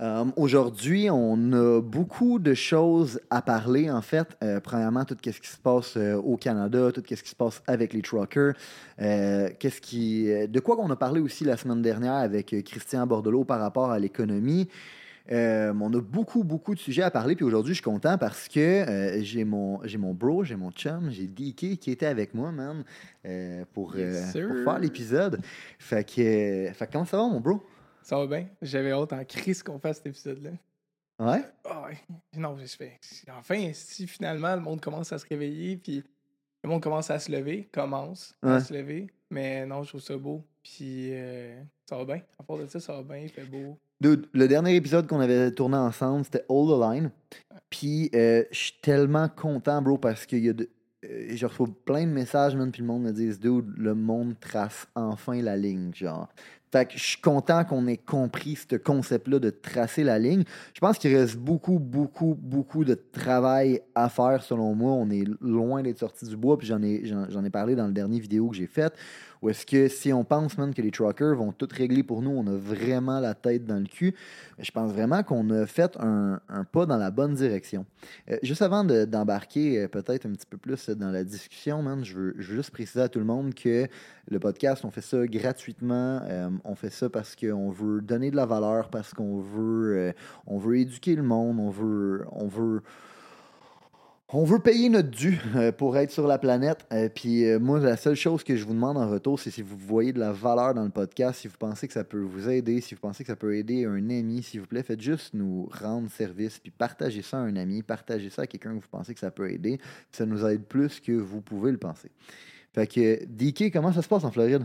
Euh, 0.00 0.24
Aujourd'hui, 0.36 1.08
on 1.10 1.52
a 1.52 1.80
beaucoup 1.80 2.38
de 2.38 2.54
choses 2.54 3.20
à 3.30 3.42
parler, 3.42 3.90
en 3.90 4.02
fait. 4.02 4.36
Euh, 4.42 4.60
premièrement, 4.60 5.04
tout 5.04 5.16
ce 5.22 5.30
qui 5.30 5.48
se 5.48 5.58
passe 5.58 5.96
euh, 5.96 6.14
au 6.14 6.36
Canada, 6.36 6.90
tout 6.92 7.02
ce 7.06 7.14
qui 7.22 7.30
se 7.30 7.36
passe 7.36 7.62
avec 7.66 7.92
les 7.92 8.02
truckers. 8.02 8.54
Qu'est-ce 8.98 9.80
qui, 9.80 10.26
de 10.26 10.60
quoi 10.60 10.76
on 10.78 10.90
a 10.90 10.96
parlé 10.96 11.20
aussi 11.20 11.44
la 11.44 11.56
semaine 11.56 11.82
dernière 11.82 12.14
avec 12.14 12.54
Christian 12.64 13.06
Bordelot 13.06 13.44
par 13.44 13.60
rapport 13.60 13.90
à 13.90 13.98
l'économie. 13.98 14.68
Euh, 15.32 15.72
on 15.80 15.92
a 15.94 16.00
beaucoup, 16.00 16.42
beaucoup 16.42 16.74
de 16.74 16.80
sujets 16.80 17.02
à 17.02 17.10
parler. 17.10 17.36
Puis 17.36 17.44
aujourd'hui, 17.44 17.74
je 17.74 17.80
suis 17.80 17.84
content 17.84 18.18
parce 18.18 18.48
que 18.48 18.58
euh, 18.60 19.22
j'ai 19.22 19.44
mon, 19.44 19.80
j'ai 19.84 19.98
mon 19.98 20.12
bro, 20.12 20.44
j'ai 20.44 20.56
mon 20.56 20.70
chum, 20.72 21.10
j'ai 21.10 21.26
DK 21.26 21.78
qui 21.78 21.90
était 21.90 22.06
avec 22.06 22.34
moi, 22.34 22.50
man, 22.50 22.84
euh, 23.26 23.64
pour, 23.72 23.96
Yes, 23.96 24.32
pour 24.32 24.64
faire 24.64 24.78
l'épisode. 24.78 25.40
Fait 25.78 26.04
que, 26.04 26.70
fait 26.72 26.86
que 26.86 26.92
comment 26.92 27.04
ça 27.04 27.16
va, 27.16 27.28
mon 27.28 27.40
bro? 27.40 27.62
Ça 28.10 28.18
va 28.18 28.26
bien? 28.26 28.48
J'avais 28.60 28.90
hâte 28.90 29.12
en 29.12 29.24
crise 29.24 29.62
qu'on 29.62 29.78
fasse 29.78 29.98
cet 29.98 30.08
épisode-là. 30.08 30.50
Ouais? 31.20 31.44
Ah 31.64 31.84
ouais. 31.84 31.96
Non, 32.36 32.56
j'ai 32.58 32.66
fait. 32.66 32.98
Enfin, 33.38 33.70
si 33.72 34.08
finalement 34.08 34.52
le 34.56 34.60
monde 34.62 34.80
commence 34.80 35.12
à 35.12 35.18
se 35.18 35.26
réveiller, 35.28 35.76
puis 35.76 36.02
le 36.64 36.68
monde 36.68 36.82
commence 36.82 37.08
à 37.08 37.20
se 37.20 37.30
lever, 37.30 37.68
commence 37.72 38.34
Ouais. 38.42 38.50
à 38.54 38.60
se 38.60 38.74
lever. 38.74 39.06
Mais 39.30 39.64
non, 39.64 39.84
je 39.84 39.90
trouve 39.90 40.00
ça 40.00 40.16
beau. 40.16 40.42
Puis 40.64 41.10
euh, 41.12 41.62
ça 41.88 41.96
va 41.98 42.04
bien. 42.04 42.20
À 42.36 42.42
part 42.42 42.58
de 42.58 42.66
ça, 42.66 42.80
ça 42.80 42.94
va 42.94 43.04
bien, 43.04 43.18
il 43.18 43.28
fait 43.28 43.44
beau. 43.44 43.78
Dude, 44.00 44.26
le 44.32 44.48
dernier 44.48 44.74
épisode 44.74 45.06
qu'on 45.06 45.20
avait 45.20 45.52
tourné 45.52 45.76
ensemble, 45.76 46.24
c'était 46.24 46.44
All 46.50 46.66
the 46.66 46.80
Line. 46.92 47.10
Puis, 47.70 48.10
euh, 48.16 48.42
je 48.50 48.58
suis 48.58 48.72
tellement 48.82 49.28
content, 49.28 49.80
bro, 49.82 49.98
parce 49.98 50.26
que 50.26 50.34
y 50.34 50.48
a 50.48 50.52
de- 50.52 50.68
euh, 51.04 51.28
je 51.36 51.46
reçois 51.46 51.68
plein 51.84 52.06
de 52.06 52.10
messages, 52.12 52.56
man, 52.56 52.72
puis 52.72 52.80
le 52.82 52.88
monde 52.88 53.02
me 53.04 53.12
dit, 53.12 53.28
dude, 53.38 53.72
le 53.76 53.94
monde 53.94 54.34
trace 54.40 54.88
enfin 54.96 55.40
la 55.40 55.56
ligne, 55.56 55.94
genre. 55.94 56.28
Fait 56.72 56.86
que 56.86 56.92
je 56.96 57.02
suis 57.02 57.20
content 57.20 57.64
qu'on 57.64 57.88
ait 57.88 57.96
compris 57.96 58.56
ce 58.56 58.76
concept-là 58.76 59.40
de 59.40 59.50
tracer 59.50 60.04
la 60.04 60.20
ligne. 60.20 60.44
Je 60.72 60.80
pense 60.80 60.98
qu'il 60.98 61.14
reste 61.16 61.36
beaucoup, 61.36 61.80
beaucoup, 61.80 62.38
beaucoup 62.40 62.84
de 62.84 62.94
travail 62.94 63.82
à 63.96 64.08
faire, 64.08 64.42
selon 64.42 64.74
moi. 64.76 64.92
On 64.92 65.10
est 65.10 65.24
loin 65.40 65.82
d'être 65.82 65.98
sorti 65.98 66.26
du 66.26 66.36
bois, 66.36 66.56
puis 66.56 66.68
j'en 66.68 66.80
ai, 66.82 67.02
j'en, 67.04 67.44
ai 67.44 67.50
parlé 67.50 67.74
dans 67.74 67.88
le 67.88 67.92
dernier 67.92 68.20
vidéo 68.20 68.48
que 68.50 68.56
j'ai 68.56 68.68
fait. 68.68 68.94
Ou 69.42 69.48
est-ce 69.48 69.64
que 69.64 69.88
si 69.88 70.12
on 70.12 70.22
pense, 70.22 70.58
man, 70.58 70.74
que 70.74 70.82
les 70.82 70.90
truckers 70.90 71.34
vont 71.34 71.52
tout 71.52 71.68
régler 71.70 72.02
pour 72.02 72.20
nous, 72.20 72.30
on 72.30 72.46
a 72.46 72.56
vraiment 72.56 73.20
la 73.20 73.34
tête 73.34 73.64
dans 73.64 73.78
le 73.78 73.86
cul, 73.86 74.14
je 74.58 74.70
pense 74.70 74.92
vraiment 74.92 75.22
qu'on 75.22 75.48
a 75.50 75.66
fait 75.66 75.96
un, 75.98 76.40
pas 76.72 76.84
dans 76.84 76.98
la 76.98 77.10
bonne 77.10 77.34
direction. 77.34 77.86
Euh, 78.30 78.36
juste 78.42 78.60
avant 78.62 78.84
de- 78.84 79.06
d'embarquer 79.06 79.80
euh, 79.80 79.88
peut-être 79.88 80.26
un 80.26 80.32
petit 80.32 80.46
peu 80.46 80.58
plus 80.58 80.90
dans 80.90 81.10
la 81.10 81.24
discussion, 81.24 81.82
man, 81.82 82.04
je 82.04 82.14
veux, 82.14 82.34
juste 82.38 82.70
préciser 82.70 83.00
à 83.00 83.08
tout 83.08 83.18
le 83.18 83.24
monde 83.24 83.54
que 83.54 83.86
le 84.30 84.38
podcast, 84.38 84.84
on 84.84 84.90
fait 84.90 85.00
ça 85.00 85.26
gratuitement. 85.26 86.20
euh, 86.24 86.50
on 86.64 86.74
fait 86.74 86.90
ça 86.90 87.08
parce 87.08 87.34
qu'on 87.34 87.70
veut 87.70 88.00
donner 88.02 88.30
de 88.30 88.36
la 88.36 88.46
valeur, 88.46 88.90
parce 88.90 89.14
qu'on 89.14 89.40
veut, 89.40 90.12
veut 90.46 90.78
éduquer 90.78 91.16
le 91.16 91.22
monde, 91.22 91.58
on 91.58 91.70
veut, 91.70 92.24
on 92.32 92.46
veut, 92.46 92.82
on 94.32 94.44
veut 94.44 94.60
payer 94.60 94.88
notre 94.88 95.10
dû 95.10 95.40
euh, 95.56 95.72
pour 95.72 95.96
être 95.96 96.10
sur 96.10 96.26
la 96.26 96.38
planète. 96.38 96.86
Euh, 96.92 97.08
puis 97.08 97.44
euh, 97.44 97.58
moi, 97.58 97.78
la 97.80 97.96
seule 97.96 98.14
chose 98.14 98.44
que 98.44 98.56
je 98.56 98.64
vous 98.64 98.74
demande 98.74 98.96
en 98.96 99.08
retour, 99.08 99.38
c'est 99.38 99.50
si 99.50 99.62
vous 99.62 99.76
voyez 99.76 100.12
de 100.12 100.20
la 100.20 100.32
valeur 100.32 100.74
dans 100.74 100.84
le 100.84 100.90
podcast, 100.90 101.40
si 101.40 101.48
vous 101.48 101.56
pensez 101.58 101.86
que 101.86 101.92
ça 101.92 102.04
peut 102.04 102.20
vous 102.20 102.48
aider, 102.48 102.80
si 102.80 102.94
vous 102.94 103.00
pensez 103.00 103.24
que 103.24 103.28
ça 103.28 103.36
peut 103.36 103.56
aider 103.56 103.84
un 103.84 104.10
ami, 104.10 104.42
s'il 104.42 104.60
vous 104.60 104.66
plaît, 104.66 104.82
faites 104.82 105.00
juste 105.00 105.34
nous 105.34 105.68
rendre 105.72 106.10
service, 106.10 106.58
puis 106.58 106.70
partagez 106.70 107.22
ça 107.22 107.38
à 107.38 107.40
un 107.40 107.56
ami, 107.56 107.82
partagez 107.82 108.30
ça 108.30 108.42
à 108.42 108.46
quelqu'un 108.46 108.70
que 108.70 108.82
vous 108.82 108.90
pensez 108.90 109.14
que 109.14 109.20
ça 109.20 109.30
peut 109.30 109.50
aider. 109.50 109.80
Ça 110.12 110.26
nous 110.26 110.44
aide 110.46 110.64
plus 110.64 111.00
que 111.00 111.12
vous 111.12 111.40
pouvez 111.40 111.72
le 111.72 111.78
penser. 111.78 112.10
Fait 112.72 112.86
que, 112.86 113.24
DK, 113.24 113.72
comment 113.72 113.92
ça 113.92 114.02
se 114.02 114.08
passe 114.08 114.24
en 114.24 114.30
Floride? 114.30 114.64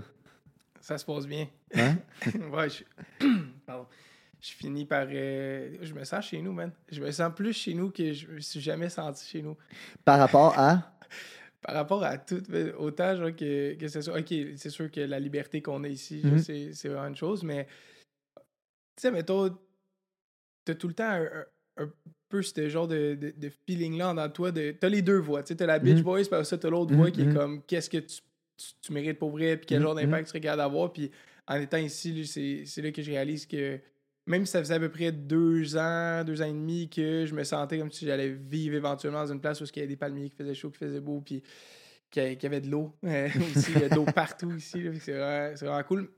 Ça 0.79 0.97
se 0.99 1.05
passe 1.05 1.25
bien. 1.25 1.47
Hein? 1.73 1.97
ouais, 2.53 2.69
je... 2.69 2.83
Pardon. 3.65 3.87
Je 4.45 4.51
finis 4.53 4.85
par. 4.85 5.07
euh, 5.09 5.77
Je 5.81 5.93
me 5.93 6.03
sens 6.03 6.25
chez 6.25 6.39
nous, 6.41 6.53
man. 6.53 6.71
Je 6.91 7.01
me 7.01 7.09
sens 7.11 7.33
plus 7.35 7.53
chez 7.53 7.73
nous 7.73 7.89
que 7.89 8.13
je 8.13 8.27
me 8.27 8.39
suis 8.39 8.61
jamais 8.61 8.89
senti 8.89 9.25
chez 9.27 9.41
nous. 9.41 9.57
Par 10.03 10.19
rapport 10.19 10.57
à? 10.57 10.91
Par 11.61 11.73
rapport 11.73 12.03
à 12.03 12.19
tout, 12.19 12.43
autant 12.77 13.15
genre, 13.15 13.35
que, 13.35 13.73
que 13.73 13.87
ce 13.87 13.99
soit. 14.01 14.19
Ok, 14.19 14.31
c'est 14.55 14.69
sûr 14.69 14.91
que 14.91 14.99
la 15.01 15.19
liberté 15.19 15.63
qu'on 15.63 15.83
a 15.83 15.87
ici, 15.87 16.21
Mhm. 16.23 16.37
c'est 16.37 16.73
c'est 16.73 16.89
vraiment 16.89 17.07
une 17.07 17.15
chose, 17.15 17.41
mais. 17.43 17.65
Tu 18.37 19.01
sais, 19.01 19.11
mettons, 19.11 19.57
t'as 20.63 20.75
tout 20.75 20.87
le 20.87 20.93
temps 20.93 21.09
un, 21.09 21.23
un- 21.77 21.83
un 21.85 21.91
peu 22.29 22.41
ce 22.43 22.69
genre 22.69 22.87
de, 22.87 23.15
de, 23.15 23.31
de 23.35 23.49
feeling-là 23.67 24.13
dans 24.13 24.29
toi. 24.29 24.51
de 24.51 24.71
T'as 24.79 24.89
les 24.89 25.01
deux 25.01 25.17
voix. 25.17 25.41
Tu 25.41 25.49
sais, 25.49 25.55
t'as 25.55 25.65
la 25.65 25.79
bitch 25.79 25.97
Mhm. 25.97 26.03
voice, 26.03 26.25
puis 26.25 26.35
après 26.35 26.45
ça, 26.45 26.57
t'as 26.59 26.69
l'autre 26.69 26.91
Mhm, 26.91 26.97
voix 26.97 27.09
qui 27.11 27.21
est 27.21 27.25
mhm. 27.25 27.33
comme 27.33 27.63
qu'est-ce 27.63 27.89
que 27.89 27.97
tu, 27.97 28.21
tu, 28.57 28.67
tu 28.81 28.93
mérites 28.93 29.17
pour 29.17 29.31
vrai, 29.31 29.57
puis 29.57 29.65
quel 29.65 29.79
Mhm, 29.79 29.83
genre 29.83 29.95
mhm. 29.95 30.01
d'impact 30.03 30.25
tu 30.25 30.29
serais 30.29 30.41
capable 30.41 30.61
d'avoir. 30.61 30.93
Puis 30.93 31.09
en 31.47 31.55
étant 31.59 31.77
ici, 31.77 32.27
c'est 32.27 32.63
c'est 32.67 32.81
là 32.83 32.91
que 32.91 33.01
je 33.01 33.09
réalise 33.11 33.47
que 33.47 33.79
même 34.27 34.45
si 34.45 34.51
ça 34.53 34.59
faisait 34.59 34.73
à 34.75 34.79
peu 34.79 34.89
près 34.89 35.11
deux 35.11 35.77
ans, 35.77 36.23
deux 36.23 36.41
ans 36.41 36.45
et 36.45 36.53
demi 36.53 36.89
que 36.89 37.25
je 37.25 37.35
me 37.35 37.43
sentais 37.43 37.77
comme 37.77 37.91
si 37.91 38.05
j'allais 38.05 38.29
vivre 38.29 38.75
éventuellement 38.75 39.23
dans 39.23 39.31
une 39.31 39.39
place 39.39 39.61
où 39.61 39.65
il 39.65 39.75
y 39.75 39.79
avait 39.79 39.87
des 39.87 39.95
palmiers 39.95 40.29
qui 40.29 40.35
faisaient 40.35 40.55
chaud, 40.55 40.71
qui 40.71 40.79
faisait 40.79 40.99
beau, 40.99 41.21
puis 41.21 41.43
qu'il 42.09 42.37
y 42.41 42.45
avait 42.45 42.61
de 42.61 42.69
l'eau 42.69 42.93
euh, 43.03 43.27
aussi. 43.55 43.71
Il 43.75 43.81
y 43.81 43.83
a 43.83 43.89
de 43.89 43.95
l'eau 43.95 44.05
partout 44.05 44.51
ici. 44.55 44.83
C'est 44.99 45.13
vraiment, 45.13 45.83
cool. 45.83 46.09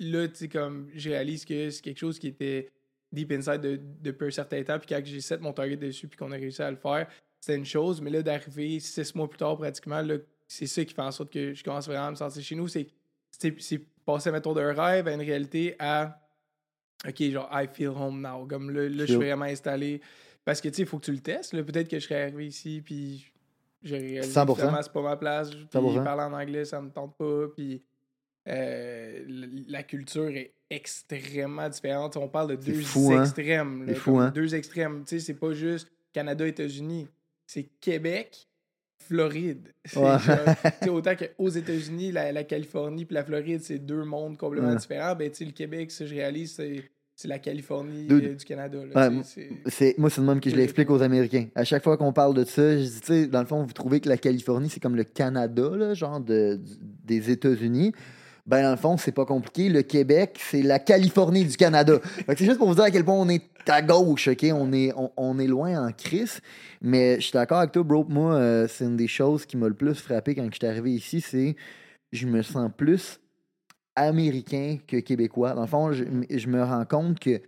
Là, 0.00 0.28
tu 0.28 0.34
sais, 0.34 0.48
comme 0.48 0.90
je 0.94 1.08
réalise 1.10 1.44
que 1.44 1.70
c'est 1.70 1.80
quelque 1.80 1.98
chose 1.98 2.18
qui 2.18 2.26
était 2.26 2.70
deep 3.12 3.30
inside 3.32 3.60
de- 3.60 3.80
depuis 4.02 4.26
un 4.26 4.30
certain 4.30 4.62
temps, 4.62 4.78
puis 4.78 4.88
quand 4.88 5.00
j'ai 5.04 5.20
set 5.20 5.40
mon 5.40 5.52
target 5.52 5.76
dessus, 5.76 6.08
puis 6.08 6.18
qu'on 6.18 6.32
a 6.32 6.36
réussi 6.36 6.60
à 6.62 6.70
le 6.70 6.76
faire, 6.76 7.06
c'était 7.40 7.56
une 7.56 7.64
chose. 7.64 8.00
Mais 8.02 8.10
là, 8.10 8.22
d'arriver 8.22 8.80
six 8.80 9.14
mois 9.14 9.28
plus 9.28 9.38
tard, 9.38 9.56
pratiquement, 9.56 10.02
c'est 10.48 10.66
ça 10.66 10.84
qui 10.84 10.92
fait 10.92 11.02
en 11.02 11.12
sorte 11.12 11.32
que 11.32 11.54
je 11.54 11.62
commence 11.62 11.86
vraiment 11.86 12.06
à 12.06 12.10
me 12.10 12.16
sentir 12.16 12.42
chez 12.42 12.56
nous. 12.56 12.68
C'est 12.68 12.88
passer, 14.04 14.30
mettons, 14.30 14.52
d'un 14.52 14.72
rêve 14.72 15.08
à 15.08 15.12
une 15.14 15.20
réalité 15.22 15.76
à 15.78 16.20
OK, 17.06 17.22
genre, 17.30 17.48
I 17.52 17.66
feel 17.72 17.88
home 17.88 18.20
now. 18.22 18.46
Comme 18.46 18.70
là, 18.70 18.88
là 18.88 19.00
je 19.00 19.04
suis 19.06 19.14
vraiment 19.16 19.44
installé. 19.44 20.00
Parce 20.44 20.60
que, 20.60 20.68
tu 20.68 20.76
sais, 20.76 20.82
il 20.82 20.88
faut 20.88 20.98
que 20.98 21.04
tu 21.06 21.12
le 21.12 21.20
testes. 21.20 21.52
Peut-être 21.62 21.88
que 21.88 21.98
je 21.98 22.04
serais 22.04 22.22
arrivé 22.22 22.46
ici, 22.46 22.82
puis 22.84 23.30
j'ai 23.82 23.98
réalisé 23.98 24.32
100%. 24.32 24.54
que 24.76 24.82
c'est 24.84 24.92
pas 24.92 25.02
ma 25.02 25.16
place. 25.16 25.50
Puis 25.50 25.66
100%. 25.72 26.04
parler 26.04 26.22
en 26.22 26.32
anglais, 26.32 26.64
ça 26.64 26.80
me 26.80 26.90
tente 26.90 27.16
pas. 27.16 27.46
Puis 27.54 27.82
euh, 28.48 29.24
la 29.68 29.82
culture 29.82 30.28
est 30.28 30.54
extrêmement 30.70 31.68
différente. 31.68 32.16
On 32.16 32.28
parle 32.28 32.50
de 32.50 32.56
deux 32.56 32.80
fou, 32.80 33.12
hein? 33.12 33.22
extrêmes. 33.22 33.86
là, 33.86 33.94
fou, 33.94 34.18
hein? 34.18 34.30
Deux 34.30 34.54
extrêmes. 34.54 35.04
Tu 35.06 35.18
sais, 35.18 35.26
c'est 35.26 35.34
pas 35.34 35.52
juste 35.52 35.90
Canada, 36.12 36.46
États-Unis. 36.46 37.08
C'est 37.46 37.64
Québec, 37.80 38.48
Floride. 38.98 39.72
C'est 39.84 39.98
Ouais. 39.98 40.18
genre- 40.18 40.94
autant 40.94 41.14
qu'aux 41.16 41.48
États-Unis, 41.48 42.12
la, 42.12 42.32
la 42.32 42.44
Californie 42.44 43.04
puis 43.04 43.14
la 43.14 43.24
Floride, 43.24 43.60
c'est 43.62 43.78
deux 43.78 44.04
mondes 44.04 44.36
complètement 44.38 44.70
Ouais. 44.70 44.76
différents. 44.76 45.14
Ben, 45.14 45.30
tu 45.30 45.36
sais, 45.38 45.44
le 45.44 45.50
Québec, 45.52 45.90
ça, 45.90 46.06
je 46.06 46.14
réalise, 46.14 46.54
c'est, 46.54 46.90
c'est 47.16 47.28
la 47.28 47.38
Californie 47.38 48.06
Dude. 48.06 48.24
euh, 48.24 48.34
du 48.34 48.44
Canada. 48.44 48.78
là, 48.92 49.08
Ouais, 49.08 49.14
moi, 49.98 50.10
c'est 50.10 50.20
le 50.20 50.26
même 50.26 50.40
que 50.40 50.50
je 50.50 50.56
l'explique 50.56 50.90
aux 50.90 51.02
Américains. 51.02 51.46
À 51.54 51.64
chaque 51.64 51.84
fois 51.84 51.96
qu'on 51.96 52.12
parle 52.12 52.34
de 52.34 52.44
ça, 52.44 52.76
je 52.76 52.82
dis, 52.82 53.00
tu 53.00 53.06
sais, 53.06 53.26
dans 53.26 53.40
le 53.40 53.46
fond, 53.46 53.62
vous 53.62 53.72
trouvez 53.72 54.00
que 54.00 54.08
la 54.08 54.16
Californie, 54.16 54.68
c'est 54.68 54.80
comme 54.80 54.96
le 54.96 55.04
Canada, 55.04 55.70
là, 55.76 55.94
genre 55.94 56.20
de, 56.20 56.60
des 57.04 57.30
États-Unis. 57.30 57.92
Ben, 58.46 58.62
dans 58.62 58.72
le 58.72 58.76
fond, 58.76 58.96
c'est 58.98 59.12
pas 59.12 59.24
compliqué. 59.24 59.70
Le 59.70 59.80
Québec, 59.82 60.38
c'est 60.38 60.60
la 60.60 60.78
Californie 60.78 61.44
du 61.46 61.56
Canada. 61.56 61.98
Fait 62.02 62.34
que 62.34 62.38
c'est 62.38 62.44
juste 62.44 62.58
pour 62.58 62.68
vous 62.68 62.74
dire 62.74 62.84
à 62.84 62.90
quel 62.90 63.04
point 63.04 63.14
on 63.14 63.28
est 63.30 63.42
à 63.66 63.80
gauche, 63.80 64.28
OK? 64.28 64.44
On 64.52 64.70
est, 64.72 64.92
on, 64.96 65.10
on 65.16 65.38
est 65.38 65.46
loin 65.46 65.86
en 65.88 65.92
crise. 65.92 66.40
Mais 66.82 67.14
je 67.16 67.20
suis 67.22 67.32
d'accord 67.32 67.58
avec 67.60 67.72
toi, 67.72 67.82
bro. 67.84 68.04
Moi, 68.06 68.34
euh, 68.34 68.68
c'est 68.68 68.84
une 68.84 68.98
des 68.98 69.08
choses 69.08 69.46
qui 69.46 69.56
m'a 69.56 69.66
le 69.68 69.74
plus 69.74 69.94
frappé 69.94 70.34
quand 70.34 70.46
je 70.52 70.56
suis 70.58 70.66
arrivé 70.66 70.90
ici, 70.90 71.22
c'est 71.22 71.56
je 72.12 72.26
me 72.26 72.42
sens 72.42 72.70
plus 72.76 73.18
américain 73.96 74.78
que 74.86 74.98
québécois. 74.98 75.54
Dans 75.54 75.62
le 75.62 75.66
fond, 75.66 75.92
je, 75.92 76.48
me 76.48 76.62
rends 76.62 76.84
compte 76.84 77.18
que 77.18 77.40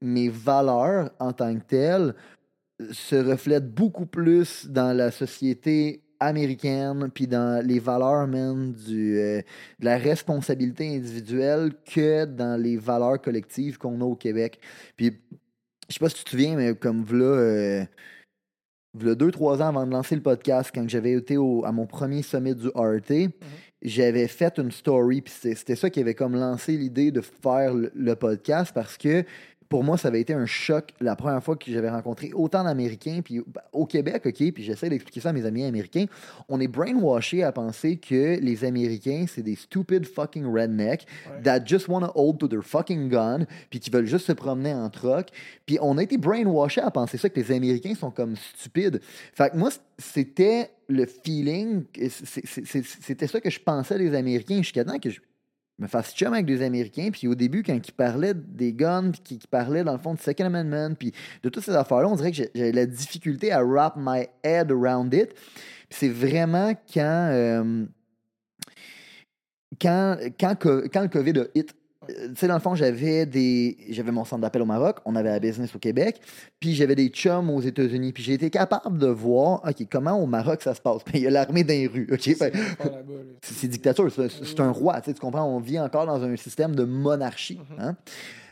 mes 0.00 0.28
valeurs 0.28 1.10
en 1.18 1.32
tant 1.32 1.54
que 1.56 1.64
telles 1.64 2.14
se 2.92 3.16
reflètent 3.16 3.72
beaucoup 3.72 4.06
plus 4.06 4.66
dans 4.66 4.96
la 4.96 5.10
société 5.10 6.02
américaine, 6.20 7.10
puis 7.12 7.26
dans 7.26 7.64
les 7.64 7.78
valeurs 7.78 8.26
même 8.26 8.74
euh, 8.90 9.42
de 9.78 9.84
la 9.84 9.98
responsabilité 9.98 10.96
individuelle 10.96 11.72
que 11.84 12.24
dans 12.24 12.60
les 12.60 12.76
valeurs 12.76 13.20
collectives 13.20 13.78
qu'on 13.78 14.00
a 14.00 14.04
au 14.04 14.16
Québec. 14.16 14.60
Puis, 14.96 15.16
je 15.88 15.94
sais 15.94 16.00
pas 16.00 16.08
si 16.08 16.16
tu 16.16 16.24
te 16.24 16.30
souviens, 16.30 16.56
mais 16.56 16.74
comme 16.74 17.04
v'là, 17.04 17.24
euh, 17.24 17.84
deux, 18.94 19.30
trois 19.30 19.62
ans 19.62 19.68
avant 19.68 19.86
de 19.86 19.92
lancer 19.92 20.16
le 20.16 20.22
podcast, 20.22 20.70
quand 20.74 20.88
j'avais 20.88 21.12
été 21.12 21.36
à 21.36 21.72
mon 21.72 21.86
premier 21.86 22.22
sommet 22.22 22.54
du 22.54 22.68
RT, 22.68 23.30
j'avais 23.82 24.28
fait 24.28 24.58
une 24.58 24.72
story, 24.72 25.22
puis 25.22 25.32
c'était 25.40 25.76
ça 25.76 25.90
qui 25.90 26.00
avait 26.00 26.14
comme 26.14 26.34
lancé 26.34 26.76
l'idée 26.76 27.10
de 27.10 27.20
faire 27.20 27.74
le, 27.74 27.90
le 27.94 28.14
podcast 28.16 28.72
parce 28.74 28.96
que 28.96 29.24
pour 29.68 29.84
moi, 29.84 29.98
ça 29.98 30.08
avait 30.08 30.22
été 30.22 30.32
un 30.32 30.46
choc 30.46 30.94
la 30.98 31.14
première 31.14 31.44
fois 31.44 31.54
que 31.54 31.70
j'avais 31.70 31.90
rencontré 31.90 32.30
autant 32.32 32.64
d'Américains. 32.64 33.20
Puis 33.22 33.42
au 33.70 33.84
Québec, 33.84 34.22
OK, 34.24 34.52
puis 34.52 34.62
j'essaie 34.64 34.88
d'expliquer 34.88 35.20
ça 35.20 35.28
à 35.28 35.32
mes 35.34 35.44
amis 35.44 35.62
américains, 35.62 36.06
on 36.48 36.58
est 36.58 36.68
brainwashé 36.68 37.42
à 37.42 37.52
penser 37.52 37.98
que 37.98 38.40
les 38.40 38.64
Américains, 38.64 39.26
c'est 39.28 39.42
des 39.42 39.56
stupid 39.56 40.06
fucking 40.06 40.46
rednecks 40.50 41.06
Ouais. 41.30 41.42
that 41.42 41.66
just 41.66 41.86
wanna 41.86 42.10
hold 42.14 42.38
to 42.38 42.48
their 42.48 42.62
fucking 42.62 43.10
gun, 43.10 43.44
puis 43.68 43.78
qui 43.78 43.90
veulent 43.90 44.06
juste 44.06 44.24
se 44.24 44.32
promener 44.32 44.72
en 44.72 44.88
truck. 44.88 45.26
Puis 45.66 45.76
on 45.82 45.98
a 45.98 46.02
été 46.02 46.16
brainwashé 46.16 46.80
à 46.80 46.90
penser 46.90 47.18
ça, 47.18 47.28
que 47.28 47.38
les 47.38 47.52
Américains 47.52 47.94
sont 47.94 48.10
comme 48.10 48.36
stupides. 48.36 49.02
Fait 49.34 49.50
que 49.50 49.56
moi, 49.58 49.68
c'était 49.98 50.70
le 50.88 51.06
feeling, 51.06 51.84
c'était 52.08 53.26
ça 53.26 53.40
que 53.40 53.50
je 53.50 53.60
pensais 53.60 53.98
des 53.98 54.14
Américains 54.14 54.58
jusqu'à 54.58 54.84
temps 54.84 54.98
que 54.98 55.10
je 55.10 55.20
me 55.78 55.86
fasse 55.86 56.14
chum 56.14 56.32
avec 56.32 56.46
des 56.46 56.62
Américains. 56.62 57.10
Puis 57.12 57.28
au 57.28 57.34
début, 57.34 57.62
quand 57.62 57.74
ils 57.74 57.92
parlaient 57.92 58.34
des 58.34 58.72
guns, 58.72 59.10
puis 59.10 59.20
qu'ils 59.20 59.48
parlaient 59.48 59.84
dans 59.84 59.92
le 59.92 59.98
fond 59.98 60.14
du 60.14 60.22
Second 60.22 60.46
Amendment, 60.46 60.94
puis 60.94 61.12
de 61.42 61.48
toutes 61.48 61.64
ces 61.64 61.74
affaires-là, 61.76 62.08
on 62.08 62.16
dirait 62.16 62.32
que 62.32 62.42
j'avais 62.54 62.72
la 62.72 62.86
difficulté 62.86 63.52
à 63.52 63.62
wrap 63.62 63.94
my 63.96 64.26
head 64.42 64.72
around 64.72 65.12
it. 65.12 65.34
Puis 65.34 65.98
c'est 66.00 66.08
vraiment 66.08 66.74
quand, 66.92 67.28
euh, 67.32 67.84
quand, 69.80 70.16
quand, 70.40 70.56
quand 70.58 71.02
le 71.02 71.08
COVID 71.08 71.40
a 71.40 71.44
hit. 71.54 71.74
Euh, 72.10 72.28
Tu 72.28 72.36
sais, 72.36 72.48
dans 72.48 72.54
le 72.54 72.60
fond, 72.60 72.74
j'avais 72.74 73.26
des 73.26 73.76
j'avais 73.90 74.10
mon 74.10 74.24
centre 74.24 74.42
d'appel 74.42 74.62
au 74.62 74.66
Maroc, 74.66 74.98
on 75.04 75.16
avait 75.16 75.30
la 75.30 75.40
business 75.40 75.74
au 75.74 75.78
Québec, 75.78 76.20
puis 76.60 76.74
j'avais 76.74 76.94
des 76.94 77.08
chums 77.08 77.50
aux 77.50 77.60
États-Unis. 77.60 78.12
Puis 78.12 78.22
j'ai 78.22 78.34
été 78.34 78.50
capable 78.50 78.98
de 78.98 79.08
voir, 79.08 79.62
OK, 79.66 79.86
comment 79.90 80.20
au 80.20 80.26
Maroc 80.26 80.62
ça 80.62 80.74
se 80.74 80.80
passe? 80.80 81.02
Puis 81.04 81.18
il 81.18 81.22
y 81.22 81.26
a 81.26 81.30
l'armée 81.30 81.64
dans 81.64 81.74
les 81.74 81.86
rues, 81.86 82.08
OK? 82.12 82.30
C'est 83.42 83.68
dictature, 83.68 84.10
c'est 84.10 84.60
un 84.60 84.70
roi, 84.70 85.00
tu 85.00 85.14
comprends? 85.14 85.44
On 85.44 85.60
vit 85.60 85.78
encore 85.78 86.06
dans 86.06 86.22
un 86.22 86.36
système 86.36 86.74
de 86.74 86.84
monarchie. 86.84 87.60
Mhm. 87.70 87.84
hein? 87.84 87.96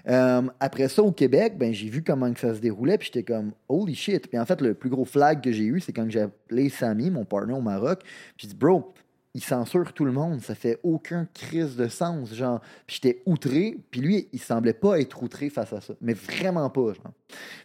Euh, 0.09 0.43
après 0.61 0.89
ça, 0.89 1.03
au 1.03 1.11
Québec, 1.11 1.55
ben, 1.59 1.73
j'ai 1.73 1.89
vu 1.89 2.03
comment 2.03 2.33
que 2.33 2.39
ça 2.39 2.55
se 2.55 2.61
déroulait, 2.61 2.97
puis 2.97 3.11
j'étais 3.13 3.25
comme 3.25 3.53
holy 3.69 3.95
shit. 3.95 4.29
Puis 4.29 4.39
en 4.39 4.47
fait, 4.47 4.61
le 4.61 4.75
plus 4.75 4.91
gros 4.91 5.05
flag 5.05 5.43
que 5.43 5.51
j'ai 5.51 5.65
eu, 5.65 5.81
c'est 5.81 5.93
quand 5.93 6.09
j'ai 6.09 6.21
appelé 6.21 6.69
Samy, 6.69 7.11
mon 7.11 7.25
partner 7.25 7.55
au 7.55 7.61
Maroc, 7.61 8.01
puis 8.03 8.13
j'ai 8.39 8.49
dit 8.49 8.55
bro, 8.55 8.95
il 9.37 9.43
censure 9.45 9.93
tout 9.93 10.07
le 10.07 10.13
monde, 10.13 10.41
ça 10.41 10.55
fait 10.55 10.81
aucun 10.83 11.29
crise 11.35 11.77
de 11.77 11.89
sens, 11.89 12.33
genre. 12.33 12.61
Puis 12.87 13.01
j'étais 13.03 13.23
outré, 13.27 13.77
puis 13.91 14.01
lui, 14.01 14.29
il 14.33 14.41
semblait 14.41 14.73
pas 14.73 14.99
être 14.99 15.23
outré 15.23 15.51
face 15.51 15.75
à 15.75 15.83
ça, 15.83 15.93
mais 16.01 16.15
vraiment 16.15 16.71
pas, 16.71 16.95
genre. 16.95 17.13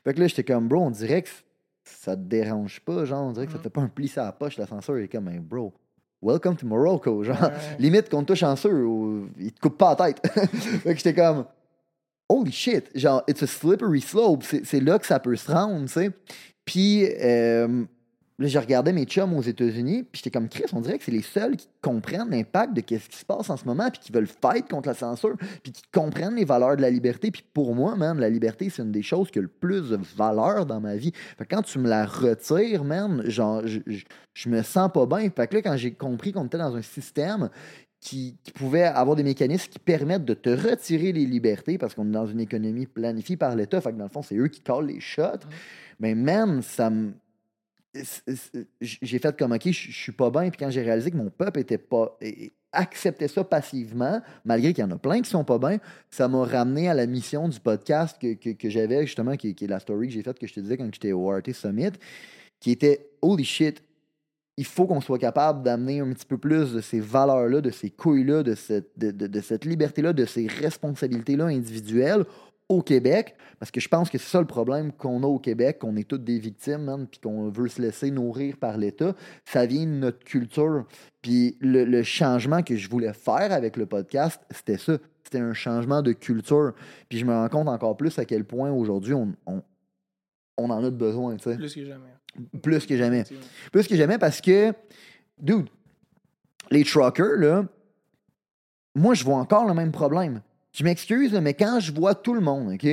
Fait 0.03 0.13
que 0.13 0.19
là, 0.19 0.27
j'étais 0.27 0.44
comme 0.44 0.68
bro, 0.68 0.81
on 0.81 0.91
dirait 0.91 1.21
que 1.21 1.29
ça 1.85 2.18
te 2.18 2.21
dérange 2.23 2.81
pas, 2.81 3.06
genre, 3.06 3.23
on 3.25 3.31
dirait 3.31 3.45
que 3.45 3.53
ça 3.53 3.57
Mhm. 3.57 3.63
te 3.63 3.68
fait 3.69 3.73
pas 3.73 3.81
un 3.81 3.88
pli 3.88 4.09
sur 4.09 4.21
la 4.21 4.33
poche, 4.33 4.57
la 4.57 4.68
censure, 4.68 5.00
il 5.00 5.06
est 5.06 5.07
comme, 5.07 5.29
Hey, 5.29 5.39
bro, 5.39 5.73
welcome 6.21 6.57
to 6.57 6.68
Morocco, 6.68 7.23
genre. 7.23 7.41
Ouais. 7.41 7.50
Limite 7.79 8.09
qu'on 8.09 8.21
te 8.23 8.33
touche 8.33 8.44
en 8.44 8.57
sûr, 8.57 8.71
ou 8.89 9.27
il 9.39 9.53
te 9.53 9.62
coupe 9.62 9.77
pas 9.77 9.95
la 9.97 10.07
tête. 10.13 10.27
fait 10.83 10.91
que 10.91 10.97
j'étais 10.97 11.13
comme, 11.13 11.45
holy 12.27 12.51
shit, 12.51 12.89
genre, 12.95 13.23
it's 13.29 13.44
a 13.44 13.47
slippery 13.47 14.01
slope, 14.01 14.44
c'est 14.44 14.65
c'est 14.65 14.81
là 14.81 15.00
que 15.00 15.06
ça 15.06 15.19
peut 15.21 15.38
se 15.38 15.50
rendre, 15.50 15.85
tu 15.85 15.94
sais. 15.94 16.12
Puis, 16.65 17.06
euh, 17.21 17.85
là, 18.42 18.48
je 18.48 18.60
regardais 18.60 18.92
mes 18.94 19.06
chums 19.06 19.34
aux 19.34 19.42
États-Unis, 19.42 20.04
puis 20.04 20.22
j'étais 20.24 20.32
comme, 20.32 20.50
Chris, 20.50 20.66
on 20.74 20.82
dirait 20.82 20.98
que 20.98 21.04
c'est 21.04 21.12
les 21.12 21.22
seuls 21.22 21.56
qui 21.56 21.68
comprennent 21.82 22.30
l'impact 22.30 22.74
de 22.74 22.82
ce 22.82 23.08
qui 23.08 23.18
se 23.18 23.26
passe 23.26 23.50
en 23.50 23.58
ce 23.58 23.66
moment, 23.66 23.90
puis 23.90 24.00
qui 24.00 24.12
veulent 24.12 24.28
fight 24.28 24.68
contre 24.68 24.90
la 24.90 24.96
censure, 24.96 25.36
puis 25.64 25.72
qui 25.72 25.84
comprennent 25.94 26.36
les 26.36 26.46
valeurs 26.46 26.76
de 26.76 26.82
la 26.82 26.90
liberté. 26.90 27.32
Puis 27.32 27.44
pour 27.54 27.76
moi, 27.76 27.96
man, 27.96 28.20
la 28.20 28.30
liberté, 28.30 28.70
c'est 28.70 28.82
une 28.82 28.92
des 28.92 29.04
choses 29.04 29.32
qui 29.32 29.40
a 29.40 29.42
le 29.42 29.48
plus 29.48 29.90
de 29.90 30.00
valeur 30.16 30.66
dans 30.66 30.82
ma 30.82 30.96
vie. 30.96 31.12
Fait 31.38 31.46
que 31.46 31.56
quand 31.56 31.62
tu 31.62 31.80
me 31.80 31.88
la 31.88 32.06
retires, 32.06 32.84
man, 32.84 33.22
genre, 33.26 33.62
je, 33.66 33.80
je, 33.86 34.04
je 34.34 34.50
me 34.50 34.62
sens 34.64 34.90
pas 34.92 35.06
bien. 35.06 35.30
Fait 35.30 35.48
que 35.48 35.56
là, 35.56 35.62
quand 35.62 35.78
j'ai 35.78 35.92
compris 35.92 36.32
qu'on 36.32 36.46
était 36.46 36.58
dans 36.58 36.76
un 36.76 36.82
système 36.82 37.50
qui, 38.02 38.36
qui 38.44 38.52
pouvait 38.52 38.84
avoir 38.84 39.16
des 39.16 39.24
mécanismes 39.24 39.70
qui 39.70 39.80
permettent 39.80 40.26
de 40.26 40.34
te 40.34 40.50
retirer 40.50 41.12
les 41.12 41.26
libertés, 41.26 41.78
parce 41.78 41.94
qu'on 41.94 42.08
est 42.08 42.12
dans 42.12 42.26
une 42.26 42.40
économie 42.40 42.88
planifiée 42.88 43.38
par 43.38 43.56
l'État, 43.56 43.80
fait 43.80 43.92
que 43.92 43.98
dans 43.98 44.06
le 44.06 44.10
fond, 44.10 44.24
c'est 44.24 44.36
eux 44.36 44.48
qui 44.48 44.62
collent 44.62 44.88
les 44.88 45.00
shots. 45.00 45.46
Mais 46.00 46.16
man, 46.16 46.62
ça 46.62 46.90
me. 46.90 47.14
J'ai 48.80 49.20
fait 49.20 49.38
comme 49.38 49.52
OK, 49.52 49.70
je 49.72 49.92
suis 49.92 50.12
pas 50.12 50.30
bien. 50.30 50.50
Puis 50.50 50.58
quand 50.60 50.70
j'ai 50.70 50.82
réalisé 50.82 51.12
que 51.12 51.18
mon 51.18 51.30
peuple 51.30 51.60
était 51.60 51.78
pas 51.78 52.18
acceptait 52.74 53.28
ça 53.28 53.44
passivement, 53.44 54.22
malgré 54.46 54.74
qu'il 54.74 54.82
y 54.84 54.88
en 54.88 54.92
a 54.92 54.98
plein 54.98 55.22
qui 55.22 55.30
sont 55.30 55.44
pas 55.44 55.60
bien, 55.60 55.78
ça 56.10 56.28
m'a 56.30 56.46
ramené 56.46 56.88
à 56.88 56.94
la 56.94 57.06
mission 57.06 57.50
du 57.50 57.60
podcast 57.60 58.18
que, 58.22 58.34
que- 58.54 58.70
j'avais 58.70 59.06
justement, 59.06 59.36
qui, 59.36 59.50
est 59.50 59.68
la 59.68 59.80
story 59.80 60.08
que 60.08 60.14
j'ai 60.14 60.24
faite 60.24 60.40
que 60.40 60.48
je 60.48 60.54
te 60.54 60.60
disais 60.62 60.78
quand 60.78 60.88
j'étais 60.94 61.12
au 61.12 61.28
RT 61.30 61.52
Summit, 61.54 61.92
qui 62.62 62.72
était 62.72 63.10
Holy 63.22 63.44
shit, 63.44 63.84
il 64.56 64.66
faut 64.66 64.86
qu'on 64.86 65.02
soit 65.02 65.20
capable 65.20 65.64
d'amener 65.64 66.00
un 66.00 66.14
petit 66.14 66.26
peu 66.26 66.38
plus 66.38 66.74
de 66.74 66.80
ces 66.82 67.00
valeurs-là, 67.02 67.60
de 67.62 67.72
ces 67.72 67.90
couilles-là, 67.90 68.44
de 68.44 68.56
cette, 68.56 68.98
de- 68.98 69.12
de 69.12 69.42
cette 69.42 69.66
liberté-là, 69.66 70.14
de 70.14 70.26
ces 70.26 70.48
responsabilités-là 70.48 71.46
individuelles 71.48 72.26
au 72.71 72.81
Québec, 72.81 73.35
parce 73.59 73.71
que 73.71 73.79
je 73.79 73.88
pense 73.88 74.09
que 74.09 74.18
c'est 74.18 74.29
ça 74.29 74.39
le 74.39 74.47
problème 74.47 74.91
qu'on 74.91 75.23
a 75.23 75.27
au 75.27 75.39
Québec, 75.39 75.79
qu'on 75.79 75.95
est 75.95 76.07
toutes 76.07 76.23
des 76.23 76.39
victimes, 76.39 76.83
man, 76.83 77.07
puis 77.07 77.19
qu'on 77.19 77.50
veut 77.50 77.68
se 77.68 77.81
laisser 77.81 78.09
nourrir 78.12 78.57
par 78.57 78.77
l'État. 78.77 79.13
Ça 79.45 79.65
vient 79.65 79.85
de 79.85 79.91
notre 79.91 80.23
culture. 80.23 80.85
Puis 81.21 81.57
le, 81.59 81.83
le 81.83 82.03
changement 82.03 82.63
que 82.63 82.75
je 82.75 82.89
voulais 82.89 83.13
faire 83.13 83.51
avec 83.51 83.77
le 83.77 83.85
podcast, 83.85 84.41
c'était 84.50 84.77
ça. 84.77 84.97
C'était 85.23 85.39
un 85.39 85.53
changement 85.53 86.01
de 86.01 86.13
culture. 86.13 86.73
Puis 87.07 87.19
je 87.19 87.25
me 87.25 87.33
rends 87.33 87.50
compte 87.50 87.68
encore 87.68 87.95
plus 87.95 88.18
à 88.18 88.25
quel 88.25 88.45
point 88.45 88.71
aujourd'hui 88.71 89.13
on, 89.13 89.33
on, 89.45 89.62
on 90.57 90.69
en 90.69 90.83
a 90.83 90.89
de 90.89 90.95
besoin, 90.95 91.35
tu 91.35 91.44
sais. 91.44 91.57
Plus 91.57 91.75
que 91.75 91.85
jamais. 91.85 92.15
Plus 92.62 92.85
que 92.85 92.97
jamais. 92.97 93.23
Plus 93.71 93.88
que 93.88 93.95
jamais 93.95 94.18
parce 94.18 94.41
que, 94.41 94.73
dude, 95.39 95.68
les 96.69 96.83
truckers, 96.83 97.38
là, 97.38 97.65
moi, 98.95 99.13
je 99.13 99.23
vois 99.23 99.38
encore 99.38 99.68
le 99.68 99.73
même 99.73 99.91
problème. 99.91 100.41
Je 100.73 100.83
m'excuse, 100.83 101.33
mais 101.33 101.53
quand 101.53 101.79
je 101.79 101.91
vois 101.91 102.15
tout 102.15 102.33
le 102.33 102.41
monde, 102.41 102.73
OK, 102.73 102.88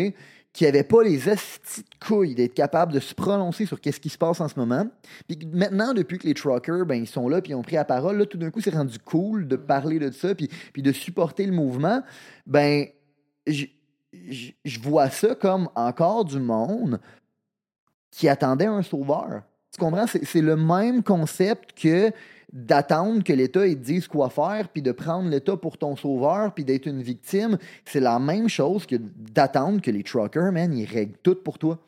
qui 0.52 0.64
n'avait 0.64 0.82
pas 0.82 1.02
les 1.02 1.28
estis 1.28 1.82
de 1.82 2.06
couilles 2.06 2.34
d'être 2.34 2.54
capable 2.54 2.92
de 2.92 3.00
se 3.00 3.14
prononcer 3.14 3.66
sur 3.66 3.80
qu'est-ce 3.80 4.00
qui 4.00 4.08
se 4.08 4.18
passe 4.18 4.40
en 4.40 4.48
ce 4.48 4.58
moment, 4.58 4.86
puis 5.28 5.38
maintenant, 5.52 5.94
depuis 5.94 6.18
que 6.18 6.26
les 6.26 6.34
truckers, 6.34 6.84
ben, 6.84 6.96
ils 6.96 7.06
sont 7.06 7.28
là, 7.28 7.40
puis 7.40 7.52
ils 7.52 7.54
ont 7.54 7.62
pris 7.62 7.76
la 7.76 7.84
parole, 7.84 8.18
là, 8.18 8.26
tout 8.26 8.38
d'un 8.38 8.50
coup, 8.50 8.60
c'est 8.60 8.74
rendu 8.74 8.98
cool 8.98 9.46
de 9.46 9.56
parler 9.56 9.98
de 9.98 10.10
ça, 10.10 10.34
puis, 10.34 10.48
de 10.76 10.92
supporter 10.92 11.46
le 11.46 11.52
mouvement, 11.52 12.02
ben, 12.46 12.86
je 13.46 14.80
vois 14.80 15.10
ça 15.10 15.34
comme 15.34 15.68
encore 15.76 16.24
du 16.24 16.40
monde 16.40 16.98
qui 18.10 18.28
attendait 18.28 18.66
un 18.66 18.82
sauveur. 18.82 19.42
Tu 19.72 19.78
comprends? 19.78 20.06
C'est 20.06 20.40
le 20.40 20.56
même 20.56 21.02
concept 21.02 21.78
que 21.80 22.10
d'attendre 22.52 23.22
que 23.22 23.32
l'État 23.32 23.66
dise 23.68 24.08
quoi 24.08 24.30
faire, 24.30 24.68
puis 24.68 24.82
de 24.82 24.92
prendre 24.92 25.28
l'État 25.28 25.56
pour 25.56 25.76
ton 25.76 25.96
sauveur, 25.96 26.52
puis 26.54 26.64
d'être 26.64 26.86
une 26.86 27.02
victime. 27.02 27.58
C'est 27.84 28.00
la 28.00 28.18
même 28.18 28.48
chose 28.48 28.86
que 28.86 28.96
d'attendre 28.96 29.80
que 29.80 29.90
les 29.90 30.02
truckers, 30.02 30.52
man, 30.52 30.72
ils 30.76 30.86
règlent 30.86 31.18
tout 31.22 31.36
pour 31.36 31.58
toi. 31.58 31.78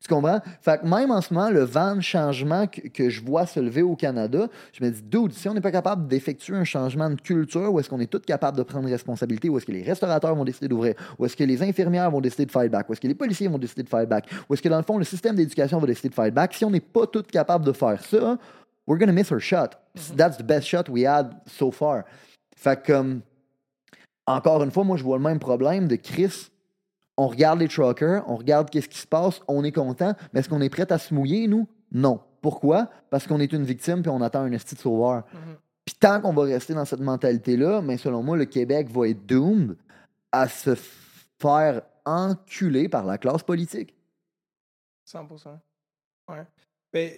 Tu 0.00 0.08
comprends? 0.08 0.40
Fait 0.62 0.80
que 0.80 0.86
même 0.86 1.10
en 1.10 1.20
ce 1.20 1.34
moment, 1.34 1.50
le 1.50 1.62
vent 1.62 1.96
de 1.96 2.00
changement 2.00 2.66
que, 2.66 2.88
que 2.88 3.10
je 3.10 3.22
vois 3.22 3.44
se 3.44 3.60
lever 3.60 3.82
au 3.82 3.96
Canada, 3.96 4.48
je 4.72 4.82
me 4.82 4.90
dis, 4.90 5.02
dude, 5.02 5.32
si 5.32 5.46
on 5.46 5.52
n'est 5.52 5.60
pas 5.60 5.70
capable 5.70 6.08
d'effectuer 6.08 6.56
un 6.56 6.64
changement 6.64 7.10
de 7.10 7.20
culture, 7.20 7.70
où 7.70 7.78
est-ce 7.78 7.90
qu'on 7.90 8.00
est 8.00 8.10
tous 8.10 8.20
capables 8.20 8.56
de 8.56 8.62
prendre 8.62 8.88
responsabilité, 8.88 9.50
où 9.50 9.58
est-ce 9.58 9.66
que 9.66 9.72
les 9.72 9.82
restaurateurs 9.82 10.34
vont 10.34 10.44
décider 10.44 10.68
d'ouvrir, 10.68 10.94
où 11.18 11.26
est-ce 11.26 11.36
que 11.36 11.44
les 11.44 11.62
infirmières 11.62 12.10
vont 12.10 12.22
décider 12.22 12.46
de 12.46 12.50
fight 12.50 12.70
back, 12.70 12.88
où 12.88 12.94
est-ce 12.94 13.00
que 13.00 13.08
les 13.08 13.14
policiers 13.14 13.48
vont 13.48 13.58
décider 13.58 13.82
de 13.82 13.90
fight 13.90 14.08
back, 14.08 14.26
où 14.48 14.54
est-ce 14.54 14.62
que 14.62 14.70
dans 14.70 14.78
le 14.78 14.84
fond, 14.84 14.96
le 14.96 15.04
système 15.04 15.36
d'éducation 15.36 15.78
va 15.78 15.86
décider 15.86 16.08
de 16.08 16.14
fight 16.14 16.32
back, 16.32 16.54
si 16.54 16.64
on 16.64 16.70
n'est 16.70 16.80
pas 16.80 17.06
tous 17.06 17.24
capables 17.24 17.66
de 17.66 17.72
faire 17.72 18.02
ça, 18.02 18.38
we're 18.90 18.98
gonna 18.98 19.12
miss 19.12 19.30
our 19.30 19.38
shot. 19.38 19.76
That's 20.16 20.36
the 20.36 20.42
best 20.42 20.66
shot 20.66 20.88
we 20.88 21.06
had 21.06 21.40
so 21.46 21.70
far. 21.70 22.04
Fait 22.56 22.82
que, 22.82 22.92
comme, 22.92 23.22
encore 24.26 24.64
une 24.64 24.72
fois, 24.72 24.82
moi, 24.82 24.96
je 24.96 25.04
vois 25.04 25.16
le 25.16 25.22
même 25.22 25.38
problème 25.38 25.86
de 25.86 25.94
Chris. 25.94 26.50
On 27.16 27.28
regarde 27.28 27.60
les 27.60 27.68
truckers, 27.68 28.24
on 28.26 28.36
regarde 28.36 28.68
qu'est-ce 28.68 28.88
qui 28.88 28.98
se 28.98 29.06
passe, 29.06 29.40
on 29.46 29.62
est 29.62 29.72
content, 29.72 30.14
mais 30.32 30.40
est-ce 30.40 30.48
qu'on 30.48 30.60
est 30.60 30.70
prêt 30.70 30.90
à 30.90 30.98
se 30.98 31.14
mouiller, 31.14 31.46
nous? 31.46 31.68
Non. 31.92 32.20
Pourquoi? 32.40 32.90
Parce 33.10 33.26
qu'on 33.26 33.38
est 33.38 33.52
une 33.52 33.64
victime 33.64 34.02
puis 34.02 34.10
on 34.10 34.22
attend 34.22 34.40
un 34.40 34.52
esti 34.52 34.74
de 34.74 34.80
sauveur. 34.80 35.24
Mhm. 35.32 35.56
Puis 35.84 35.94
tant 36.00 36.20
qu'on 36.20 36.32
va 36.32 36.44
rester 36.44 36.74
dans 36.74 36.84
cette 36.84 37.00
mentalité-là, 37.00 37.82
mais 37.82 37.98
selon 37.98 38.22
moi, 38.22 38.36
le 38.36 38.46
Québec 38.46 38.88
va 38.90 39.08
être 39.08 39.26
doomed 39.26 39.76
à 40.32 40.48
se 40.48 40.74
faire 41.38 41.82
enculer 42.06 42.88
par 42.88 43.04
la 43.04 43.18
classe 43.18 43.42
politique. 43.42 43.94
100%. 45.04 45.58
Ouais. 46.28 46.46
Ben, 46.92 47.10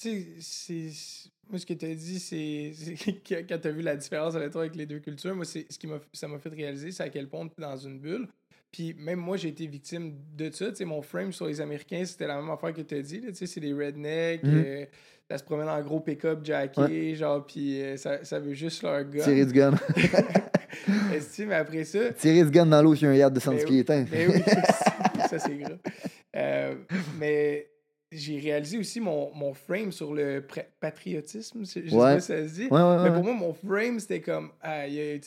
tu 0.00 0.08
sais, 0.10 0.26
c'est- 0.40 1.30
moi, 1.50 1.58
ce 1.58 1.66
que 1.66 1.74
tu 1.74 1.84
as 1.86 1.94
dit, 1.94 2.20
c'est 2.20 2.72
quand 3.48 3.58
tu 3.60 3.68
as 3.68 3.72
vu 3.72 3.82
la 3.82 3.96
différence 3.96 4.34
avec 4.36 4.52
toi 4.52 4.62
avec 4.62 4.76
les 4.76 4.86
deux 4.86 5.00
cultures, 5.00 5.34
moi, 5.34 5.44
c'est 5.44 5.66
ce 5.70 5.78
qui 5.78 5.86
m'a 5.86 5.98
ça 6.12 6.28
m'a 6.28 6.38
fait 6.38 6.48
réaliser, 6.50 6.92
c'est 6.92 7.02
à 7.02 7.08
quel 7.08 7.28
point 7.28 7.46
tu 7.48 7.60
dans 7.60 7.76
une 7.76 7.98
bulle. 7.98 8.28
Puis 8.72 8.94
même 8.94 9.18
moi, 9.18 9.36
j'ai 9.36 9.48
été 9.48 9.66
victime 9.66 10.14
de 10.36 10.48
ça. 10.52 10.68
Tu 10.70 10.76
sais, 10.76 10.84
mon 10.84 11.02
frame 11.02 11.32
sur 11.32 11.46
les 11.46 11.60
Américains, 11.60 12.04
c'était 12.04 12.28
la 12.28 12.36
même 12.40 12.48
affaire 12.50 12.72
que 12.72 12.82
tu 12.82 12.94
as 12.94 13.02
dit. 13.02 13.20
Tu 13.20 13.34
sais, 13.34 13.46
c'est 13.46 13.58
des 13.60 13.72
rednecks, 13.72 14.44
Mhm. 14.44 14.62
euh, 14.64 14.84
ça 15.28 15.38
se 15.38 15.42
promène 15.44 15.68
en 15.68 15.80
gros 15.82 15.98
pick-up 15.98 16.44
jacké, 16.44 17.16
genre, 17.16 17.44
puis 17.44 17.82
euh, 17.82 17.96
ça, 17.96 18.24
ça 18.24 18.38
veut 18.38 18.54
juste 18.54 18.82
leur 18.84 19.02
gun. 19.04 19.24
Tirer 19.24 19.44
du 19.44 19.52
gun. 19.52 19.74
Est-ce 21.12 21.42
mais 21.42 21.54
après 21.56 21.84
ça, 21.84 22.12
Tirer 22.12 22.44
du 22.44 22.50
gun 22.50 22.66
dans 22.66 22.80
l'eau 22.82 22.94
sur 22.94 23.08
un 23.08 23.14
yard 23.14 23.34
de 23.34 23.40
110 23.40 23.58
Ben 23.58 23.66
pieds 23.66 23.78
éteints. 23.80 24.06
mais 24.10 24.26
oui, 24.28 24.40
ça 25.28 25.38
c'est 25.38 25.56
grave. 25.56 25.78
Euh, 26.36 26.74
mais 27.18 27.68
j'ai 28.12 28.38
réalisé 28.38 28.78
aussi 28.78 29.00
mon, 29.00 29.32
mon 29.34 29.54
frame 29.54 29.92
sur 29.92 30.12
le 30.14 30.44
patriotisme, 30.80 31.60
je 31.60 31.64
sais 31.64 31.80
Ouais. 31.94 32.14
pas 32.14 32.20
si 32.20 32.26
ça 32.28 32.48
se 32.48 32.54
dit. 32.54 32.66
Ouais, 32.66 32.80
ouais, 32.80 32.96
mais 32.96 33.08
ouais. 33.10 33.12
pour 33.14 33.24
moi, 33.24 33.34
mon 33.34 33.52
frame, 33.54 34.00
c'était 34.00 34.20
comme, 34.20 34.50
ah, 34.60 34.86
il 34.86 34.94
y 34.94 35.00
a- 35.00 35.18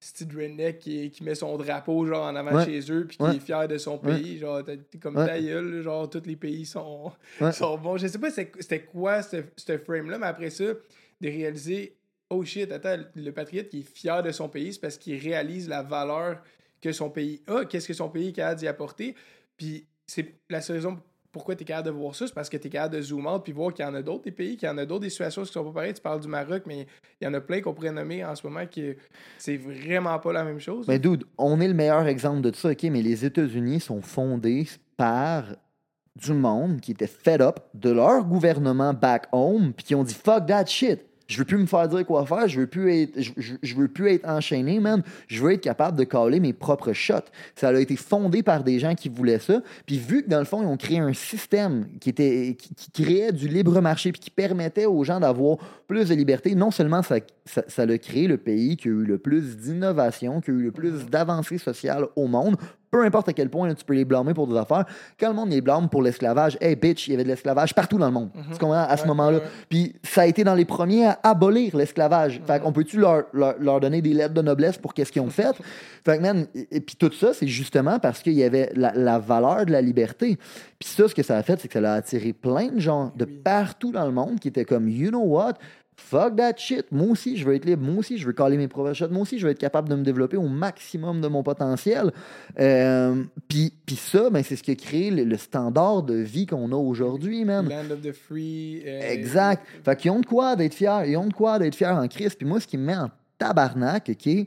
style 0.00 0.28
redneck 0.34 0.78
qui, 0.78 1.10
qui 1.10 1.24
met 1.24 1.34
son 1.34 1.56
drapeau 1.56 2.06
genre 2.06 2.24
en 2.26 2.36
avant 2.36 2.54
Ouais. 2.54 2.64
chez 2.64 2.92
eux 2.92 3.04
puis 3.08 3.16
qui 3.16 3.22
Ouais. 3.24 3.34
est 3.36 3.40
fier 3.40 3.66
de 3.66 3.78
son 3.78 3.98
Ouais. 4.04 4.14
pays. 4.16 4.38
Genre, 4.38 4.62
t'as- 4.64 4.76
t'es 4.76 4.96
comme 4.98 5.16
Ouais. 5.16 5.26
ta 5.26 5.40
gueule, 5.40 5.74
là, 5.74 5.82
genre, 5.82 6.08
tous 6.08 6.22
les 6.24 6.36
pays 6.36 6.64
sont, 6.66 7.10
Ouais. 7.40 7.50
sont 7.52 7.76
bons. 7.76 7.96
Je 7.96 8.06
sais 8.06 8.18
pas 8.18 8.30
c'était 8.30 8.82
quoi 8.84 9.22
ce, 9.22 9.38
ce 9.56 9.76
frame-là, 9.76 10.18
mais 10.18 10.26
après 10.28 10.50
ça, 10.50 10.64
de 10.66 11.28
réaliser, 11.28 11.96
oh 12.30 12.44
shit, 12.44 12.70
attends, 12.70 12.96
le 13.16 13.30
patriote 13.32 13.68
qui 13.70 13.80
est 13.80 13.82
fier 13.96 14.22
de 14.22 14.30
son 14.30 14.48
pays, 14.48 14.72
c'est 14.72 14.80
parce 14.80 14.98
qu'il 14.98 15.18
réalise 15.18 15.68
la 15.68 15.82
valeur 15.82 16.42
que 16.80 16.92
son 16.92 17.10
pays 17.10 17.42
a, 17.48 17.64
qu'est-ce 17.64 17.88
que 17.88 17.92
son 17.94 18.08
pays 18.08 18.28
est 18.28 18.32
capable 18.32 18.60
d'y 18.60 18.68
apporter. 18.68 19.16
Puis 19.56 19.84
c'est 20.06 20.34
la 20.48 20.60
seule 20.60 20.76
raison 20.76 20.96
pourquoi 21.38 21.54
tu 21.54 21.62
es 21.62 21.64
capable 21.64 21.86
de 21.86 21.92
voir 21.92 22.14
ça, 22.14 22.26
c'est 22.26 22.34
parce 22.34 22.48
que 22.48 22.56
tu 22.56 22.66
es 22.66 22.70
capable 22.70 22.96
de 22.96 23.00
zoom 23.00 23.26
out 23.26 23.42
puis 23.44 23.52
voir 23.52 23.72
qu'il 23.72 23.84
y 23.84 23.88
en 23.88 23.94
a 23.94 24.02
d'autres 24.02 24.24
des 24.24 24.32
pays, 24.32 24.56
qu'il 24.56 24.68
y 24.68 24.70
en 24.70 24.76
a 24.76 24.84
d'autres 24.84 25.02
des 25.02 25.10
situations 25.10 25.42
qui 25.42 25.52
sont 25.52 25.64
pas 25.64 25.72
pareilles. 25.72 25.94
Tu 25.94 26.02
parles 26.02 26.20
du 26.20 26.28
Maroc, 26.28 26.64
mais 26.66 26.86
il 27.20 27.24
y 27.24 27.26
en 27.28 27.34
a 27.34 27.40
plein 27.40 27.60
qu'on 27.60 27.72
pourrait 27.72 27.92
nommer 27.92 28.24
en 28.24 28.34
ce 28.34 28.46
moment 28.46 28.66
que 28.66 28.96
c'est 29.38 29.56
vraiment 29.56 30.18
pas 30.18 30.32
la 30.32 30.44
même 30.44 30.58
chose. 30.58 30.86
Mais 30.88 30.98
dude, 30.98 31.24
on 31.38 31.60
est 31.60 31.68
le 31.68 31.74
meilleur 31.74 32.06
exemple 32.06 32.40
de 32.40 32.54
ça, 32.54 32.70
OK, 32.70 32.82
mais 32.84 33.02
les 33.02 33.24
États-Unis 33.24 33.80
sont 33.80 34.02
fondés 34.02 34.66
par 34.96 35.44
du 36.16 36.32
monde 36.32 36.80
qui 36.80 36.90
était 36.90 37.06
fed 37.06 37.40
up 37.40 37.60
de 37.74 37.90
leur 37.90 38.24
gouvernement 38.24 38.92
back 38.92 39.28
home, 39.30 39.72
puis 39.72 39.86
qui 39.86 39.94
ont 39.94 40.02
dit 40.02 40.14
fuck 40.14 40.46
that 40.46 40.66
shit. 40.66 41.00
Je 41.28 41.36
veux 41.36 41.44
plus 41.44 41.58
me 41.58 41.66
faire 41.66 41.86
dire 41.88 42.06
quoi 42.06 42.24
faire, 42.24 42.48
je 42.48 42.60
veux 42.60 42.66
plus 42.66 43.02
être, 43.02 43.20
je, 43.36 43.74
veux 43.74 43.88
plus 43.88 44.12
être 44.12 44.26
enchaîné, 44.26 44.80
man. 44.80 45.02
Je 45.26 45.42
veux 45.42 45.52
être 45.52 45.60
capable 45.60 45.98
de 45.98 46.04
caler 46.04 46.40
mes 46.40 46.54
propres 46.54 46.94
shots. 46.94 47.28
Ça 47.54 47.68
a 47.68 47.78
été 47.78 47.96
fondé 47.96 48.42
par 48.42 48.64
des 48.64 48.78
gens 48.78 48.94
qui 48.94 49.10
voulaient 49.10 49.38
ça. 49.38 49.60
Puis 49.84 49.98
vu 49.98 50.22
que 50.24 50.30
dans 50.30 50.38
le 50.38 50.46
fond, 50.46 50.62
ils 50.62 50.66
ont 50.66 50.78
créé 50.78 50.98
un 51.00 51.12
système 51.12 51.86
qui 52.00 52.08
était 52.08 52.56
qui, 52.58 52.74
qui 52.74 52.90
créait 53.04 53.32
du 53.32 53.46
libre 53.46 53.78
marché 53.82 54.10
puis 54.10 54.22
qui 54.22 54.30
permettait 54.30 54.86
aux 54.86 55.04
gens 55.04 55.20
d'avoir 55.20 55.58
plus 55.86 56.08
de 56.08 56.14
liberté, 56.14 56.54
non 56.54 56.70
seulement 56.70 57.02
ça, 57.02 57.16
ça, 57.48 57.62
ça 57.68 57.82
a 57.82 57.98
créé 57.98 58.28
le 58.28 58.36
pays 58.38 58.76
qui 58.76 58.88
a 58.88 58.90
eu 58.92 59.04
le 59.04 59.18
plus 59.18 59.56
d'innovation, 59.56 60.40
qui 60.40 60.50
a 60.50 60.54
eu 60.54 60.62
le 60.62 60.72
plus 60.72 61.06
d'avancées 61.06 61.58
sociales 61.58 62.06
au 62.16 62.26
monde, 62.26 62.56
peu 62.90 63.04
importe 63.04 63.28
à 63.28 63.34
quel 63.34 63.50
point 63.50 63.68
là, 63.68 63.74
tu 63.74 63.84
peux 63.84 63.92
les 63.92 64.06
blâmer 64.06 64.32
pour 64.32 64.46
des 64.46 64.56
affaires. 64.56 64.86
Quand 65.20 65.28
le 65.28 65.34
monde 65.34 65.50
les 65.50 65.60
blâme 65.60 65.90
pour 65.90 66.00
l'esclavage, 66.02 66.56
hey 66.58 66.74
bitch, 66.74 67.06
il 67.06 67.10
y 67.10 67.14
avait 67.14 67.24
de 67.24 67.28
l'esclavage 67.28 67.74
partout 67.74 67.98
dans 67.98 68.06
le 68.06 68.12
monde. 68.12 68.30
Tu 68.52 68.58
comprends? 68.58 68.72
À 68.88 68.96
ce 68.96 69.02
Ouais, 69.02 69.08
moment-là. 69.08 69.38
ouais. 69.38 69.44
Puis 69.68 69.94
ça 70.02 70.22
a 70.22 70.26
été 70.26 70.42
dans 70.42 70.54
les 70.54 70.64
premiers 70.64 71.04
à 71.04 71.18
abolir 71.22 71.76
l'esclavage. 71.76 72.40
Fait 72.46 72.54
Mhm. 72.58 72.60
qu'on 72.64 72.72
peut-tu 72.72 72.98
leur, 72.98 73.24
leur, 73.34 73.56
leur 73.60 73.80
donner 73.80 74.00
des 74.00 74.14
lettres 74.14 74.32
de 74.32 74.40
noblesse 74.40 74.78
pour 74.78 74.94
qu'est-ce 74.94 75.12
qu'ils 75.12 75.20
ont 75.20 75.28
fait? 75.28 75.54
Fait 76.06 76.16
que, 76.16 76.22
man, 76.22 76.46
et, 76.54 76.66
et 76.76 76.80
puis 76.80 76.96
tout 76.96 77.12
ça, 77.12 77.34
c'est 77.34 77.46
justement 77.46 77.98
parce 77.98 78.20
qu'il 78.22 78.32
y 78.32 78.42
avait 78.42 78.72
la, 78.74 78.92
la 78.94 79.18
valeur 79.18 79.66
de 79.66 79.72
la 79.72 79.82
liberté. 79.82 80.38
Puis 80.78 80.88
ça, 80.88 81.08
ce 81.08 81.14
que 81.14 81.22
ça 81.22 81.36
a 81.36 81.42
fait, 81.42 81.60
c'est 81.60 81.68
que 81.68 81.78
ça 81.78 81.92
a 81.92 81.96
attiré 81.96 82.32
plein 82.32 82.68
de 82.68 82.80
gens 82.80 83.12
de 83.16 83.26
Oui. 83.26 83.40
partout 83.44 83.92
dans 83.92 84.06
le 84.06 84.12
monde 84.12 84.40
qui 84.40 84.48
étaient 84.48 84.64
comme, 84.64 84.88
you 84.88 85.10
know 85.10 85.20
what? 85.24 85.54
Fuck 86.00 86.36
that 86.36 86.54
shit. 86.56 86.86
Moi 86.92 87.08
aussi, 87.08 87.36
je 87.36 87.44
veux 87.44 87.54
être 87.54 87.64
libre. 87.64 87.82
Moi 87.84 87.96
aussi, 87.96 88.18
je 88.18 88.26
veux 88.26 88.32
caler 88.32 88.56
mes 88.56 88.68
propres 88.68 88.92
shots. 88.94 89.08
Moi 89.10 89.22
aussi, 89.22 89.38
je 89.38 89.44
veux 89.46 89.50
être 89.52 89.58
capable 89.58 89.88
de 89.88 89.96
me 89.96 90.02
développer 90.04 90.36
au 90.36 90.46
maximum 90.48 91.20
de 91.20 91.26
mon 91.28 91.42
potentiel. 91.42 92.12
Euh, 92.58 93.24
Puis 93.48 93.74
puis 93.84 93.96
ça, 93.96 94.30
ben, 94.30 94.42
c'est 94.42 94.56
ce 94.56 94.62
qui 94.62 94.70
a 94.70 94.74
créé 94.76 95.10
le, 95.10 95.24
le 95.24 95.36
standard 95.36 96.02
de 96.04 96.14
vie 96.14 96.46
qu'on 96.46 96.70
a 96.72 96.76
aujourd'hui, 96.76 97.44
man. 97.44 97.68
Land 97.68 97.90
of 97.90 98.00
the 98.00 98.12
Free. 98.12 98.82
euh, 98.86 99.00
Exact. 99.12 99.66
Fait 99.84 99.96
qu'ils 99.96 100.10
ont 100.12 100.20
de 100.20 100.26
quoi 100.26 100.56
d'être 100.56 100.74
fiers. 100.74 101.02
Ils 101.06 101.16
ont 101.16 101.26
de 101.26 101.34
quoi 101.34 101.58
d'être 101.58 101.74
fiers 101.74 101.86
en 101.88 102.06
crise. 102.08 102.34
Puis 102.34 102.46
moi, 102.46 102.60
ce 102.60 102.66
qui 102.66 102.78
me 102.78 102.84
met 102.84 102.96
en 102.96 103.10
tabarnak, 103.36 104.08
OK? 104.10 104.46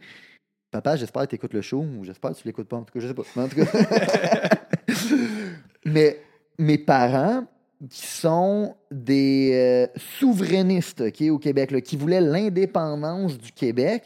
Papa, 0.71 0.95
j'espère 0.95 1.23
que 1.23 1.27
tu 1.31 1.35
écoutes 1.35 1.53
le 1.53 1.61
show 1.61 1.81
ou 1.99 2.05
j'espère 2.05 2.31
que 2.31 2.37
tu 2.37 2.47
l'écoutes 2.47 2.69
pas. 2.69 2.77
En 2.77 2.83
tout 2.83 2.93
cas, 2.93 2.99
je 3.01 3.07
sais 3.09 3.13
pas. 3.13 3.23
Mais 3.35 3.43
en 3.43 3.47
tout 3.49 3.57
cas. 3.57 3.65
Mais 5.85 6.21
mes 6.57 6.77
parents, 6.77 7.45
qui 7.89 8.05
sont 8.07 8.75
des 8.91 9.51
euh, 9.53 9.99
souverainistes 10.19 11.03
au 11.29 11.37
Québec, 11.39 11.71
là, 11.71 11.81
qui 11.81 11.97
voulaient 11.97 12.21
l'indépendance 12.21 13.37
du 13.37 13.51
Québec, 13.51 14.03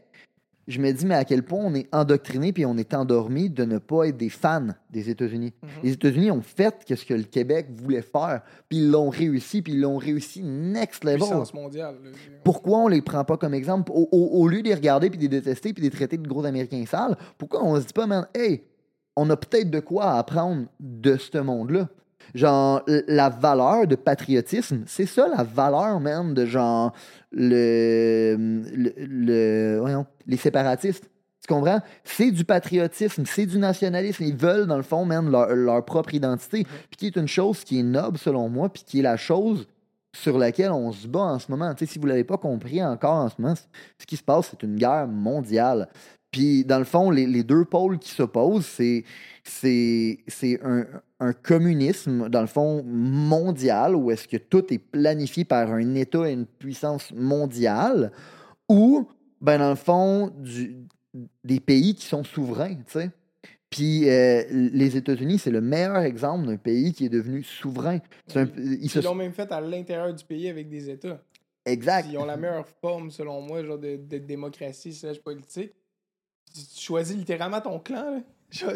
je 0.67 0.79
me 0.79 0.91
dis, 0.91 1.05
mais 1.05 1.13
à 1.15 1.25
quel 1.25 1.43
point 1.43 1.59
on 1.63 1.75
est 1.75 1.87
endoctriné 1.93 2.51
puis 2.51 2.65
on 2.65 2.75
est 2.77 2.93
endormi 2.95 3.51
de 3.51 3.65
ne 3.65 3.77
pas 3.77 4.05
être 4.07 4.17
des 4.17 4.29
fans 4.29 4.69
des 4.89 5.11
États-Unis? 5.11 5.53
Mhm. 5.61 5.69
Les 5.83 5.91
États-Unis 5.91 6.31
ont 6.31 6.41
fait 6.41 6.73
ce 6.87 7.05
que 7.05 7.13
le 7.13 7.23
Québec 7.23 7.67
voulait 7.71 8.01
faire, 8.01 8.41
puis 8.67 8.79
ils 8.79 8.89
l'ont 8.89 9.09
réussi, 9.09 9.61
puis 9.61 9.73
ils 9.73 9.81
l'ont 9.81 9.97
réussi 9.97 10.41
next 10.41 11.03
level. 11.03 11.19
Puissance 11.19 11.53
mondiale. 11.53 11.97
Pourquoi 12.43 12.79
on 12.79 12.87
les 12.87 13.03
prend 13.03 13.23
pas 13.23 13.37
comme 13.37 13.53
exemple? 13.53 13.91
Au, 13.91 14.07
au- 14.11 14.39
au 14.41 14.47
lieu 14.47 14.63
de 14.63 14.67
les 14.69 14.73
regarder 14.73 15.09
puis 15.11 15.17
de 15.19 15.23
les 15.23 15.29
détester 15.29 15.71
puis 15.73 15.81
de 15.83 15.87
les 15.87 15.95
traiter 15.95 16.17
de 16.17 16.27
gros 16.27 16.45
Américains 16.45 16.83
sales? 16.87 17.15
Pourquoi 17.37 17.63
on 17.63 17.75
se 17.79 17.85
dit 17.85 17.93
pas, 17.93 18.07
man, 18.07 18.25
hey, 18.33 18.63
on 19.15 19.29
a 19.29 19.37
peut-être 19.37 19.69
de 19.69 19.79
quoi 19.81 20.13
apprendre 20.13 20.65
de 20.79 21.15
ce 21.17 21.37
monde-là? 21.37 21.89
Genre, 22.35 22.83
la 23.07 23.29
valeur 23.29 23.87
de 23.87 23.95
patriotisme, 23.95 24.83
c'est 24.87 25.05
ça 25.05 25.27
la 25.35 25.43
valeur, 25.43 25.99
même, 26.01 26.33
de 26.33 26.45
genre, 26.45 26.91
le, 27.31 28.35
le, 28.37 28.93
le- 28.97 29.77
voyons, 29.79 30.05
les 30.27 30.37
séparatistes. 30.37 31.09
Tu 31.47 31.53
comprends? 31.53 31.79
C'est 32.03 32.31
du 32.31 32.43
patriotisme, 32.43 33.23
c'est 33.25 33.45
du 33.45 33.57
nationalisme. 33.57 34.23
Ils 34.23 34.35
veulent, 34.35 34.67
dans 34.67 34.77
le 34.77 34.83
fond, 34.83 35.05
man, 35.05 35.31
leur, 35.31 35.55
leur 35.55 35.85
propre 35.85 36.13
identité. 36.13 36.65
Puis 36.89 36.97
qui 36.97 37.07
est 37.07 37.15
une 37.15 37.27
chose 37.27 37.63
qui 37.63 37.79
est 37.79 37.83
noble, 37.83 38.17
selon 38.17 38.49
moi, 38.49 38.67
puis 38.67 38.83
qui 38.85 38.99
est 38.99 39.03
la 39.03 39.15
chose 39.17 39.65
sur 40.13 40.37
laquelle 40.37 40.71
on 40.71 40.91
se 40.91 41.07
bat 41.07 41.19
en 41.21 41.39
ce 41.39 41.49
moment. 41.49 41.73
Tu 41.73 41.85
sais, 41.85 41.93
si 41.93 41.99
vous 41.99 42.05
ne 42.05 42.11
l'avez 42.11 42.23
pas 42.23 42.37
compris 42.37 42.83
encore 42.83 43.15
en 43.15 43.29
ce 43.29 43.35
moment, 43.39 43.53
ce 43.55 44.05
qui 44.05 44.17
se 44.17 44.23
passe, 44.23 44.47
c'est 44.51 44.63
une 44.63 44.75
guerre 44.75 45.07
mondiale. 45.07 45.87
Puis, 46.35 46.65
dans 46.65 46.79
le 46.79 46.83
fond, 46.83 47.11
les, 47.11 47.25
les 47.27 47.43
deux 47.43 47.63
pôles 47.63 47.97
qui 47.97 48.09
s'opposent, 48.09 48.65
c'est, 48.65 49.05
c'est, 49.45 50.19
c'est 50.27 50.59
un, 50.65 50.85
un 51.21 51.31
communisme, 51.31 52.27
dans 52.27 52.41
le 52.41 52.47
fond, 52.47 52.83
mondial, 52.83 53.95
où 53.95 54.11
est-ce 54.11 54.27
que 54.27 54.35
tout 54.35 54.65
est 54.73 54.79
planifié 54.79 55.45
par 55.45 55.71
un 55.71 55.95
État 55.95 56.29
et 56.29 56.33
une 56.33 56.45
puissance 56.45 57.13
mondiale, 57.13 58.11
ou, 58.67 59.07
ben, 59.39 59.59
dans 59.59 59.69
le 59.69 59.75
fond, 59.77 60.27
du- 60.37 60.75
des 61.45 61.61
pays 61.61 61.95
qui 61.95 62.05
sont 62.05 62.25
souverains, 62.25 62.75
tu 62.75 62.83
sais. 62.99 63.11
Puis 63.69 64.09
euh, 64.09 64.43
les 64.51 64.97
États-Unis, 64.97 65.39
c'est 65.39 65.51
le 65.51 65.61
meilleur 65.61 65.99
exemple 65.99 66.47
d'un 66.47 66.57
pays 66.57 66.91
qui 66.91 67.05
est 67.05 67.09
devenu 67.09 67.43
souverain. 67.43 67.99
C'est 68.27 68.39
un- 68.39 68.49
ils 68.57 68.89
se 68.89 68.99
Ils 68.99 69.05
l'ont 69.05 69.15
même 69.15 69.31
fait 69.31 69.49
à 69.53 69.61
l'intérieur 69.61 70.13
du 70.13 70.25
pays 70.25 70.49
avec 70.49 70.67
des 70.67 70.89
États. 70.89 71.21
Exact. 71.65 72.07
Ils 72.11 72.17
ont 72.17 72.25
la 72.25 72.35
meilleure 72.35 72.67
forme, 72.81 73.09
selon 73.09 73.41
moi, 73.41 73.63
genre 73.63 73.79
de, 73.79 73.95
de 73.95 74.17
démocratie 74.17 74.93
slash 74.93 75.19
politique. 75.21 75.71
Tu, 76.55 76.81
choisis 76.81 77.15
littéralement 77.15 77.59
ton 77.61 77.79
clan. 77.79 78.21
là. 78.63 78.71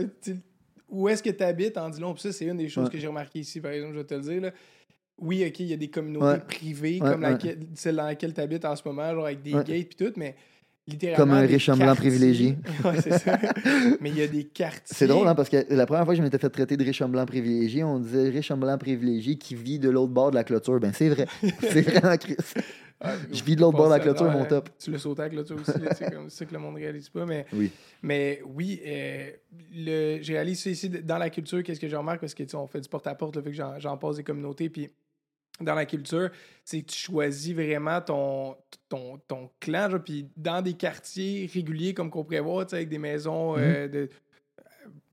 Où 0.90 1.08
est-ce 1.08 1.22
que 1.24 1.30
tu 1.30 1.44
habites 1.44 1.78
en 1.78 1.90
dit 1.90 2.00
long. 2.02 2.14
Puis 2.14 2.24
ça, 2.24 2.32
c'est 2.32 2.46
une 2.46 2.58
des 2.58 2.68
choses 2.68 2.86
Ouais. 2.86 2.92
que 2.92 2.98
j'ai 2.98 3.08
remarqué 3.08 3.40
ici, 3.40 3.62
par 3.62 3.72
exemple, 3.72 3.94
je 3.94 4.00
vais 4.00 4.06
te 4.06 4.14
le 4.16 4.22
dire. 4.22 4.42
là. 4.42 4.52
Oui, 5.22 5.46
OK, 5.48 5.60
il 5.60 5.68
y 5.68 5.74
a 5.74 5.78
des 5.78 5.90
communautés 5.90 6.26
Ouais. 6.26 6.40
privées 6.40 7.00
Ouais, 7.02 7.12
comme 7.12 7.22
laquelle- 7.22 7.60
celle 7.76 7.96
dans 7.98 8.06
laquelle 8.06 8.34
tu 8.34 8.42
habites 8.42 8.66
en 8.66 8.76
ce 8.76 8.82
moment, 8.86 9.14
genre 9.14 9.26
avec 9.26 9.42
des 9.44 9.52
gates 9.52 9.66
puis 9.68 9.96
tout, 9.98 10.14
mais 10.16 10.34
littéralement. 10.88 11.26
Comme 11.26 11.34
un 11.34 11.46
riche 11.46 11.68
homme 11.70 11.80
blanc 11.80 11.94
privilégié. 11.96 12.56
ouais, 12.86 13.02
c'est 13.02 13.20
ça. 13.20 13.38
mais 14.02 14.10
il 14.10 14.18
y 14.18 14.22
a 14.24 14.28
des 14.28 14.46
quartiers. 14.46 14.82
C'est 14.86 15.08
drôle, 15.08 15.28
hein, 15.28 15.36
parce 15.36 15.50
que 15.50 15.58
la 15.70 15.86
première 15.86 16.06
fois 16.06 16.14
que 16.14 16.18
je 16.18 16.24
m'étais 16.24 16.38
fait 16.40 16.50
traiter 16.50 16.78
de 16.78 16.84
riche 16.84 17.02
homme 17.02 17.12
blanc 17.12 17.26
privilégié, 17.26 17.84
on 17.84 18.00
disait 18.00 18.30
riche 18.30 18.50
homme 18.50 18.62
blanc 18.62 18.78
privilégié 18.78 19.36
qui 19.36 19.54
vit 19.56 19.78
de 19.78 19.90
l'autre 19.90 20.12
bord 20.14 20.32
de 20.32 20.36
la 20.36 20.44
clôture. 20.46 20.80
Ben, 20.80 20.92
c'est 20.94 21.10
vrai. 21.10 21.28
c'est 21.62 21.82
vraiment 21.82 22.18
Chris. 22.18 22.38
Ah, 23.02 23.14
Je 23.32 23.44
vis 23.44 23.56
de 23.56 23.62
l'autre 23.62 23.78
bord 23.78 23.86
de 23.88 23.92
la 23.92 23.96
à- 23.96 24.00
clôture, 24.00 24.30
mon 24.30 24.44
top. 24.46 24.70
Tu 24.78 24.92
le 24.92 24.98
sautais 24.98 25.22
avec 25.22 25.34
la 25.34 25.44
clôture 25.44 25.62
aussi, 25.62 25.80
c'est 25.96 26.12
comme 26.14 26.30
ça 26.30 26.46
que 26.46 26.52
le 26.54 26.60
monde 26.60 26.76
réalise 26.76 27.08
pas. 27.10 27.26
Mais 27.26 27.46
Oui. 27.54 27.72
Mais 28.04 28.42
oui, 28.46 28.82
euh, 28.86 29.32
le, 29.74 30.20
j'ai 30.22 30.34
réalisé 30.34 30.62
ça 30.64 30.70
ici 30.72 30.90
dans 30.90 31.18
la 31.18 31.30
culture. 31.30 31.64
Qu'est-ce 31.64 31.80
que 31.80 31.88
je 31.88 31.96
remarque? 31.96 32.20
Parce 32.20 32.34
que 32.34 32.44
tu 32.44 32.50
sais, 32.50 32.56
on 32.58 32.68
fait 32.68 32.82
du 32.82 32.90
porte-à-porte, 32.90 33.38
le 33.38 33.42
fait 33.42 33.52
que 33.52 33.56
j'en, 33.56 33.80
j'en 33.80 33.98
passe 33.98 34.18
des 34.18 34.24
communautés. 34.24 34.70
Puis 34.70 34.90
dans 35.62 35.76
la 35.76 35.86
culture, 35.86 36.30
c'est 36.66 36.82
que 36.82 36.88
tu 36.92 36.98
choisis 36.98 37.54
vraiment 37.54 38.02
ton, 38.02 38.56
ton, 38.90 39.18
ton 39.28 39.50
clan. 39.62 39.90
genre, 39.90 40.04
puis 40.04 40.28
dans 40.36 40.62
des 40.62 40.74
quartiers 40.74 41.50
réguliers, 41.54 41.94
comme 41.94 42.10
qu'on 42.10 42.24
pourrait 42.26 42.40
voir, 42.42 42.66
avec 42.72 42.90
des 42.90 42.98
maisons 43.00 43.58
euh, 43.58 43.88
de 43.88 44.10
euh, 44.60 44.64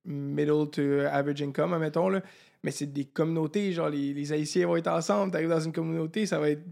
middle 0.05 0.69
to 0.71 0.83
average 1.11 1.43
income, 1.43 1.73
admettons. 1.73 2.09
Là. 2.09 2.21
Mais 2.65 2.73
c'est 2.73 2.87
des 2.93 3.05
communautés, 3.05 3.71
genre 3.73 3.89
les, 3.91 4.13
les 4.13 4.33
Haïtiens 4.33 4.67
vont 4.67 4.77
être 4.77 4.89
ensemble. 4.89 5.31
Tu 5.31 5.37
arrives 5.37 5.49
dans 5.51 5.61
une 5.61 5.73
communauté, 5.73 6.27
ça 6.27 6.41
va 6.41 6.51
être 6.51 6.63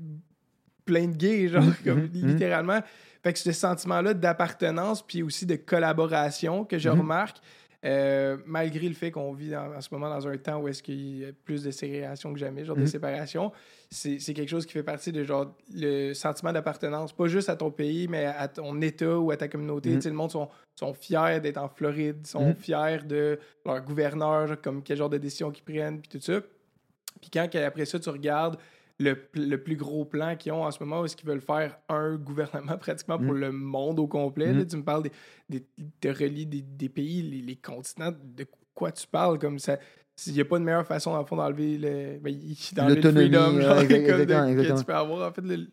plein 0.85 1.07
de 1.09 1.17
gays, 1.17 1.49
genre, 1.49 1.62
Mhm, 1.62 1.75
comme, 1.85 2.00
mhm. 2.00 2.11
littéralement. 2.29 2.81
Fait 3.23 3.33
que 3.33 3.38
ce 3.38 3.53
sentiment-là 3.53 4.14
d'appartenance, 4.14 5.03
puis 5.03 5.23
aussi 5.23 5.47
de 5.47 5.57
collaboration 5.57 6.64
que 6.64 6.79
je 6.79 6.88
Mhm. 6.91 6.99
remarque, 7.00 7.38
euh, 7.87 8.38
malgré 8.47 8.88
le 8.88 8.95
fait 8.95 9.11
qu'on 9.11 9.33
vit 9.35 9.50
dans- 9.50 9.75
en 9.75 9.81
ce 9.81 9.88
moment 9.93 10.09
dans 10.09 10.26
un 10.26 10.37
temps 10.38 10.59
où 10.59 10.69
est-ce 10.69 10.83
qu'il 10.83 11.19
y 11.19 11.25
a 11.26 11.29
plus 11.45 11.62
de 11.64 11.71
ségrégation 11.71 12.33
que 12.33 12.38
jamais, 12.38 12.64
genre 12.64 12.76
de 12.76 12.83
Mhm. 12.83 12.87
séparation, 12.87 13.53
c'est 13.91 14.19
quelque 14.35 14.49
chose 14.49 14.64
qui 14.67 14.73
fait 14.73 14.83
partie 14.83 15.12
de 15.12 15.23
genre 15.23 15.55
le 15.75 16.14
sentiment 16.14 16.50
d'appartenance, 16.53 17.12
pas 17.12 17.26
juste 17.29 17.49
à 17.50 17.57
ton 17.57 17.71
pays, 17.71 18.09
mais 18.09 18.25
à 18.25 18.49
ton 18.49 18.81
État 18.81 19.19
ou 19.19 19.31
à 19.31 19.37
ta 19.37 19.49
communauté. 19.49 19.91
Mhm. 19.91 19.97
Tu 19.97 20.03
sais, 20.03 20.09
le 20.09 20.14
monde 20.17 20.31
sont, 20.31 20.49
sont 20.75 20.95
fiers 20.95 21.41
d'être 21.43 21.59
en 21.59 21.69
Floride, 21.69 22.26
sont 22.26 22.55
fiers 22.55 22.99
de 23.07 23.38
leur 23.67 23.81
gouverneur, 23.83 24.61
comme 24.62 24.83
quel 24.83 24.97
genre 24.97 25.11
de 25.11 25.19
décision 25.19 25.50
qu'ils 25.50 25.64
prennent, 25.64 26.00
puis 26.00 26.09
tout 26.09 26.21
ça. 26.25 26.41
Puis 27.21 27.31
quand 27.33 27.49
après 27.55 27.85
ça, 27.85 27.99
tu 27.99 28.09
regardes 28.09 28.57
le, 29.01 29.17
le 29.35 29.57
plus 29.57 29.77
gros 29.77 30.05
plan 30.05 30.37
qu'ils 30.37 30.53
ont 30.53 30.65
en 30.65 30.71
ce 30.71 30.83
moment, 30.83 31.05
est-ce 31.05 31.17
qu'ils 31.17 31.29
veulent 31.29 31.41
faire 31.41 31.79
un 31.89 32.17
gouvernement 32.17 32.79
pratiquement 32.79 33.19
pour 33.19 33.35
Mm. 33.35 33.39
le 33.39 33.53
monde 33.53 33.99
au 33.99 34.07
complet. 34.07 34.53
là. 34.53 34.61
Mm. 34.63 34.67
tu 34.67 34.77
me 34.77 34.85
parles 34.85 35.03
des, 35.05 35.13
des, 35.49 35.67
de 36.03 36.09
relier 36.11 36.45
des, 36.45 36.63
des 36.63 36.89
pays, 36.89 37.23
les, 37.23 37.43
les 37.43 37.57
continents, 37.57 38.13
de 38.23 38.47
quoi 38.75 38.93
tu 38.93 39.07
parles, 39.07 39.39
comme 39.39 39.59
ça. 39.59 39.79
Il 40.29 40.33
n'y 40.35 40.41
a 40.41 40.45
pas 40.45 40.61
de 40.61 40.65
meilleure 40.65 40.87
façon, 40.87 41.13
dans 41.13 41.19
le 41.19 41.25
fond, 41.27 41.35
d'enlever 41.37 41.77
le, 41.77 42.19
ben, 42.21 42.33
le 42.33 43.03
freedom, 43.13 43.57
ouais, 43.57 43.63
genre, 43.63 43.77
comme 43.79 43.89
de- 43.89 43.95
exactement, 43.95 44.55
que 44.63 44.79
tu 44.79 44.85
peux 44.85 44.95
avoir. 44.95 45.29
En 45.29 45.33
fait, 45.33 45.43
le- 45.43 45.67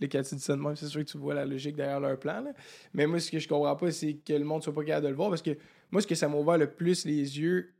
même, 0.00 0.76
c'est 0.76 0.86
sûr 0.86 1.00
que 1.04 1.10
tu 1.10 1.18
vois 1.18 1.34
la 1.34 1.44
logique 1.44 1.76
derrière 1.76 2.00
leur 2.00 2.18
plan. 2.18 2.40
là. 2.40 2.52
Mais 2.94 3.06
moi, 3.06 3.18
ce 3.18 3.30
que 3.30 3.38
je 3.38 3.48
comprends 3.48 3.76
pas, 3.76 3.90
c'est 3.90 4.14
que 4.14 4.32
le 4.32 4.44
monde 4.44 4.62
soit 4.62 4.72
pas 4.72 4.84
capable 4.84 5.04
de 5.06 5.10
le 5.10 5.16
voir 5.16 5.28
parce 5.28 5.42
que 5.42 5.50
moi, 5.90 6.00
ce 6.00 6.06
que 6.06 6.14
ça 6.14 6.28
m'a 6.28 6.36
ouvert 6.36 6.56
le 6.56 6.68
plus 6.70 7.04
les 7.04 7.38
yeux, 7.38 7.72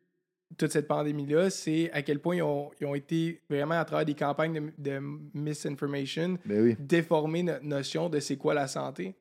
toute 0.58 0.72
cette 0.72 0.88
pandémie-là, 0.88 1.48
c'est 1.50 1.90
à 1.92 2.02
quel 2.02 2.18
point 2.18 2.36
ils 2.36 2.42
ont, 2.42 2.70
ils 2.80 2.86
ont 2.86 2.94
été 2.94 3.40
vraiment 3.48 3.78
à 3.78 3.84
travers 3.84 4.04
des 4.04 4.14
campagnes 4.14 4.72
de, 4.78 4.92
de 4.92 5.00
misinformation 5.34 6.38
Ben 6.46 6.62
oui. 6.62 6.76
déformer 6.78 7.42
notre 7.42 7.64
notion 7.64 8.08
de 8.08 8.20
c'est 8.20 8.36
quoi 8.36 8.54
la 8.54 8.66
santé. 8.66 9.14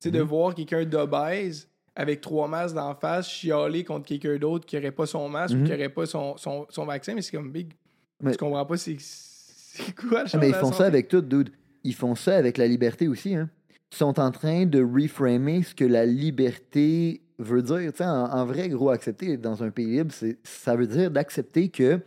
Sais, 0.00 0.10
de 0.10 0.18
Mhm. 0.20 0.26
voir 0.26 0.54
quelqu'un 0.54 0.84
d'obèse 0.84 1.68
avec 1.94 2.20
trois 2.20 2.48
masques 2.48 2.74
d'en 2.74 2.94
face 2.94 3.28
chialer 3.28 3.84
contre 3.84 4.06
quelqu'un 4.06 4.36
d'autre 4.36 4.66
qui 4.66 4.76
n'aurait 4.76 4.90
pas 4.92 5.06
son 5.06 5.28
masque 5.28 5.54
ou 5.54 5.58
Mhm. 5.58 5.64
qui 5.64 5.70
n'aurait 5.70 5.88
pas 5.90 6.06
son, 6.06 6.36
son, 6.36 6.66
son 6.70 6.86
vaccin, 6.86 7.14
mais 7.14 7.22
c'est 7.22 7.36
comme 7.36 7.52
big. 7.52 7.72
Mais- 8.20 8.32
Tu 8.32 8.38
comprends 8.38 8.64
pas, 8.66 8.76
c'est 8.76 8.96
c'est 8.98 9.94
quoi 9.94 10.24
le 10.24 10.28
Ah, 10.32 10.38
mais 10.38 10.48
ils 10.48 10.54
font 10.54 10.72
ça 10.72 10.84
avec 10.86 11.08
tout, 11.08 11.20
dude. 11.22 11.50
Ils 11.84 11.94
font 11.94 12.14
ça 12.14 12.36
avec 12.36 12.58
la 12.58 12.66
liberté 12.66 13.08
aussi. 13.08 13.34
Hein. 13.34 13.48
Ils 13.92 13.96
sont 13.96 14.18
en 14.20 14.30
train 14.30 14.66
de 14.66 14.82
reframer 14.82 15.62
ce 15.62 15.74
que 15.74 15.84
la 15.84 16.04
liberté 16.06 17.20
veut 17.42 17.62
dire. 17.62 17.92
Tu 17.92 17.98
sais, 17.98 18.04
en, 18.04 18.24
en 18.30 18.44
vrai, 18.46 18.68
gros, 18.68 18.90
accepter 18.90 19.36
dans 19.36 19.62
un 19.62 19.70
pays 19.70 19.86
libre, 19.86 20.12
c'est- 20.12 20.38
ça 20.44 20.74
veut 20.76 20.86
dire 20.86 21.10
d'accepter 21.10 21.68
que 21.68 22.00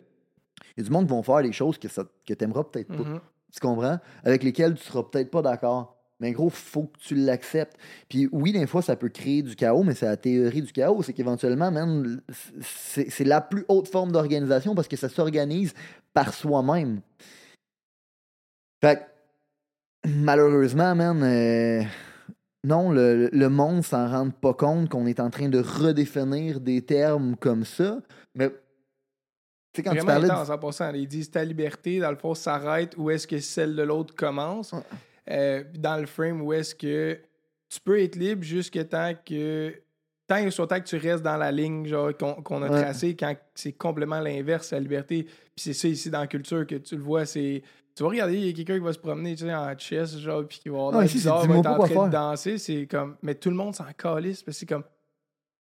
il 0.77 0.81
y 0.81 0.81
a 0.81 0.83
du 0.83 0.89
monde 0.91 1.05
qui 1.05 1.11
vont 1.11 1.23
faire 1.23 1.41
des 1.41 1.51
choses 1.53 1.77
que, 1.77 1.87
ça- 1.87 2.03
que 2.27 2.33
tu 2.33 2.43
n'aimeras 2.43 2.63
peut-être 2.63 2.87
pas. 2.89 3.03
Mhm. 3.03 3.19
Tu 3.53 3.59
comprends? 3.59 3.99
Avec 4.23 4.43
lesquelles 4.43 4.73
tu 4.75 4.83
seras 4.83 5.03
peut-être 5.03 5.31
pas 5.31 5.41
d'accord. 5.41 5.95
Mais 6.19 6.31
gros, 6.31 6.49
faut 6.49 6.83
que 6.83 6.97
tu 6.99 7.15
l'acceptes. 7.15 7.77
Puis 8.07 8.29
oui, 8.31 8.53
des 8.53 8.65
fois, 8.67 8.81
ça 8.81 8.95
peut 8.95 9.09
créer 9.09 9.41
du 9.43 9.55
chaos, 9.55 9.83
mais 9.83 9.93
c'est 9.93 10.05
la 10.05 10.15
théorie 10.17 10.61
du 10.61 10.71
chaos. 10.71 11.01
C'est 11.03 11.11
qu'éventuellement, 11.13 11.71
c'est 12.61 13.09
c'est 13.09 13.25
la 13.25 13.41
plus 13.41 13.65
haute 13.67 13.89
forme 13.89 14.11
d'organisation 14.13 14.75
parce 14.75 14.87
que 14.87 14.95
ça 14.95 15.09
s'organise 15.09 15.73
par 16.13 16.33
soi-même. 16.33 17.01
Fait 18.81 19.07
que, 20.03 20.09
malheureusement, 20.09 20.95
man, 20.95 21.21
euh, 21.23 21.83
non, 22.65 22.91
le, 22.91 23.29
le 23.31 23.49
monde 23.49 23.83
s'en 23.83 24.07
rend 24.09 24.29
pas 24.29 24.53
compte 24.53 24.89
qu'on 24.89 25.05
est 25.05 25.19
en 25.19 25.29
train 25.29 25.49
de 25.49 25.59
redéfinir 25.59 26.59
des 26.59 26.81
termes 26.81 27.35
comme 27.37 27.63
ça. 27.65 27.99
Mais, 28.33 28.49
tu 28.49 28.55
sais, 29.75 29.83
quand 29.83 29.91
tu 29.91 29.97
Vraiment 29.97 30.05
parlais 30.13 30.27
de- 30.27 30.33
intense 30.33 30.49
en 30.49 30.57
passant. 30.57 30.93
Ils 30.93 31.07
disent 31.07 31.31
ta 31.31 31.43
liberté, 31.43 31.99
dans 31.99 32.09
le 32.11 32.17
fond, 32.17 32.33
s'arrête 32.33 32.95
où 32.97 33.09
est-ce 33.09 33.27
que 33.27 33.39
celle 33.39 33.75
de 33.75 33.83
l'autre 33.83 34.15
commence. 34.15 34.73
Euh, 35.29 35.63
dans 35.77 35.97
le 35.99 36.05
frame 36.05 36.41
où 36.41 36.53
est-ce 36.53 36.75
que 36.75 37.19
tu 37.69 37.79
peux 37.81 37.99
être 38.01 38.15
libre 38.15 38.43
jusqu'à 38.43 38.83
temps 38.83 39.13
que. 39.25 39.73
Tant 40.27 40.37
et 40.37 40.49
soit 40.49 40.65
tant 40.65 40.79
que 40.79 40.85
tu 40.87 40.97
restes 40.97 41.21
dans 41.23 41.37
la 41.37 41.51
ligne 41.51 41.85
genre, 41.85 42.15
qu'on 42.17 42.33
qu'on 42.41 42.63
a 42.63 42.69
Ouais. 42.71 42.81
tracée, 42.81 43.15
quand 43.15 43.35
c'est 43.53 43.73
complètement 43.73 44.19
l'inverse, 44.19 44.71
la 44.71 44.79
liberté. 44.79 45.23
Puis 45.23 45.33
c'est 45.57 45.73
ça 45.73 45.87
ici 45.87 46.09
dans 46.09 46.21
la 46.21 46.27
culture 46.27 46.65
que 46.65 46.75
tu 46.75 46.95
le 46.95 47.03
vois, 47.03 47.25
c'est. 47.27 47.61
Tu 47.95 48.03
vas 48.03 48.09
regarder, 48.09 48.35
il 48.37 48.45
y 48.47 48.49
a 48.49 48.53
quelqu'un 48.53 48.73
qui 48.75 48.83
va 48.83 48.91
se 48.93 48.99
promener 48.99 49.35
tu 49.35 49.45
sais, 49.45 49.55
en 49.55 49.73
chess, 49.77 50.17
genre, 50.19 50.45
puis 50.45 50.59
qui 50.59 50.67
va 50.69 50.75
avoir 50.87 50.97
Ah, 50.97 51.05
ici, 51.05 51.15
bizarre, 51.15 51.45
va 51.47 51.57
être 51.57 51.65
en 51.65 51.77
train 51.87 52.07
de 52.07 52.11
danser. 52.11 52.57
C'est 52.57 52.87
comme. 52.87 53.15
Mais 53.21 53.35
tout 53.35 53.49
le 53.49 53.55
monde 53.55 53.73
s'en 53.73 53.85
calisse, 53.97 54.43
parce 54.43 54.57
que 54.57 54.59
c'est 54.59 54.65
comme. 54.65 54.83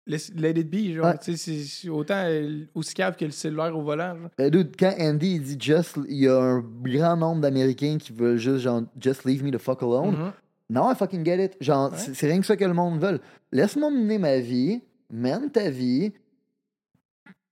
Let 0.07 0.51
it 0.61 0.71
be, 0.71 0.95
genre. 0.95 1.07
Ouais. 1.07 1.19
Tu 1.19 1.37
sais, 1.37 1.65
c'est- 1.65 1.89
autant 1.89 2.23
euh, 2.25 2.65
aussi 2.75 2.95
cave 2.95 3.17
que 3.17 3.25
le 3.25 3.33
cellulaire 3.33 3.77
au 3.77 3.83
volant, 3.83 4.17
genre. 4.17 4.31
Ben, 4.39 4.51
dude, 4.51 4.75
quand 4.79 4.95
Andy 4.99 5.35
il 5.35 5.43
dit 5.43 5.59
just, 5.61 5.99
il 6.09 6.19
y 6.23 6.29
a 6.29 6.39
un 6.41 6.61
grand 6.61 7.17
nombre 7.17 7.41
d'Américains 7.43 7.99
qui 7.99 8.13
veulent 8.13 8.39
juste 8.39 8.59
genre 8.59 8.83
just 9.01 9.25
leave 9.25 9.43
me 9.45 9.51
the 9.51 9.59
fuck 9.59 9.83
alone. 9.83 10.13
Mhm. 10.17 10.33
Non, 10.71 10.91
I 10.91 10.95
fucking 10.95 11.25
get 11.25 11.45
it. 11.45 11.57
Genre, 11.61 11.91
Ouais. 11.93 11.99
c'est 12.15 12.27
rien 12.29 12.41
que 12.41 12.47
ça 12.47 12.57
que 12.57 12.65
le 12.65 12.73
monde 12.73 13.01
veut. 13.01 13.21
Laisse-moi 13.53 13.91
mener 13.91 14.19
ma 14.19 14.39
vie, 14.39 14.81
mène 15.11 15.51
ta 15.51 15.71
vie, 15.71 16.13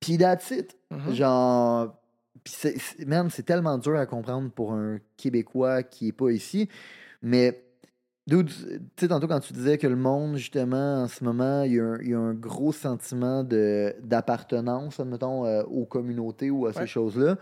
pis 0.00 0.16
that's 0.16 0.50
it. 0.52 0.76
Mhm. 0.90 1.12
Genre, 1.12 1.94
pis 2.44 2.52
c'est, 2.52 2.78
c'est- 2.78 3.04
man, 3.06 3.28
c'est 3.30 3.42
tellement 3.42 3.78
dur 3.78 3.96
à 3.96 4.06
comprendre 4.06 4.50
pour 4.50 4.72
un 4.72 4.98
Québécois 5.16 5.82
qui 5.82 6.08
est 6.08 6.12
pas 6.12 6.30
ici. 6.30 6.68
Mais, 7.22 7.64
dude, 8.26 8.48
tu 8.48 8.80
sais, 8.96 9.08
tantôt 9.08 9.26
quand 9.26 9.40
tu 9.40 9.52
disais 9.54 9.78
que 9.78 9.86
le 9.86 9.96
monde, 9.96 10.36
justement, 10.36 11.02
en 11.02 11.08
ce 11.08 11.24
moment, 11.24 11.62
il 11.62 11.72
y 11.74 11.80
a 11.80 11.84
un, 11.84 11.98
il 12.02 12.08
y 12.10 12.14
a 12.14 12.18
un 12.18 12.34
gros 12.34 12.72
sentiment 12.72 13.42
de, 13.42 13.94
d'appartenance, 14.02 15.00
admettons, 15.00 15.46
euh, 15.46 15.62
aux 15.64 15.86
communautés 15.86 16.50
ou 16.50 16.66
à 16.66 16.72
ces 16.72 16.86
choses-là. 16.86 17.36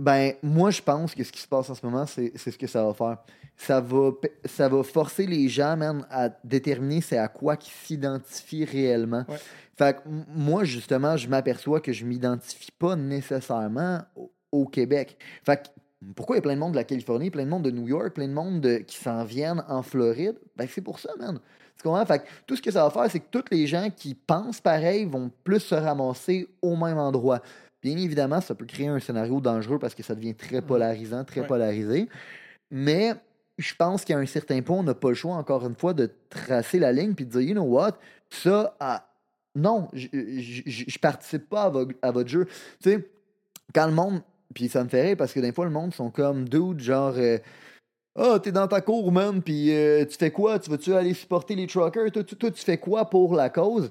Ben, 0.00 0.32
moi, 0.42 0.70
je 0.70 0.80
pense 0.80 1.14
que 1.14 1.22
ce 1.22 1.30
qui 1.30 1.42
se 1.42 1.46
passe 1.46 1.68
en 1.68 1.74
ce 1.74 1.84
moment, 1.84 2.06
c'est, 2.06 2.32
c'est 2.34 2.50
ce 2.50 2.56
que 2.56 2.66
ça 2.66 2.82
va 2.86 2.94
faire. 2.94 3.18
Ça 3.54 3.82
va, 3.82 4.12
ça 4.46 4.66
va 4.66 4.82
forcer 4.82 5.26
les 5.26 5.46
gens, 5.50 5.76
man, 5.76 6.06
à 6.10 6.30
déterminer 6.42 7.02
c'est 7.02 7.18
à 7.18 7.28
quoi 7.28 7.58
qu'ils 7.58 7.74
s'identifient 7.74 8.64
réellement. 8.64 9.24
Ouais. 9.28 9.36
Fait 9.76 9.94
que 9.96 10.00
moi, 10.34 10.64
justement, 10.64 11.18
je 11.18 11.28
m'aperçois 11.28 11.80
que 11.80 11.92
je 11.92 12.06
m'identifie 12.06 12.72
pas 12.72 12.96
nécessairement 12.96 14.00
au, 14.16 14.30
au 14.50 14.64
Québec. 14.66 15.18
Fait 15.44 15.58
que 15.62 15.68
pourquoi 16.16 16.36
il 16.36 16.38
y 16.38 16.40
a 16.40 16.42
plein 16.42 16.54
de 16.54 16.60
monde 16.60 16.72
de 16.72 16.76
la 16.76 16.84
Californie, 16.84 17.30
plein 17.30 17.44
de 17.44 17.50
monde 17.50 17.64
de 17.64 17.70
New 17.70 17.86
York, 17.86 18.14
plein 18.14 18.28
de 18.28 18.32
monde 18.32 18.62
de- 18.62 18.78
qui 18.78 18.96
s'en 18.96 19.22
viennent 19.24 19.62
en 19.68 19.82
Floride? 19.82 20.36
Ben, 20.56 20.66
c'est 20.66 20.80
pour 20.80 20.98
ça, 20.98 21.10
man. 21.18 21.38
Tu 21.76 21.82
comprends? 21.82 22.06
Fait 22.06 22.20
que 22.20 22.24
tout 22.46 22.56
ce 22.56 22.62
que 22.62 22.70
ça 22.70 22.84
va 22.84 22.90
faire, 22.90 23.10
c'est 23.10 23.20
que 23.20 23.30
tous 23.30 23.44
les 23.50 23.66
gens 23.66 23.88
qui 23.94 24.14
pensent 24.14 24.62
pareil 24.62 25.04
vont 25.04 25.30
plus 25.44 25.60
se 25.60 25.74
ramasser 25.74 26.48
au 26.62 26.74
même 26.76 26.96
endroit. 26.98 27.42
Bien 27.82 27.96
évidemment, 27.96 28.40
ça 28.40 28.54
peut 28.54 28.66
créer 28.66 28.88
un 28.88 29.00
scénario 29.00 29.40
dangereux 29.40 29.78
parce 29.78 29.94
que 29.94 30.02
ça 30.02 30.14
devient 30.14 30.34
très 30.34 30.60
polarisant, 30.60 31.24
très 31.24 31.40
Ouais. 31.40 31.46
polarisé. 31.46 32.08
Mais 32.70 33.14
je 33.58 33.74
pense 33.74 34.04
qu'à 34.04 34.18
un 34.18 34.26
certain 34.26 34.60
point, 34.62 34.78
on 34.78 34.82
n'a 34.82 34.94
pas 34.94 35.08
le 35.08 35.14
choix, 35.14 35.34
encore 35.34 35.66
une 35.66 35.74
fois, 35.74 35.94
de 35.94 36.10
tracer 36.28 36.78
la 36.78 36.92
ligne 36.92 37.14
puis 37.14 37.24
de 37.24 37.30
dire, 37.30 37.40
you 37.40 37.52
know 37.54 37.62
what, 37.64 37.98
ça, 38.28 38.76
ah, 38.80 39.06
non, 39.54 39.88
je- 39.92 40.06
je 40.66 40.98
participe 40.98 41.48
pas 41.48 41.64
à, 41.64 41.68
vo- 41.70 41.88
à 42.02 42.10
votre 42.10 42.28
jeu. 42.28 42.46
Tu 42.82 42.90
sais, 42.90 43.10
quand 43.74 43.86
le 43.86 43.92
monde, 43.92 44.20
puis 44.54 44.68
ça 44.68 44.84
me 44.84 44.88
fait 44.88 45.02
rire 45.02 45.16
parce 45.16 45.32
que 45.32 45.40
des 45.40 45.52
fois, 45.52 45.64
le 45.64 45.70
monde 45.70 45.94
sont 45.94 46.10
comme 46.10 46.48
dude, 46.48 46.80
genre, 46.80 47.14
euh, 47.16 47.38
ah, 48.16 48.38
t'es 48.42 48.52
dans 48.52 48.68
ta 48.68 48.80
cour, 48.80 49.10
man, 49.10 49.42
puis 49.42 49.74
euh, 49.74 50.04
tu 50.04 50.16
fais 50.16 50.30
quoi? 50.30 50.58
Tu 50.58 50.70
vas-tu 50.70 50.92
aller 50.92 51.14
supporter 51.14 51.54
les 51.54 51.66
truckers? 51.66 52.10
Toi, 52.12 52.50
tu 52.50 52.62
fais 52.62 52.78
quoi 52.78 53.08
pour 53.08 53.34
la 53.34 53.48
cause? 53.50 53.90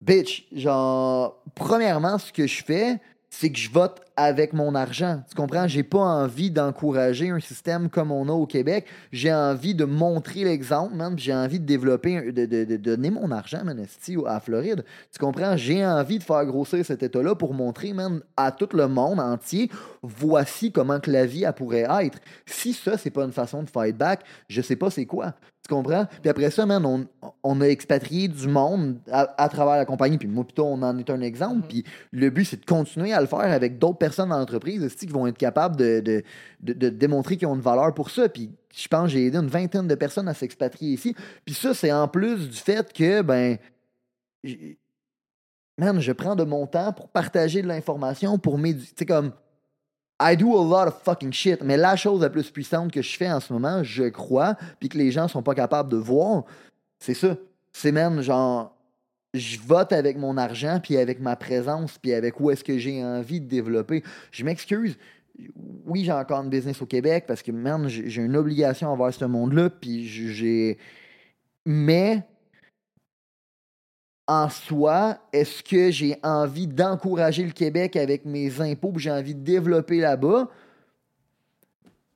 Bitch, 0.00 0.46
genre, 0.52 1.42
premièrement, 1.54 2.16
ce 2.18 2.32
que 2.32 2.46
je 2.46 2.64
fais, 2.64 2.98
c'est 3.28 3.50
que 3.50 3.58
je 3.58 3.70
vote 3.70 4.00
avec 4.16 4.52
mon 4.52 4.74
argent. 4.74 5.22
Tu 5.28 5.36
comprends? 5.36 5.68
J'ai 5.68 5.82
pas 5.82 5.98
envie 5.98 6.50
d'encourager 6.50 7.30
un 7.30 7.38
système 7.38 7.88
comme 7.88 8.10
on 8.10 8.28
a 8.28 8.32
au 8.32 8.46
Québec. 8.46 8.86
J'ai 9.12 9.32
envie 9.32 9.74
de 9.74 9.84
montrer 9.84 10.44
l'exemple, 10.44 10.94
man. 10.94 11.18
J'ai 11.18 11.32
envie 11.32 11.60
de 11.60 11.64
développer, 11.64 12.32
de, 12.32 12.76
donner 12.76 13.10
mon 13.10 13.30
argent, 13.30 13.62
man, 13.64 13.86
à 14.26 14.40
Floride. 14.40 14.84
Tu 15.12 15.18
comprends? 15.18 15.56
J'ai 15.56 15.86
envie 15.86 16.18
de 16.18 16.24
faire 16.24 16.44
grossir 16.44 16.84
cet 16.84 17.02
État-là 17.02 17.34
pour 17.34 17.54
montrer, 17.54 17.92
man, 17.92 18.20
à 18.36 18.52
tout 18.52 18.68
le 18.74 18.88
monde 18.88 19.20
entier, 19.20 19.70
voici 20.02 20.72
comment 20.72 20.98
que 20.98 21.10
la 21.10 21.24
vie, 21.24 21.44
elle 21.44 21.52
pourrait 21.52 21.86
être. 22.04 22.18
Si 22.46 22.72
ça, 22.72 22.98
c'est 22.98 23.10
pas 23.10 23.24
une 23.24 23.32
façon 23.32 23.62
de 23.62 23.70
fight 23.70 23.96
back, 23.96 24.20
je 24.48 24.60
sais 24.60 24.76
pas 24.76 24.90
c'est 24.90 25.06
quoi. 25.06 25.34
Tu 25.62 25.74
comprends? 25.74 26.06
Puis 26.22 26.30
après 26.30 26.50
ça, 26.50 26.64
man, 26.64 26.84
on, 26.86 27.06
on 27.44 27.60
a 27.60 27.66
expatrié 27.66 28.28
du 28.28 28.48
monde 28.48 28.98
à, 29.12 29.34
à 29.42 29.48
travers 29.48 29.76
la 29.76 29.84
compagnie. 29.84 30.16
Puis 30.18 30.26
moi, 30.26 30.42
plutôt, 30.44 30.64
on 30.64 30.80
en 30.82 30.96
est 30.98 31.10
un 31.10 31.20
exemple. 31.20 31.56
Mhm. 31.56 31.62
Puis 31.68 31.84
le 32.12 32.30
but, 32.30 32.44
c'est 32.46 32.60
de 32.60 32.64
continuer 32.64 33.12
à 33.12 33.20
le 33.20 33.26
faire 33.26 33.40
avec 33.40 33.78
d'autres 33.78 33.98
personnes 33.98 34.30
dans 34.30 34.38
l'entreprise 34.38 34.82
aussi, 34.82 35.06
qui 35.06 35.12
vont 35.12 35.26
être 35.26 35.36
capables 35.38 35.76
de, 35.76 36.00
de, 36.00 36.22
de- 36.60 36.72
de 36.72 36.88
démontrer 36.88 37.36
qu'ils 37.36 37.46
ont 37.46 37.54
une 37.54 37.60
valeur 37.60 37.92
pour 37.94 38.10
ça. 38.10 38.28
Puis 38.28 38.50
je 38.74 38.88
pense 38.88 39.04
que 39.04 39.08
j'ai 39.10 39.26
aidé 39.26 39.36
une 39.36 39.48
vingtaine 39.48 39.86
de 39.86 39.94
personnes 39.94 40.28
à 40.28 40.34
s'expatrier 40.34 40.94
ici. 40.94 41.14
Puis 41.44 41.54
ça, 41.54 41.74
c'est 41.74 41.92
en 41.92 42.08
plus 42.08 42.48
du 42.48 42.56
fait 42.56 42.90
que, 42.92 43.20
ben, 43.22 43.58
man, 45.78 46.00
je 46.00 46.12
prends 46.12 46.36
de 46.36 46.44
mon 46.44 46.66
temps 46.66 46.92
pour 46.92 47.08
partager 47.08 47.62
de 47.62 47.68
l'information, 47.68 48.38
pour 48.38 48.58
m'éduquer. 48.58 48.86
Tu 48.92 48.94
sais, 49.00 49.06
comme, 49.06 49.32
I 50.20 50.36
do 50.36 50.54
a 50.54 50.62
lot 50.62 50.86
of 50.86 51.02
fucking 51.02 51.32
shit. 51.32 51.62
Mais 51.62 51.78
la 51.78 51.96
chose 51.96 52.20
la 52.20 52.28
plus 52.28 52.50
puissante 52.50 52.92
que 52.92 53.00
je 53.00 53.16
fais 53.16 53.30
en 53.30 53.40
ce 53.40 53.52
moment, 53.52 53.82
je 53.82 54.04
crois, 54.04 54.54
puis 54.78 54.90
que 54.90 54.98
les 54.98 55.10
gens 55.10 55.28
sont 55.28 55.42
pas 55.42 55.54
capables 55.54 55.88
de 55.88 55.96
voir, 55.96 56.44
c'est 56.98 57.14
ça. 57.14 57.36
C'est 57.72 57.92
même 57.92 58.20
genre, 58.20 58.76
je 59.32 59.58
vote 59.58 59.92
avec 59.92 60.18
mon 60.18 60.36
argent, 60.36 60.78
puis 60.82 60.98
avec 60.98 61.20
ma 61.20 61.36
présence, 61.36 61.96
puis 61.98 62.12
avec 62.12 62.38
où 62.38 62.50
est-ce 62.50 62.62
que 62.62 62.76
j'ai 62.78 63.02
envie 63.02 63.40
de 63.40 63.46
développer. 63.46 64.02
Je 64.30 64.44
m'excuse. 64.44 64.98
Oui, 65.86 66.04
j'ai 66.04 66.12
encore 66.12 66.42
une 66.42 66.50
business 66.50 66.82
au 66.82 66.86
Québec 66.86 67.24
parce 67.26 67.42
que, 67.42 67.50
man, 67.50 67.88
j'ai 67.88 68.22
une 68.22 68.36
obligation 68.36 68.88
envers 68.88 69.14
ce 69.14 69.24
monde-là, 69.24 69.70
puis 69.70 70.06
j'ai. 70.06 70.76
Mais 71.64 72.24
en 74.30 74.48
soi, 74.48 75.18
est-ce 75.32 75.60
que 75.60 75.90
j'ai 75.90 76.16
envie 76.22 76.68
d'encourager 76.68 77.42
le 77.42 77.50
Québec 77.50 77.96
avec 77.96 78.24
mes 78.24 78.60
impôts, 78.60 78.92
j'ai 78.96 79.10
envie 79.10 79.34
de 79.34 79.40
développer 79.42 79.98
là-bas? 79.98 80.48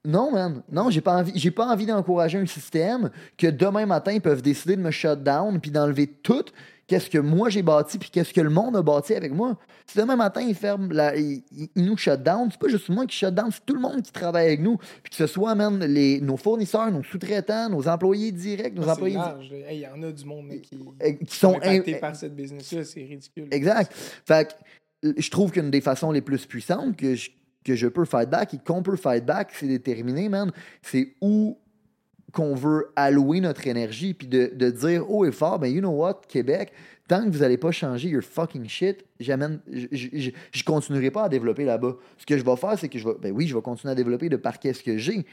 Non, 0.04 0.30
man. 0.30 0.62
Non, 0.70 0.90
j'ai 0.90 1.00
pas 1.00 1.16
envie, 1.16 1.50
pas 1.50 1.66
envie 1.66 1.86
d'encourager 1.86 2.38
un 2.38 2.46
système 2.46 3.10
que 3.36 3.48
demain 3.48 3.84
matin 3.84 4.12
ils 4.12 4.20
peuvent 4.20 4.42
décider 4.42 4.76
de 4.76 4.80
me 4.80 4.92
shut 4.92 5.24
down 5.24 5.58
puis 5.58 5.72
d'enlever 5.72 6.06
tout 6.06 6.44
qu'est-ce 6.86 7.08
que 7.10 7.18
moi 7.18 7.48
j'ai 7.48 7.62
bâti 7.62 7.98
puis 7.98 8.10
qu'est-ce 8.10 8.32
que 8.34 8.40
le 8.40 8.50
monde 8.50 8.76
a 8.76 8.82
bâti 8.82 9.14
avec 9.14 9.32
moi. 9.32 9.56
Si 9.86 9.98
demain 9.98 10.16
matin 10.16 10.40
ils 10.42 10.54
ferment 10.54 10.88
la, 10.92 11.16
ils, 11.16 11.42
nous 11.76 11.96
shut 11.96 12.22
down, 12.22 12.48
c'est 12.50 12.60
pas 12.60 12.68
juste 12.68 12.88
moi 12.88 13.06
qui 13.06 13.16
shut 13.16 13.34
down, 13.34 13.50
c'est 13.52 13.64
tout 13.64 13.74
le 13.74 13.80
monde 13.80 14.02
qui 14.02 14.12
travaille 14.12 14.46
avec 14.46 14.60
nous. 14.60 14.76
Puis 15.02 15.10
que 15.10 15.16
ce 15.16 15.26
soit 15.26 15.54
man, 15.54 15.78
les, 15.84 16.20
nos 16.20 16.36
fournisseurs, 16.36 16.90
nos 16.90 17.02
sous-traitants, 17.02 17.68
nos 17.70 17.88
employés 17.88 18.32
directs, 18.32 18.74
nos 18.74 18.88
Ah, 18.88 18.92
employés. 18.92 19.18
Hey, 19.66 19.78
Il 19.78 19.80
y 19.80 19.86
en 19.86 20.02
a 20.02 20.12
du 20.12 20.24
monde 20.24 20.48
là, 20.48 20.56
qui, 20.58 20.78
euh, 21.02 21.12
qui 21.12 21.36
sont 21.36 21.56
impactés 21.56 21.96
in- 21.96 21.98
par 22.00 22.16
cette 22.16 22.34
business-là, 22.34 22.84
c'est 22.84 23.02
ridicule. 23.04 23.48
Exact. 23.50 23.92
Fait 24.26 24.48
que, 25.02 25.14
je 25.18 25.30
trouve 25.30 25.50
qu'une 25.52 25.70
des 25.70 25.80
façons 25.80 26.10
les 26.10 26.22
plus 26.22 26.46
puissantes 26.46 26.96
que 26.96 27.14
je, 27.14 27.30
que 27.64 27.74
je 27.74 27.86
peux 27.88 28.04
fight 28.04 28.28
back 28.28 28.54
et 28.54 28.58
qu'on 28.58 28.82
peut 28.82 28.96
fight 28.96 29.24
back, 29.24 29.50
c'est 29.54 29.66
déterminé, 29.66 30.28
man. 30.28 30.50
C'est 30.82 31.14
où 31.20 31.58
qu'on 32.34 32.54
veut 32.54 32.92
allouer 32.96 33.40
notre 33.40 33.66
énergie, 33.66 34.12
puis 34.12 34.26
de, 34.26 34.50
de 34.54 34.70
dire 34.70 35.10
haut 35.10 35.24
et 35.24 35.32
fort, 35.32 35.58
ben 35.58 35.68
you 35.68 35.80
know 35.80 35.90
what, 35.90 36.20
Québec, 36.28 36.72
tant 37.08 37.24
que 37.24 37.30
vous 37.30 37.38
n'allez 37.38 37.56
pas 37.56 37.70
changer 37.70 38.08
your 38.08 38.22
fucking 38.22 38.68
shit, 38.68 39.04
j'amène, 39.20 39.60
je, 39.70 40.30
je 40.52 40.64
continuerai 40.64 41.10
pas 41.10 41.24
à 41.24 41.28
développer 41.28 41.64
là-bas. 41.64 41.96
Ce 42.18 42.26
que 42.26 42.36
je 42.36 42.44
vais 42.44 42.56
faire, 42.56 42.78
c'est 42.78 42.88
que 42.88 42.98
je 42.98 43.06
vais, 43.06 43.14
ben 43.20 43.32
oui, 43.32 43.46
je 43.46 43.54
vais 43.54 43.62
continuer 43.62 43.92
à 43.92 43.94
développer 43.94 44.28
de 44.28 44.36
par 44.36 44.58
qu'est-ce 44.58 44.82
que 44.82 44.98
j'ai, 44.98 45.24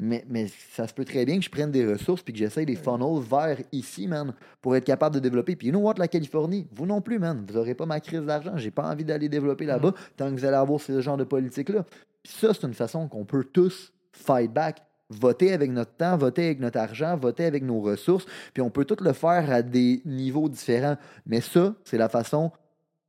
mais, 0.00 0.24
mais 0.28 0.46
ça 0.70 0.86
se 0.86 0.94
peut 0.94 1.04
très 1.04 1.24
bien 1.24 1.38
que 1.38 1.44
je 1.44 1.50
prenne 1.50 1.72
des 1.72 1.84
ressources 1.84 2.22
puis 2.22 2.32
que 2.32 2.38
j'essaye 2.38 2.64
des 2.64 2.76
funnels 2.76 3.20
vers 3.20 3.58
ici, 3.72 4.06
man, 4.06 4.32
pour 4.62 4.76
être 4.76 4.84
capable 4.84 5.16
de 5.16 5.20
développer. 5.20 5.56
Puis 5.56 5.66
you 5.66 5.72
know 5.72 5.80
what, 5.80 5.94
la 5.98 6.06
Californie, 6.06 6.68
vous 6.72 6.86
non 6.86 7.00
plus, 7.00 7.18
man, 7.18 7.44
vous 7.46 7.54
n'aurez 7.54 7.74
pas 7.74 7.84
ma 7.84 7.98
crise 7.98 8.22
d'argent. 8.22 8.56
J'ai 8.56 8.70
pas 8.70 8.88
envie 8.88 9.04
d'aller 9.04 9.28
développer 9.28 9.64
là-bas 9.66 9.92
tant 10.16 10.30
que 10.30 10.38
vous 10.38 10.44
allez 10.44 10.56
avoir 10.56 10.80
ce 10.80 11.00
genre 11.00 11.16
de 11.16 11.24
politique-là. 11.24 11.84
Puis 12.22 12.32
ça, 12.32 12.54
c'est 12.54 12.66
une 12.66 12.74
façon 12.74 13.08
qu'on 13.08 13.24
peut 13.24 13.44
tous 13.44 13.92
fight 14.12 14.52
back. 14.52 14.82
Voter 15.10 15.52
avec 15.52 15.70
notre 15.70 15.92
temps, 15.92 16.16
voter 16.16 16.46
avec 16.46 16.60
notre 16.60 16.78
argent, 16.78 17.16
voter 17.16 17.44
avec 17.44 17.62
nos 17.62 17.80
ressources, 17.80 18.26
puis 18.52 18.62
on 18.62 18.70
peut 18.70 18.84
tout 18.84 19.02
le 19.02 19.12
faire 19.12 19.50
à 19.50 19.62
des 19.62 20.02
niveaux 20.04 20.48
différents. 20.48 20.98
Mais 21.24 21.40
ça, 21.40 21.74
c'est 21.84 21.98
la 21.98 22.08
façon 22.08 22.52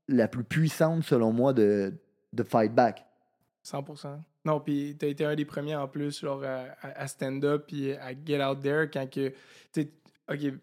la 0.08 0.28
plus 0.28 0.44
puissante, 0.44 1.04
selon 1.04 1.32
moi, 1.32 1.54
de, 1.54 1.94
de 2.34 2.44
fight 2.44 2.74
back. 2.74 3.06
100%. 3.66 4.20
Non, 4.46 4.60
puis 4.60 4.96
t'as 4.98 5.08
été 5.08 5.26
un 5.26 5.36
des 5.36 5.46
premiers 5.46 5.76
en 5.76 5.88
plus, 5.88 6.22
genre, 6.22 6.44
à, 6.44 6.66
à 6.82 7.08
stand-up 7.08 7.66
puis 7.68 7.94
à 7.94 8.12
get 8.26 8.44
out 8.44 8.62
there 8.62 8.90
quand 8.90 9.10
que, 9.10 9.34
OK, 10.32 10.54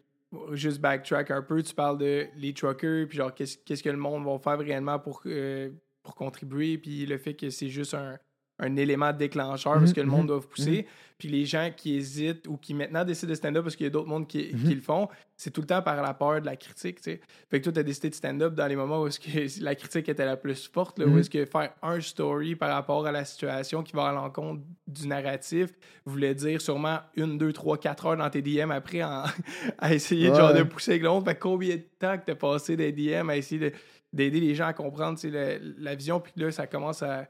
juste 0.52 0.80
backtrack 0.80 1.30
un 1.30 1.42
peu, 1.42 1.62
tu 1.62 1.74
parles 1.74 1.98
de 1.98 2.26
les 2.36 2.54
truckers, 2.54 3.06
puis 3.08 3.18
genre, 3.18 3.34
qu'est-ce 3.34 3.58
qu'est-ce 3.58 3.82
que 3.82 3.90
le 3.90 3.96
monde 3.96 4.24
va 4.24 4.38
faire 4.38 4.58
réellement 4.58 4.98
pour, 4.98 5.22
euh, 5.26 5.70
pour 6.02 6.14
contribuer, 6.14 6.78
puis 6.78 7.06
le 7.06 7.18
fait 7.18 7.34
que 7.34 7.50
c'est 7.50 7.68
juste 7.68 7.94
un, 7.94 8.18
un 8.58 8.76
élément 8.76 9.12
déclencheur 9.12 9.74
parce 9.74 9.90
Mhm, 9.90 9.94
que 9.94 10.00
le 10.00 10.06
monde 10.06 10.20
mhm, 10.22 10.26
doit 10.28 10.40
pousser, 10.40 10.86
puis 11.18 11.28
les 11.28 11.44
gens 11.44 11.70
qui 11.76 11.94
hésitent 11.96 12.46
ou 12.46 12.56
qui 12.56 12.72
maintenant 12.74 13.04
décident 13.04 13.30
de 13.30 13.34
stand-up 13.34 13.62
parce 13.64 13.76
qu'il 13.76 13.84
y 13.84 13.86
a 13.86 13.90
d'autres 13.90 14.08
mondes 14.08 14.26
qui, 14.26 14.50
Mhm. 14.52 14.64
qui 14.68 14.74
le 14.74 14.80
font, 14.80 15.08
c'est 15.36 15.50
tout 15.50 15.60
le 15.60 15.66
temps 15.66 15.82
par 15.82 16.00
la 16.02 16.14
peur 16.14 16.40
de 16.40 16.46
la 16.46 16.56
critique, 16.56 17.00
tu. 17.02 17.20
Fait 17.50 17.58
que 17.58 17.64
toi, 17.64 17.72
t'as 17.72 17.82
décidé 17.82 18.08
de 18.10 18.14
stand-up 18.14 18.54
dans 18.54 18.66
les 18.66 18.76
moments 18.76 19.02
où 19.02 19.06
est-ce 19.08 19.20
que 19.20 19.26
la 19.62 19.74
critique 19.74 20.08
était 20.08 20.24
la 20.24 20.36
plus 20.38 20.68
forte, 20.72 20.98
là, 20.98 21.06
où 21.06 21.10
Mhm. 21.10 21.18
est-ce 21.18 21.30
que 21.30 21.44
faire 21.44 21.72
un 21.82 22.00
story 22.00 22.56
par 22.56 22.70
rapport 22.72 23.06
à 23.06 23.12
la 23.12 23.24
situation 23.26 23.82
qui 23.82 23.92
va 23.92 24.08
à 24.08 24.12
l'encontre 24.12 24.62
du 24.86 25.06
narratif 25.06 25.70
voulait 26.06 26.34
dire 26.34 26.60
sûrement 26.60 26.98
une, 27.16 27.36
deux, 27.38 27.52
trois, 27.52 27.76
quatre 27.78 28.06
heures 28.06 28.16
dans 28.16 28.30
tes 28.30 28.40
DM 28.42 28.70
après 28.70 29.02
en- 29.02 29.24
à 29.78 29.92
essayer 29.94 30.30
de, 30.30 30.34
genre, 30.34 30.52
Ouais. 30.52 30.58
de 30.58 30.62
pousser 30.64 30.92
avec 30.92 31.02
l'autre. 31.02 31.24
Fait 31.26 31.34
que 31.34 31.40
combien 31.40 31.76
de 31.76 31.82
temps 31.98 32.16
que 32.16 32.24
t'as 32.26 32.34
passé 32.34 32.76
des 32.76 32.92
DM 32.92 33.28
à 33.28 33.36
essayer 33.36 33.70
de- 33.70 33.76
d'aider 34.12 34.40
les 34.40 34.54
gens 34.54 34.66
à 34.66 34.72
comprendre 34.72 35.18
tu 35.18 35.28
la, 35.30 35.58
la 35.78 35.94
vision, 35.94 36.20
puis 36.20 36.32
là, 36.36 36.50
ça 36.50 36.66
commence 36.66 37.02
à, 37.02 37.26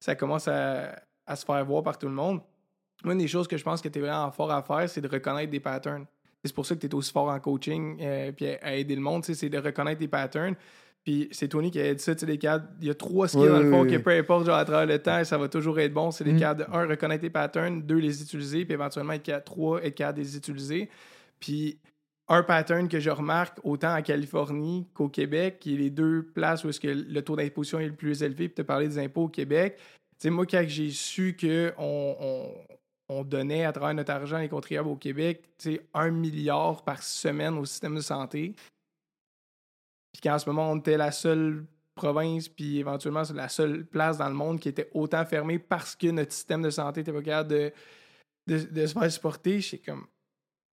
ça 0.00 0.14
commence 0.16 0.48
à, 0.48 1.00
à 1.26 1.36
se 1.36 1.44
faire 1.44 1.64
voir 1.64 1.82
par 1.82 1.96
tout 1.98 2.08
le 2.08 2.14
monde. 2.14 2.40
Une 3.04 3.18
des 3.18 3.28
choses 3.28 3.46
que 3.46 3.56
je 3.56 3.62
pense 3.64 3.80
que 3.80 3.88
tu 3.88 3.98
es 3.98 4.02
vraiment 4.02 4.30
fort 4.32 4.50
à 4.50 4.62
faire, 4.62 4.88
c'est 4.88 5.00
de 5.00 5.08
reconnaître 5.08 5.50
des 5.50 5.60
patterns. 5.60 6.04
C'est 6.44 6.54
pour 6.54 6.66
ça 6.66 6.74
que 6.74 6.80
tu 6.80 6.86
es 6.86 6.94
aussi 6.94 7.12
fort 7.12 7.28
en 7.28 7.38
coaching 7.38 7.98
euh, 8.00 8.32
puis 8.32 8.46
à, 8.46 8.74
aider 8.76 8.94
le 8.94 9.00
monde, 9.00 9.24
c'est 9.24 9.48
de 9.48 9.58
reconnaître 9.58 10.00
des 10.00 10.08
patterns. 10.08 10.54
Puis 11.04 11.28
c'est 11.32 11.48
Tony 11.48 11.70
qui 11.70 11.80
a 11.80 11.94
dit 11.94 12.02
ça, 12.02 12.14
tu 12.14 12.20
sais, 12.20 12.26
les 12.26 12.36
cadres, 12.36 12.66
il 12.80 12.88
y 12.88 12.90
a 12.90 12.94
trois 12.94 13.26
skills 13.26 13.40
Oui, 13.40 13.48
dans 13.48 13.58
le 13.60 13.70
fond 13.70 13.82
oui. 13.82 13.90
que 13.90 13.96
peu 13.96 14.10
importe, 14.10 14.44
genre 14.44 14.56
à 14.56 14.64
travers 14.66 14.86
le 14.86 14.98
temps, 14.98 15.24
ça 15.24 15.38
va 15.38 15.48
toujours 15.48 15.78
être 15.80 15.94
bon. 15.94 16.10
C'est 16.10 16.24
les 16.24 16.34
Mm. 16.34 16.40
cadres, 16.40 16.66
un, 16.74 16.86
reconnaître 16.86 17.22
les 17.22 17.30
patterns, 17.30 17.80
deux, 17.82 17.96
les 17.96 18.20
utiliser, 18.22 18.64
puis 18.66 18.74
éventuellement 18.74 19.14
être 19.14 19.44
trois, 19.44 19.82
être 19.82 19.94
capable 19.94 20.18
de 20.18 20.24
les 20.24 20.36
utiliser. 20.36 20.90
Puis 21.38 21.78
un 22.30 22.42
pattern 22.42 22.88
que 22.88 23.00
je 23.00 23.10
remarque 23.10 23.58
autant 23.64 23.94
en 23.94 24.02
Californie 24.02 24.86
qu'au 24.94 25.08
Québec, 25.08 25.58
qui 25.60 25.74
est 25.74 25.78
les 25.78 25.90
deux 25.90 26.22
places 26.22 26.64
où 26.64 26.70
est-ce 26.70 26.80
que 26.80 26.88
le 26.88 27.22
taux 27.22 27.36
d'imposition 27.36 27.80
est 27.80 27.88
le 27.88 27.94
plus 27.94 28.22
élevé, 28.22 28.48
puis 28.48 28.62
as 28.62 28.64
parlé 28.64 28.88
des 28.88 28.98
impôts 28.98 29.24
au 29.24 29.28
Québec. 29.28 29.78
Sais, 30.18 30.30
moi, 30.30 30.46
quand 30.46 30.64
j'ai 30.66 30.90
su 30.90 31.36
qu'on 31.38 31.74
on, 31.78 32.54
on 33.08 33.24
donnait 33.24 33.64
à 33.64 33.72
travers 33.72 33.94
notre 33.94 34.12
argent 34.12 34.38
les 34.38 34.48
contribuables 34.48 34.88
au 34.88 34.96
Québec, 34.96 35.42
un 35.92 36.10
milliard 36.10 36.84
par 36.84 37.02
semaine 37.02 37.58
au 37.58 37.64
système 37.64 37.96
de 37.96 38.00
santé, 38.00 38.54
puis 40.12 40.22
qu'en 40.22 40.38
ce 40.38 40.48
moment, 40.48 40.70
on 40.70 40.76
était 40.76 40.96
la 40.96 41.10
seule 41.10 41.64
province, 41.96 42.48
puis 42.48 42.78
éventuellement, 42.78 43.24
c'est 43.24 43.34
la 43.34 43.48
seule 43.48 43.84
place 43.84 44.18
dans 44.18 44.28
le 44.28 44.34
monde 44.34 44.60
qui 44.60 44.68
était 44.68 44.88
autant 44.94 45.24
fermée 45.26 45.58
parce 45.58 45.96
que 45.96 46.06
notre 46.06 46.32
système 46.32 46.62
de 46.62 46.70
santé 46.70 47.00
était 47.00 47.12
pas 47.12 47.22
capable 47.22 47.72
de, 48.46 48.58
se 48.86 48.92
faire 48.92 49.12
supporter, 49.12 49.60
j'étais 49.60 49.90
comme. 49.90 50.06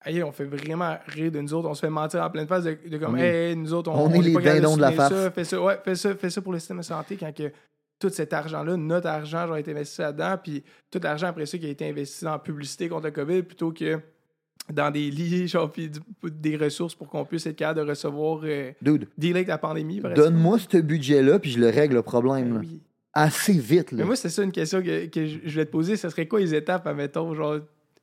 On 0.06 0.32
fait 0.32 0.44
vraiment 0.44 0.96
rire 1.06 1.30
de 1.30 1.40
nous 1.40 1.52
autres. 1.52 1.68
On 1.68 1.74
se 1.74 1.80
fait 1.80 1.90
mentir 1.90 2.22
en 2.22 2.30
pleine 2.30 2.46
face 2.46 2.64
de, 2.64 2.78
de 2.88 2.98
comme, 2.98 3.14
On 3.14 3.18
hey, 3.18 3.54
nous 3.54 3.74
autres, 3.74 3.90
on, 3.90 4.06
on 4.06 4.12
est 4.12 4.18
est 4.18 4.22
les 4.22 4.34
dindons 4.34 4.76
de 4.76 4.80
la. 4.80 4.96
Ça, 4.96 5.30
fais 5.30 5.44
ça, 5.44 5.60
ouais, 5.60 5.78
fais 5.84 5.94
ça, 5.94 6.14
fais 6.14 6.30
ça 6.30 6.40
pour 6.40 6.52
le 6.52 6.58
système 6.58 6.78
de 6.78 6.82
santé 6.82 7.16
quand 7.16 7.34
que 7.34 7.52
tout 7.98 8.08
cet 8.08 8.32
argent-là, 8.32 8.76
notre 8.76 9.08
argent, 9.08 9.46
genre, 9.46 9.56
a 9.56 9.60
été 9.60 9.72
investi 9.72 10.00
là-dedans, 10.00 10.36
puis 10.42 10.64
tout 10.90 11.00
l'argent 11.02 11.26
après 11.26 11.44
ça 11.44 11.58
qui 11.58 11.66
a 11.66 11.68
été 11.68 11.86
investi 11.86 12.24
la 12.24 12.38
publicité 12.38 12.88
contre 12.88 13.04
le 13.04 13.10
COVID 13.10 13.42
plutôt 13.42 13.72
que 13.72 14.00
dans 14.72 14.90
des 14.90 15.10
lits, 15.10 15.48
genre, 15.48 15.70
puis 15.70 15.90
des 16.24 16.56
ressources 16.56 16.94
pour 16.94 17.08
qu'on 17.08 17.24
puisse 17.24 17.46
être 17.46 17.56
capable 17.56 17.84
de 17.84 17.90
recevoir, 17.90 18.40
euh, 18.44 18.72
Dude, 18.80 19.06
dealer 19.18 19.36
avec 19.36 19.48
la 19.48 19.58
pandémie. 19.58 20.00
donne-moi 20.00 20.58
ce 20.58 20.78
budget-là, 20.78 21.38
puis 21.38 21.50
je 21.50 21.60
le 21.60 21.68
règle 21.68 21.96
le 21.96 22.02
problème. 22.02 22.54
Ben 22.54 22.60
oui. 22.60 22.80
Assez 23.12 23.52
vite. 23.52 23.90
Là. 23.90 23.98
Mais 23.98 24.04
moi, 24.04 24.16
c'est 24.16 24.28
ça 24.28 24.44
une 24.44 24.52
question 24.52 24.80
que, 24.80 25.06
que 25.06 25.26
je 25.26 25.38
je 25.44 25.50
voulais 25.50 25.66
te 25.66 25.72
poser. 25.72 25.96
Ce 25.96 26.08
serait 26.08 26.28
quoi 26.28 26.38
les 26.38 26.54
étapes, 26.54 26.86
admettons, 26.86 27.34
genre, 27.34 27.58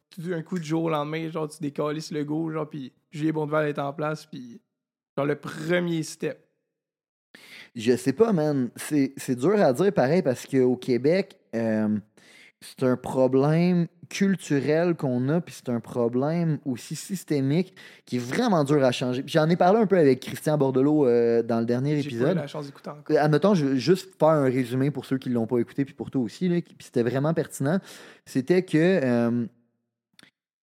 tout 0.09 0.21
d'un 0.21 0.41
coup, 0.41 0.59
du 0.59 0.65
jour 0.67 0.83
au 0.83 0.89
lendemain, 0.89 1.29
genre, 1.29 1.47
tu 1.47 1.57
décalisses 1.61 2.11
le 2.11 2.23
go, 2.23 2.51
genre, 2.51 2.69
puis 2.69 2.93
Julien 3.11 3.31
Bondeval 3.31 3.67
est 3.69 3.79
en 3.79 3.93
place, 3.93 4.25
puis 4.25 4.61
genre, 5.17 5.25
le 5.25 5.35
premier 5.35 6.03
step. 6.03 6.43
Je 7.75 7.95
sais 7.95 8.13
pas, 8.13 8.33
man. 8.33 8.69
C'est 8.75 9.35
dur 9.35 9.61
à 9.61 9.71
dire 9.73 9.93
pareil 9.93 10.23
parce 10.23 10.47
qu'au 10.47 10.75
Québec, 10.75 11.37
euh, 11.53 11.97
c'est 12.59 12.83
un 12.83 12.97
problème 12.97 13.87
culturel 14.09 14.95
qu'on 14.95 15.27
a, 15.29 15.41
puis 15.41 15.53
c'est 15.53 15.69
un 15.69 15.79
problème 15.79 16.59
aussi 16.65 16.95
systémique 16.95 17.75
qui 18.05 18.15
est 18.15 18.19
vraiment 18.19 18.63
dur 18.63 18.83
à 18.83 18.91
changer. 18.91 19.23
J'en 19.27 19.49
ai 19.49 19.55
parlé 19.57 19.79
un 19.79 19.85
peu 19.85 19.97
avec 19.97 20.21
Christian 20.21 20.57
Bordelot 20.57 21.05
euh, 21.05 21.43
dans 21.43 21.59
le 21.59 21.65
dernier 21.65 21.97
J'ai 22.01 22.09
pas 22.09 22.15
eu 22.15 22.17
épisode. 22.17 22.37
la 22.37 22.47
chance 22.47 22.65
d'écouter 22.65 22.89
encore. 22.89 23.15
Euh, 23.15 23.19
Admettons, 23.21 23.53
je 23.53 23.65
veux 23.65 23.75
juste 23.75 24.17
faire 24.17 24.29
un 24.29 24.45
résumé 24.45 24.89
pour 24.91 25.05
ceux 25.05 25.17
qui 25.17 25.29
ne 25.29 25.35
l'ont 25.35 25.45
pas 25.45 25.59
écouté, 25.59 25.85
puis 25.85 25.93
pour 25.93 26.09
toi 26.09 26.21
aussi, 26.21 26.47
là, 26.47 26.61
puis 26.61 26.75
c'était 26.79 27.03
vraiment 27.03 27.33
pertinent. 27.33 27.79
C'était 28.25 28.63
que, 28.63 28.77
euh, 28.77 29.45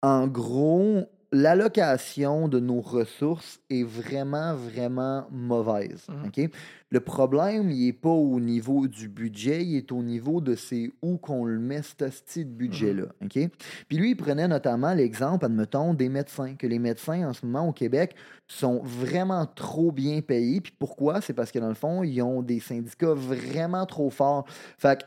en 0.01 0.27
gros, 0.27 1.03
l'allocation 1.31 2.47
de 2.47 2.59
nos 2.59 2.81
ressources 2.81 3.59
est 3.69 3.83
vraiment, 3.83 4.55
vraiment 4.55 5.27
mauvaise. 5.31 6.07
Ok? 6.25 6.49
Le 6.91 6.99
problème, 6.99 7.69
il 7.69 7.85
n'est 7.85 7.93
pas 7.93 8.09
au 8.09 8.39
niveau 8.39 8.87
du 8.87 9.09
budget, 9.09 9.63
il 9.63 9.77
est 9.77 9.91
au 9.91 10.01
niveau 10.01 10.41
de 10.41 10.55
c'est 10.55 10.91
où 11.03 11.17
qu'on 11.17 11.45
le 11.45 11.59
met, 11.59 11.81
ce 11.83 12.09
style 12.09 12.45
de 12.45 12.55
budget-là. 12.55 13.05
ok? 13.23 13.49
Puis 13.87 13.97
lui, 13.97 14.11
il 14.11 14.15
prenait 14.15 14.47
notamment 14.47 14.93
l'exemple, 14.93 15.45
admettons, 15.45 15.93
des 15.93 16.09
médecins, 16.09 16.55
que 16.55 16.65
les 16.65 16.79
médecins 16.79 17.29
en 17.29 17.33
ce 17.33 17.45
moment 17.45 17.67
au 17.67 17.73
Québec 17.73 18.15
sont 18.47 18.81
vraiment 18.83 19.45
trop 19.45 19.91
bien 19.91 20.21
payés. 20.21 20.61
Puis 20.61 20.73
pourquoi? 20.79 21.21
C'est 21.21 21.33
parce 21.33 21.51
que 21.51 21.59
dans 21.59 21.69
le 21.69 21.75
fond, 21.75 22.03
ils 22.03 22.21
ont 22.23 22.41
des 22.41 22.59
syndicats 22.59 23.13
vraiment 23.13 23.85
trop 23.85 24.09
forts. 24.09 24.45
Fait 24.79 24.99
que, 24.99 25.05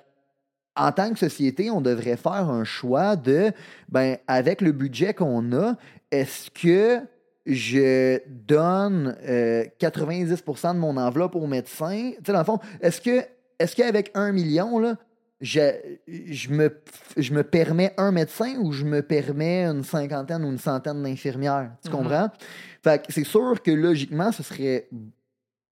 en 0.76 0.92
tant 0.92 1.12
que 1.12 1.18
société, 1.18 1.70
on 1.70 1.80
devrait 1.80 2.16
faire 2.16 2.48
un 2.50 2.64
choix 2.64 3.16
de, 3.16 3.52
ben, 3.88 4.16
avec 4.26 4.60
le 4.60 4.72
budget 4.72 5.12
qu'on 5.14 5.52
a, 5.52 5.76
est-ce 6.10 6.50
que 6.50 7.00
je 7.46 8.20
donne 8.28 9.16
euh, 9.28 9.64
90% 9.80 10.74
de 10.74 10.78
mon 10.78 10.96
enveloppe 10.96 11.34
aux 11.34 11.46
médecins? 11.46 12.12
Tu 12.18 12.24
sais, 12.26 12.32
dans 12.32 12.38
le 12.38 12.44
fond, 12.44 12.58
est-ce 12.80 13.00
que, 13.00 13.22
est-ce 13.58 13.74
qu'avec 13.76 14.10
un 14.14 14.32
million, 14.32 14.78
là, 14.78 14.96
je, 15.40 15.60
je, 16.06 16.50
me, 16.50 16.70
je 17.16 17.34
me 17.34 17.42
permets 17.42 17.92
un 17.98 18.12
médecin 18.12 18.54
ou 18.60 18.70
je 18.72 18.84
me 18.84 19.02
permets 19.02 19.64
une 19.64 19.82
cinquantaine 19.82 20.44
ou 20.44 20.50
une 20.50 20.58
centaine 20.58 21.02
d'infirmières? 21.02 21.72
Tu 21.82 21.90
Mhm. 21.90 21.96
comprends? 21.96 22.28
Fait 22.84 23.04
que 23.04 23.12
c'est 23.12 23.24
sûr 23.24 23.60
que 23.62 23.72
logiquement, 23.72 24.30
ce 24.30 24.42
serait 24.44 24.88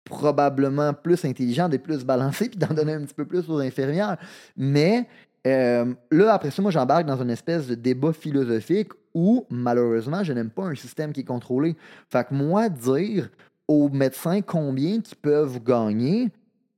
probablement 0.10 0.93
plus 0.93 1.24
intelligent 1.24 1.69
d'être 1.69 1.84
plus 1.84 2.04
balancé 2.04 2.50
puis 2.50 2.60
d'en 2.60 2.74
donner 2.74 2.93
un 2.93 3.02
petit 3.06 3.13
peu 3.13 3.26
plus 3.26 3.50
aux 3.50 3.60
infirmières. 3.60 4.17
Mais 4.58 5.08
euh, 5.48 5.93
là, 6.12 6.34
après 6.34 6.52
ça, 6.52 6.62
moi, 6.62 6.72
j'embarque 6.72 7.06
dans 7.06 7.22
une 7.22 7.30
espèce 7.30 7.67
de 7.67 7.76
débat 7.76 8.12
philosophique 8.12 8.89
où, 9.13 9.45
malheureusement, 9.50 10.24
je 10.24 10.34
n'aime 10.34 10.50
pas 10.50 10.63
un 10.65 10.76
système 10.76 11.13
qui 11.13 11.22
est 11.22 11.26
contrôlé. 11.26 11.76
Fait 12.10 12.28
que 12.28 12.34
moi, 12.34 12.67
dire 12.67 13.30
aux 13.67 13.88
médecins 13.89 14.41
combien 14.41 15.00
qu'ils 15.00 15.17
peuvent 15.17 15.63
gagner, 15.63 16.30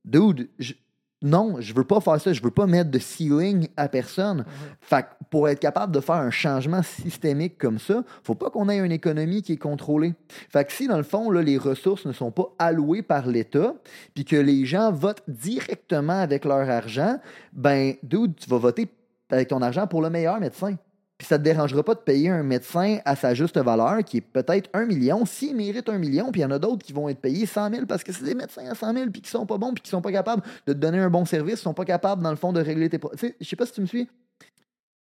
dude, 0.04 0.48
je- 0.58 0.74
non, 1.22 1.56
je 1.60 1.72
veux 1.72 1.84
pas 1.84 2.00
faire 2.00 2.20
ça. 2.20 2.32
Je 2.32 2.42
veux 2.42 2.50
pas 2.50 2.66
mettre 2.66 2.90
de 2.90 2.98
ceiling 2.98 3.68
à 3.76 3.88
personne. 3.88 4.38
Mhm. 4.38 4.44
Fait 4.80 5.02
que 5.02 5.08
pour 5.30 5.48
être 5.48 5.60
capable 5.60 5.92
de 5.92 6.00
faire 6.00 6.16
un 6.16 6.30
changement 6.30 6.82
systémique 6.82 7.58
comme 7.58 7.78
ça, 7.78 8.02
faut 8.24 8.34
pas 8.34 8.50
qu'on 8.50 8.68
ait 8.68 8.78
une 8.78 8.92
économie 8.92 9.42
qui 9.42 9.52
est 9.52 9.58
contrôlée. 9.58 10.14
Fait 10.50 10.64
que 10.64 10.72
si, 10.72 10.88
dans 10.88 10.96
le 10.96 11.02
fond, 11.02 11.30
là, 11.30 11.42
les 11.42 11.58
ressources 11.58 12.06
ne 12.06 12.12
sont 12.12 12.30
pas 12.30 12.52
allouées 12.58 13.02
par 13.02 13.26
l'État, 13.26 13.74
puis 14.14 14.24
que 14.24 14.36
les 14.36 14.64
gens 14.64 14.92
votent 14.92 15.22
directement 15.28 16.20
avec 16.20 16.44
leur 16.44 16.68
argent, 16.68 17.18
ben, 17.52 17.94
dude, 18.02 18.36
tu 18.36 18.50
vas 18.50 18.58
voter 18.58 18.88
avec 19.30 19.48
ton 19.48 19.62
argent 19.62 19.86
pour 19.86 20.02
le 20.02 20.10
meilleur 20.10 20.40
médecin. 20.40 20.76
Puis 21.22 21.28
ça 21.28 21.38
te 21.38 21.44
dérangera 21.44 21.84
pas 21.84 21.94
de 21.94 22.00
payer 22.00 22.30
un 22.30 22.42
médecin 22.42 22.98
à 23.04 23.14
sa 23.14 23.32
juste 23.32 23.56
valeur, 23.56 24.02
qui 24.02 24.16
est 24.16 24.20
peut-être 24.22 24.68
un 24.74 24.86
million, 24.86 25.24
s'il 25.24 25.54
mérite 25.54 25.88
un 25.88 25.96
million, 25.96 26.32
puis 26.32 26.40
il 26.40 26.42
y 26.42 26.44
en 26.44 26.50
a 26.50 26.58
d'autres 26.58 26.84
qui 26.84 26.92
vont 26.92 27.08
être 27.08 27.20
payés 27.20 27.46
100 27.46 27.70
000 27.70 27.86
parce 27.86 28.02
que 28.02 28.12
c'est 28.12 28.24
des 28.24 28.34
médecins 28.34 28.66
à 28.68 28.74
100 28.74 28.92
000, 28.92 29.10
puis 29.12 29.22
qui 29.22 29.30
sont 29.30 29.46
pas 29.46 29.56
bons, 29.56 29.72
puis 29.72 29.82
qui 29.82 29.90
sont 29.90 30.02
pas 30.02 30.10
capables 30.10 30.42
de 30.66 30.72
te 30.72 30.78
donner 30.78 30.98
un 30.98 31.10
bon 31.10 31.24
service, 31.24 31.60
sont 31.60 31.74
pas 31.74 31.84
capables, 31.84 32.24
dans 32.24 32.30
le 32.30 32.36
fond, 32.36 32.52
de 32.52 32.60
régler 32.60 32.88
tes... 32.88 32.98
pro- 32.98 33.12
Tu 33.12 33.28
sais, 33.28 33.36
je 33.40 33.46
sais 33.48 33.54
pas 33.54 33.66
si 33.66 33.72
tu 33.72 33.82
me 33.82 33.86
suis. 33.86 34.08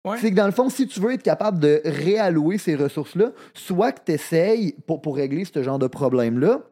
Ouais. 0.06 0.16
C'est 0.18 0.30
que 0.30 0.36
dans 0.36 0.46
le 0.46 0.52
fond, 0.52 0.70
si 0.70 0.86
tu 0.86 0.98
veux 0.98 1.12
être 1.12 1.22
capable 1.22 1.58
de 1.58 1.82
réallouer 1.84 2.56
ces 2.56 2.74
ressources-là, 2.74 3.32
soit 3.52 3.92
que 3.92 4.00
tu 4.06 4.12
essayes, 4.12 4.72
pour, 4.86 5.02
pour 5.02 5.14
régler 5.16 5.44
ce 5.44 5.62
genre 5.62 5.78
de 5.78 5.88
problème-là, 5.88 6.62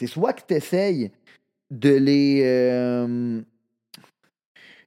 c'est 0.00 0.08
soit 0.08 0.32
que 0.32 0.42
tu 0.48 0.54
essayes 0.54 1.12
de 1.70 1.90
les. 1.94 2.40
euh, 2.44 3.40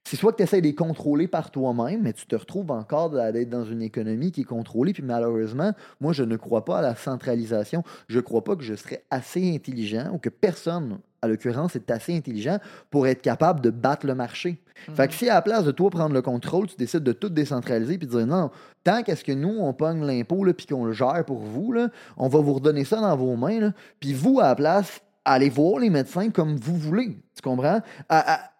c'est 0.06 0.16
soit 0.16 0.30
que 0.32 0.36
tu 0.36 0.42
essaies 0.44 0.60
de 0.60 0.66
les 0.66 0.74
contrôler 0.74 1.26
par 1.26 1.50
toi-même, 1.50 2.02
mais 2.02 2.12
tu 2.12 2.26
te 2.26 2.36
retrouves 2.36 2.70
encore 2.70 3.10
d'être 3.10 3.50
dans 3.50 3.64
une 3.64 3.82
économie 3.82 4.30
qui 4.30 4.42
est 4.42 4.44
contrôlée. 4.44 4.92
Puis 4.92 5.02
malheureusement, 5.02 5.72
moi, 6.00 6.12
je 6.12 6.22
ne 6.22 6.36
crois 6.36 6.64
pas 6.64 6.78
à 6.78 6.82
la 6.82 6.94
centralisation. 6.94 7.82
Je 8.06 8.18
ne 8.18 8.22
crois 8.22 8.44
pas 8.44 8.54
que 8.54 8.62
je 8.62 8.74
serais 8.74 9.02
assez 9.10 9.52
intelligent 9.54 10.10
ou 10.12 10.18
que 10.18 10.28
personne, 10.28 10.98
à 11.22 11.26
l'occurrence, 11.28 11.74
est 11.74 11.90
assez 11.90 12.16
intelligent 12.16 12.58
pour 12.90 13.08
être 13.08 13.20
capable 13.20 13.60
de 13.60 13.70
battre 13.70 14.06
le 14.06 14.14
marché. 14.14 14.62
Fait 14.94 15.08
que 15.08 15.14
si 15.14 15.28
à 15.28 15.34
la 15.34 15.42
place 15.42 15.64
de 15.64 15.72
toi 15.72 15.90
prendre 15.90 16.14
le 16.14 16.22
contrôle, 16.22 16.68
tu 16.68 16.76
décides 16.76 17.02
de 17.02 17.12
tout 17.12 17.28
décentraliser 17.30 17.98
puis 17.98 18.06
de 18.06 18.12
dire 18.12 18.26
non, 18.26 18.50
tant 18.84 19.02
qu'est-ce 19.02 19.24
que 19.24 19.32
nous, 19.32 19.56
on 19.58 19.72
pogne 19.72 20.04
l'impôt 20.06 20.44
puis 20.56 20.66
qu'on 20.66 20.84
le 20.84 20.92
gère 20.92 21.24
pour 21.26 21.38
vous, 21.38 21.72
là, 21.72 21.88
on 22.16 22.28
va 22.28 22.38
vous 22.40 22.52
redonner 22.54 22.84
ça 22.84 23.00
dans 23.00 23.16
vos 23.16 23.34
mains. 23.36 23.72
Puis 23.98 24.12
vous, 24.12 24.38
à 24.38 24.44
la 24.48 24.54
place, 24.54 25.00
allez 25.24 25.48
voir 25.48 25.80
les 25.80 25.90
médecins 25.90 26.30
comme 26.30 26.56
vous 26.56 26.76
voulez. 26.76 27.18
Tu 27.34 27.42
comprends? 27.42 27.80
À- 28.08 28.18
à- 28.18 28.34
à- 28.34 28.50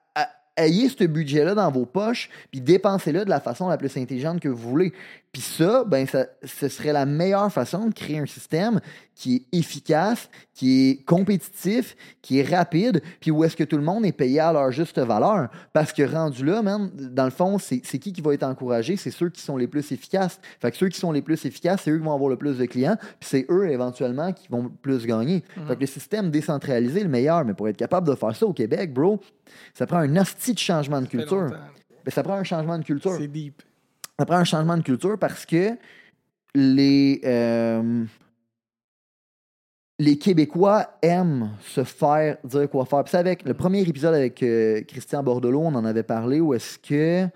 ayez 0.56 0.88
ce 0.88 1.04
budget-là 1.04 1.54
dans 1.54 1.70
vos 1.70 1.86
poches, 1.86 2.30
puis 2.50 2.60
dépensez-le 2.60 3.24
de 3.24 3.30
la 3.30 3.40
façon 3.40 3.68
la 3.68 3.76
plus 3.76 3.96
intelligente 3.96 4.40
que 4.40 4.48
vous 4.48 4.68
voulez. 4.68 4.92
Puis 5.32 5.42
ça, 5.42 5.84
ben, 5.84 6.06
ça, 6.06 6.26
ce 6.44 6.68
serait 6.68 6.94
la 6.94 7.04
meilleure 7.04 7.52
façon 7.52 7.88
de 7.88 7.94
créer 7.94 8.18
un 8.18 8.26
système 8.26 8.80
qui 9.14 9.36
est 9.52 9.58
efficace, 9.58 10.30
qui 10.54 10.88
est 10.88 11.04
compétitif, 11.04 11.94
qui 12.22 12.38
est 12.38 12.42
rapide, 12.56 13.02
puis 13.20 13.30
où 13.30 13.44
est-ce 13.44 13.54
que 13.54 13.64
tout 13.64 13.76
le 13.76 13.82
monde 13.82 14.06
est 14.06 14.12
payé 14.12 14.40
à 14.40 14.52
leur 14.52 14.72
juste 14.72 14.98
valeur. 14.98 15.48
Parce 15.74 15.92
que 15.92 16.02
rendu 16.02 16.42
là, 16.42 16.62
man, 16.62 16.90
dans 16.94 17.26
le 17.26 17.30
fond, 17.30 17.58
c'est 17.58 17.80
qui 17.80 18.12
qui 18.14 18.22
va 18.22 18.32
être 18.32 18.44
encouragé? 18.44 18.96
C'est 18.96 19.10
ceux 19.10 19.28
qui 19.28 19.42
sont 19.42 19.58
les 19.58 19.66
plus 19.66 19.92
efficaces. 19.92 20.40
Fait 20.58 20.70
que 20.70 20.76
ceux 20.78 20.88
qui 20.88 20.98
sont 20.98 21.12
les 21.12 21.22
plus 21.22 21.44
efficaces, 21.44 21.82
c'est 21.84 21.90
eux 21.90 21.98
qui 21.98 22.04
vont 22.04 22.14
avoir 22.14 22.30
le 22.30 22.36
plus 22.36 22.56
de 22.56 22.64
clients, 22.64 22.96
puis 22.98 23.28
c'est 23.28 23.46
eux, 23.50 23.68
éventuellement, 23.68 24.32
qui 24.32 24.48
vont 24.48 24.70
plus 24.80 25.06
gagner. 25.06 25.44
Fait 25.66 25.76
que 25.76 25.80
le 25.80 25.86
système 25.86 26.30
décentralisé 26.30 27.00
est 27.00 27.04
le 27.04 27.10
meilleur, 27.10 27.44
mais 27.44 27.52
pour 27.52 27.68
être 27.68 27.76
capable 27.76 28.08
de 28.08 28.14
faire 28.14 28.34
ça 28.34 28.46
au 28.46 28.54
Québec, 28.54 28.94
bro, 28.94 29.20
ça 29.74 29.86
prend 29.86 29.98
un 29.98 30.16
hostie 30.16 30.54
de 30.54 30.58
changement 30.58 31.00
de 31.00 31.06
Ça 31.06 31.10
culture. 31.10 31.42
longtemps. 31.42 31.56
Ben, 32.04 32.10
ça 32.10 32.22
prend 32.22 32.34
un 32.34 32.44
changement 32.44 32.78
de 32.78 32.84
culture. 32.84 33.16
C'est 33.18 33.28
deep. 33.28 33.62
Ça 34.18 34.24
prend 34.24 34.36
un 34.36 34.44
changement 34.44 34.76
de 34.76 34.82
culture 34.82 35.18
parce 35.18 35.44
que 35.44 35.76
les, 36.54 37.20
euh, 37.24 38.04
les 39.98 40.18
Québécois 40.18 40.98
aiment 41.02 41.50
se 41.60 41.84
faire 41.84 42.38
dire 42.44 42.68
quoi 42.70 42.86
faire. 42.86 43.04
Puis 43.04 43.16
avec 43.16 43.44
le 43.44 43.54
premier 43.54 43.82
épisode 43.82 44.14
avec 44.14 44.42
euh, 44.42 44.82
Christian 44.88 45.22
Bordelot, 45.22 45.60
on 45.60 45.74
en 45.74 45.84
avait 45.84 46.02
parlé, 46.02 46.40
où 46.40 46.54
est-ce 46.54 46.78
que 46.78 47.28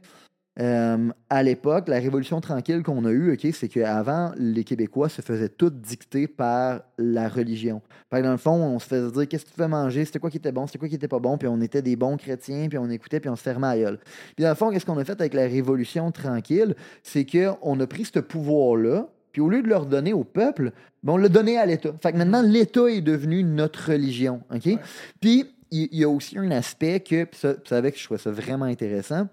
euh, 0.58 1.10
à 1.30 1.42
l'époque, 1.42 1.88
la 1.88 2.00
révolution 2.00 2.40
tranquille 2.40 2.82
qu'on 2.82 3.04
a 3.04 3.10
eue, 3.10 3.32
ok, 3.32 3.46
c'est 3.54 3.68
qu'avant, 3.68 4.32
les 4.36 4.64
Québécois 4.64 5.08
se 5.08 5.22
faisaient 5.22 5.48
tout 5.48 5.70
dicter 5.70 6.26
par 6.26 6.82
la 6.98 7.28
religion. 7.28 7.80
Fait 8.10 8.18
que 8.18 8.24
dans 8.24 8.32
le 8.32 8.36
fond, 8.36 8.52
on 8.52 8.78
se 8.78 8.86
faisait 8.86 9.12
dire 9.12 9.28
qu'est-ce 9.28 9.44
que 9.44 9.50
tu 9.50 9.56
fais 9.56 9.68
manger, 9.68 10.04
c'était 10.04 10.18
quoi 10.18 10.28
qui 10.28 10.38
était 10.38 10.52
bon, 10.52 10.66
c'était 10.66 10.78
quoi 10.78 10.88
qui 10.88 10.96
était 10.96 11.08
pas 11.08 11.20
bon, 11.20 11.38
puis 11.38 11.46
on 11.48 11.60
était 11.60 11.82
des 11.82 11.94
bons 11.94 12.16
chrétiens, 12.16 12.68
puis 12.68 12.78
on 12.78 12.90
écoutait, 12.90 13.20
puis 13.20 13.30
on 13.30 13.36
se 13.36 13.42
fermait 13.42 13.68
à 13.68 13.78
gueule. 13.78 13.98
Puis 14.34 14.42
dans 14.42 14.48
le 14.48 14.56
fond, 14.56 14.70
qu'est-ce 14.70 14.84
qu'on 14.84 14.98
a 14.98 15.04
fait 15.04 15.18
avec 15.20 15.34
la 15.34 15.44
révolution 15.44 16.10
tranquille, 16.10 16.74
c'est 17.02 17.24
qu'on 17.24 17.78
a 17.78 17.86
pris 17.86 18.04
ce 18.04 18.18
pouvoir-là, 18.18 19.08
puis 19.32 19.40
au 19.40 19.48
lieu 19.48 19.62
de 19.62 19.68
le 19.68 19.76
redonner 19.76 20.12
au 20.12 20.24
peuple, 20.24 20.72
ben, 21.04 21.12
on 21.12 21.16
l'a 21.16 21.28
donné 21.28 21.56
à 21.58 21.64
l'État. 21.64 21.94
Fait 22.02 22.12
que 22.12 22.18
maintenant, 22.18 22.42
l'État 22.42 22.88
est 22.90 23.00
devenu 23.00 23.44
notre 23.44 23.92
religion, 23.92 24.42
ok? 24.52 24.78
Puis 25.20 25.46
il 25.70 25.88
il 25.92 26.00
y, 26.00 26.04
a 26.04 26.08
aussi 26.08 26.36
un 26.36 26.50
aspect 26.50 26.98
que, 26.98 27.22
puis 27.22 27.38
ça, 27.38 27.54
avec, 27.70 27.96
je 27.96 28.04
trouve 28.04 28.18
ça 28.18 28.32
vraiment 28.32 28.64
intéressant, 28.64 29.28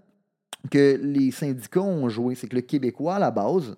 que 0.72 1.00
les 1.02 1.32
syndicats 1.32 1.82
ont 1.82 2.10
joué, 2.10 2.36
c'est 2.36 2.48
que 2.48 2.56
le 2.56 2.62
Québécois, 2.62 3.16
à 3.16 3.20
la 3.20 3.32
base, 3.32 3.76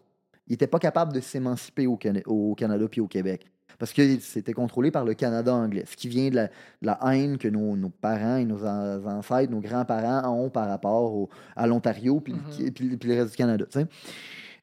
il 0.48 0.52
n'était 0.54 0.68
pas 0.68 0.80
capable 0.80 1.14
de 1.14 1.20
s'émanciper 1.20 1.86
au, 1.88 1.96
Cana- 1.98 2.22
au 2.26 2.56
Canada 2.56 2.86
puis 2.90 3.02
au 3.02 3.08
Québec. 3.08 3.46
Parce 3.78 3.94
que 3.94 4.20
c'était 4.20 4.52
contrôlé 4.52 4.92
par 4.92 5.06
le 5.06 5.14
Canada 5.14 5.54
anglais, 5.54 5.86
ce 5.90 5.96
qui 5.96 6.10
vient 6.10 6.30
de 6.30 6.36
la, 6.36 6.48
de 6.48 6.52
la 6.82 7.00
haine 7.14 7.38
que 7.38 7.48
nos, 7.48 7.78
nos 7.78 7.90
parents 7.90 8.36
et 8.38 8.44
nos 8.46 8.66
an- 8.66 9.02
ancêtres, 9.06 9.52
nos 9.52 9.62
grands-parents 9.62 10.28
ont 10.34 10.50
par 10.50 10.68
rapport 10.68 11.14
au- 11.14 11.30
à 11.56 11.66
l'Ontario 11.66 12.20
puis, 12.20 12.34
le- 12.34 12.40
Mhm. 12.66 12.72
puis- 12.72 12.98
puis 12.98 13.10
le 13.10 13.16
reste 13.22 13.32
du 13.32 13.38
Canada. 13.38 13.66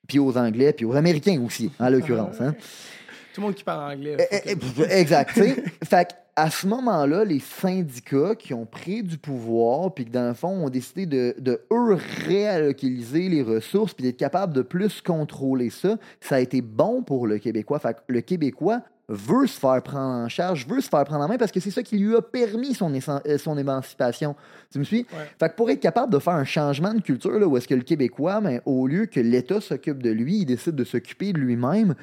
Puis 0.06 0.18
aux 0.18 0.36
Anglais, 0.36 0.72
puis 0.72 0.84
aux 0.84 0.94
Américains 0.94 1.40
aussi, 1.44 1.70
en 1.78 1.88
l'occurrence. 1.88 2.40
hein. 2.40 2.54
Tout 3.34 3.40
le 3.40 3.46
monde 3.46 3.54
qui 3.54 3.64
parle 3.64 3.92
anglais. 3.94 4.16
Eh, 4.30 4.36
eh, 4.50 4.56
eh, 4.90 4.92
exact. 5.00 5.30
fait 5.84 6.08
à 6.36 6.50
ce 6.50 6.66
moment-là, 6.66 7.24
les 7.24 7.40
syndicats 7.40 8.34
qui 8.34 8.52
ont 8.52 8.66
pris 8.66 9.02
du 9.02 9.16
pouvoir, 9.16 9.94
puis 9.94 10.04
que 10.04 10.10
dans 10.10 10.28
le 10.28 10.34
fond, 10.34 10.66
ont 10.66 10.68
décidé 10.68 11.06
de, 11.06 11.34
de 11.38 11.62
eux 11.72 11.98
réallocaler 12.26 13.30
les 13.30 13.42
ressources, 13.42 13.94
puis 13.94 14.04
d'être 14.04 14.18
capable 14.18 14.52
de 14.52 14.60
plus 14.60 15.00
contrôler 15.00 15.70
ça, 15.70 15.96
ça 16.20 16.36
a 16.36 16.40
été 16.40 16.60
bon 16.60 17.02
pour 17.02 17.26
le 17.26 17.38
Québécois. 17.38 17.78
Fait 17.78 17.94
que 17.94 18.00
le 18.08 18.20
Québécois 18.20 18.82
veut 19.08 19.46
se 19.46 19.58
faire 19.58 19.82
prendre 19.82 20.24
en 20.24 20.28
charge, 20.28 20.66
veut 20.66 20.80
se 20.80 20.88
faire 20.88 21.04
prendre 21.04 21.24
en 21.24 21.28
main 21.28 21.38
parce 21.38 21.52
que 21.52 21.60
c'est 21.60 21.70
ça 21.70 21.82
qui 21.82 21.96
lui 21.96 22.14
a 22.16 22.20
permis 22.20 22.74
son, 22.74 22.92
euh, 22.92 23.38
son 23.38 23.56
émancipation. 23.56 24.34
Tu 24.70 24.78
me 24.78 24.84
suis? 24.84 24.98
Ouais. 24.98 25.30
Fait 25.38 25.48
que 25.48 25.54
pour 25.54 25.70
être 25.70 25.80
capable 25.80 26.12
de 26.12 26.18
faire 26.18 26.34
un 26.34 26.44
changement 26.44 26.92
de 26.92 27.00
culture, 27.00 27.30
là, 27.30 27.46
où 27.46 27.56
est-ce 27.56 27.68
que 27.68 27.74
le 27.74 27.82
Québécois, 27.82 28.40
ben, 28.40 28.60
au 28.66 28.86
lieu 28.86 29.06
que 29.06 29.20
l'État 29.20 29.60
s'occupe 29.60 30.02
de 30.02 30.10
lui, 30.10 30.40
il 30.40 30.44
décide 30.44 30.74
de 30.74 30.84
s'occuper 30.84 31.32
de 31.32 31.38
lui-même, 31.38 31.94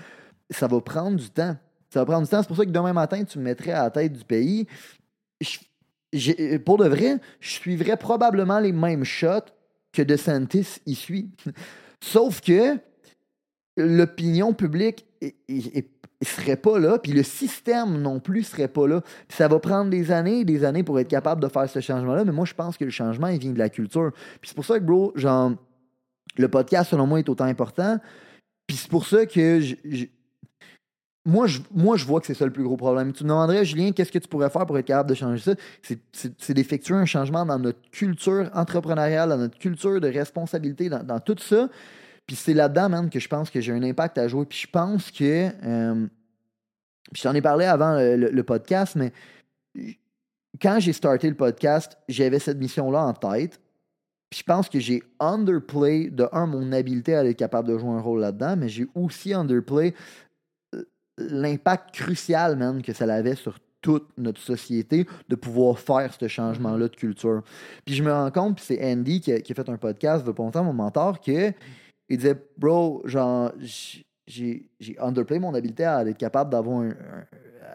ça 0.49 0.67
va 0.67 0.79
prendre 0.79 1.17
du 1.17 1.29
temps. 1.29 1.57
Ça 1.93 1.99
va 1.99 2.05
prendre 2.07 2.23
du 2.23 2.29
temps. 2.29 2.41
C'est 2.41 2.47
pour 2.47 2.57
ça 2.57 2.65
que 2.65 2.71
demain 2.71 2.91
matin, 2.91 3.23
tu 3.23 3.37
me 3.37 3.43
mettrais 3.43 3.71
à 3.71 3.83
la 3.83 3.91
tête 3.91 4.13
du 4.13 4.25
pays. 4.25 4.65
Pour 6.65 6.77
de 6.79 6.87
vrai, 6.87 7.19
je 7.39 7.49
suivrais 7.51 7.97
probablement 7.97 8.59
les 8.59 8.71
mêmes 8.71 9.03
shots 9.03 9.51
que 9.91 10.01
DeSantis 10.01 10.79
y 10.87 10.95
suit. 10.95 11.29
Sauf 12.01 12.41
que 12.41 12.79
l'opinion 13.77 14.53
publique 14.53 15.05
est- 15.21 15.35
est- 15.47 15.77
est- 15.77 15.89
serait 16.25 16.55
pas 16.55 16.79
là, 16.79 16.97
puis 16.97 17.11
le 17.11 17.21
système 17.21 18.01
non 18.01 18.19
plus 18.19 18.43
serait 18.43 18.67
pas 18.69 18.87
là. 18.87 19.01
Ça 19.29 19.47
va 19.47 19.59
prendre 19.59 19.91
des 19.91 20.09
années 20.11 20.39
et 20.39 20.45
des 20.45 20.63
années 20.63 20.81
pour 20.83 20.99
être 20.99 21.09
capable 21.09 21.43
de 21.43 21.47
faire 21.47 21.69
ce 21.69 21.79
changement-là, 21.79 22.23
mais 22.25 22.31
moi, 22.31 22.45
je 22.45 22.53
pense 22.55 22.75
que 22.77 22.85
le 22.85 22.91
changement, 22.91 23.27
il 23.27 23.39
vient 23.39 23.51
de 23.51 23.59
la 23.59 23.69
culture. 23.69 24.11
Puis 24.41 24.49
c'est 24.49 24.55
pour 24.55 24.65
ça 24.65 24.79
que, 24.79 24.83
bro, 24.83 25.11
genre, 25.15 25.51
le 26.37 26.47
podcast, 26.47 26.89
selon 26.89 27.05
moi, 27.05 27.19
est 27.19 27.29
autant 27.29 27.43
important. 27.45 27.99
Puis 28.65 28.77
c'est 28.77 28.89
pour 28.89 29.05
ça 29.05 29.25
que 29.27 29.59
moi, 31.25 31.47
je, 31.47 31.59
moi, 31.73 31.95
je 31.95 32.05
vois 32.05 32.19
que 32.19 32.27
c'est 32.27 32.33
ça 32.33 32.45
le 32.45 32.51
plus 32.51 32.63
gros 32.63 32.75
problème. 32.75 33.13
Tu 33.13 33.23
me 33.23 33.29
demanderais, 33.29 33.63
Julien, 33.63 33.91
qu'est-ce 33.91 34.11
que 34.11 34.19
tu 34.19 34.27
pourrais 34.27 34.49
faire 34.49 34.65
pour 34.65 34.77
être 34.77 34.85
capable 34.85 35.09
de 35.09 35.15
changer 35.15 35.41
ça? 35.41 35.55
C'est- 36.11 36.51
d'effectuer 36.51 36.95
un 36.95 37.05
changement 37.05 37.45
dans 37.45 37.59
notre 37.59 37.79
culture 37.91 38.49
entrepreneuriale, 38.53 39.29
dans 39.29 39.37
notre 39.37 39.57
culture 39.57 40.01
de 40.01 40.07
responsabilité, 40.09 40.89
dans, 40.89 41.19
tout 41.19 41.37
ça. 41.39 41.69
Puis 42.27 42.35
c'est 42.35 42.53
là-dedans, 42.53 42.89
man, 42.89 43.09
que 43.09 43.19
je 43.19 43.27
pense 43.27 43.49
que 43.49 43.61
j'ai 43.61 43.71
un 43.71 43.83
impact 43.83 44.17
à 44.17 44.27
jouer. 44.27 44.45
Puis 44.45 44.59
je 44.59 44.67
pense 44.67 45.11
que. 45.11 45.49
euh, 45.63 46.07
puis 47.13 47.21
je 47.23 47.29
ai 47.29 47.41
parlé 47.41 47.65
avant 47.65 47.97
le, 47.97 48.15
le- 48.15 48.43
podcast, 48.43 48.95
mais 48.95 49.13
quand 50.61 50.79
j'ai 50.79 50.93
starté 50.93 51.29
le 51.29 51.35
podcast, 51.35 51.97
j'avais 52.09 52.39
cette 52.39 52.57
mission-là 52.57 53.01
en 53.03 53.13
tête. 53.13 53.59
Puis 54.29 54.39
je 54.39 54.43
pense 54.43 54.67
que 54.67 54.79
j'ai 54.79 55.03
underplay, 55.19 56.09
de 56.09 56.27
un, 56.31 56.47
mon 56.47 56.71
habileté 56.71 57.15
à 57.15 57.23
être 57.23 57.37
capable 57.37 57.67
de 57.67 57.77
jouer 57.77 57.91
un 57.91 58.01
rôle 58.01 58.21
là-dedans, 58.21 58.55
mais 58.57 58.67
j'ai 58.67 58.87
aussi 58.95 59.33
underplay 59.33 59.93
euh, 59.93 59.97
l'impact 61.17 61.93
crucial, 61.93 62.55
man, 62.55 62.81
que 62.81 62.93
ça 62.93 63.05
avait 63.13 63.35
sur 63.35 63.57
toute 63.81 64.07
notre 64.17 64.41
société 64.41 65.05
de 65.27 65.35
pouvoir 65.35 65.77
faire 65.77 66.13
ce 66.13 66.27
changement-là 66.27 66.87
de 66.87 66.95
culture. 66.95 67.43
Puis 67.85 67.95
je 67.95 68.03
me 68.03 68.11
rends 68.11 68.31
compte, 68.31 68.55
puis 68.55 68.65
c'est 68.65 68.91
Andy 68.91 69.19
qui 69.21 69.31
a, 69.33 69.37
fait 69.37 69.69
un 69.69 69.77
podcast 69.77 70.25
de 70.25 70.31
longtemps, 70.31 70.63
mon 70.63 70.73
mentor, 70.73 71.19
que 71.19 71.51
il 72.09 72.17
disait, 72.17 72.41
bro, 72.57 73.01
genre, 73.05 73.51
j'ai 74.27 74.69
underplay 74.99 75.39
mon 75.39 75.53
habileté 75.53 75.85
à 75.85 76.03
être 76.05 76.17
capable 76.17 76.51
d'avoir 76.51 76.81
un, 76.81 76.95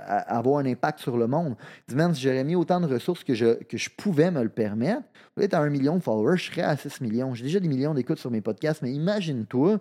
avoir 0.06 0.58
un 0.58 0.66
impact 0.66 1.00
sur 1.00 1.16
le 1.16 1.26
monde. 1.26 1.56
Dit, 1.86 1.94
man, 1.94 2.14
si 2.14 2.22
j'aurais 2.22 2.44
mis 2.44 2.54
autant 2.54 2.80
de 2.80 2.86
ressources 2.86 3.24
que 3.24 3.34
je, 3.34 3.62
que 3.64 3.76
je 3.76 3.90
pouvais 3.90 4.30
me 4.30 4.42
le 4.42 4.48
permettre, 4.48 5.02
d'être 5.36 5.54
à 5.54 5.60
un 5.60 5.70
million 5.70 5.96
de 5.96 6.02
followers, 6.02 6.36
je 6.36 6.50
serais 6.50 6.62
à 6.62 6.76
6 6.76 7.00
millions. 7.00 7.34
J'ai 7.34 7.44
déjà 7.44 7.60
des 7.60 7.68
millions 7.68 7.94
d'écoutes 7.94 8.18
sur 8.18 8.30
mes 8.30 8.40
podcasts, 8.40 8.82
mais 8.82 8.92
imagine-toi, 8.92 9.78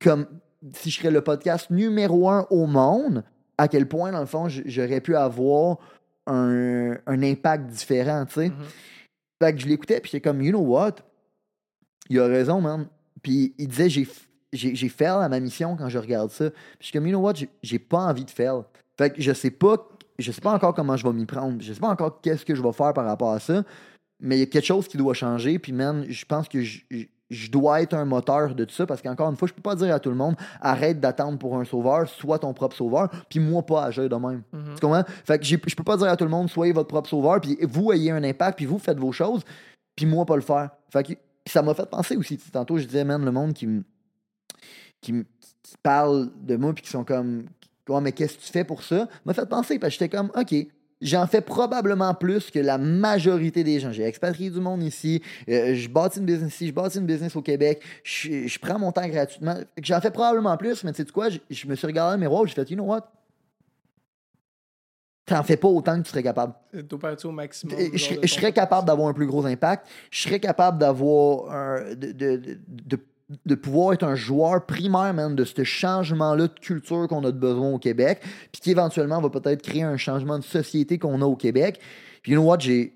comme 0.00 0.26
si 0.72 0.90
je 0.90 0.98
serais 0.98 1.10
le 1.10 1.22
podcast 1.22 1.70
numéro 1.70 2.28
un 2.28 2.46
au 2.50 2.66
monde, 2.66 3.24
à 3.58 3.68
quel 3.68 3.86
point, 3.88 4.12
dans 4.12 4.20
le 4.20 4.26
fond, 4.26 4.48
j'aurais 4.48 5.00
pu 5.00 5.16
avoir 5.16 5.78
un, 6.26 6.96
un 7.06 7.22
impact 7.22 7.66
différent, 7.66 8.26
tu 8.26 8.34
sais. 8.34 8.48
Mhm. 8.48 8.56
Fait 9.42 9.54
que 9.54 9.60
je 9.60 9.66
l'écoutais, 9.66 10.00
puis 10.00 10.10
j'étais 10.12 10.28
comme, 10.28 10.42
you 10.42 10.50
know 10.50 10.60
what? 10.60 10.96
Il 12.08 12.18
a 12.20 12.26
raison, 12.26 12.60
man. 12.60 12.86
Puis 13.22 13.54
il 13.58 13.68
disait, 13.68 13.88
j'ai, 13.88 14.08
j'ai, 14.52 14.74
j'ai 14.74 14.88
fail 14.88 15.22
à 15.22 15.28
ma 15.28 15.40
mission 15.40 15.76
quand 15.76 15.88
je 15.88 15.98
regarde 15.98 16.30
ça. 16.30 16.50
Puis 16.50 16.60
je 16.80 16.84
suis 16.86 16.92
comme, 16.92 17.06
you 17.06 17.12
know 17.12 17.24
what? 17.24 17.34
J'ai, 17.34 17.48
j'ai 17.62 17.78
pas 17.78 17.98
envie 17.98 18.24
de 18.24 18.30
fail. 18.30 18.62
Fait 18.96 19.10
que 19.10 19.20
je 19.20 19.32
sais 19.32 19.50
pas, 19.50 19.88
je 20.18 20.32
sais 20.32 20.40
pas 20.40 20.52
encore 20.52 20.74
comment 20.74 20.96
je 20.96 21.06
vais 21.06 21.12
m'y 21.12 21.26
prendre. 21.26 21.60
Je 21.60 21.72
sais 21.72 21.80
pas 21.80 21.88
encore 21.88 22.20
qu'est-ce 22.20 22.44
que 22.44 22.54
je 22.54 22.62
vais 22.62 22.72
faire 22.72 22.94
par 22.94 23.04
rapport 23.04 23.32
à 23.32 23.40
ça. 23.40 23.64
Mais 24.20 24.36
il 24.36 24.40
y 24.40 24.42
a 24.42 24.46
quelque 24.46 24.64
chose 24.64 24.88
qui 24.88 24.96
doit 24.96 25.14
changer. 25.14 25.58
Puis, 25.58 25.72
man, 25.72 26.06
je 26.08 26.24
pense 26.24 26.48
que 26.48 26.62
je, 26.62 26.80
je- 27.30 27.50
dois 27.50 27.82
être 27.82 27.94
un 27.94 28.04
moteur 28.04 28.54
de 28.54 28.64
tout 28.64 28.74
ça 28.74 28.86
parce 28.86 29.02
qu'encore 29.02 29.28
une 29.30 29.36
fois, 29.36 29.48
je 29.48 29.52
peux 29.54 29.62
pas 29.62 29.74
dire 29.74 29.94
à 29.94 29.98
tout 30.00 30.10
le 30.10 30.16
monde 30.16 30.36
arrête 30.60 31.00
d'attendre 31.00 31.38
pour 31.38 31.56
un 31.58 31.64
sauveur, 31.64 32.08
sois 32.08 32.38
ton 32.38 32.52
propre 32.54 32.76
sauveur, 32.76 33.08
puis 33.28 33.40
moi 33.40 33.64
pas 33.64 33.84
agir 33.84 34.08
de 34.08 34.14
même. 34.16 34.42
Mhm. 34.52 34.74
Tu 34.74 34.80
comprends? 34.80 35.04
Fait 35.24 35.38
que 35.38 35.44
je 35.44 35.56
peux 35.56 35.84
pas 35.84 35.96
dire 35.96 36.08
à 36.08 36.16
tout 36.16 36.24
le 36.24 36.30
monde 36.30 36.48
soyez 36.48 36.72
votre 36.72 36.88
propre 36.88 37.08
sauveur, 37.08 37.40
puis 37.40 37.58
vous 37.62 37.92
ayez 37.92 38.10
un 38.10 38.22
impact, 38.24 38.56
puis 38.58 38.66
vous 38.66 38.78
faites 38.78 38.98
vos 38.98 39.12
choses, 39.12 39.42
puis 39.94 40.06
moi 40.06 40.24
pas 40.26 40.36
le 40.36 40.42
faire. 40.42 40.70
Fait 40.90 41.02
que 41.02 41.12
ça 41.46 41.62
m'a 41.62 41.74
fait 41.74 41.88
penser 41.88 42.16
aussi. 42.16 42.38
Tantôt, 42.38 42.76
je 42.78 42.84
disais, 42.84 43.04
man, 43.04 43.24
le 43.24 43.30
monde 43.32 43.52
qui 43.54 43.66
me 43.66 43.82
qui, 45.00 45.12
qui 45.62 45.74
parle 45.82 46.30
de 46.42 46.56
moi, 46.56 46.72
puis 46.74 46.82
qui 46.84 46.90
sont 46.90 47.04
comme 47.04 47.44
Ouais, 47.88 48.00
mais 48.00 48.10
qu'est-ce 48.10 48.36
que 48.36 48.42
tu 48.42 48.50
fais 48.50 48.64
pour 48.64 48.82
ça? 48.82 49.06
m'a 49.24 49.32
fait 49.32 49.46
penser 49.48 49.78
parce 49.78 49.94
que 49.96 50.00
j'étais 50.04 50.16
comme 50.16 50.32
OK. 50.34 50.54
J'en 51.06 51.26
fais 51.28 51.40
probablement 51.40 52.12
plus 52.14 52.50
que 52.50 52.58
la 52.58 52.78
majorité 52.78 53.62
des 53.62 53.78
gens. 53.78 53.92
J'ai 53.92 54.02
expatrié 54.04 54.50
du 54.50 54.58
monde 54.60 54.82
ici. 54.82 55.22
euh, 55.48 55.72
je 55.74 55.88
bâtis 55.88 56.18
une 56.18 56.26
business 56.26 56.52
ici. 56.54 56.66
Je 56.66 56.72
bâtis 56.72 56.98
une 56.98 57.06
business 57.06 57.36
au 57.36 57.42
Québec. 57.42 57.80
Je, 58.02 58.46
je 58.48 58.58
prends 58.58 58.78
mon 58.78 58.90
temps 58.90 59.06
gratuitement. 59.06 59.54
J'en 59.80 60.00
fais 60.00 60.10
probablement 60.10 60.56
plus, 60.56 60.82
mais 60.82 60.92
tu 60.92 61.04
sais 61.04 61.10
quoi? 61.12 61.28
Je, 61.28 61.38
je 61.48 61.66
me 61.68 61.76
suis 61.76 61.86
regardé 61.86 62.10
dans 62.10 62.16
le 62.16 62.20
miroir. 62.28 62.44
J'ai 62.46 62.54
fait, 62.54 62.68
you 62.70 62.76
know 62.76 62.84
what? 62.86 63.08
T'en 65.26 65.42
fais 65.42 65.56
pas 65.56 65.68
autant 65.68 65.96
que 65.98 66.02
tu 66.04 66.10
serais 66.10 66.22
capable. 66.22 66.54
Parti 67.00 67.26
au 67.26 67.32
maximum. 67.32 67.76
Je, 67.94 68.26
serais 68.28 68.52
capable 68.52 68.86
d'avoir 68.86 69.08
un 69.08 69.12
plus 69.12 69.26
gros 69.26 69.44
impact. 69.44 69.86
Je 70.10 70.20
serais 70.22 70.38
capable 70.38 70.78
d'avoir 70.78 71.50
un- 71.52 71.94
de, 71.94 72.12
de, 72.12 72.36
de, 72.36 72.58
de- 72.68 72.98
de 73.44 73.54
pouvoir 73.56 73.92
être 73.92 74.04
un 74.04 74.14
joueur 74.14 74.66
primaire, 74.66 75.12
man, 75.12 75.34
de 75.34 75.44
ce 75.44 75.64
changement-là 75.64 76.46
de 76.48 76.58
culture 76.60 77.08
qu'on 77.08 77.24
a 77.24 77.32
de 77.32 77.38
besoin 77.38 77.70
au 77.70 77.78
Québec, 77.78 78.20
puis 78.52 78.60
qui 78.60 78.70
éventuellement 78.70 79.20
va 79.20 79.30
peut-être 79.30 79.62
créer 79.62 79.82
un 79.82 79.96
changement 79.96 80.38
de 80.38 80.44
société 80.44 80.98
qu'on 80.98 81.20
a 81.22 81.24
au 81.24 81.34
Québec. 81.36 81.80
Puis, 82.22 82.32
you 82.32 82.38
know 82.40 82.48
what, 82.48 82.60
j'ai, 82.60 82.92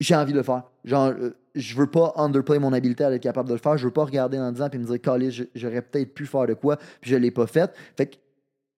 j'ai 0.00 0.16
envie 0.16 0.32
de 0.32 0.38
le 0.38 0.42
faire. 0.42 0.64
Genre, 0.84 1.08
euh, 1.08 1.36
je 1.54 1.76
veux 1.76 1.86
pas 1.86 2.12
underplay 2.16 2.58
mon 2.58 2.72
habileté 2.72 3.04
à 3.04 3.12
être 3.12 3.22
capable 3.22 3.48
de 3.48 3.54
le 3.54 3.60
faire. 3.60 3.76
Je 3.78 3.84
veux 3.84 3.92
pas 3.92 4.04
regarder 4.04 4.38
le 4.38 4.42
ans 4.42 4.68
et 4.72 4.78
me 4.78 4.84
dire, 4.84 5.00
Calais, 5.00 5.30
j'aurais 5.54 5.82
peut-être 5.82 6.14
pu 6.14 6.26
faire 6.26 6.46
de 6.46 6.54
quoi, 6.54 6.76
puis 7.00 7.10
je 7.10 7.16
l'ai 7.16 7.30
pas 7.30 7.46
fait. 7.46 7.72
Fait 7.96 8.06
que, 8.06 8.16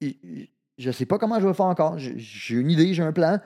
je- 0.03 0.45
je 0.77 0.91
sais 0.91 1.07
pas 1.07 1.19
comment 1.19 1.41
je 1.41 1.47
vais 1.47 1.55
faire 1.55 1.67
encore. 1.67 1.97
J'ai 1.99 2.55
une 2.55 2.71
idée, 2.71 2.93
j'ai 2.95 3.03
un 3.03 3.13
plan 3.13 3.39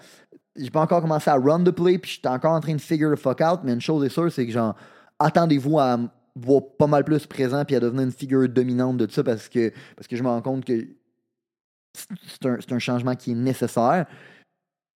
j'ai 0.57 0.70
pas 0.70 0.83
encore 0.83 1.00
commencé 1.00 1.29
à 1.31 1.35
run 1.35 1.64
the 1.64 1.70
play, 1.72 1.98
puis 1.98 2.12
j'étais 2.12 2.29
encore 2.29 2.53
en 2.53 2.61
train 2.61 2.74
de 2.74 2.81
figure 2.81 3.12
the 3.12 3.18
fuck 3.18 3.40
out, 3.40 3.61
mais 3.64 3.72
une 3.72 3.81
chose 3.81 4.05
est 4.05 4.09
sûre, 4.09 4.31
c'est 4.31 4.46
que 4.46 4.53
genre, 4.53 4.77
attendez-vous 5.18 5.79
à 5.81 5.98
me 6.36 6.44
voir 6.44 6.62
pas 6.78 6.86
mal 6.86 7.04
plus 7.04 7.26
présent 7.26 7.64
puis 7.64 7.76
à 7.76 7.80
devenir 7.80 8.04
une 8.04 8.12
figure 8.12 8.48
dominante 8.48 8.96
de 8.96 9.06
tout 9.06 9.12
ça 9.12 9.24
parce 9.24 9.48
que, 9.48 9.72
parce 9.96 10.06
que 10.08 10.16
je 10.16 10.22
me 10.22 10.28
rends 10.28 10.42
compte 10.42 10.64
que 10.64 10.86
c'est 11.94 12.46
un, 12.46 12.58
un 12.70 12.78
changement 12.78 13.14
qui 13.14 13.32
est 13.32 13.36
nécessaire. 13.36 14.06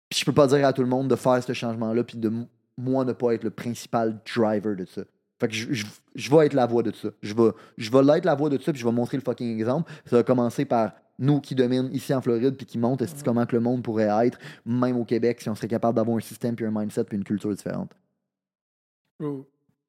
Puis 0.10 0.20
je 0.20 0.26
peux 0.26 0.34
pas 0.34 0.48
dire 0.48 0.66
à 0.66 0.74
tout 0.74 0.82
le 0.82 0.88
monde 0.88 1.10
de 1.10 1.16
faire 1.16 1.44
ce 1.44 1.54
changement-là, 1.54 2.04
puis 2.04 2.18
de 2.18 2.32
moi 2.78 3.06
ne 3.06 3.14
pas 3.14 3.34
être 3.34 3.44
le 3.44 3.52
principal 3.52 4.20
driver 4.26 4.76
de 4.76 4.86
ça. 4.86 5.04
Fait 5.40 5.48
que 5.48 5.54
je, 5.54 5.86
je, 6.16 6.32
vais 6.32 6.48
être 6.48 6.54
la 6.54 6.66
voix 6.66 6.82
de 6.82 6.92
ça. 6.92 7.10
Je 7.22 7.36
vais, 7.36 7.52
je 7.78 7.92
vais 7.92 8.02
l'être 8.02 8.26
la 8.26 8.34
voix 8.34 8.50
de 8.50 8.58
ça, 8.58 8.72
puis 8.72 8.82
je 8.82 8.86
vais 8.86 8.92
montrer 8.92 9.18
le 9.18 9.24
fucking 9.24 9.54
exemple. 9.54 9.92
Ça 10.06 10.16
va 10.16 10.24
commencer 10.24 10.66
par 10.66 10.94
nous 11.20 11.42
qui 11.42 11.56
dominent 11.56 11.94
ici 11.94 12.14
en 12.14 12.22
Floride, 12.22 12.56
puis 12.56 12.66
qui 12.66 12.78
montrent 12.78 13.04
est-ce 13.04 13.24
comment 13.24 13.46
que 13.46 13.56
le 13.56 13.62
monde 13.62 13.84
pourrait 13.84 14.26
être, 14.26 14.40
même 14.66 14.98
au 14.98 15.06
Québec, 15.06 15.42
si 15.42 15.50
on 15.50 15.56
serait 15.56 15.68
capable 15.68 15.96
d'avoir 15.96 16.18
un 16.18 16.22
système, 16.22 16.56
puis 16.56 16.66
un 16.66 16.72
mindset, 16.72 17.04
puis 17.04 17.18
une 17.18 17.24
culture 17.24 17.54
différente? 17.54 17.92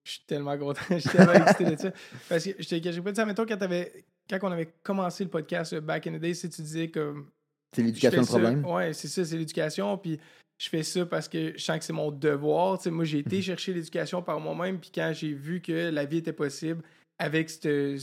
Je 0.08 0.14
suis 0.14 0.24
tellement 0.26 0.56
content. 0.58 0.80
Je 0.90 0.98
suis 0.98 1.10
tellement 1.10 1.34
excité 1.34 1.64
de 1.64 1.76
ça. 1.76 1.92
Parce 2.28 2.44
que 2.44 2.50
je 2.58 2.68
te 2.68 2.74
cacherai 2.78 3.02
pas 3.02 3.10
de 3.12 3.16
ça. 3.16 3.26
Mettons, 3.26 3.44
quand, 3.46 3.56
t'avais- 3.58 4.04
quand 4.30 4.38
on 4.42 4.50
avait 4.52 4.72
commencé 4.82 5.24
le 5.24 5.30
podcast 5.30 5.72
euh, 5.74 5.80
Back 5.80 6.06
in 6.06 6.12
the 6.16 6.20
Day, 6.20 6.34
si 6.34 6.48
tu 6.48 6.62
disais 6.62 6.88
comme. 6.88 7.28
C'est 7.74 7.82
je 7.82 7.86
l'éducation 7.88 8.20
le 8.22 8.26
problème? 8.26 8.64
Ouais, 8.64 8.92
c'est 8.94 9.08
ça, 9.08 9.24
c'est 9.24 9.36
l'éducation. 9.36 9.98
Puis 9.98 10.18
je 10.58 10.68
fais 10.70 10.82
ça 10.82 11.04
parce 11.04 11.28
que 11.28 11.52
je 11.56 11.62
sens 11.62 11.78
que 11.78 11.84
c'est 11.84 11.92
mon 11.92 12.10
devoir. 12.10 12.78
Moi, 12.86 13.04
j'ai 13.04 13.18
été 13.18 13.42
chercher 13.42 13.74
l'éducation 13.74 14.22
par 14.22 14.40
moi-même. 14.40 14.78
Puis 14.80 14.90
quand 14.94 15.12
j'ai 15.14 15.34
vu 15.34 15.60
que 15.60 15.90
la 15.90 16.04
vie 16.06 16.18
était 16.18 16.32
possible 16.32 16.82
avec 17.18 17.50
cette- 17.50 17.98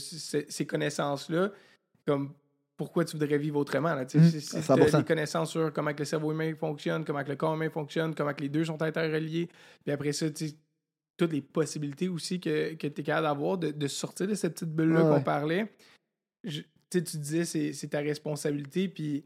ces 0.50 0.66
connaissances-là, 0.66 1.50
comme 2.06 2.32
pourquoi 2.76 3.04
tu 3.04 3.16
voudrais 3.16 3.38
vivre 3.38 3.58
autrement? 3.58 3.94
Là, 3.94 4.02
Mhm, 4.02 4.08
si 4.30 4.40
si 4.40 4.62
100%. 4.62 4.90
t'as 4.90 4.98
des 4.98 5.04
connaissances 5.04 5.50
sur 5.50 5.72
comment 5.72 5.92
que 5.94 6.00
le 6.00 6.04
cerveau 6.04 6.30
humain 6.32 6.54
fonctionne, 6.54 7.04
comment 7.04 7.24
que 7.24 7.30
le 7.30 7.36
corps 7.36 7.54
humain 7.54 7.70
fonctionne, 7.70 8.14
comment 8.14 8.34
que 8.34 8.42
les 8.42 8.50
deux 8.50 8.64
sont 8.66 8.80
interreliés. 8.82 9.48
Puis 9.82 9.92
après 9.92 10.12
ça, 10.12 10.30
tu 10.30 10.48
sais, 10.48 10.54
toutes 11.16 11.32
les 11.32 11.40
possibilités 11.42 12.08
aussi 12.08 12.40
que, 12.40 12.74
que 12.74 12.86
tu 12.86 13.00
es 13.00 13.04
capable 13.04 13.26
d'avoir 13.26 13.58
de, 13.58 13.70
de 13.70 13.86
sortir 13.88 14.26
de 14.28 14.34
cette 14.34 14.54
petite 14.54 14.74
bulle-là 14.74 15.04
Ouais, 15.04 15.16
qu'on 15.18 15.22
parlait. 15.22 15.72
Je- 16.44 16.60
tu 16.60 16.98
sais, 16.98 17.02
tu 17.04 17.16
disais 17.16 17.44
c'est 17.72 17.88
ta 17.88 17.98
responsabilité, 18.00 18.88
puis 18.88 19.24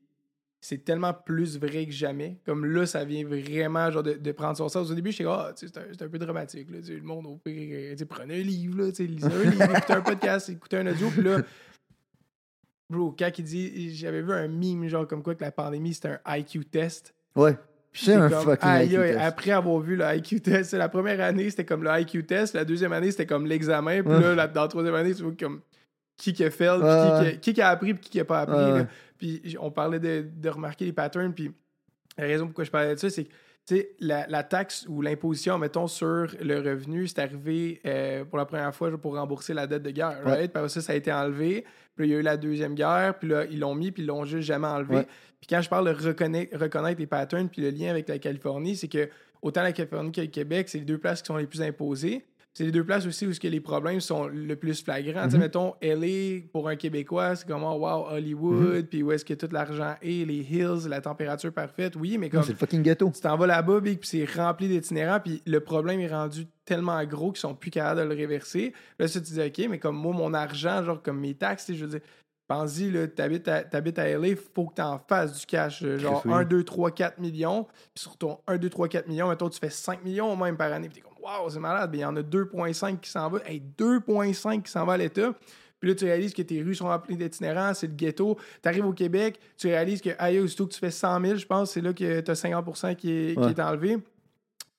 c'est 0.63 0.85
tellement 0.85 1.13
plus 1.15 1.59
vrai 1.59 1.87
que 1.87 1.93
jamais. 1.93 2.39
Comme 2.47 2.65
là, 2.67 2.87
ça 2.87 3.05
vient 3.05 3.25
vraiment 3.25 3.91
genre 3.91 4.03
de, 4.03 4.15
de 4.15 4.33
prendre 4.33 4.57
son 4.57 4.69
sens. 4.69 4.91
Au 4.91 4.95
début, 4.95 5.11
j'étais 5.13 5.25
ah, 5.29 5.53
tu 5.57 5.67
sais, 5.67 5.73
c'est 5.75 5.81
un, 5.81 5.85
c'est 5.93 6.03
un 6.03 6.09
peu 6.09 6.19
dramatique. 6.19 6.71
Là, 6.71 6.79
le 6.87 7.01
monde, 7.03 7.27
au 7.27 7.37
pire, 7.37 7.95
euh, 8.01 8.05
prenez 8.09 8.41
un 8.41 8.43
livre, 8.45 8.79
là, 8.83 8.91
lisez 8.91 9.25
un 9.27 9.51
livre, 9.51 9.63
écoutez 9.77 9.93
un 9.93 10.01
podcast, 10.03 10.49
écoutez 10.49 10.77
un 10.79 10.87
audio, 10.87 11.09
puis 11.11 11.23
là, 11.23 11.43
bro, 12.89 13.15
quand 13.19 13.31
il 13.39 13.45
dit, 13.45 13.95
j'avais 13.95 14.23
vu 14.23 14.33
un 14.33 14.49
meme, 14.49 14.89
genre 14.89 15.07
comme 15.07 15.23
quoi 15.23 15.35
que 15.35 15.43
la 15.45 15.53
pandémie, 15.53 15.95
c'était 15.95 16.19
un 16.25 16.37
IQ 16.39 16.65
test. 16.65 17.15
Ouais. 17.37 17.57
C'est 17.93 18.15
un 18.15 18.29
comme, 18.31 18.43
fucking 18.45 18.69
aïe, 18.69 18.87
IQ 18.87 18.97
aïe, 19.01 19.13
test. 19.13 19.21
Après 19.25 19.51
avoir 19.51 19.79
vu 19.81 19.97
le 19.97 20.05
IQ 20.17 20.41
test, 20.41 20.73
la 20.75 20.89
première 20.89 21.21
année, 21.21 21.51
c'était 21.51 21.65
comme 21.65 21.83
le 21.83 21.91
IQ 22.01 22.25
test. 22.25 22.55
La 22.55 22.65
deuxième 22.65 22.93
année, 22.93 23.11
c'était 23.11 23.27
comme 23.27 23.47
l'examen. 23.47 24.03
Puis 24.03 24.13
là, 24.21 24.35
la- 24.35 24.47
dans 24.47 24.63
la 24.63 24.69
troisième 24.69 24.95
année, 24.95 25.15
tu 25.15 25.23
vois 25.23 25.33
comme 25.39 25.61
qui 26.17 26.33
qui 26.33 26.45
a 26.45 26.51
fait, 26.51 26.67
qui, 26.67 26.81
qui, 26.81 26.85
a- 26.87 27.33
qui 27.41 27.53
qui 27.55 27.61
a 27.63 27.69
appris, 27.69 27.95
puis 27.95 28.03
qui 28.05 28.11
qui 28.11 28.21
a 28.21 28.25
pas 28.25 28.41
appris. 28.43 28.55
Puis 29.19 29.57
on 29.61 29.71
parlait 29.71 29.99
de, 29.99 30.25
de 30.35 30.49
remarquer 30.49 30.85
les 30.85 30.93
patterns. 30.93 31.33
Puis 31.35 31.51
la 32.17 32.25
raison 32.25 32.47
pourquoi 32.47 32.65
je 32.65 32.71
parlais 32.71 32.95
de 32.95 32.99
ça, 33.01 33.11
c'est 33.11 33.25
que 33.25 33.31
la, 33.99 34.27
la 34.27 34.43
taxe 34.43 34.87
ou 34.89 35.03
l'imposition, 35.03 35.59
mettons, 35.59 35.87
sur 35.87 36.29
le 36.41 36.57
revenu, 36.61 37.07
c'est 37.07 37.21
arrivé 37.21 37.81
euh, 37.87 38.25
pour 38.25 38.39
la 38.39 38.45
première 38.45 38.75
fois 38.75 38.97
pour 38.99 39.17
rembourser 39.17 39.55
la 39.55 39.67
dette 39.67 39.83
de 39.83 39.91
guerre. 39.91 40.21
Ouais. 40.25 40.33
Right? 40.33 40.53
Puis 40.53 40.71
ça, 40.71 40.81
ça 40.81 40.93
a 40.93 40.97
été 40.97 41.13
enlevé. 41.13 41.65
Puis 41.97 42.05
là, 42.05 42.07
il 42.07 42.11
y 42.11 42.15
a 42.17 42.19
eu 42.19 42.23
la 42.23 42.37
deuxième 42.37 42.75
guerre. 42.75 43.19
Puis 43.19 43.29
là, 43.29 43.45
ils 43.45 43.59
l'ont 43.59 43.75
mis, 43.75 43.91
puis 43.91 44.03
ils 44.03 44.07
l'ont 44.07 44.25
juste 44.25 44.47
jamais 44.47 44.67
enlevé. 44.67 44.97
Ouais. 44.97 45.07
Puis 45.41 45.49
quand 45.49 45.63
je 45.63 45.69
parle 45.69 45.87
de 45.87 46.07
reconnaître, 46.07 46.57
reconnaître 46.59 47.01
les 47.01 47.07
patterns, 47.07 47.49
puis 47.49 47.63
le 47.63 47.71
lien 47.71 47.91
avec 47.91 48.09
la 48.09 48.19
Californie, 48.19 48.77
c'est 48.77 48.89
que 48.89 49.09
autant 49.43 49.63
la 49.63 49.73
Californie 49.73 50.13
que 50.13 50.21
le 50.21 50.27
Québec, 50.27 50.69
c'est 50.69 50.79
les 50.79 50.85
deux 50.85 50.99
places 50.99 51.23
qui 51.23 51.27
sont 51.27 51.37
les 51.37 51.47
plus 51.47 51.63
imposées. 51.63 52.27
C'est 52.53 52.65
les 52.65 52.73
deux 52.73 52.85
places 52.85 53.07
aussi 53.07 53.27
où 53.29 53.33
ce 53.33 53.39
que 53.39 53.47
les 53.47 53.61
problèmes 53.61 54.01
sont 54.01 54.27
le 54.27 54.57
plus 54.57 54.83
flagrants. 54.83 55.29
Mhm. 55.29 55.39
mettons, 55.39 55.75
LA, 55.81 56.41
pour 56.53 56.69
un 56.69 56.75
Québécois, 56.75 57.37
c'est 57.37 57.47
comme, 57.47 57.63
oh, 57.63 57.75
wow, 57.79 58.09
Hollywood, 58.11 58.87
puis 58.89 59.05
où 59.05 59.13
est-ce 59.13 59.25
que 59.25 59.35
tout 59.35 59.49
l'argent 59.53 59.95
est, 60.03 60.27
les 60.27 60.41
hills, 60.41 60.89
la 60.89 61.01
température 61.01 61.53
parfaite. 61.53 61.95
Oui, 61.97 62.19
mais 62.19 62.29
comme 62.29 62.43
C'est 62.43 62.53
le 62.53 62.59
fucking 62.59 62.83
ghetto. 62.83 63.09
tu 63.15 63.21
t'en 63.21 63.37
vas 63.37 63.47
là-bas, 63.47 63.81
puis 63.81 63.99
c'est 64.03 64.25
rempli 64.25 64.67
d'itinérants, 64.69 65.21
puis 65.21 65.41
le 65.47 65.61
problème 65.61 66.01
est 66.01 66.09
rendu 66.09 66.47
tellement 66.65 67.03
gros 67.05 67.31
qu'ils 67.31 67.41
sont 67.41 67.55
plus 67.55 67.71
capables 67.71 68.01
de 68.01 68.07
le 68.07 68.15
réverser. 68.17 68.73
Là, 68.99 69.07
ça, 69.07 69.21
tu 69.21 69.33
dis, 69.33 69.41
OK, 69.41 69.69
mais 69.71 69.79
comme 69.79 69.97
moi, 69.97 70.13
mon 70.13 70.35
argent, 70.35 70.83
genre 70.85 71.01
comme 71.01 71.21
mes 71.21 71.35
taxes, 71.35 71.73
je 71.73 71.85
veux 71.85 71.91
dire, 71.93 72.01
pense-y, 72.49 72.93
t'habites 73.15 73.47
à, 73.47 73.63
t'habites 73.63 73.99
à 74.01 74.09
LA, 74.19 74.35
faut 74.55 74.67
que 74.67 74.75
t'en 74.75 74.99
fasses 74.99 75.39
du 75.39 75.47
cash. 75.47 75.83
euh, 75.85 75.99
Genre 75.99 76.21
Chris, 76.21 76.31
oui. 76.31 76.39
1, 76.41 76.45
2, 76.47 76.65
3, 76.65 76.91
4 76.91 77.19
millions, 77.21 77.65
puis 77.95 78.03
sur 78.03 78.17
ton 78.19 78.39
1, 78.49 78.59
2, 78.59 78.69
3, 78.69 78.89
4 78.89 79.07
millions, 79.07 79.29
mettons, 79.29 79.49
tu 79.49 79.61
fais 79.61 79.71
5 79.71 80.05
millions 80.05 80.35
même 80.35 80.57
par 80.57 80.73
année, 80.73 80.89
puis 80.89 81.01
waouh, 81.23 81.51
c'est 81.51 81.59
malade, 81.61 81.91
mais 81.93 81.99
il 81.99 82.03
y 82.03 82.05
en 82.05 82.17
a 82.17 82.23
2,5 82.23 83.01
qui 83.01 83.11
s'en 83.11 83.29
va, 83.29 83.39
hey, 83.47 83.63
2,5 83.79 84.63
qui 84.63 84.71
s'en 84.71 84.85
va 84.85 84.95
à 84.95 84.97
l'État. 84.97 85.33
Puis 85.79 85.89
là, 85.89 85.95
tu 85.95 86.05
réalises 86.05 86.35
que 86.35 86.43
tes 86.43 86.63
rues 86.63 86.75
sont 86.75 86.87
remplies 86.89 87.17
d'itinérants, 87.17 87.73
c'est 87.73 87.87
le 87.87 87.95
ghetto. 87.95 88.37
Tu 88.63 88.69
arrives 88.69 88.85
au 88.85 88.93
Québec, 88.93 89.39
tu 89.57 89.69
réalises 89.69 90.03
que, 90.03 90.11
aïe, 90.19 90.39
aussitôt 90.39 90.67
que 90.67 90.75
tu 90.75 90.79
fais 90.79 90.91
100 90.91 91.21
000, 91.23 91.37
je 91.37 91.47
pense, 91.47 91.71
c'est 91.71 91.81
là 91.81 91.93
que 91.95 92.21
tu 92.21 92.31
as 92.31 92.35
50 92.35 92.97
qui 92.97 93.11
est, 93.11 93.35
qui 93.35 93.39
Ouais. 93.41 93.51
est 93.51 93.61
enlevé. 93.61 93.97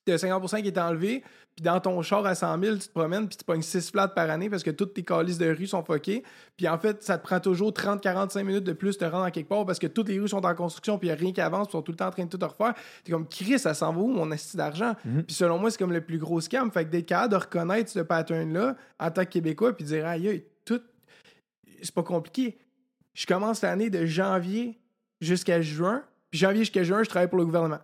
Tu 0.06 0.12
as 0.12 0.18
50 0.18 0.62
qui 0.62 0.68
est 0.68 0.78
enlevé, 0.78 1.22
puis 1.54 1.62
dans 1.62 1.78
ton 1.80 2.00
char 2.00 2.24
à 2.24 2.34
100 2.34 2.62
000, 2.62 2.76
tu 2.76 2.88
te 2.88 2.92
promènes, 2.92 3.28
puis 3.28 3.36
tu 3.36 3.44
pognes 3.44 3.62
6 3.62 3.90
flats 3.90 4.08
par 4.08 4.30
année 4.30 4.48
parce 4.48 4.62
que 4.62 4.70
toutes 4.70 4.94
tes 4.94 5.02
calices 5.02 5.36
de 5.36 5.48
rue 5.50 5.66
sont 5.66 5.84
fuckées. 5.84 6.22
Puis 6.56 6.66
en 6.66 6.78
fait, 6.78 7.02
ça 7.02 7.18
te 7.18 7.22
prend 7.22 7.40
toujours 7.40 7.72
30-45 7.72 8.42
minutes 8.42 8.64
de 8.64 8.72
plus 8.72 8.96
de 8.96 9.04
te 9.04 9.10
rendre 9.10 9.24
à 9.24 9.30
quelque 9.30 9.48
part 9.48 9.66
parce 9.66 9.78
que 9.78 9.86
toutes 9.86 10.08
les 10.08 10.18
rues 10.18 10.28
sont 10.28 10.44
en 10.44 10.54
construction, 10.54 10.98
puis 10.98 11.08
il 11.08 11.10
n'y 11.10 11.16
a 11.16 11.20
rien 11.20 11.32
qui 11.32 11.42
avance, 11.42 11.68
puis 11.68 11.72
ils 11.72 11.78
sont 11.78 11.82
tout 11.82 11.92
le 11.92 11.96
temps 11.96 12.06
en 12.06 12.10
train 12.10 12.24
de 12.24 12.34
tout 12.34 12.46
refaire. 12.46 12.74
T'es 13.04 13.12
comme, 13.12 13.28
Chris, 13.28 13.58
ça 13.58 13.74
s'en 13.74 13.92
va 13.92 14.00
où, 14.00 14.08
mon 14.08 14.30
esti 14.32 14.56
d'argent? 14.56 14.94
Mhm. 15.04 15.24
Puis 15.24 15.34
selon 15.34 15.58
moi, 15.58 15.70
c'est 15.70 15.78
comme 15.78 15.92
le 15.92 16.00
plus 16.00 16.18
gros 16.18 16.40
scam. 16.40 16.70
Fait 16.70 16.86
que 16.86 16.90
d'être 16.90 17.06
capable 17.06 17.32
de 17.32 17.38
reconnaître 17.38 17.90
ce 17.90 18.00
pattern-là 18.00 18.76
en 18.98 19.10
tant 19.10 19.24
que 19.24 19.30
Québécois, 19.30 19.76
puis 19.76 19.84
dire, 19.84 20.06
aïe, 20.06 20.28
aïe, 20.28 20.44
tout. 20.64 20.80
C'est 21.82 21.94
pas 21.94 22.02
compliqué. 22.02 22.58
Je 23.12 23.26
commence 23.26 23.60
l'année 23.60 23.90
de 23.90 24.06
janvier 24.06 24.80
jusqu'à 25.20 25.60
juin, 25.60 26.02
puis 26.30 26.40
janvier 26.40 26.60
jusqu'à 26.60 26.82
juin, 26.82 27.02
je 27.02 27.10
travaille 27.10 27.28
pour 27.28 27.38
le 27.38 27.44
gouvernement. 27.44 27.80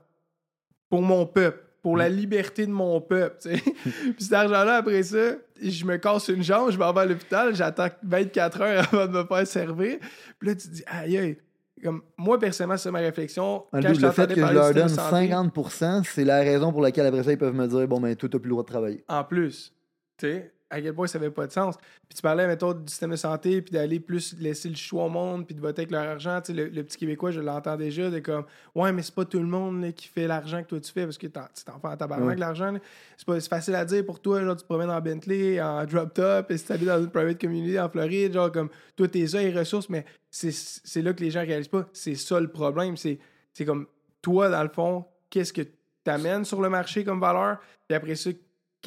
Pour 0.88 1.02
mon 1.02 1.26
peuple. 1.26 1.67
Pour 1.82 1.96
la 1.96 2.08
liberté 2.08 2.66
de 2.66 2.72
mon 2.72 3.00
peuple, 3.00 3.36
puis 3.48 4.14
cet 4.18 4.32
argent-là, 4.32 4.76
après 4.76 5.02
ça, 5.02 5.34
je 5.62 5.84
me 5.84 5.96
casse 5.96 6.28
une 6.28 6.42
jambe, 6.42 6.70
je 6.70 6.78
m'en 6.78 6.92
vais 6.92 7.00
à 7.00 7.06
l'hôpital, 7.06 7.54
j'attends 7.54 7.88
24 8.02 8.60
heures 8.60 8.88
avant 8.92 9.06
de 9.06 9.18
me 9.18 9.24
faire 9.24 9.46
servir. 9.46 9.98
Puis 10.38 10.48
là, 10.48 10.54
tu 10.54 10.68
te 10.68 10.74
dis, 10.74 10.84
aïe, 10.86 11.18
aïe. 11.18 11.38
Comme, 11.82 12.02
moi, 12.16 12.38
personnellement, 12.38 12.76
c'est 12.76 12.90
ma 12.90 12.98
réflexion. 12.98 13.64
Un 13.72 13.80
Quand 13.80 13.88
double, 13.88 14.00
je 14.00 14.06
le 14.06 14.12
fait 14.12 14.34
que 14.34 14.46
je 14.46 14.52
leur 14.52 14.74
donne 14.74 14.88
santé, 14.88 15.28
50%, 15.28 16.04
c'est 16.04 16.24
la 16.24 16.40
raison 16.40 16.72
pour 16.72 16.82
laquelle 16.82 17.06
après 17.06 17.22
ça, 17.22 17.32
ils 17.32 17.38
peuvent 17.38 17.54
me 17.54 17.68
dire 17.68 17.86
Bon, 17.86 18.00
ben, 18.00 18.16
toi, 18.16 18.28
t'as 18.28 18.38
plus 18.38 18.48
le 18.48 18.54
droit 18.54 18.64
de 18.64 18.68
travailler. 18.68 19.04
En 19.08 19.22
plus, 19.22 19.72
tu 20.16 20.26
sais, 20.26 20.52
à 20.70 20.80
quel 20.82 20.92
point 20.94 21.06
ça 21.06 21.18
avait 21.18 21.30
pas 21.30 21.46
de 21.46 21.52
sens. 21.52 21.76
Puis 22.08 22.16
tu 22.16 22.22
parlais, 22.22 22.46
mettons, 22.46 22.72
du 22.74 22.88
système 22.88 23.10
de 23.10 23.16
santé, 23.16 23.62
puis 23.62 23.72
d'aller 23.72 24.00
plus 24.00 24.36
laisser 24.38 24.68
le 24.68 24.74
choix 24.76 25.04
au 25.04 25.08
monde, 25.08 25.46
puis 25.46 25.54
de 25.54 25.60
voter 25.60 25.82
avec 25.82 25.90
leur 25.90 26.04
argent. 26.06 26.40
Tu 26.42 26.48
sais, 26.48 26.52
le, 26.52 26.68
le 26.68 26.84
petit 26.84 26.96
Québécois, 26.98 27.30
je 27.30 27.40
l'entends 27.40 27.76
déjà, 27.76 28.10
de 28.10 28.18
comme, 28.18 28.44
ouais, 28.74 28.92
mais 28.92 29.02
c'est 29.02 29.14
pas 29.14 29.24
tout 29.24 29.38
le 29.38 29.46
monde 29.46 29.82
là, 29.82 29.92
qui 29.92 30.08
fait 30.08 30.26
l'argent 30.26 30.62
que 30.62 30.68
toi 30.68 30.80
tu 30.80 30.92
fais, 30.92 31.04
parce 31.04 31.16
que 31.18 31.26
t'en 31.26 31.44
tu 31.54 31.64
t'en 31.64 31.78
fais 31.80 31.88
en 31.88 31.96
tabarnak 31.96 32.28
Ouais. 32.28 32.36
l'argent. 32.36 32.72
là. 32.72 32.78
C'est 33.16 33.26
pas- 33.26 33.40
c'est 33.40 33.48
facile 33.48 33.74
à 33.76 33.84
dire 33.84 34.04
pour 34.04 34.20
toi, 34.20 34.42
genre, 34.42 34.56
tu 34.56 34.62
te 34.62 34.66
promènes 34.68 34.90
en 34.90 35.00
Bentley, 35.00 35.60
en 35.62 35.84
drop 35.86 36.12
top, 36.14 36.50
et 36.50 36.58
si 36.58 36.66
t'habites 36.66 36.88
dans 36.88 37.00
une 37.02 37.10
private 37.10 37.40
community 37.40 37.78
en 37.80 37.88
Floride, 37.88 38.32
genre, 38.34 38.52
comme, 38.52 38.68
toi, 38.96 39.08
t'es 39.08 39.26
ça, 39.26 39.38
les 39.40 39.52
ressources, 39.58 39.88
mais 39.88 40.04
c'est 40.30 40.52
c'est 40.52 41.00
là 41.02 41.12
que 41.14 41.20
les 41.20 41.30
gens 41.30 41.40
réalisent 41.40 41.68
pas. 41.68 41.86
C'est 41.92 42.14
ça 42.14 42.38
le 42.40 42.48
problème. 42.48 42.96
C'est 42.96 43.18
c'est 43.54 43.64
comme, 43.64 43.86
toi, 44.20 44.48
dans 44.50 44.62
le 44.62 44.68
fond, 44.68 45.04
qu'est-ce 45.30 45.52
que 45.52 45.62
t'amènes 46.04 46.44
sur 46.44 46.60
le 46.60 46.68
marché 46.68 47.04
comme 47.04 47.20
valeur, 47.20 47.58
puis 47.88 47.96
après 47.96 48.14
ça, 48.14 48.30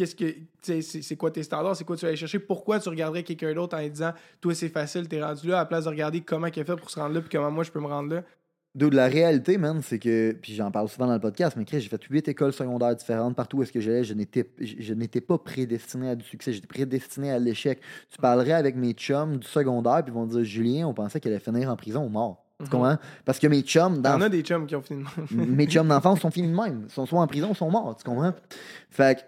qu'est-ce 0.05 0.15
que 0.15 0.25
c'est 0.61 0.81
c'est 0.81 1.15
quoi 1.15 1.31
tes 1.31 1.43
standards, 1.43 1.75
c'est 1.75 1.83
quoi 1.83 1.95
tu 1.95 2.01
vas 2.05 2.09
aller 2.09 2.17
chercher, 2.17 2.39
pourquoi 2.39 2.79
tu 2.79 2.89
regarderais 2.89 3.23
quelqu'un 3.23 3.53
d'autre 3.53 3.77
en 3.77 3.81
lui 3.81 3.89
disant 3.89 4.13
toi 4.39 4.53
c'est 4.55 4.69
facile, 4.69 5.07
t'es 5.07 5.21
rendu 5.23 5.47
là, 5.47 5.57
à 5.57 5.59
la 5.59 5.65
place 5.65 5.83
de 5.85 5.89
regarder 5.89 6.21
comment 6.21 6.47
il 6.47 6.59
a 6.59 6.63
fait 6.65 6.75
pour 6.75 6.89
se 6.89 6.99
rendre 6.99 7.13
là, 7.15 7.21
puis 7.21 7.29
comment 7.29 7.51
moi 7.51 7.63
je 7.63 7.71
peux 7.71 7.79
me 7.79 7.87
rendre 7.87 8.15
là? 8.15 8.23
Dude, 8.73 8.93
la 8.93 9.07
réalité, 9.07 9.57
man, 9.57 9.81
c'est 9.83 9.99
que, 9.99 10.31
puis 10.31 10.53
j'en 10.53 10.71
parle 10.71 10.87
souvent 10.87 11.05
dans 11.05 11.13
le 11.13 11.19
podcast, 11.19 11.57
mais 11.57 11.65
Chris, 11.65 11.81
j'ai 11.81 11.89
fait 11.89 12.01
huit 12.09 12.25
écoles 12.29 12.53
secondaires 12.53 12.95
différentes. 12.95 13.35
Partout 13.35 13.57
où 13.57 13.63
est-ce 13.63 13.71
que 13.73 13.81
j'allais, 13.81 14.05
je 14.05 14.13
n'étais, 14.13 14.49
je, 14.61 14.93
n'étais 14.93 15.19
pas 15.19 15.37
prédestiné 15.37 16.11
à 16.11 16.15
du 16.15 16.23
succès, 16.23 16.53
j'étais 16.53 16.67
prédestiné 16.67 17.31
à 17.31 17.37
l'échec. 17.37 17.81
Tu 18.09 18.17
parlerais 18.17 18.53
avec 18.53 18.77
mes 18.77 18.93
chums 18.93 19.35
du 19.35 19.45
secondaire, 19.47 20.01
puis 20.05 20.13
ils 20.13 20.15
vont 20.15 20.25
te 20.25 20.35
dire, 20.35 20.45
Julien, 20.45 20.87
on 20.87 20.93
pensait 20.93 21.19
qu'elle 21.19 21.33
allait 21.33 21.41
finir 21.43 21.69
en 21.69 21.75
prison 21.75 22.05
ou 22.05 22.07
mort. 22.09 22.45
Tu 22.59 22.63
Mhm. 22.63 22.69
comprends? 22.69 22.97
Parce 23.25 23.39
que 23.39 23.47
mes 23.47 23.61
chums, 23.61 23.95
Il 23.95 23.99
y 23.99 24.01
dans 24.03 24.13
en 24.15 24.21
a 24.21 24.29
des 24.29 24.41
chums 24.41 24.65
qui 24.65 24.75
ont 24.77 24.81
fini 24.81 25.03
de 25.03 25.35
même. 25.35 25.49
mes 25.53 25.65
chums 25.67 25.89
d'enfance 25.89 26.21
sont 26.21 26.31
finis 26.31 26.47
de 26.47 26.55
même. 26.55 26.83
Ils 26.87 26.93
sont 26.93 27.05
soit 27.05 27.19
en 27.19 27.27
prison, 27.27 27.53
soit 27.53 27.67
morts. 27.67 27.97
Tu 27.97 28.05
comprends? 28.05 28.33
Fait 28.89 29.17
que 29.17 29.21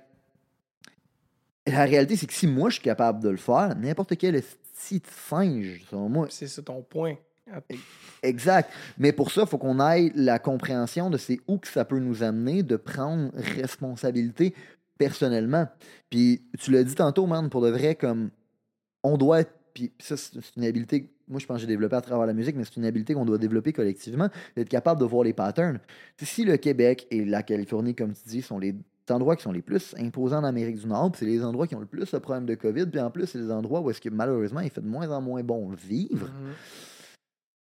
la 1.67 1.85
réalité, 1.85 2.15
c'est 2.15 2.27
que 2.27 2.33
si 2.33 2.47
moi 2.47 2.69
je 2.69 2.75
suis 2.75 2.83
capable 2.83 3.21
de 3.21 3.29
le 3.29 3.37
faire, 3.37 3.75
n'importe 3.75 4.17
quel 4.17 4.41
petit 4.41 5.01
singe, 5.27 5.83
selon 5.89 6.09
moi, 6.09 6.27
c'est 6.29 6.47
ça 6.47 6.61
ton 6.61 6.81
point. 6.81 7.15
Exact. 8.21 8.71
Mais 8.97 9.11
pour 9.11 9.31
ça, 9.31 9.41
il 9.41 9.47
faut 9.47 9.57
qu'on 9.57 9.79
ait 9.79 10.11
la 10.15 10.39
compréhension 10.39 11.09
de 11.09 11.17
c'est 11.17 11.39
où 11.47 11.57
que 11.57 11.67
ça 11.67 11.85
peut 11.85 11.99
nous 11.99 12.23
amener 12.23 12.63
de 12.63 12.75
prendre 12.75 13.31
responsabilité 13.35 14.53
personnellement. 14.97 15.67
Puis 16.09 16.43
tu 16.59 16.71
l'as 16.71 16.83
dit 16.83 16.95
tantôt, 16.95 17.25
man, 17.25 17.49
pour 17.49 17.61
de 17.61 17.69
vrai, 17.69 17.95
comme 17.95 18.29
on 19.03 19.17
doit 19.17 19.41
être. 19.41 19.53
Puis 19.73 19.91
ça, 19.99 20.15
c'est 20.17 20.55
une 20.55 20.65
habileté. 20.65 21.03
que 21.03 21.09
Moi, 21.27 21.39
je 21.39 21.45
pense 21.45 21.57
que 21.57 21.61
j'ai 21.61 21.67
développé 21.67 21.95
à 21.95 22.01
travers 22.01 22.27
la 22.27 22.33
musique, 22.33 22.55
mais 22.55 22.63
c'est 22.63 22.77
une 22.77 22.85
habileté 22.85 23.13
qu'on 23.13 23.25
doit 23.25 23.39
développer 23.39 23.73
collectivement, 23.73 24.29
d'être 24.55 24.69
capable 24.69 24.99
de 24.99 25.05
voir 25.05 25.23
les 25.23 25.33
patterns. 25.33 25.79
Si 26.21 26.45
le 26.45 26.57
Québec 26.57 27.07
et 27.11 27.25
la 27.25 27.43
Californie, 27.43 27.95
comme 27.95 28.13
tu 28.13 28.29
dis, 28.29 28.41
sont 28.41 28.59
les 28.59 28.75
endroits 29.11 29.35
qui 29.35 29.43
sont 29.43 29.51
les 29.51 29.61
plus 29.61 29.93
imposants 29.97 30.37
en 30.39 30.43
Amérique 30.43 30.77
du 30.79 30.87
Nord, 30.87 31.11
puis 31.11 31.19
c'est 31.19 31.25
les 31.25 31.43
endroits 31.43 31.67
qui 31.67 31.75
ont 31.75 31.79
le 31.79 31.85
plus 31.85 32.11
le 32.11 32.19
problème 32.19 32.45
de 32.45 32.55
COVID, 32.55 32.85
puis 32.87 32.99
en 32.99 33.11
plus, 33.11 33.25
c'est 33.27 33.39
les 33.39 33.51
endroits 33.51 33.81
où 33.81 33.89
est-ce 33.89 34.01
que 34.01 34.09
malheureusement, 34.09 34.59
il 34.61 34.69
fait 34.69 34.81
de 34.81 34.87
moins 34.87 35.09
en 35.11 35.21
moins 35.21 35.43
bon 35.43 35.69
vivre. 35.69 36.27
Mhm. 36.27 36.53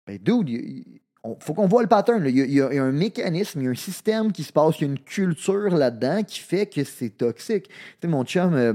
Ben, 0.08 0.18
dude, 0.22 0.50
il- 0.50 1.00
on- 1.24 1.38
faut 1.40 1.54
qu'on 1.54 1.68
voit 1.68 1.82
le 1.82 1.88
pattern. 1.88 2.24
Il 2.28 2.38
y, 2.38 2.42
a, 2.42 2.46
il 2.46 2.54
y 2.54 2.62
a- 2.62 2.70
il 2.72 2.76
y 2.76 2.80
a 2.80 2.84
un 2.84 2.92
mécanisme, 2.92 3.62
il 3.62 3.66
y 3.66 3.68
a 3.68 3.72
un 3.72 3.76
système 3.76 4.32
qui 4.34 4.44
se 4.44 4.52
passe, 4.52 4.80
il 4.80 4.82
y 4.82 4.90
a 4.90 4.92
une 4.92 5.00
culture 5.00 5.70
là-dedans 5.76 6.24
qui 6.24 6.40
fait 6.40 6.66
que 6.66 6.84
c'est 6.84 7.12
toxique. 7.12 7.70
Tu 7.70 7.74
sais, 8.02 8.08
mon 8.10 8.26
chum, 8.26 8.54
euh, 8.54 8.74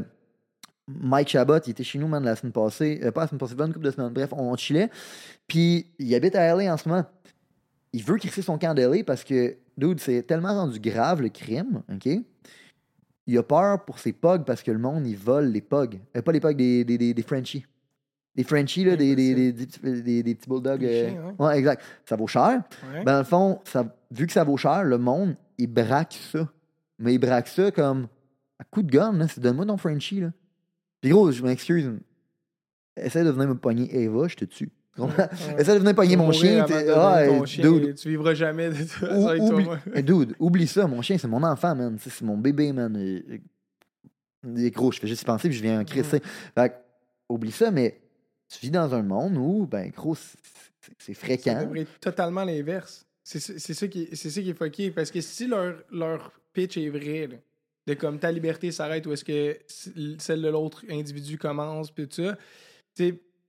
Mike 0.88 1.28
Chabot, 1.28 1.58
il 1.66 1.70
était 1.72 1.84
chez 1.84 1.98
nous, 1.98 2.08
man, 2.08 2.24
la 2.24 2.34
semaine 2.34 2.52
passée. 2.52 2.98
euh, 3.02 3.12
pas 3.12 3.20
la 3.22 3.26
semaine 3.28 3.38
passée, 3.40 3.52
une 3.58 3.72
couple 3.74 3.84
de 3.84 3.90
semaines. 3.90 4.10
Bref, 4.12 4.30
on 4.32 4.56
chillait. 4.56 4.88
Puis, 5.46 5.86
il 5.98 6.14
habite 6.14 6.34
à 6.34 6.40
LA 6.56 6.72
en 6.72 6.76
ce 6.78 6.88
moment. 6.88 7.04
Il 7.92 8.02
veut 8.04 8.16
crisser 8.16 8.42
son 8.42 8.58
camp 8.58 8.74
de 8.74 9.02
parce 9.02 9.24
que, 9.24 9.56
dude, 9.76 10.00
c'est 10.00 10.22
tellement 10.24 10.54
rendu 10.54 10.78
grave 10.78 11.22
le 11.22 11.28
crime, 11.30 11.82
OK? 11.92 12.08
Il 13.26 13.36
a 13.38 13.42
peur 13.42 13.84
pour 13.84 13.98
ses 13.98 14.12
pugs 14.12 14.44
parce 14.46 14.62
que 14.62 14.70
le 14.70 14.78
monde, 14.78 15.06
il 15.06 15.16
vole 15.16 15.46
les 15.46 15.60
pugs. 15.60 15.98
Euh, 16.16 16.22
pas 16.22 16.32
les 16.32 16.40
pugs, 16.40 16.54
des, 16.54 16.84
des, 16.84 16.96
des, 16.98 17.12
des 17.14 17.22
Frenchies. 17.22 17.64
Des 18.34 18.44
Frenchies, 18.44 18.84
là, 18.84 18.92
Ouais, 18.92 18.96
des, 18.96 19.14
des, 19.16 19.34
des, 19.34 19.52
des 20.22 20.34
petits- 20.34 20.48
bulldogs. 20.48 20.84
Euh, 20.84 21.10
chiens, 21.10 21.34
ouais, 21.38 21.58
exact. 21.58 21.82
Ça 22.06 22.16
vaut 22.16 22.26
cher. 22.26 22.62
Ouais. 22.92 23.04
Ben, 23.04 23.12
dans 23.12 23.18
le 23.18 23.24
fond, 23.24 23.60
ça, 23.64 23.94
vu 24.10 24.26
que 24.26 24.32
ça 24.32 24.44
vaut 24.44 24.56
cher, 24.56 24.84
le 24.84 24.96
monde, 24.98 25.34
il 25.58 25.66
braque 25.66 26.18
ça. 26.32 26.48
Mais 26.98 27.14
il 27.14 27.18
braque 27.18 27.48
ça 27.48 27.70
comme 27.70 28.08
à 28.58 28.64
coup 28.64 28.82
de 28.82 28.90
gun, 28.90 29.12
là. 29.12 29.28
C'est 29.28 29.40
donne-moi 29.40 29.66
ton 29.66 29.76
Frenchie, 29.76 30.20
là. 30.20 30.30
Puis 31.00 31.10
gros, 31.10 31.30
je 31.30 31.42
m'excuse. 31.42 31.90
Essaye 32.96 33.24
de 33.24 33.30
venir 33.30 33.48
me 33.48 33.54
pogner 33.56 33.88
Eva, 34.02 34.26
je 34.28 34.36
te 34.36 34.44
tue. 34.44 34.70
Ouais. 34.98 35.08
Essaye 35.58 35.74
de 35.74 35.78
venir 35.80 35.94
pogner 35.94 36.16
mon 36.16 36.32
chien. 36.32 36.66
Ah, 36.94 37.24
hey, 37.24 37.46
chien, 37.46 37.62
dude, 37.70 37.94
Tu 37.94 38.08
vivras 38.08 38.34
jamais 38.34 38.70
de 38.70 38.84
ça 38.84 39.18
ou- 39.18 39.28
avec 39.28 39.42
oublie, 39.42 39.64
toi. 39.64 39.78
Dude, 40.02 40.34
oublie 40.38 40.66
ça. 40.66 40.86
Mon 40.86 41.00
chien, 41.02 41.16
c'est 41.18 41.28
mon 41.28 41.42
enfant, 41.44 41.74
man. 41.74 41.96
C'est 42.00 42.22
mon 42.22 42.36
bébé, 42.36 42.72
man. 42.72 42.96
Et- 42.96 43.40
et- 44.56 44.70
gros, 44.70 44.92
je 44.92 44.98
fais 45.00 45.06
juste 45.06 45.24
penser, 45.24 45.48
puis 45.48 45.56
je 45.56 45.62
viens 45.62 45.80
en 45.80 45.84
crisser. 45.84 46.20
Fait 46.54 46.68
que, 46.70 46.74
oublie 47.28 47.52
ça, 47.52 47.70
mais 47.70 48.00
tu 48.48 48.58
vis 48.60 48.70
dans 48.70 48.94
un 48.94 49.02
monde 49.02 49.36
où, 49.36 49.66
ben, 49.66 49.90
gros, 49.90 50.14
c'est- 50.14 50.38
c'est 50.80 50.92
c'est 50.98 51.14
fréquent. 51.14 51.72
être 51.74 52.00
totalement 52.00 52.44
l'inverse. 52.44 53.06
C'est 53.22 53.40
c'est- 53.40 53.58
c'est 53.58 53.74
ça, 53.74 53.86
qui- 53.88 54.08
c'est 54.14 54.30
qui 54.30 54.50
est 54.50 54.54
fucké. 54.54 54.90
Parce 54.90 55.10
que 55.10 55.20
si 55.20 55.46
leur, 55.46 55.74
leur 55.92 56.32
pitch 56.52 56.76
est 56.78 56.88
vrai, 56.88 57.26
là, 57.30 57.36
de 57.86 57.94
comme 57.94 58.18
ta 58.18 58.30
liberté 58.32 58.70
s'arrête 58.72 59.06
ou 59.06 59.12
est-ce 59.12 59.24
que 59.24 59.58
celle 60.18 60.42
de 60.42 60.48
l'autre 60.48 60.84
individu 60.90 61.36
commence, 61.38 61.90
puis 61.90 62.06
tout 62.08 62.22
ça, 62.22 62.36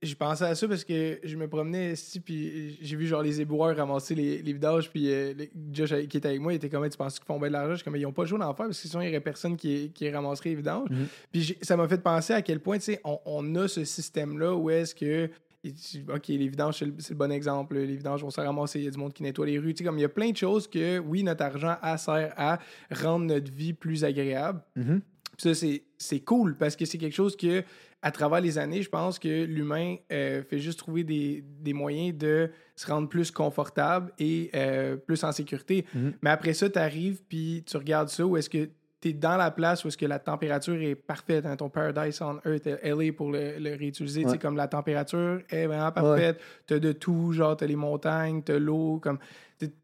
tu 0.00 0.06
sais, 0.06 0.10
j'ai 0.10 0.14
pensé 0.14 0.44
à 0.44 0.54
ça 0.54 0.66
parce 0.66 0.84
que 0.84 1.20
je 1.22 1.36
me 1.36 1.48
promenais 1.48 1.92
ici, 1.92 2.20
puis 2.20 2.78
j'ai 2.80 2.96
vu 2.96 3.06
genre 3.06 3.22
les 3.22 3.40
éboueurs 3.40 3.76
ramasser 3.76 4.14
les, 4.14 4.42
les 4.42 4.52
vidanges, 4.52 4.90
puis 4.90 5.12
euh, 5.12 5.34
Josh 5.72 5.94
qui 6.08 6.16
était 6.16 6.28
avec 6.28 6.40
moi, 6.40 6.52
il 6.52 6.56
était 6.56 6.68
comme, 6.68 6.88
tu 6.88 6.96
penses 6.96 7.18
qu'ils 7.18 7.26
font 7.26 7.38
bien 7.38 7.48
de 7.48 7.52
l'argent? 7.52 7.72
Je 7.72 7.76
suis 7.76 7.84
comme, 7.84 7.96
ils 7.96 8.06
ont 8.06 8.12
pas 8.12 8.22
le 8.22 8.28
choix 8.28 8.38
d'en 8.38 8.54
faire 8.54 8.66
parce 8.66 8.80
que 8.80 8.88
sinon, 8.88 9.02
il 9.02 9.06
y 9.06 9.08
aurait 9.10 9.20
personne 9.20 9.56
qui, 9.56 9.92
qui 9.92 10.10
ramasserait 10.10 10.50
les 10.50 10.56
vidanges. 10.56 10.88
Mhm. 10.90 11.06
Puis 11.30 11.58
ça 11.62 11.76
m'a 11.76 11.86
fait 11.88 12.02
penser 12.02 12.32
à 12.32 12.42
quel 12.42 12.60
point, 12.60 12.78
tu 12.78 12.84
sais, 12.84 13.00
on, 13.04 13.18
on 13.26 13.54
a 13.56 13.68
ce 13.68 13.84
système-là 13.84 14.54
où 14.54 14.70
est-ce 14.70 14.94
que 14.94 15.30
OK, 16.08 16.28
les 16.28 16.48
vidanges, 16.48 16.78
c'est 16.78 16.86
le, 16.86 17.14
bon 17.14 17.30
exemple. 17.30 17.76
Les 17.76 17.96
vidanges 17.96 18.22
vont 18.22 18.30
se 18.30 18.40
ramasser, 18.40 18.78
il 18.78 18.84
y 18.86 18.88
a 18.88 18.90
du 18.90 18.98
monde 18.98 19.12
qui 19.12 19.22
nettoie 19.22 19.46
les 19.46 19.58
rues. 19.58 19.74
Tu 19.74 19.78
sais, 19.78 19.84
comme 19.84 19.98
il 19.98 20.02
y 20.02 20.06
a 20.06 20.08
plein 20.08 20.30
de 20.30 20.36
choses 20.36 20.66
que, 20.66 20.98
oui, 20.98 21.22
notre 21.22 21.44
argent 21.44 21.76
a 21.82 21.98
sert 21.98 22.32
à 22.36 22.58
rendre 22.90 23.26
notre 23.26 23.52
vie 23.52 23.74
plus 23.74 24.04
agréable. 24.04 24.62
Puis 24.74 25.02
ça, 25.36 25.54
c'est, 25.54 25.84
c'est 25.98 26.20
cool 26.20 26.56
parce 26.56 26.76
que 26.76 26.84
c'est 26.84 26.98
quelque 26.98 27.14
chose 27.14 27.36
que, 27.36 27.62
à 28.02 28.10
travers 28.10 28.40
les 28.40 28.56
années, 28.58 28.82
je 28.82 28.88
pense 28.88 29.18
que 29.18 29.44
l'humain 29.44 29.96
euh, 30.10 30.42
fait 30.42 30.58
juste 30.58 30.78
trouver 30.78 31.04
des, 31.04 31.44
des 31.60 31.72
moyens 31.74 32.16
de 32.16 32.50
se 32.74 32.86
rendre 32.86 33.08
plus 33.08 33.30
confortable 33.30 34.12
et 34.18 34.50
euh, 34.54 34.96
plus 34.96 35.22
en 35.24 35.32
sécurité. 35.32 35.84
Mhm. 35.94 36.14
Mais 36.22 36.30
après 36.30 36.54
ça, 36.54 36.70
tu 36.70 36.78
arrives 36.78 37.20
puis 37.28 37.62
tu 37.66 37.76
regardes 37.76 38.08
ça 38.08 38.24
où 38.24 38.36
est-ce 38.38 38.48
que 38.48 38.70
tu 39.02 39.08
es 39.08 39.12
dans 39.12 39.36
la 39.36 39.50
place 39.50 39.84
où 39.84 39.88
est-ce 39.88 39.96
que 39.98 40.06
la 40.06 40.18
température 40.18 40.74
est 40.80 40.94
parfaite. 40.94 41.44
hein, 41.46 41.56
ton 41.56 41.68
Paradise 41.70 42.20
on 42.22 42.38
Earth, 42.48 42.66
LA 42.82 43.12
pour 43.14 43.30
le, 43.32 43.58
le 43.58 43.70
réutiliser. 43.76 44.22
tu 44.22 44.26
sais, 44.28 44.32
Ouais. 44.32 44.38
Comme 44.38 44.56
la 44.56 44.68
température 44.68 45.40
est 45.50 45.66
vraiment 45.66 45.90
parfaite. 45.92 46.40
Tu 46.66 46.74
as 46.74 46.78
de 46.78 46.92
tout, 46.92 47.32
genre, 47.32 47.56
tu 47.56 47.64
as 47.64 47.66
les 47.66 47.76
montagnes, 47.76 48.42
tu 48.42 48.52
as 48.52 48.58
l'eau. 48.58 48.98
comme 49.02 49.18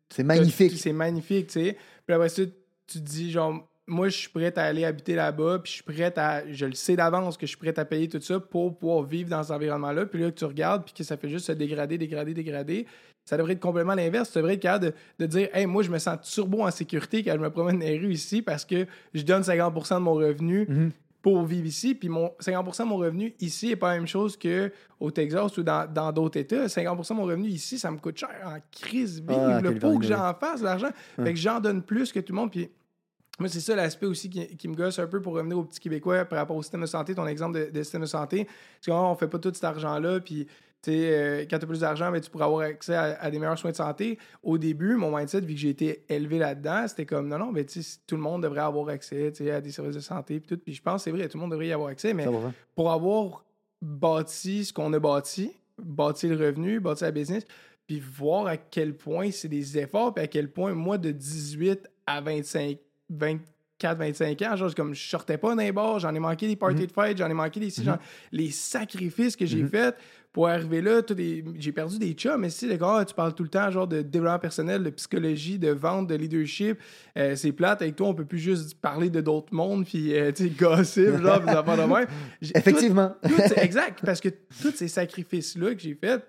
C'est 0.08 0.22
magnifique. 0.24 0.78
c'est 0.78 0.92
magnifique, 0.92 1.48
tu 1.48 1.52
sais. 1.60 1.76
Puis 2.06 2.14
après 2.14 2.28
ça, 2.30 2.42
tu 2.44 2.98
te 2.98 3.04
dis, 3.04 3.30
genre, 3.30 3.66
moi, 3.87 4.09
je 4.09 4.16
suis 4.16 4.28
prête 4.28 4.59
à 4.59 4.64
aller 4.64 4.84
habiter 4.84 5.14
là-bas, 5.14 5.61
puis 5.62 5.70
je 5.70 5.74
suis 5.76 5.84
prête 5.84 6.18
à. 6.18 6.43
Je 6.53 6.66
le 6.66 6.72
sais 6.74 6.97
d'avance 6.97 7.37
que 7.37 7.47
je 7.47 7.51
suis 7.51 7.59
prête 7.59 7.78
à 7.78 7.84
payer 7.84 8.09
tout 8.09 8.20
ça 8.20 8.41
pour 8.41 8.76
pouvoir 8.76 9.03
vivre 9.05 9.30
dans 9.30 9.43
cet 9.43 9.53
environnement-là. 9.53 10.07
Puis 10.07 10.20
là, 10.20 10.30
que 10.30 10.37
tu 10.37 10.45
regardes, 10.45 10.84
puis 10.84 10.93
que 10.95 11.05
ça 11.05 11.16
fait 11.16 11.28
juste 11.28 11.47
se 11.47 11.53
dégrader, 11.53 11.97
dégrader, 11.99 12.34
dégrader. 12.34 12.87
Ça 13.24 13.37
devrait 13.37 13.55
être 13.55 13.61
complètement 13.61 13.95
l'inverse. 13.95 14.30
Tu 14.30 14.39
devrais 14.39 14.55
être 14.55 14.61
capable 14.62 14.87
de, 14.87 14.93
de 15.18 15.26
dire, 15.26 15.49
hey, 15.53 15.66
moi, 15.66 15.82
je 15.82 15.91
me 15.91 15.99
sens 15.99 16.18
turbo 16.32 16.62
en 16.62 16.70
sécurité 16.70 17.22
quand 17.24 17.32
je 17.32 17.39
me 17.39 17.51
promène 17.51 17.78
dans 17.78 17.84
les 17.87 17.99
rues 17.99 18.12
ici 18.12 18.41
parce 18.43 18.64
que 18.64 18.87
je 19.14 19.22
donne 19.22 19.43
50% 19.43 19.95
de 19.95 20.01
mon 20.01 20.14
revenu 20.14 20.66
Mhm. 20.68 20.91
pour 21.22 21.45
vivre 21.45 21.66
ici. 21.66 21.95
Puis 21.97 22.09
mon 22.09 22.30
50% 22.39 22.84
de 22.84 22.89
mon 22.89 22.97
revenu 22.99 23.34
ici 23.41 23.68
n'est 23.68 23.76
pas 23.76 23.91
la 23.91 23.97
même 23.99 24.07
chose 24.07 24.37
qu'au 24.39 25.11
Texas 25.11 25.59
ou 25.59 25.62
dans 25.64 25.93
dans 25.93 26.12
d'autres 26.12 26.39
États. 26.39 26.68
50% 26.68 27.14
de 27.14 27.20
mon 27.20 27.24
revenu 27.26 27.49
ici, 27.49 27.78
ça 27.80 27.91
me 27.91 27.99
coûte 27.99 28.16
cher 28.18 28.30
en 28.45 28.59
crise 28.70 29.20
vive. 29.20 29.30
Ah, 29.30 29.61
Californie, 29.61 29.78
pour 29.80 30.01
que 30.01 30.07
j'en 30.07 30.32
fasse 30.34 30.62
l'argent. 30.62 30.91
Fait 31.16 31.34
que 31.34 31.39
j'en 31.41 31.59
donne 31.61 31.82
plus 31.82 32.12
que 32.12 32.20
tout 32.20 32.32
le 32.32 32.39
monde. 32.41 32.53
Puis 32.53 32.68
moi, 33.39 33.49
c'est 33.49 33.61
ça 33.61 33.76
l'aspect 33.76 34.07
aussi 34.07 34.30
qui, 34.30 34.57
qui 34.57 34.68
me 34.68 34.74
gosse 34.74 34.99
un 34.99 35.07
peu 35.07 35.20
pour 35.20 35.34
revenir 35.34 35.59
aux 35.59 35.64
petits 35.64 35.80
Québécois 35.80 36.24
par 36.24 36.39
rapport 36.39 36.57
au 36.57 36.62
système 36.62 36.80
de 36.80 36.87
santé, 36.87 37.14
ton 37.14 37.26
exemple 37.26 37.59
de, 37.59 37.70
de 37.70 37.82
système 37.82 38.01
de 38.01 38.07
santé. 38.07 38.45
Parce 38.45 38.87
qu'on 38.87 39.11
ne 39.11 39.16
fait 39.16 39.28
pas 39.28 39.39
tout 39.39 39.53
cet 39.53 39.64
argent-là. 39.64 40.20
Puis, 40.20 40.47
tu 40.82 40.91
sais, 40.91 41.11
euh, 41.12 41.45
quand 41.49 41.59
tu 41.59 41.64
as 41.64 41.68
plus 41.68 41.80
d'argent, 41.80 42.11
ben, 42.11 42.20
tu 42.20 42.30
pourras 42.30 42.47
avoir 42.47 42.62
accès 42.62 42.95
à, 42.95 43.18
à 43.20 43.30
des 43.30 43.39
meilleurs 43.39 43.59
soins 43.59 43.72
de 43.72 43.76
santé. 43.76 44.18
Au 44.43 44.57
début, 44.57 44.95
mon 44.97 45.14
mindset, 45.14 45.41
vu 45.41 45.55
que 45.55 45.61
j'ai 45.61 45.68
été 45.68 46.05
élevé 46.09 46.39
là-dedans, 46.39 46.89
c'était 46.89 47.05
comme 47.05 47.28
non, 47.28 47.39
non, 47.39 47.53
mais 47.53 47.64
tu 47.66 47.82
sais, 47.82 47.99
tout 48.07 48.16
le 48.16 48.22
monde 48.22 48.43
devrait 48.43 48.61
avoir 48.61 48.89
accès 48.89 49.32
à 49.51 49.61
des 49.61 49.70
services 49.70 49.97
de 49.97 50.01
santé. 50.01 50.41
Puis 50.41 50.57
tout. 50.57 50.62
Puis 50.62 50.74
je 50.74 50.82
pense 50.82 51.03
que 51.03 51.11
c'est 51.11 51.16
vrai, 51.16 51.28
tout 51.28 51.37
le 51.37 51.43
monde 51.43 51.51
devrait 51.51 51.68
y 51.68 51.72
avoir 51.72 51.91
accès. 51.91 52.14
Mais 52.14 52.24
faire. 52.24 52.53
pour 52.74 52.91
avoir 52.91 53.45
bâti 53.82 54.64
ce 54.64 54.72
qu'on 54.72 54.93
a 54.95 54.99
bâti, 54.99 55.53
bâti 55.78 56.28
le 56.28 56.37
revenu, 56.37 56.80
bâti 56.80 57.05
la 57.05 57.11
business, 57.11 57.45
puis 57.87 58.01
voir 58.01 58.47
à 58.47 58.57
quel 58.57 58.97
point 58.97 59.30
c'est 59.30 59.49
des 59.49 59.78
efforts, 59.78 60.14
puis 60.14 60.24
à 60.24 60.26
quel 60.26 60.51
point 60.51 60.72
moi, 60.74 60.97
de 60.97 61.11
18 61.11 61.89
à 62.07 62.20
25, 62.20 62.78
24-25 63.12 64.42
ans. 64.48 64.57
Genre, 64.57 64.74
comme 64.74 64.94
je 64.94 65.09
sortais 65.09 65.38
pas 65.38 65.54
d'un 65.54 65.72
bar, 65.72 65.98
j'en 65.98 66.14
ai 66.14 66.18
manqué 66.18 66.46
des 66.46 66.57
parties 66.57 66.82
Mhm. 66.82 66.86
de 66.86 66.92
fête, 66.92 67.18
j'en 67.18 67.28
ai 67.30 67.34
manqué 67.34 67.61
des. 67.61 67.70
genre, 67.70 67.98
les 68.32 68.50
sacrifices 68.50 69.36
que 69.36 69.46
j'ai 69.46 69.62
Mhm. 69.62 69.68
faits 69.68 69.96
pour 70.32 70.48
arriver 70.48 70.82
là, 70.82 71.00
des- 71.00 71.42
j'ai 71.59 71.72
perdu 71.72 71.98
des 71.98 72.12
chums, 72.12 72.40
mais 72.40 72.50
si, 72.50 72.66
les 72.66 72.76
gars, 72.76 73.02
tu 73.07 73.14
parles 73.14 73.34
tout 73.34 73.42
le 73.42 73.48
temps, 73.48 73.70
genre, 73.70 73.86
de 73.88 74.02
développement 74.02 74.38
personnel, 74.38 74.82
de 74.82 74.90
psychologie, 74.90 75.59
de 75.59 75.70
vente, 75.70 76.07
de 76.09 76.14
leadership. 76.14 76.78
Euh, 77.16 77.34
c'est 77.36 77.52
plate, 77.52 77.80
avec 77.80 77.96
toi, 77.96 78.09
on 78.09 78.14
peut 78.14 78.26
plus 78.26 78.38
juste 78.38 78.78
parler 78.80 79.09
de 79.09 79.20
d'autres 79.22 79.54
mondes, 79.54 79.86
puis, 79.86 80.14
euh, 80.14 80.32
tu 80.32 80.44
sais, 80.44 80.50
gossip, 80.50 81.16
genre, 81.22 81.40
affaires 81.48 81.64
de 81.76 81.82
même. 81.92 82.07
Tout- 82.42 82.50
Effectivement. 82.54 83.14
tout- 83.22 83.28
exact, 83.57 84.00
parce 84.04 84.20
que 84.20 84.28
tous 84.61 84.72
ces 84.74 84.88
sacrifices-là 84.88 85.74
que 85.74 85.80
j'ai 85.80 85.94
faits 85.94 86.22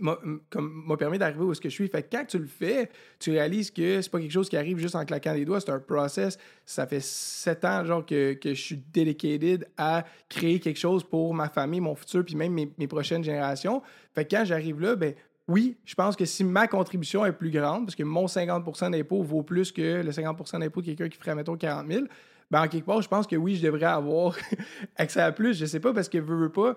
m'a 0.00 0.96
permis 0.96 1.18
d'arriver 1.18 1.42
où 1.42 1.54
je 1.54 1.68
suis. 1.68 1.88
Fait 1.88 2.02
que 2.02 2.16
quand 2.16 2.24
tu 2.26 2.38
le 2.38 2.46
fais, 2.46 2.90
tu 3.18 3.30
réalises 3.30 3.70
que 3.70 4.00
c'est 4.00 4.10
pas 4.10 4.20
quelque 4.20 4.32
chose 4.32 4.48
qui 4.48 4.56
arrive 4.56 4.78
juste 4.78 4.94
en 4.94 5.04
claquant 5.04 5.34
des 5.34 5.44
doigts, 5.44 5.60
c'est 5.60 5.70
un 5.70 5.78
process. 5.78 6.38
Ça 6.64 6.86
fait 6.86 7.02
sept 7.02 7.64
ans 7.64 7.84
genre 7.84 8.04
que, 8.04 8.34
que 8.34 8.54
je 8.54 8.60
suis 8.60 8.82
dedicated 8.92 9.66
à 9.76 10.04
créer 10.28 10.60
quelque 10.60 10.78
chose 10.78 11.04
pour 11.04 11.34
ma 11.34 11.48
famille, 11.48 11.80
mon 11.80 11.94
futur, 11.94 12.24
puis 12.24 12.36
même 12.36 12.52
mes, 12.52 12.70
mes 12.78 12.86
prochaines 12.86 13.24
générations. 13.24 13.82
Fait 14.14 14.24
que 14.24 14.36
quand 14.36 14.44
j'arrive 14.44 14.80
là, 14.80 14.96
ben 14.96 15.14
oui, 15.48 15.78
je 15.86 15.94
pense 15.94 16.14
que 16.14 16.26
si 16.26 16.44
ma 16.44 16.68
contribution 16.68 17.24
est 17.24 17.32
plus 17.32 17.50
grande, 17.50 17.86
parce 17.86 17.96
que 17.96 18.02
mon 18.02 18.26
50% 18.26 18.90
d'impôt 18.90 19.22
vaut 19.22 19.42
plus 19.42 19.72
que 19.72 20.02
le 20.02 20.10
50% 20.10 20.60
d'impôt 20.60 20.82
de 20.82 20.86
quelqu'un 20.86 21.08
qui 21.08 21.18
ferait, 21.18 21.34
mettons, 21.34 21.56
40 21.56 21.90
000, 21.90 22.04
ben 22.50 22.62
en 22.62 22.68
quelque 22.68 22.84
part, 22.84 23.00
je 23.00 23.08
pense 23.08 23.26
que 23.26 23.36
oui, 23.36 23.56
je 23.56 23.62
devrais 23.64 23.86
avoir 23.86 24.36
accès 24.96 25.20
à 25.20 25.32
plus. 25.32 25.58
Je 25.58 25.64
sais 25.64 25.80
pas, 25.80 25.94
parce 25.94 26.08
que 26.08 26.18
veux, 26.18 26.36
veux 26.36 26.52
pas, 26.52 26.76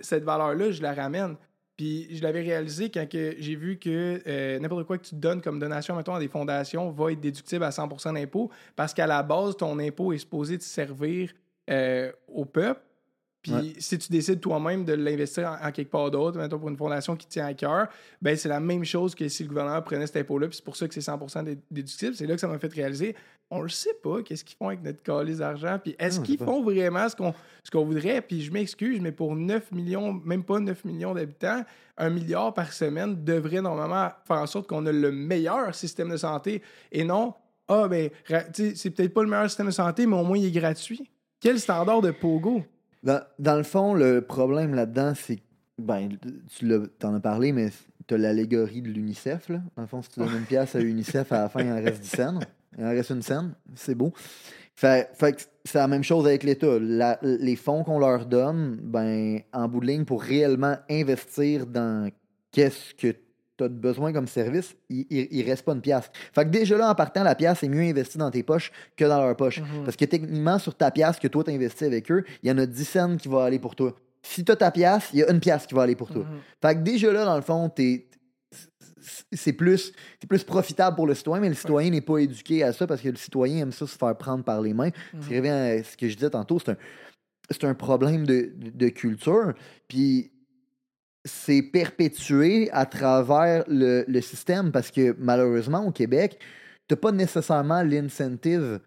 cette 0.00 0.22
valeur-là, 0.22 0.70
je 0.70 0.82
la 0.82 0.94
ramène. 0.94 1.36
Puis 1.76 2.14
je 2.14 2.22
l'avais 2.22 2.42
réalisé 2.42 2.90
quand 2.90 3.06
j'ai 3.10 3.56
vu 3.56 3.78
que 3.78 4.22
euh, 4.26 4.58
n'importe 4.58 4.86
quoi 4.86 4.98
que 4.98 5.04
tu 5.06 5.14
donnes 5.14 5.40
comme 5.40 5.58
donation, 5.58 5.96
mettons, 5.96 6.14
à 6.14 6.20
des 6.20 6.28
fondations, 6.28 6.90
va 6.90 7.12
être 7.12 7.20
déductible 7.20 7.64
à 7.64 7.70
100% 7.70 8.14
d'impôt 8.14 8.50
parce 8.76 8.92
qu'à 8.92 9.06
la 9.06 9.22
base, 9.22 9.56
ton 9.56 9.78
impôt 9.78 10.12
est 10.12 10.18
supposé 10.18 10.58
te 10.58 10.64
servir 10.64 11.32
euh, 11.70 12.12
au 12.28 12.44
peuple. 12.44 12.80
Puis 13.42 13.52
Ouais. 13.52 13.72
si 13.78 13.98
tu 13.98 14.10
décides 14.12 14.40
toi-même 14.40 14.84
de 14.84 14.92
l'investir 14.92 15.48
en, 15.60 15.66
en 15.68 15.72
quelque 15.72 15.90
part 15.90 16.10
d'autre, 16.12 16.38
mettons 16.38 16.58
pour 16.60 16.68
une 16.68 16.76
fondation 16.76 17.16
qui 17.16 17.26
tient 17.26 17.46
à 17.46 17.54
cœur, 17.54 17.88
ben 18.20 18.36
c'est 18.36 18.48
la 18.48 18.60
même 18.60 18.84
chose 18.84 19.14
que 19.16 19.26
si 19.28 19.42
le 19.42 19.48
gouvernement 19.48 19.82
prenait 19.82 20.06
cet 20.06 20.18
impôt-là, 20.18 20.46
puis 20.46 20.56
c'est 20.56 20.64
pour 20.64 20.76
ça 20.76 20.86
que 20.86 20.94
c'est 20.94 21.00
100 21.00 21.42
dé- 21.42 21.58
déductible. 21.70 22.14
C'est 22.14 22.26
là 22.26 22.34
que 22.34 22.40
ça 22.40 22.46
m'a 22.46 22.58
fait 22.60 22.72
réaliser, 22.72 23.16
on 23.50 23.62
le 23.62 23.68
sait 23.68 23.94
pas, 24.02 24.22
qu'est-ce 24.22 24.44
qu'ils 24.44 24.56
font 24.56 24.68
avec 24.68 24.82
notre 24.82 25.02
calice 25.02 25.38
d'argent, 25.38 25.78
puis 25.82 25.94
est-ce 25.98 26.20
qu'ils 26.20 26.38
font 26.38 26.62
vraiment 26.62 27.06
ce 27.08 27.16
qu'on 27.70 27.84
voudrait, 27.84 28.22
puis 28.22 28.42
je 28.42 28.52
m'excuse, 28.52 29.00
mais 29.00 29.12
pour 29.12 29.34
9 29.34 29.72
millions, 29.72 30.12
même 30.24 30.44
pas 30.44 30.60
9 30.60 30.84
millions 30.84 31.12
d'habitants, 31.12 31.62
un 31.98 32.10
milliard 32.10 32.54
par 32.54 32.72
semaine 32.72 33.24
devrait 33.24 33.60
normalement 33.60 34.08
faire 34.24 34.38
en 34.38 34.46
sorte 34.46 34.68
qu'on 34.68 34.86
a 34.86 34.92
le 34.92 35.10
meilleur 35.12 35.74
système 35.74 36.10
de 36.10 36.16
santé 36.16 36.62
et 36.92 37.02
non, 37.04 37.34
ah 37.68 37.88
ben, 37.88 38.08
c'est 38.54 38.90
peut-être 38.90 39.12
pas 39.12 39.22
le 39.24 39.28
meilleur 39.28 39.48
système 39.50 39.66
de 39.66 39.72
santé, 39.72 40.06
mais 40.06 40.16
au 40.16 40.22
moins 40.24 40.38
il 40.38 40.46
est 40.46 40.50
gratuit. 40.60 41.10
Quel 41.40 41.58
standard 41.58 42.00
de 42.00 42.12
pogo? 42.12 42.62
Dans, 43.02 43.20
dans 43.38 43.56
le 43.56 43.62
fond, 43.62 43.94
le 43.94 44.20
problème 44.20 44.74
là-dedans, 44.74 45.12
c'est. 45.14 45.38
Ben, 45.78 46.10
tu 46.56 46.66
l'as- 46.66 46.86
t'en 46.98 47.14
as 47.14 47.20
parlé, 47.20 47.52
mais 47.52 47.70
t'as 48.06 48.16
l'allégorie 48.18 48.82
de 48.82 48.88
l'UNICEF. 48.88 49.48
Là. 49.48 49.60
Dans 49.76 49.82
le 49.82 49.88
fond, 49.88 50.02
si 50.02 50.10
tu 50.10 50.20
donnes 50.20 50.36
une 50.36 50.44
pièce 50.44 50.74
à 50.76 50.80
l'UNICEF, 50.80 51.32
à 51.32 51.42
la 51.42 51.48
fin, 51.48 51.60
il 51.62 51.72
en 51.72 51.82
reste 51.82 52.02
10 52.02 52.08
cents. 52.08 52.38
Il 52.78 52.84
en 52.84 52.90
reste 52.90 53.10
une 53.10 53.22
scène. 53.22 53.54
C'est 53.74 53.94
beau. 53.94 54.12
Fait, 54.74 55.10
fait 55.14 55.32
que 55.36 55.42
c'est 55.64 55.78
la 55.78 55.88
même 55.88 56.02
chose 56.04 56.26
avec 56.26 56.44
l'État. 56.44 56.78
La- 56.80 57.18
les 57.22 57.56
fonds 57.56 57.84
qu'on 57.84 57.98
leur 57.98 58.26
donne, 58.26 58.78
ben, 58.82 59.40
en 59.52 59.68
bout 59.68 59.80
de 59.80 59.86
ligne, 59.86 60.04
pour 60.04 60.22
réellement 60.22 60.76
investir 60.90 61.66
dans 61.66 62.08
qu'est-ce 62.52 62.94
que 62.94 63.14
tu 63.62 63.74
as 63.74 63.78
besoin 63.78 64.12
comme 64.12 64.26
service, 64.26 64.74
il, 64.88 65.06
il, 65.10 65.28
il 65.30 65.42
reste 65.48 65.64
pas 65.64 65.72
une 65.72 65.80
pièce. 65.80 66.10
Fait 66.34 66.44
que 66.44 66.50
déjà 66.50 66.76
là, 66.76 66.90
en 66.90 66.94
partant, 66.94 67.22
la 67.22 67.34
pièce 67.34 67.62
est 67.62 67.68
mieux 67.68 67.82
investie 67.82 68.18
dans 68.18 68.30
tes 68.30 68.42
poches 68.42 68.70
que 68.96 69.04
dans 69.04 69.20
leur 69.24 69.36
poche. 69.36 69.60
Mhm. 69.60 69.84
Parce 69.84 69.96
que 69.96 70.04
techniquement, 70.04 70.58
sur 70.58 70.74
ta 70.74 70.90
pièce 70.90 71.18
que 71.18 71.28
toi, 71.28 71.44
tu 71.44 71.50
investi 71.50 71.84
avec 71.84 72.10
eux, 72.10 72.24
il 72.42 72.48
y 72.48 72.52
en 72.52 72.58
a 72.58 72.66
10 72.66 72.84
cents 72.84 73.16
qui 73.16 73.28
vont 73.28 73.40
aller 73.40 73.58
pour 73.58 73.74
toi. 73.76 73.94
Si 74.22 74.44
tu 74.44 74.52
as 74.52 74.56
ta 74.56 74.70
pièce, 74.70 75.08
il 75.12 75.18
y 75.18 75.22
a 75.24 75.30
une 75.30 75.40
pièce 75.40 75.66
qui 75.66 75.74
va 75.74 75.82
aller 75.82 75.96
pour 75.96 76.08
toi. 76.10 76.22
Mhm. 76.22 76.38
Fait 76.60 76.74
que 76.76 76.80
déjà 76.80 77.12
là, 77.12 77.24
dans 77.24 77.36
le 77.36 77.42
fond, 77.42 77.68
t'es- 77.68 78.06
c'est 79.32 79.52
plus, 79.52 79.92
c'est 80.20 80.28
plus 80.28 80.44
profitable 80.44 80.94
pour 80.96 81.06
le 81.06 81.14
citoyen, 81.14 81.40
mais 81.40 81.48
le 81.48 81.54
citoyen 81.54 81.90
n'est 81.90 82.00
pas 82.00 82.18
éduqué 82.18 82.62
à 82.62 82.72
ça 82.72 82.86
parce 82.86 83.00
que 83.00 83.08
le 83.08 83.16
citoyen 83.16 83.58
aime 83.62 83.72
ça 83.72 83.86
se 83.86 83.96
faire 83.98 84.16
prendre 84.16 84.44
par 84.44 84.60
les 84.60 84.74
mains. 84.74 84.90
Ce 85.20 85.28
qui 85.28 85.36
revient 85.36 85.48
à 85.48 85.82
ce 85.82 85.96
que 85.96 86.08
je 86.08 86.14
disais 86.14 86.30
tantôt, 86.30 86.58
c'est 86.60 86.70
un, 86.72 86.76
c'est 87.50 87.64
un 87.64 87.74
problème 87.74 88.24
de, 88.26 88.52
de- 88.56 88.70
de 88.70 88.88
culture. 88.90 89.54
Puis 89.88 90.30
c'est 91.24 91.62
perpétué 91.62 92.70
à 92.72 92.86
travers 92.86 93.64
le, 93.68 94.04
le 94.06 94.20
système 94.20 94.72
parce 94.72 94.90
que 94.90 95.14
malheureusement, 95.18 95.86
au 95.86 95.92
Québec, 95.92 96.38
tu 96.88 96.96
pas 96.96 97.12
nécessairement 97.12 97.82
l'incentive 97.82 98.80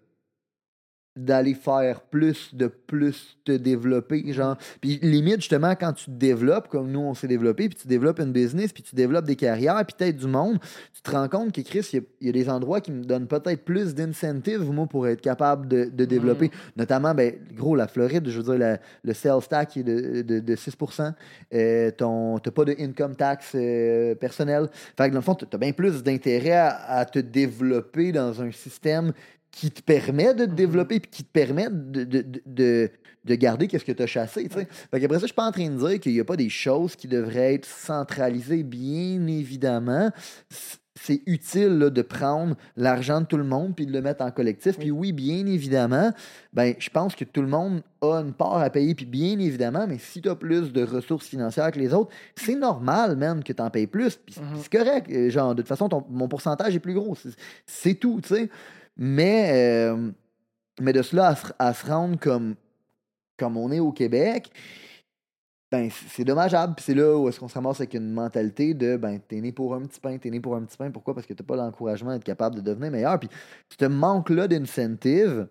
d'aller 1.16 1.54
faire 1.54 2.00
plus, 2.02 2.54
de 2.54 2.66
plus 2.66 3.38
te 3.44 3.52
développer, 3.52 4.32
genre. 4.32 4.56
Puis 4.80 4.98
limite, 5.02 5.36
justement, 5.36 5.74
quand 5.74 5.92
tu 5.92 6.06
te 6.06 6.10
développes, 6.10 6.68
comme 6.68 6.90
nous, 6.90 7.00
on 7.00 7.14
s'est 7.14 7.28
développé, 7.28 7.68
puis 7.68 7.78
tu 7.80 7.88
développes 7.88 8.18
une 8.20 8.32
business, 8.32 8.72
puis 8.72 8.82
tu 8.82 8.94
développes 8.94 9.24
des 9.24 9.36
carrières, 9.36 9.82
puis 9.86 9.94
peut-être 9.98 10.16
du 10.16 10.26
monde, 10.26 10.58
tu 10.94 11.02
te 11.02 11.10
rends 11.10 11.28
compte 11.28 11.52
que, 11.52 11.60
Chris, 11.62 11.88
il 11.92 11.96
y 11.96 11.98
a- 11.98 12.04
il 12.20 12.26
y, 12.26 12.30
a 12.30 12.32
des 12.32 12.48
endroits 12.50 12.80
qui 12.80 12.92
me 12.92 13.04
donnent 13.04 13.26
peut-être 13.28 13.64
plus 13.64 13.94
d'incentive, 13.94 14.60
moi, 14.70 14.86
pour 14.86 15.06
être 15.06 15.20
capable 15.20 15.68
de, 15.68 15.84
de 15.84 16.04
développer. 16.04 16.50
Notamment, 16.76 17.14
ben, 17.14 17.34
gros, 17.54 17.76
la 17.76 17.88
Floride, 17.88 18.28
je 18.28 18.36
veux 18.38 18.44
dire, 18.44 18.58
la- 18.58 18.78
le 19.02 19.14
sales 19.14 19.46
tax 19.48 19.76
est 19.76 19.82
de, 19.82 20.22
de, 20.22 20.40
de 20.40 20.56
6 20.56 20.76
euh, 21.54 21.90
ton- 21.92 22.38
T'as 22.38 22.50
pas 22.50 22.64
de 22.64 22.74
income 22.78 23.14
tax 23.16 23.52
euh, 23.54 24.14
personnel. 24.14 24.68
Fait 24.96 25.06
que 25.08 25.10
dans 25.12 25.18
le 25.18 25.22
fond, 25.22 25.34
t'as 25.34 25.58
bien 25.58 25.72
plus 25.72 26.02
d'intérêt 26.02 26.52
à, 26.52 26.98
à 26.98 27.04
te 27.04 27.18
développer 27.18 28.12
dans 28.12 28.42
un 28.42 28.50
système 28.52 29.12
qui 29.56 29.70
te 29.70 29.80
permet 29.80 30.34
de 30.34 30.44
te 30.44 30.50
développer 30.52 31.00
puis 31.00 31.10
qui 31.10 31.24
te 31.24 31.32
permet 31.32 31.68
de, 31.70 32.04
de, 32.04 32.20
de- 32.20 32.42
de, 32.44 32.90
de 33.24 33.34
garder 33.36 33.68
qu'est-ce 33.68 33.86
que 33.86 33.92
tu 33.92 34.02
as 34.02 34.06
chassé. 34.06 34.48
Fait 34.50 34.66
qu'après 35.00 35.14
ça, 35.16 35.20
je 35.22 35.26
suis 35.28 35.34
pas 35.34 35.46
en 35.48 35.50
train 35.52 35.70
de 35.70 35.78
dire 35.78 35.98
qu'il 35.98 36.12
n'y 36.12 36.20
a 36.20 36.24
pas 36.24 36.36
des 36.36 36.50
choses 36.50 36.94
qui 36.94 37.08
devraient 37.08 37.54
être 37.54 37.64
centralisées, 37.64 38.62
bien 38.62 39.26
évidemment. 39.26 40.10
C'est 40.98 41.22
utile 41.26 41.78
là, 41.78 41.90
de 41.90 42.02
prendre 42.02 42.54
l'argent 42.76 43.20
de 43.22 43.26
tout 43.26 43.36
le 43.38 43.44
monde 43.44 43.74
puis 43.74 43.86
de 43.86 43.92
le 43.92 44.00
mettre 44.02 44.22
en 44.24 44.30
collectif. 44.30 44.78
Puis 44.78 44.90
oui, 44.90 45.12
bien 45.12 45.44
évidemment, 45.46 46.10
ben, 46.52 46.74
je 46.78 46.88
pense 46.90 47.14
que 47.14 47.24
tout 47.24 47.42
le 47.42 47.48
monde 47.48 47.82
a 48.02 48.14
une 48.20 48.32
part 48.34 48.58
à 48.58 48.68
payer. 48.70 48.94
Puis 48.94 49.06
bien 49.06 49.38
évidemment, 49.38 49.86
mais 49.88 49.98
si 49.98 50.20
tu 50.22 50.28
as 50.28 50.34
plus 50.36 50.72
de 50.72 50.82
ressources 50.84 51.26
financières 51.28 51.70
que 51.70 51.78
les 51.78 51.92
autres, 51.94 52.10
c'est 52.34 52.54
normal, 52.56 53.16
man, 53.16 53.42
que 53.42 53.52
tu 53.54 53.62
en 53.62 53.70
payes 53.70 53.86
plus. 53.86 54.16
Puis 54.16 54.34
c'est- 54.34 54.40
Mhm. 54.42 54.56
c'est 54.62 54.72
correct. 54.72 55.10
Euh, 55.10 55.30
Genre, 55.30 55.54
de 55.54 55.62
toute 55.62 55.68
façon, 55.68 55.88
ton- 55.88 56.04
mon 56.10 56.28
pourcentage 56.28 56.74
est 56.76 56.80
plus 56.80 56.94
gros. 56.94 57.16
C'est 57.66 57.94
tout, 57.94 58.20
tu 58.22 58.34
sais. 58.34 58.50
Mais, 58.96 59.50
euh, 59.90 60.10
mais 60.80 60.92
de 60.92 61.02
cela 61.02 61.28
à 61.28 61.36
se, 61.36 61.46
à 61.58 61.72
rendre 61.72 62.18
comme, 62.18 62.54
comme 63.38 63.56
on 63.56 63.70
est 63.70 63.80
au 63.80 63.92
Québec, 63.92 64.50
ben, 65.70 65.90
c'est 65.90 66.24
dommageable. 66.24 66.74
Puis 66.76 66.84
c'est 66.84 66.94
là 66.94 67.16
où 67.16 67.28
est-ce 67.28 67.40
qu'on 67.40 67.48
se 67.48 67.54
ramasse 67.54 67.80
avec 67.80 67.94
une 67.94 68.12
mentalité 68.12 68.72
de 68.74 68.96
ben, 68.96 69.18
t'es 69.18 69.40
né 69.40 69.52
pour 69.52 69.74
un 69.74 69.82
petit 69.82 70.00
pain, 70.00 70.16
t'es 70.18 70.30
né 70.30 70.40
pour 70.40 70.56
un 70.56 70.62
petit 70.64 70.76
pain. 70.76 70.90
Pourquoi? 70.90 71.14
Parce 71.14 71.26
que 71.26 71.34
t'as 71.34 71.44
pas 71.44 71.56
l'encouragement 71.56 72.12
d'être 72.12 72.24
capable 72.24 72.56
de 72.56 72.60
devenir 72.60 72.90
meilleur. 72.90 73.18
Puis 73.18 73.28
ce 73.78 73.86
manque-là 73.86 74.48
d'incentive, 74.48 75.48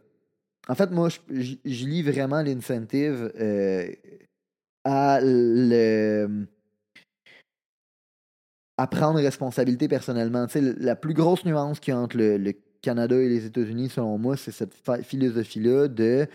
en 0.68 0.76
fait, 0.76 0.90
moi, 0.92 1.10
je, 1.10 1.20
je- 1.64 1.86
lis 1.86 2.02
vraiment 2.02 2.42
l'incentive 2.42 3.32
euh, 3.40 3.88
à 4.84 5.20
le 5.22 6.48
à 8.78 8.88
prendre 8.88 9.20
responsabilité 9.22 9.88
personnellement. 9.88 10.48
Tu 10.48 10.54
sais, 10.54 10.74
la 10.78 10.96
plus 10.96 11.14
grosse 11.14 11.46
nuance 11.46 11.80
qu'il 11.80 11.94
y 11.94 11.98
a 11.98 12.00
entre 12.00 12.18
le 12.18 12.54
Canada 12.82 13.16
et 13.16 13.30
les 13.30 13.46
États-Unis, 13.46 13.90
selon 13.90 14.18
moi, 14.18 14.38
c'est 14.38 14.52
cette 14.52 14.74
philosophie-là 15.04 15.88
de 15.88 16.28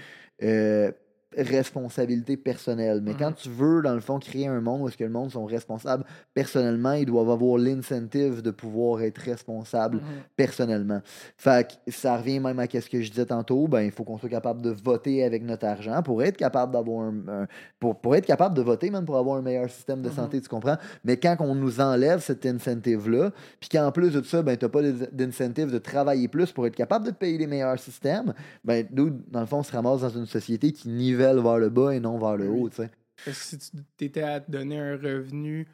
euh, 0.43 0.93
responsabilité 1.36 2.36
personnelle. 2.36 3.00
Mais 3.02 3.12
Mhm. 3.12 3.18
quand 3.18 3.32
tu 3.32 3.48
veux, 3.48 3.82
dans 3.82 3.94
le 3.94 4.00
fond, 4.00 4.18
créer 4.18 4.46
un 4.48 4.60
monde 4.60 4.82
où 4.82 4.88
est-ce 4.88 4.96
que 4.96 5.04
le 5.04 5.10
monde 5.10 5.30
sont 5.30 5.44
responsables 5.44 6.04
personnellement, 6.34 6.92
ils 6.92 7.06
doivent 7.06 7.30
avoir 7.30 7.58
l'incentive 7.58 8.42
de 8.42 8.50
pouvoir 8.50 9.02
être 9.02 9.18
responsables 9.18 9.98
Mhm. 9.98 10.02
personnellement. 10.36 11.00
Fait 11.36 11.68
que 11.86 11.92
ça 11.92 12.16
revient 12.16 12.40
même 12.40 12.58
à 12.58 12.64
ce 12.68 12.88
que 12.88 13.00
je 13.00 13.10
disais 13.10 13.26
tantôt, 13.26 13.68
ben 13.68 13.82
il 13.82 13.90
faut 13.90 14.04
qu'on 14.04 14.18
soit 14.18 14.28
capable 14.28 14.62
de 14.62 14.70
voter 14.70 15.22
avec 15.24 15.42
notre 15.42 15.66
argent 15.66 16.02
pour 16.02 16.22
être 16.22 16.36
capable 16.36 16.72
d'avoir 16.72 17.04
un, 17.06 17.14
un- 17.28 17.46
pour, 17.78 17.96
pour 18.00 18.14
être 18.16 18.26
capable 18.26 18.56
de 18.56 18.62
voter 18.62 18.90
même 18.90 19.04
pour 19.04 19.16
avoir 19.16 19.36
un 19.38 19.42
meilleur 19.42 19.68
système 19.70 20.02
de 20.02 20.08
Mhm. 20.08 20.14
santé, 20.14 20.40
tu 20.40 20.48
comprends? 20.48 20.76
Mais 21.04 21.16
quand 21.16 21.36
on 21.40 21.54
nous 21.54 21.80
enlève 21.80 22.20
cet 22.20 22.44
incentive-là, 22.46 23.30
puis 23.60 23.68
qu'en 23.68 23.92
plus 23.92 24.12
de 24.12 24.22
ça, 24.22 24.42
ben 24.42 24.56
t'as 24.56 24.68
pas 24.68 24.82
d'in- 24.82 25.06
d'incentive 25.12 25.70
de 25.70 25.78
travailler 25.78 26.28
plus 26.28 26.52
pour 26.52 26.66
être 26.66 26.76
capable 26.76 27.06
de 27.06 27.10
te 27.10 27.16
payer 27.16 27.38
les 27.38 27.46
meilleurs 27.46 27.78
systèmes, 27.78 28.32
ben 28.64 28.86
nous, 28.92 29.10
dans 29.30 29.40
le 29.40 29.46
fond, 29.46 29.58
on 29.58 29.62
se 29.62 29.72
ramasse 29.72 30.00
dans 30.00 30.08
une 30.10 30.26
société 30.26 30.72
qui 30.72 30.88
nivelle 30.88 31.19
vers 31.24 31.58
le 31.58 31.68
bas 31.68 31.90
et 31.94 32.00
non 32.00 32.18
vers 32.18 32.36
le 32.36 32.48
Oui. 32.48 32.60
haut, 32.62 32.68
tu. 32.68 32.82
Parce 33.24 33.50
que 33.50 33.56
si 33.60 33.70
tu 33.98 34.04
étais 34.04 34.22
à 34.22 34.40
donner 34.40 34.78
un 34.78 34.92
revenu 34.96 35.66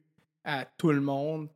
à 0.45 0.65
tout 0.77 0.91
le 0.93 1.01
monde, 1.01 1.49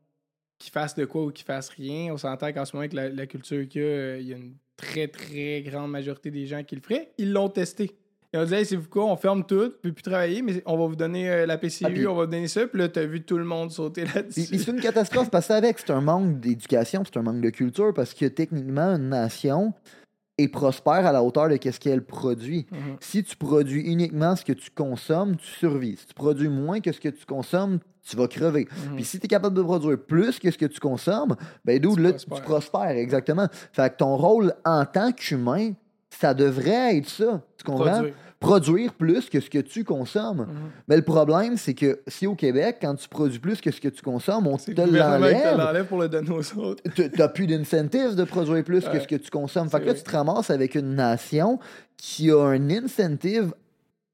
qui 0.59 0.70
fasse 0.70 0.95
de 0.95 1.05
quoi 1.07 1.24
ou 1.24 1.30
qui 1.30 1.43
fasse 1.43 1.68
rien, 1.70 2.12
on 2.12 2.16
s'entend 2.18 2.53
qu'en 2.53 2.64
ce 2.64 2.76
moment, 2.76 2.82
avec 2.82 2.93
la, 2.93 3.09
la 3.09 3.26
culture 3.26 3.66
qu'il 3.68 3.80
y 3.80 3.84
a, 3.84 3.88
euh, 3.88 4.18
il 4.20 4.28
y 4.28 4.34
a 4.34 4.36
une 4.36 4.55
très, 4.76 5.09
très 5.09 5.62
grande 5.62 5.91
majorité 5.91 6.30
des 6.30 6.47
gens 6.47 6.62
qui 6.62 6.74
le 6.76 6.82
feraient. 6.82 7.11
Ils 7.18 7.32
l'ont 7.32 7.49
testé. 7.49 7.97
Ils 8.32 8.38
ont 8.38 8.45
dit, 8.45 8.55
hey, 8.55 8.64
c'est 8.66 8.76
vous 8.76 8.88
quoi, 8.88 9.07
on 9.07 9.16
ferme 9.16 9.45
tout, 9.45 9.55
on 9.55 9.70
peut 9.82 9.93
plus 9.93 10.03
travailler, 10.03 10.41
mais 10.43 10.62
on 10.66 10.76
va 10.78 10.86
vous 10.86 10.95
donner 10.97 11.28
euh, 11.30 11.47
la 11.47 11.59
PCU, 11.59 11.84
Ah, 11.86 11.91
puis- 11.91 12.07
on 12.07 12.14
va 12.14 12.24
vous 12.26 12.30
donner 12.30 12.47
ça, 12.47 12.64
puis 12.66 12.78
là, 12.78 12.88
t'as 12.88 13.05
vu 13.05 13.22
tout 13.22 13.38
le 13.38 13.45
monde 13.45 13.72
sauter 13.72 14.05
là-dessus. 14.05 14.43
c'est 14.43 14.70
une 14.70 14.80
catastrophe 14.80 15.30
parce 15.30 15.49
que 15.49 15.53
avec, 15.55 15.78
c'est 15.80 15.91
un 15.91 16.01
manque 16.01 16.38
d'éducation, 16.38 17.03
c'est 17.05 17.16
un 17.18 17.22
manque 17.22 17.41
de 17.41 17.51
culture 17.51 17.93
parce 17.93 18.14
que 18.14 18.26
techniquement, 18.26 18.95
une 18.97 19.09
nation 19.09 19.72
et 20.43 20.49
prospère 20.49 21.07
à 21.07 21.12
la 21.12 21.22
hauteur 21.22 21.49
de 21.49 21.59
ce 21.61 21.78
qu'elle 21.78 22.03
produit. 22.03 22.66
Mhm. 22.70 22.97
Si 23.01 23.22
tu 23.22 23.36
produis 23.36 23.82
uniquement 23.82 24.36
ce 24.36 24.45
que 24.45 24.53
tu 24.53 24.70
consommes, 24.70 25.36
tu 25.36 25.47
survis. 25.47 25.97
Si 25.97 26.07
tu 26.07 26.14
produis 26.14 26.49
moins 26.49 26.80
que 26.80 26.93
ce 26.93 27.01
que 27.01 27.09
tu 27.09 27.24
consommes, 27.26 27.78
tu 28.03 28.16
vas 28.16 28.26
crever. 28.28 28.66
Mhm. 28.88 28.97
Puis 28.97 29.05
si 29.05 29.18
tu 29.18 29.26
es 29.26 29.28
capable 29.28 29.57
de 29.57 29.62
produire 29.62 29.99
plus 29.99 30.38
que 30.38 30.51
ce 30.51 30.57
que 30.59 30.66
tu 30.66 30.80
consommes, 30.80 31.36
ben 31.64 31.80
Tu 31.80 31.88
là, 32.01 32.11
prospères. 32.11 32.36
tu 32.38 32.43
prospères, 32.43 32.91
exactement. 32.91 33.47
Fait 33.72 33.91
que 33.91 33.97
ton 33.99 34.16
rôle 34.16 34.55
en 34.64 34.84
tant 34.86 35.12
qu'humain, 35.12 35.72
ça 36.09 36.34
devrait 36.34 36.97
être 36.97 37.09
ça. 37.09 37.43
Tu 37.57 37.64
comprends? 37.64 37.91
Produire. 37.91 38.14
Produire 38.41 38.95
plus 38.95 39.28
que 39.28 39.38
ce 39.38 39.51
que 39.51 39.59
tu 39.59 39.84
consommes. 39.84 40.47
Mhm. 40.49 40.70
Mais 40.88 40.97
le 40.97 41.03
problème, 41.03 41.59
c'est 41.59 41.74
que 41.74 42.01
si 42.09 42.26
au 42.26 42.34
Québec, 42.34 42.78
quand 42.80 42.95
tu 42.95 43.07
produis 43.07 43.38
plus 43.38 43.61
que 43.61 43.70
ce 43.70 43.80
que 43.80 43.88
tu 43.88 44.01
consommes, 44.01 44.47
on 44.47 44.57
te 44.57 44.70
l'enlève. 44.80 45.59
l'enlève 45.59 45.86
pour 45.86 45.99
le 45.99 46.09
donner 46.09 46.30
aux 46.30 46.59
autres. 46.59 46.82
Tu 46.95 47.11
n'as 47.18 47.28
plus 47.28 47.47
d'incentive 47.47 48.14
de 48.14 48.24
produire 48.24 48.64
plus 48.64 48.82
que 48.88 48.99
ce 48.99 49.07
que 49.07 49.16
tu 49.16 49.30
consommes. 49.30 49.68
Fait 49.68 49.78
que 49.80 49.84
là, 49.84 49.93
vrai. 49.93 50.01
tu 50.03 50.05
te 50.11 50.16
ramasses 50.16 50.49
avec 50.49 50.74
une 50.74 50.95
nation 50.95 51.59
qui 51.99 52.30
a 52.30 52.43
un 52.43 52.70
incentive 52.70 53.53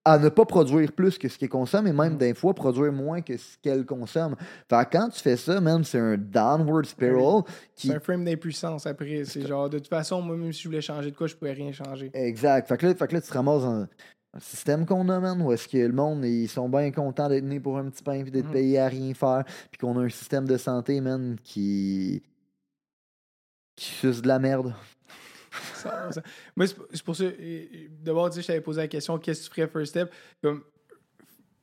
à 0.05 0.19
ne 0.19 0.29
pas 0.29 0.45
produire 0.45 0.93
plus 0.93 1.19
que 1.19 1.29
ce 1.29 1.37
qu'elle 1.37 1.49
consomme 1.49 1.89
et 1.89 1.93
même 1.93 2.15
Mm. 2.15 2.19
des 2.19 2.33
fois 2.35 2.55
produire 2.55 2.93
moins 2.93 3.23
que 3.23 3.37
ce 3.37 3.57
qu'elle 3.61 3.85
consomme. 3.85 4.37
Fait 4.71 4.85
que 4.85 4.97
quand 4.97 5.09
tu 5.09 5.21
fais 5.21 5.37
ça, 5.37 5.61
même 5.61 5.83
c'est 5.83 5.99
un 5.99 6.17
downward 6.17 6.87
spiral 6.87 7.43
qui 7.75 7.89
C'est 7.89 7.95
un 7.97 7.99
frame 8.01 8.25
d'impuissance 8.25 8.87
après. 8.87 9.25
C'est 9.25 9.45
genre, 9.45 9.69
de 9.69 9.79
toute 9.79 9.89
façon, 9.89 10.23
moi, 10.23 10.37
même 10.37 10.53
si 10.53 10.63
je 10.63 10.69
voulais 10.69 10.81
changer 10.81 11.11
de 11.11 11.17
quoi, 11.17 11.27
je 11.27 11.35
pouvais 11.35 11.53
rien 11.55 11.73
changer. 11.73 12.13
Exact. 12.15 12.69
Fait 12.69 12.77
que 12.77 12.87
là, 12.87 12.95
fait 12.95 13.07
que 13.09 13.15
là, 13.15 13.21
tu 13.21 13.29
te 13.29 13.35
ramasses 13.35 13.63
dans 13.63 13.87
un 14.37 14.41
système 14.41 14.85
qu'on 14.87 15.09
a, 15.09 15.19
man, 15.19 15.41
où 15.43 15.51
est-ce 15.53 15.67
que 15.67 15.79
le 15.79 15.93
monde, 15.93 16.25
ils 16.25 16.49
sont 16.49 16.69
bien 16.69 16.91
contents 16.91 17.29
d'être 17.29 17.45
nés 17.45 17.61
pour 17.61 17.79
un 17.79 17.89
petit 17.89 18.03
pain 18.03 18.23
puis 18.23 18.31
d'être 18.31 18.47
Mhm. 18.47 18.53
payés 18.53 18.79
à 18.79 18.89
rien 18.89 19.15
faire, 19.15 19.45
puis 19.71 19.79
qu'on 19.79 19.99
a 19.99 20.03
un 20.03 20.09
système 20.09 20.47
de 20.47 20.57
santé, 20.57 21.01
man, 21.01 21.37
qui. 21.43 22.23
qui 23.77 23.87
suce 23.91 24.23
de 24.23 24.29
la 24.29 24.39
merde. 24.39 24.73
Ça- 25.75 26.13
ça- 26.13 26.23
Moi, 26.55 26.67
c'est 26.67 27.03
pour 27.03 27.15
ça. 27.17 27.25
D'abord, 28.03 28.29
tu 28.31 28.37
sais, 28.37 28.43
je 28.43 28.47
t'avais 28.49 28.61
posé 28.61 28.81
la 28.81 28.89
question 28.89 29.19
qu'est-ce 29.19 29.41
que 29.49 29.55
tu 29.55 29.61
ferais 29.61 29.69
first 29.69 29.91
step? 29.91 30.13
Comme, 30.43 30.63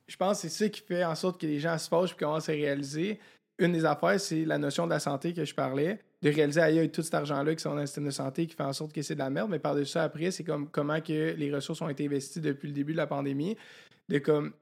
Je 0.07 0.15
pense 0.17 0.41
que 0.41 0.47
c'est 0.47 0.63
ça 0.65 0.69
qui 0.69 0.81
fait 0.81 1.03
en 1.03 1.15
sorte 1.15 1.39
que 1.39 1.45
les 1.47 1.59
gens 1.59 1.77
se 1.77 1.87
fâchent 1.87 2.11
et 2.11 2.15
commencent 2.15 2.49
à 2.49 2.53
réaliser. 2.53 3.19
Une 3.59 3.71
des 3.71 3.85
affaires, 3.85 4.19
c'est 4.19 4.45
la 4.45 4.57
notion 4.57 4.85
de 4.85 4.91
la 4.91 4.99
santé 4.99 5.33
que 5.33 5.43
je 5.45 5.53
parlais, 5.55 5.99
de 6.23 6.29
réaliser 6.29 6.61
ailleurs 6.61 6.89
tout 6.89 7.01
cet 7.01 7.13
argent-là 7.13 7.53
qui 7.53 7.61
sont 7.61 7.71
dans 7.71 7.81
le 7.81 7.85
système 7.85 8.05
de 8.05 8.11
santé 8.11 8.47
qui 8.47 8.55
fait 8.55 8.63
en 8.63 8.71
sorte 8.71 8.93
que 8.93 9.01
c'est 9.01 9.13
de 9.13 9.19
la 9.19 9.29
merde. 9.29 9.51
Mais 9.51 9.59
par-dessus 9.59 9.91
ça, 9.91 10.03
après, 10.03 10.31
c'est 10.31 10.45
comme 10.45 10.69
comment 10.69 11.01
que 11.01 11.35
les 11.35 11.53
ressources 11.53 11.81
ont 11.81 11.89
été 11.89 12.05
investies 12.05 12.39
depuis 12.39 12.69
le 12.69 12.73
début 12.73 12.93
de 12.93 12.97
la 12.97 13.07
pandémie. 13.07 13.57
De 14.07 14.19
comme 14.19 14.53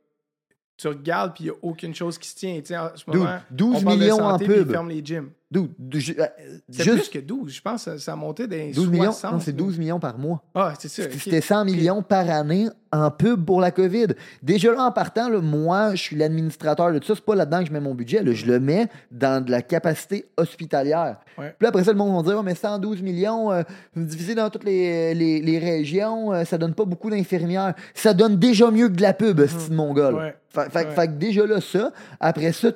tu 0.75 0.87
regardes 0.87 1.35
puis 1.35 1.43
il 1.43 1.47
n'y 1.47 1.53
a 1.53 1.59
aucune 1.61 1.93
chose 1.93 2.17
qui 2.17 2.27
se 2.27 2.35
tient. 2.35 2.59
Tu 2.61 2.67
sais, 2.67 2.77
en 2.77 2.95
ce 2.95 3.03
moment, 3.07 3.37
12 3.51 3.75
on 3.75 3.81
parle 3.83 3.97
de 3.97 4.03
millions 4.03 4.15
en 4.23 4.31
santé, 4.31 4.45
puis 4.45 4.53
ils 4.55 4.59
pub. 4.63 4.71
ferment 4.71 4.89
les 4.89 5.05
gyms. 5.05 5.29
Dude, 5.51 5.71
du- 5.77 5.99
ju- 5.99 6.15
euh, 6.17 6.25
C'est 6.69 6.83
juste 6.83 7.11
plus 7.11 7.19
que 7.19 7.25
12. 7.25 7.51
Je 7.53 7.61
pense 7.61 7.83
que 7.83 7.91
ça, 7.91 7.99
ça 7.99 8.15
montait 8.15 8.47
des 8.47 8.71
12 8.71 8.87
millions. 8.89 9.11
60, 9.11 9.33
Non, 9.33 9.39
c'est 9.41 9.51
là. 9.51 9.57
12 9.57 9.77
millions 9.77 9.99
par 9.99 10.17
mois. 10.17 10.41
Ah, 10.55 10.73
c'est 10.79 10.87
ça. 10.87 11.03
C'était 11.11 11.41
100 11.41 11.65
millions 11.65 12.01
par 12.01 12.29
année 12.29 12.69
en 12.93 13.11
pub 13.11 13.43
pour 13.45 13.59
la 13.59 13.71
COVID. 13.71 14.07
Déjà 14.41 14.71
là, 14.71 14.85
en 14.85 14.91
partant, 14.93 15.27
là, 15.27 15.41
moi, 15.41 15.93
je 15.93 16.01
suis 16.01 16.15
l'administrateur 16.15 16.93
de 16.93 16.99
tout 16.99 17.07
ça. 17.07 17.15
C'est 17.15 17.25
pas 17.25 17.35
là-dedans 17.35 17.59
que 17.59 17.65
je 17.67 17.73
mets 17.73 17.81
mon 17.81 17.93
budget. 17.93 18.23
là. 18.23 18.31
Je 18.31 18.45
le 18.45 18.61
mets 18.61 18.87
dans 19.11 19.43
de 19.43 19.51
la 19.51 19.61
capacité 19.61 20.25
hospitalière. 20.37 21.17
Ouais. 21.37 21.49
Puis 21.57 21.63
là, 21.65 21.69
après 21.69 21.83
ça, 21.83 21.91
le 21.91 21.97
monde 21.97 22.15
va 22.23 22.29
dire, 22.31 22.39
oh, 22.39 22.43
mais 22.43 22.55
112 22.55 23.01
millions, 23.01 23.51
euh, 23.51 23.63
divisé 23.95 24.35
dans 24.35 24.49
toutes 24.49 24.63
les, 24.63 25.13
les, 25.13 25.41
les 25.41 25.59
régions, 25.59 26.31
euh, 26.33 26.45
ça 26.45 26.57
donne 26.57 26.73
pas 26.73 26.85
beaucoup 26.85 27.09
d'infirmières. 27.09 27.73
Ça 27.93 28.13
donne 28.13 28.37
déjà 28.37 28.71
mieux 28.71 28.87
que 28.87 28.95
de 28.95 29.01
la 29.01 29.13
pub, 29.13 29.39
là. 29.39 29.45
Mhm. 29.69 29.79
Ouais. 30.15 30.35
Fait, 30.49 30.69
fait- 30.69 30.85
Ouais. 30.87 30.91
fait 30.95 31.07
que 31.07 31.13
déjà 31.13 31.45
là, 31.45 31.59
ça. 31.59 31.91
Après 32.21 32.53
ça, 32.53 32.69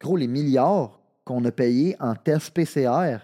gros, 0.00 0.16
les 0.16 0.26
milliards 0.26 1.00
qu'on 1.24 1.44
a 1.44 1.50
payés 1.50 1.96
en 2.00 2.14
tests 2.14 2.50
PCR. 2.50 3.18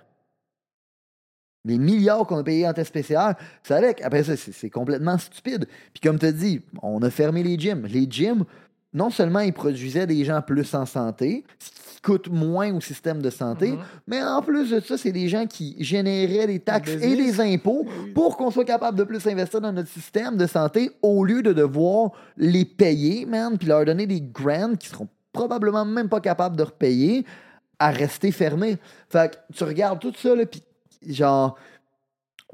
Les 1.66 1.76
milliards 1.78 2.26
qu'on 2.26 2.38
a 2.38 2.42
payés 2.44 2.66
en 2.66 2.72
tests 2.72 2.92
PCR, 2.92 3.32
c'est 3.62 3.74
avec. 3.74 4.00
Après 4.02 4.24
ça, 4.24 4.34
c'est 4.36 4.70
complètement 4.70 5.18
stupide. 5.18 5.66
Puis 5.92 6.00
comme 6.02 6.18
tu 6.18 6.26
as 6.26 6.32
dit, 6.32 6.62
on 6.82 7.02
a 7.02 7.10
fermé 7.10 7.42
les 7.42 7.58
gyms. 7.58 7.86
Les 7.86 8.06
gyms, 8.08 8.44
non 8.94 9.10
seulement 9.10 9.40
ils 9.40 9.52
produisaient 9.52 10.06
des 10.06 10.24
gens 10.24 10.40
plus 10.40 10.74
en 10.74 10.86
santé, 10.86 11.44
ce 11.58 11.70
qui 11.96 12.00
coûte 12.00 12.30
moins 12.30 12.74
au 12.74 12.80
système 12.80 13.20
de 13.20 13.28
santé, 13.28 13.72
Mhm. 13.72 13.78
mais 14.06 14.22
en 14.22 14.40
plus 14.40 14.70
de 14.70 14.80
ça, 14.80 14.96
c'est 14.96 15.12
des 15.12 15.28
gens 15.28 15.46
qui 15.46 15.76
généraient 15.84 16.46
des 16.46 16.60
taxes 16.60 16.92
et 16.92 17.14
des 17.14 17.38
impôts 17.42 17.86
pour 18.14 18.38
qu'on 18.38 18.50
soit 18.50 18.64
capable 18.64 18.96
de 18.96 19.04
plus 19.04 19.24
investir 19.26 19.60
dans 19.60 19.70
notre 19.72 19.90
système 19.90 20.38
de 20.38 20.46
santé 20.46 20.90
au 21.02 21.22
lieu 21.24 21.42
de 21.42 21.52
devoir 21.52 22.12
les 22.38 22.64
payer, 22.64 23.26
man, 23.26 23.58
puis 23.58 23.68
leur 23.68 23.84
donner 23.84 24.06
des 24.06 24.22
grants 24.22 24.74
qui 24.76 24.88
seront 24.88 25.08
probablement 25.30 25.84
même 25.84 26.08
pas 26.08 26.20
capables 26.22 26.56
de 26.56 26.62
repayer 26.62 27.26
à 27.80 27.90
rester 27.90 28.30
fermés. 28.30 28.78
Fait 29.08 29.32
que 29.32 29.54
tu 29.56 29.64
regardes 29.64 29.98
tout 29.98 30.14
ça, 30.14 30.36
là, 30.36 30.46
puis 30.46 30.62
genre. 31.08 31.58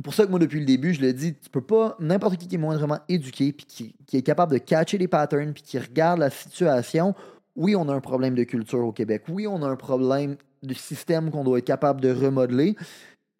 Pour 0.05 0.12
ça 0.12 0.27
que 0.27 0.31
moi, 0.31 0.39
depuis 0.39 0.61
le 0.61 0.66
début, 0.66 0.93
je 0.93 1.01
le 1.01 1.12
dis, 1.14 1.35
tu 1.35 1.49
peux 1.49 1.62
pas, 1.62 1.97
n'importe 1.99 2.37
qui 2.37 2.49
qui 2.49 2.57
est 2.57 2.59
moindrement 2.59 2.99
éduqué, 3.09 3.53
puis 3.53 3.64
qui, 3.66 3.95
qui 4.07 4.18
est 4.18 4.22
capable 4.22 4.53
de 4.53 4.59
catcher 4.59 4.99
les 4.99 5.09
patterns, 5.09 5.55
puis 5.55 5.62
qui 5.62 5.79
regarde 5.79 6.18
la 6.18 6.29
situation, 6.29 7.14
oui, 7.57 7.74
on 7.74 7.89
a 7.89 7.95
un 7.95 8.01
problème 8.01 8.35
de 8.35 8.45
culture 8.45 8.85
au 8.85 8.93
Québec. 8.93 9.24
Oui, 9.29 9.47
on 9.47 9.62
a 9.62 9.66
un 9.66 9.77
problème 9.77 10.37
de 10.62 10.74
système 10.74 11.31
qu'on 11.31 11.45
doit 11.45 11.59
être 11.59 11.66
capable 11.66 12.03
de 12.03 12.12
remodeler. 12.12 12.77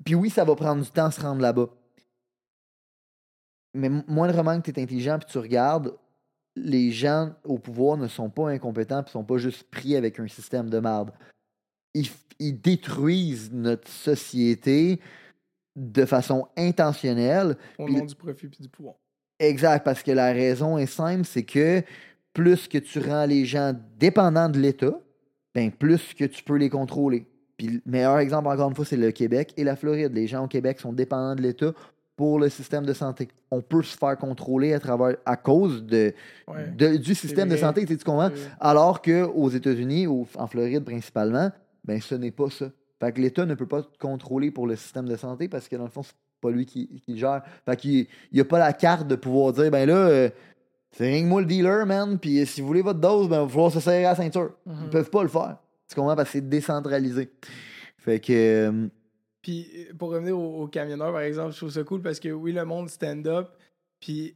Puis 0.03 0.14
oui, 0.14 0.30
ça 0.30 0.45
va 0.45 0.55
prendre 0.55 0.82
du 0.82 0.91
temps 0.91 1.07
à 1.07 1.11
se 1.11 1.20
rendre 1.20 1.43
là-bas. 1.43 1.68
Mais 3.74 3.91
moindrement 4.09 4.59
que 4.59 4.70
tu 4.70 4.80
es 4.80 4.82
intelligent 4.82 5.18
puis 5.18 5.28
tu 5.30 5.39
regardes, 5.39 5.95
les 6.55 6.91
gens 6.91 7.32
au 7.45 7.59
pouvoir 7.59 7.99
ne 7.99 8.09
sont 8.09 8.30
pas 8.30 8.49
incompétents 8.49 9.03
puis 9.03 9.12
sont 9.12 9.24
pas 9.24 9.37
juste 9.37 9.64
pris 9.70 9.95
avec 9.95 10.18
un 10.18 10.26
système 10.26 10.70
de 10.70 10.78
merde. 10.78 11.11
Ils, 12.38 12.61
détruisent 12.61 13.51
notre 13.53 13.88
société 13.88 15.01
de 15.74 16.05
façon 16.05 16.47
intentionnelle. 16.57 17.57
Au 17.78 17.88
nom 17.88 18.05
du 18.05 18.14
profit 18.14 18.47
et 18.47 18.62
du 18.62 18.68
pouvoir. 18.68 18.94
Exact, 19.38 19.84
parce 19.84 20.03
que 20.03 20.11
la 20.12 20.32
raison 20.32 20.76
est 20.78 20.86
simple, 20.86 21.24
c'est 21.24 21.42
que 21.44 21.82
plus 22.32 22.68
que 22.68 22.78
tu 22.78 22.99
rends 23.01 23.26
les 23.26 23.44
gens 23.44 23.74
dépendants 23.99 24.49
de 24.49 24.59
l'État, 24.59 24.99
ben 25.55 25.70
plus 25.70 26.12
que 26.14 26.24
tu 26.24 26.42
peux 26.42 26.57
les 26.57 26.68
contrôler. 26.70 27.26
Puis 27.57 27.68
le 27.68 27.80
meilleur 27.86 28.18
exemple, 28.18 28.49
encore 28.49 28.68
une 28.68 28.74
fois, 28.76 28.84
c'est 28.84 28.97
le 28.99 29.11
Québec 29.12 29.55
et 29.57 29.64
la 29.64 29.76
Floride. 29.76 30.12
Les 30.14 30.26
gens 30.26 30.44
au 30.44 30.49
Québec 30.49 30.78
sont 30.80 30.92
dépendants 30.92 31.34
de 31.34 31.40
l'État 31.42 31.72
pour 32.16 32.38
le 32.38 32.49
système 32.51 32.84
de 32.84 32.92
santé. 32.92 33.28
On 33.51 33.61
peut 33.62 33.82
se 33.82 33.97
faire 33.97 34.16
contrôler 34.18 34.74
à 34.74 34.80
travers 34.80 35.16
à 35.24 35.36
cause 35.36 35.82
de, 35.84 36.12
Ouais. 36.49 36.68
de- 36.76 36.97
du 36.97 37.14
système 37.14 37.49
de 37.49 37.57
santé, 37.57 37.84
tu 37.86 37.97
comprends? 37.99 38.30
Alors 38.61 39.01
qu'aux 39.03 39.49
États-Unis, 39.51 40.07
ou 40.07 40.26
en 40.36 40.47
Floride 40.47 40.84
principalement, 40.84 41.51
ben 41.87 42.01
ce 42.01 42.14
n'est 42.14 42.30
pas 42.32 42.51
ça. 42.51 42.70
Fait 43.01 43.12
que 43.12 43.20
l'État 43.20 43.45
ne 43.47 43.55
peut 43.55 43.66
pas 43.66 43.82
contrôler 44.01 44.51
pour 44.51 44.66
le 44.66 44.76
système 44.76 45.07
de 45.07 45.16
santé 45.16 45.49
parce 45.49 45.68
que 45.68 45.76
dans 45.76 45.84
le 45.84 45.91
fond, 45.91 46.03
c'est 46.03 46.14
pas 46.41 46.51
lui 46.51 46.66
qui, 46.66 46.89
qui 47.05 47.12
le 47.12 47.18
gère. 47.18 47.43
Fait 47.64 47.76
qu'il 47.76 48.07
n'y 48.32 48.41
a 48.41 48.45
pas 48.45 48.59
la 48.59 48.72
carte 48.72 49.07
de 49.07 49.16
pouvoir 49.16 49.53
dire 49.53 49.70
ben 49.70 49.87
là, 49.87 49.95
euh, 49.97 50.30
c'est 50.93 51.07
rien 51.07 51.22
que 51.22 51.28
moi 51.28 51.41
le 51.43 51.47
dealer, 51.47 51.84
man, 51.87 52.18
puis 52.18 52.45
si 52.47 52.61
vous 52.61 52.66
voulez 52.66 52.82
votre 52.82 53.01
dose, 53.01 53.28
ben 53.28 53.41
il 53.41 53.43
va 53.45 53.49
falloir 53.49 53.72
se 53.72 53.80
serrer 53.80 54.05
à 54.07 54.11
la 54.11 54.16
ceinture. 54.16 54.53
Ils 54.66 54.72
Mhm. 54.72 54.91
peuvent 54.91 55.11
pas 55.11 55.22
le 55.22 55.28
faire. 55.28 55.59
Tu 55.89 55.95
comprends? 55.95 56.16
Parce 56.16 56.28
que 56.30 56.32
c'est 56.39 56.49
décentralisé. 56.49 57.30
Fait 57.99 58.18
que. 58.20 58.32
euh, 58.32 58.89
Puis 59.43 59.66
euh, 59.76 59.95
pour 59.99 60.11
revenir 60.11 60.39
aux, 60.39 60.62
aux 60.62 60.68
camionneurs, 60.68 61.12
par 61.12 61.20
exemple, 61.20 61.53
je 61.53 61.59
trouve 61.59 61.70
ça 61.70 61.84
cool 61.84 62.01
parce 62.03 62.18
que 62.18 62.30
oui, 62.30 62.53
le 62.53 62.64
monde 62.64 62.89
stand-up. 62.89 63.49
Puis 64.01 64.28
euh, 64.30 64.32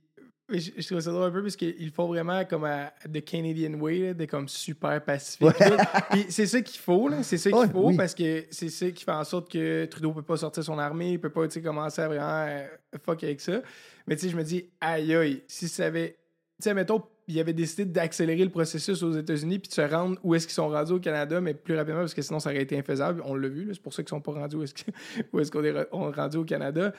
je, 0.53 0.71
je 0.77 0.87
trouve 0.87 1.01
ça 1.01 1.11
drôle 1.11 1.25
un 1.25 1.31
peu 1.31 1.43
parce 1.43 1.57
qu'ils 1.57 1.91
font 1.91 2.07
vraiment 2.09 2.45
comme 2.45 2.67
The 3.13 3.25
Canadian 3.25 3.75
Way, 3.75 4.15
de 4.15 4.25
comme 4.25 4.49
super 4.49 5.03
pacifique. 5.05 5.47
Ouais. 5.61 5.77
Puis 6.11 6.27
c'est 6.29 6.47
ça 6.47 6.61
qu'il 6.61 6.81
faut, 6.81 7.09
là. 7.09 7.23
C'est 7.23 7.39
ça 7.39 7.51
qu'il 7.51 7.59
Ouais, 7.59 7.69
faut 7.69 7.89
oui. 7.89 7.97
parce 7.97 8.15
que 8.15 8.45
c'est 8.51 8.69
ça 8.69 8.91
qui 8.91 9.05
fait 9.05 9.13
en 9.13 9.25
sorte 9.25 9.51
que 9.51 9.85
Trudeau 9.87 10.13
peut 10.13 10.23
pas 10.23 10.37
sortir 10.37 10.63
son 10.65 10.79
armée, 10.79 11.13
il 11.13 11.21
peut 11.21 11.31
pas 11.31 11.47
commencer 11.63 12.03
à 12.03 12.09
vraiment 12.09 12.47
euh, 12.49 12.67
fuck 13.05 13.23
avec 13.25 13.41
ça. 13.41 13.61
Mais 14.07 14.17
tu 14.17 14.23
sais, 14.23 14.29
je 14.31 14.37
me 14.37 14.43
dis, 14.43 14.67
aïe 14.81 15.15
aïe, 15.15 15.43
si 15.47 15.69
ça 15.69 15.87
avait. 15.87 16.17
Tu 16.61 16.65
sais, 16.65 16.75
mettons, 16.75 17.03
il 17.27 17.39
avait 17.39 17.53
décidé 17.53 17.85
d'accélérer 17.85 18.43
le 18.45 18.51
processus 18.51 19.03
aux 19.05 19.13
États-Unis 19.13 19.61
puis 19.61 19.69
de 19.69 19.73
se 19.75 19.81
rendre 19.83 20.19
où 20.25 20.35
est-ce 20.35 20.47
qu'ils 20.49 20.55
sont 20.55 20.69
rendus 20.69 20.93
au 20.93 20.99
Canada, 21.01 21.41
mais 21.41 21.55
plus 21.55 21.77
rapidement 21.77 22.01
parce 22.01 22.13
que 22.13 22.23
sinon 22.23 22.41
ça 22.41 22.51
aurait 22.51 22.61
été 22.63 22.77
infaisable. 22.77 23.23
On 23.25 23.35
l'a 23.37 23.49
vu, 23.49 23.69
c'est 23.73 23.81
pour 23.81 23.95
ça 23.95 24.03
qu'ils 24.03 24.09
sont 24.11 24.21
pas 24.21 24.33
rendus 24.33 24.57
où 24.57 24.63
est-ce 24.65 24.75
qu'on 25.53 25.63
est, 25.65 25.87
on 25.93 26.11
est 26.11 26.15
rendu 26.17 26.39
au 26.39 26.45
Canada. 26.45 26.93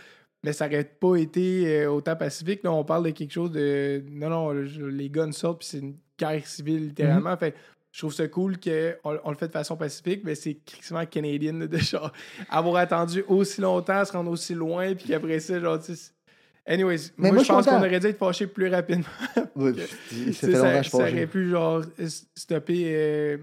Mais 0.44 0.54
ça 0.54 0.66
aurait 0.66 0.84
pas 0.84 1.18
été 1.18 1.82
euh, 1.82 1.92
autant 1.92 2.16
pacifique. 2.16 2.64
Là, 2.64 2.72
on 2.72 2.84
parle 2.84 3.06
de 3.06 3.12
quelque 3.12 3.32
chose 3.32 3.52
de. 3.52 4.04
Non, 4.10 4.30
non, 4.30 4.52
les 4.52 5.10
guns 5.10 5.32
sortent 5.32 5.60
puis 5.60 5.68
c'est 5.68 5.80
une 5.80 5.98
guerre 6.18 6.46
civile 6.48 6.88
littéralement. 6.88 7.36
Fait 7.38 7.56
je 7.92 8.00
trouve 8.00 8.14
ça 8.14 8.28
cool 8.28 8.58
qu'on 8.58 9.20
on 9.24 9.30
le 9.32 9.36
fait 9.36 9.48
de 9.48 9.52
façon 9.52 9.76
pacifique, 9.76 10.22
mais 10.24 10.36
c'est 10.36 10.56
crissement 10.66 11.06
canadien 11.06 11.54
de 11.54 11.78
genre 11.78 12.12
avoir 12.50 12.78
attendu 12.78 13.24
aussi 13.28 13.60
longtemps, 13.60 14.06
se 14.06 14.14
rendre 14.14 14.32
aussi 14.32 14.54
loin, 14.54 14.96
puis 14.96 15.10
qu'après 15.10 15.40
ça, 15.40 15.60
genre, 15.60 15.80
tu 15.80 15.94
Anyways, 16.66 17.12
Mais 17.18 17.30
moi, 17.30 17.36
moi, 17.36 17.44
je 17.44 17.48
pense 17.48 17.66
qu'on 17.66 17.78
aurait 17.78 18.00
dû 18.00 18.08
être 18.08 18.18
fâché 18.18 18.48
plus 18.48 18.68
rapidement. 18.68 19.06
Ok. 19.56 19.78
ça 20.34 20.84
ça, 20.84 20.98
aurait 20.98 21.28
pu 21.28 21.50
genre 21.50 21.84
stopper, 22.36 22.84
euh, 22.96 23.38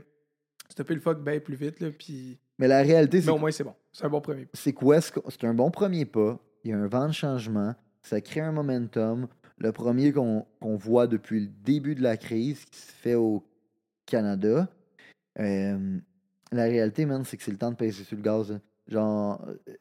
stopper 0.68 0.94
le 0.94 1.00
fuck 1.00 1.22
bien 1.22 1.40
plus 1.40 1.56
vite. 1.56 1.80
Là, 1.80 1.88
puis... 1.90 2.38
Mais 2.58 2.68
la 2.68 2.82
réalité, 2.82 3.20
c'est 3.20 3.26
Mais 3.26 3.32
au 3.32 3.38
moins, 3.38 3.50
c'est 3.50 3.64
bon. 3.64 3.74
C'est 3.92 4.04
un 4.04 4.08
bon 4.08 4.20
premier 4.20 4.46
pas. 4.46 4.50
c'est 4.54 4.72
quoi? 4.72 5.00
ce 5.00 5.12
C'est 5.28 5.44
un 5.44 5.54
bon 5.54 5.70
premier 5.70 6.04
pas. 6.04 6.38
Il 6.64 6.70
y 6.70 6.74
a 6.74 6.78
un 6.78 6.86
vent 6.86 7.08
de 7.08 7.12
changement. 7.12 7.74
Ça 8.02 8.20
crée 8.20 8.40
un 8.40 8.52
momentum. 8.52 9.28
Le 9.58 9.72
premier 9.72 10.12
qu'on 10.12 10.46
voit 10.62 11.06
depuis 11.06 11.40
le 11.40 11.46
début 11.64 11.94
de 11.94 12.02
la 12.02 12.16
crise 12.16 12.64
qui 12.64 12.80
se 12.80 12.92
fait 12.92 13.14
au 13.14 13.44
Canada. 14.06 14.68
Euh, 15.38 15.98
la 16.52 16.62
réalité, 16.64 17.06
man, 17.06 17.24
c'est 17.24 17.36
que 17.36 17.42
c'est 17.42 17.50
le 17.50 17.58
temps 17.58 17.70
de 17.70 17.76
passer 17.76 18.04
sur 18.04 18.16
le 18.16 18.22
gaz. 18.22 18.52
hein. 18.52 18.60
Genre, 18.86 19.44
euh, 19.46 19.74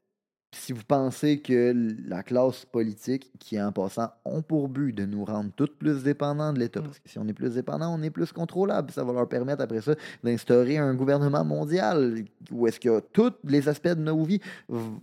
si 0.53 0.71
vous 0.71 0.83
pensez 0.87 1.39
que 1.41 1.75
la 2.07 2.23
classe 2.23 2.65
politique, 2.65 3.31
qui 3.37 3.61
en 3.61 3.71
passant 3.73 4.11
ont 4.23 4.41
pour 4.41 4.69
but 4.69 4.93
de 4.93 5.05
nous 5.05 5.25
rendre 5.25 5.51
toutes 5.55 5.77
plus 5.77 6.03
dépendants 6.03 6.53
de 6.53 6.59
l'État, 6.59 6.79
Mm. 6.79 6.83
parce 6.83 6.99
que 6.99 7.09
si 7.09 7.19
on 7.19 7.27
est 7.27 7.33
plus 7.33 7.53
dépendant, 7.55 7.93
on 7.93 8.01
est 8.01 8.09
plus 8.09 8.31
contrôlable, 8.31 8.91
ça 8.91 9.03
va 9.03 9.11
leur 9.13 9.27
permettre 9.27 9.61
après 9.61 9.81
ça 9.81 9.93
d'instaurer 10.23 10.77
un 10.77 10.93
gouvernement 10.95 11.43
mondial 11.43 12.23
où 12.49 12.65
est-ce 12.65 12.79
que 12.79 13.01
tous 13.11 13.33
les 13.43 13.67
aspects 13.67 13.89
de 13.89 13.95
nos 14.01 14.23
vies 14.23 14.39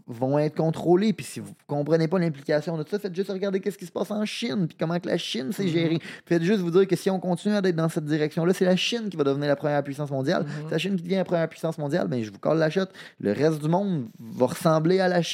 vont 0.07 0.39
être 0.39 0.57
contrôlés. 0.57 1.13
Puis 1.13 1.27
si 1.27 1.41
vous 1.41 1.53
comprenez 1.67 2.09
pas 2.09 2.19
l'implication 2.19 2.79
de 2.79 2.85
ça, 2.89 2.99
faites 2.99 3.15
juste 3.15 3.31
regarder 3.31 3.61
qu'est-ce 3.61 3.79
qui 3.79 3.87
se 3.87 3.93
passe 3.93 4.11
en 4.11 4.25
Chine, 4.25 4.67
puis 4.67 4.77
comment 4.81 4.99
que 4.99 5.09
la 5.09 5.19
Chine 5.19 5.53
s'est 5.53 5.65
Mhm. 5.65 5.69
gérée. 5.69 5.99
Faites 6.25 6.43
juste 6.43 6.61
vous 6.61 6.71
dire 6.71 6.87
que 6.87 6.97
si 6.97 7.11
on 7.11 7.21
continue 7.21 7.55
à 7.55 7.59
être 7.59 7.77
dans 7.77 7.89
cette 7.91 8.07
direction-là, 8.07 8.55
c'est 8.55 8.65
la 8.65 8.77
Chine 8.77 9.09
qui 9.11 9.17
va 9.19 9.25
devenir 9.25 9.49
la 9.49 9.57
première 9.57 9.85
puissance 9.85 10.11
mondiale. 10.11 10.45
Mhm. 10.45 10.51
C'est 10.65 10.71
la 10.73 10.79
Chine 10.79 10.97
qui 10.97 11.03
devient 11.03 11.17
la 11.17 11.25
première 11.25 11.49
puissance 11.51 11.77
mondiale, 11.77 12.09
ben 12.09 12.23
je 12.23 12.31
vous 12.31 12.39
colle 12.39 12.59
la 12.59 12.71
chute. 12.71 12.89
Le 13.21 13.33
reste 13.33 13.61
du 13.63 13.69
monde 13.69 14.07
va 14.19 14.47
ressembler 14.47 15.01
à 15.01 15.09
la 15.09 15.21
Chine. 15.21 15.34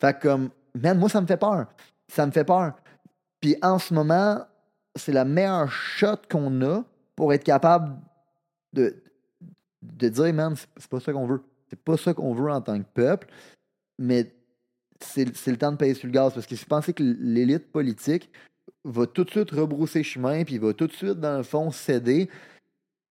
Fait 0.00 0.18
que, 0.18 0.22
comme, 0.22 0.50
man, 0.74 0.98
moi, 0.98 1.08
ça 1.08 1.20
me 1.20 1.26
fait 1.26 1.36
peur. 1.36 1.66
Ça 2.08 2.26
me 2.26 2.32
fait 2.32 2.44
peur. 2.44 2.74
Puis 3.40 3.56
en 3.62 3.78
ce 3.78 3.92
moment, 3.92 4.44
c'est 4.94 5.12
la 5.12 5.24
meilleure 5.24 5.70
shot 5.70 6.18
qu'on 6.30 6.62
a 6.62 6.84
pour 7.16 7.32
être 7.32 7.44
capable 7.44 7.96
de, 8.72 8.94
de 9.82 10.08
dire, 10.08 10.34
man, 10.34 10.54
c'est 10.76 10.90
pas 10.90 11.00
ça 11.00 11.12
qu'on 11.12 11.26
veut. 11.26 11.42
C'est 11.68 11.80
pas 11.80 11.96
ça 11.96 12.12
qu'on 12.12 12.34
veut 12.34 12.50
en 12.50 12.60
tant 12.60 12.78
que 12.78 12.88
peuple, 12.92 13.28
mais 13.98 14.30
c'est 15.00 15.24
le 15.24 15.56
temps 15.56 15.72
de 15.72 15.76
payer 15.76 15.94
sur 15.94 16.06
le 16.06 16.12
gaz. 16.12 16.34
Parce 16.34 16.46
que 16.46 16.54
si 16.54 16.64
vous 16.64 16.68
pensez 16.68 16.92
que 16.92 17.02
l'élite 17.02 17.72
politique 17.72 18.30
va 18.84 19.06
tout 19.06 19.24
de 19.24 19.30
suite 19.30 19.50
rebrousser 19.50 20.02
chemin, 20.02 20.44
puis 20.44 20.58
va 20.58 20.74
tout 20.74 20.86
de 20.86 20.92
suite, 20.92 21.18
dans 21.18 21.38
le 21.38 21.42
fond, 21.42 21.70
céder, 21.70 22.28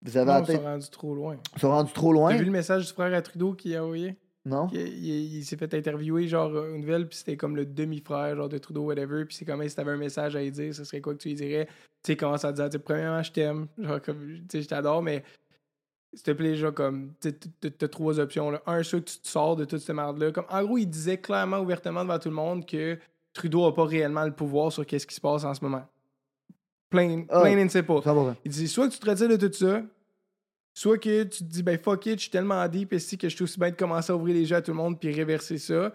vous 0.04 0.18
avez 0.18 0.32
Non, 0.32 0.44
ils 0.44 0.56
sont 0.56 0.64
rendus 0.64 0.90
trop 0.90 1.16
loin. 1.16 1.38
Ils 1.56 1.60
sont 1.60 1.70
rendus 1.70 1.94
trop 1.94 2.14
loin. 2.14 2.32
T'as 2.32 2.38
vu 2.38 2.46
le 2.46 2.52
message 2.52 2.88
du 2.88 2.94
frère 2.94 3.14
à 3.14 3.22
Trudeau 3.22 3.54
qui 3.54 3.76
a 3.76 3.84
envoyé? 3.84 4.16
Non? 4.46 4.68
Il, 4.74 4.80
il- 4.82 5.38
il 5.38 5.46
s'est 5.46 5.56
fait 5.58 5.72
interviewer, 5.74 6.28
genre, 6.28 6.52
euh, 6.56 6.74
une 6.74 6.82
nouvelle, 6.82 7.08
puis 7.08 7.18
c'était 7.20 7.38
comme 7.38 7.56
le 7.56 7.66
demi-frère, 7.66 8.36
genre, 8.36 8.50
de 8.50 8.58
Trudeau, 8.58 8.82
whatever. 8.86 9.24
Puis 9.26 9.36
c'est 9.36 9.46
comme, 9.46 9.68
si 9.68 9.76
t'avais 9.76 9.92
un 9.92 9.98
message 9.98 10.36
à 10.36 10.42
lui 10.42 10.50
dire, 10.52 10.74
ce 10.74 10.84
serait 10.84 11.00
quoi 11.02 11.14
que 11.14 11.20
tu 11.20 11.28
lui 11.30 11.36
dirais? 11.36 11.68
Tu 11.68 11.74
sais, 12.08 12.14
il 12.14 12.18
commence 12.18 12.44
à 12.44 12.52
dire, 12.52 12.68
premièrement, 12.84 13.22
je 13.22 13.32
t'aime, 13.32 13.68
genre, 13.78 14.02
comme, 14.02 14.26
tu 14.28 14.44
sais, 14.50 14.62
je 14.64 14.68
t'adore, 14.68 15.04
mais 15.04 15.24
s'il 16.14 16.24
te 16.24 16.32
plaît, 16.32 16.56
genre, 16.56 16.74
comme, 16.74 17.14
t'as- 17.20 17.88
trois 17.88 18.20
options, 18.20 18.50
là. 18.50 18.62
Un, 18.66 18.82
sûr 18.84 19.00
que 19.00 19.10
tu 19.12 19.20
te 19.20 19.28
sors 19.28 19.56
de 19.56 19.66
toute 19.66 19.80
cette 19.80 19.96
merde-là. 19.96 20.32
Comme, 20.32 20.46
en 20.50 20.64
gros, 20.64 20.78
il 20.80 20.88
disait 20.88 21.18
clairement, 21.20 21.60
ouvertement 21.60 22.04
devant 22.04 22.18
tout 22.20 22.30
le 22.30 22.36
monde 22.36 22.66
que 22.66 22.98
Trudeau 23.34 23.66
a 23.66 23.74
pas 23.76 23.86
réellement 23.86 24.26
le 24.26 24.34
pouvoir 24.34 24.72
sur 24.72 24.86
qu'est-ce 24.86 25.06
qui 25.08 25.16
se 25.16 25.22
passe 25.22 25.44
en 25.46 25.54
ce 25.54 25.64
moment. 25.64 25.86
Plain, 26.90 27.24
Ah. 27.30 27.42
plain 27.42 27.64
and 27.64 27.70
simple. 27.70 27.92
100%. 28.04 28.36
Il 28.44 28.52
dit 28.52 28.68
soit 28.68 28.88
que 28.90 28.94
tu 28.94 29.00
te 29.00 29.10
retires 29.10 29.30
de 29.30 29.38
tout 29.48 29.54
ça, 29.54 29.82
soit 30.82 30.98
que 30.98 31.24
tu 31.24 31.44
te 31.44 31.44
dis 31.44 31.62
ben 31.62 31.78
fuck 31.78 32.08
it, 32.08 32.16
je 32.16 32.22
suis 32.22 32.32
tellement 32.32 32.68
deep 32.68 32.94
ici 32.94 33.16
que 33.16 33.30
je 33.30 33.36
suis 33.36 33.44
aussi 33.44 33.60
bien 33.60 33.70
de 33.70 33.76
commencer 33.76 34.12
à 34.12 34.16
ouvrir 34.16 34.34
les 34.34 34.46
jeux 34.46 34.56
à 34.56 34.64
tout 34.64 34.72
le 34.72 34.78
monde 34.78 35.00
puis 35.00 35.14
réverser 35.14 35.60
ça, 35.60 35.94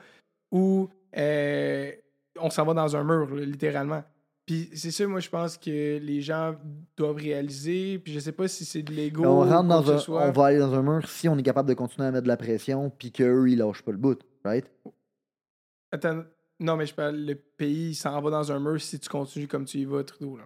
ou 0.53 0.89
euh, 1.16 1.91
on 2.39 2.51
s'en 2.51 2.64
va 2.64 2.72
dans 2.72 2.95
un 2.95 3.03
mur, 3.03 3.34
là, 3.34 3.45
littéralement. 3.45 4.05
Puis 4.47 4.70
c'est 4.74 4.93
ça, 4.93 5.05
moi 5.09 5.18
je 5.18 5.28
pense 5.28 5.59
que 5.59 5.99
les 5.99 6.20
gens 6.20 6.55
doivent 6.97 7.16
réaliser, 7.16 7.99
puis 7.99 8.12
je 8.12 8.20
sais 8.20 8.30
pas 8.30 8.47
si 8.47 8.64
c'est 8.64 8.84
de 8.84 8.93
l'ego. 8.93 9.24
on 9.24 9.45
ou 9.45 9.49
rentre 9.49 9.68
dans 9.68 9.91
un, 9.91 9.99
soit. 9.99 10.28
on 10.28 10.30
va 10.30 10.47
aller 10.47 10.61
dans 10.61 10.72
un 10.72 10.82
mur 10.82 11.09
si 11.09 11.28
on 11.28 11.37
est 11.37 11.43
capable 11.43 11.68
de 11.68 11.74
continuer 11.74 12.07
à 12.07 12.12
mettre 12.12 12.22
de 12.22 12.28
la 12.28 12.37
pression 12.37 12.89
puis 12.89 13.11
qu'eux 13.11 13.49
ils 13.49 13.59
lâchent 13.59 13.82
pas 13.82 13.91
le 13.91 13.99
bout, 13.99 14.20
right? 14.45 14.70
Attends, 15.91 16.22
non 16.61 16.76
mais 16.76 16.87
je 16.87 16.95
parle, 16.95 17.16
le 17.16 17.34
pays 17.34 17.93
s'en 17.97 18.20
va 18.20 18.30
dans 18.30 18.53
un 18.53 18.61
mur 18.61 18.80
si 18.80 19.01
tu 19.01 19.09
continues 19.09 19.49
comme 19.49 19.64
tu 19.64 19.78
y 19.78 19.84
vas, 19.84 20.05
Trudeau. 20.05 20.37
Là. 20.37 20.45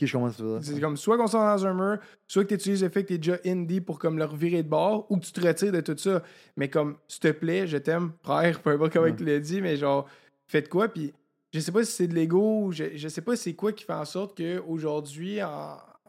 Qui 0.00 0.06
je 0.06 0.12
commence 0.14 0.40
à 0.40 0.62
C'est 0.62 0.80
comme 0.80 0.96
soit 0.96 1.18
qu'on 1.18 1.26
va 1.26 1.56
dans 1.56 1.66
un 1.66 1.74
mur, 1.74 1.98
soit 2.26 2.44
que 2.44 2.48
tu 2.48 2.54
utilises 2.54 2.82
le 2.82 2.88
fait 2.88 3.02
que 3.02 3.08
tu 3.08 3.14
es 3.14 3.18
déjà 3.18 3.36
indie 3.44 3.82
pour 3.82 3.98
comme 3.98 4.16
le 4.16 4.24
revirer 4.24 4.62
de 4.62 4.68
bord, 4.68 5.06
ou 5.10 5.18
que 5.18 5.26
tu 5.26 5.32
te 5.32 5.46
retires 5.46 5.72
de 5.72 5.82
tout 5.82 5.94
ça. 5.98 6.22
Mais 6.56 6.70
comme, 6.70 6.96
s'il 7.06 7.20
te 7.20 7.32
plaît, 7.32 7.66
je 7.66 7.76
t'aime, 7.76 8.12
frère, 8.22 8.60
peu 8.60 8.70
importe 8.70 8.94
comment 8.94 9.04
Ouais. 9.04 9.14
tu 9.14 9.24
l'as 9.26 9.38
dit, 9.40 9.60
mais 9.60 9.76
genre, 9.76 10.08
faites 10.46 10.70
quoi, 10.70 10.88
puis 10.88 11.12
je 11.52 11.60
sais 11.60 11.70
pas 11.70 11.84
si 11.84 11.92
c'est 11.92 12.06
de 12.06 12.14
l'ego, 12.14 12.64
ou 12.64 12.72
je, 12.72 12.84
je 12.96 13.08
sais 13.08 13.20
pas 13.20 13.36
c'est 13.36 13.52
quoi 13.52 13.72
qui 13.72 13.84
fait 13.84 13.92
en 13.92 14.06
sorte 14.06 14.36
qu'aujourd'hui, 14.38 15.42
en, 15.42 15.48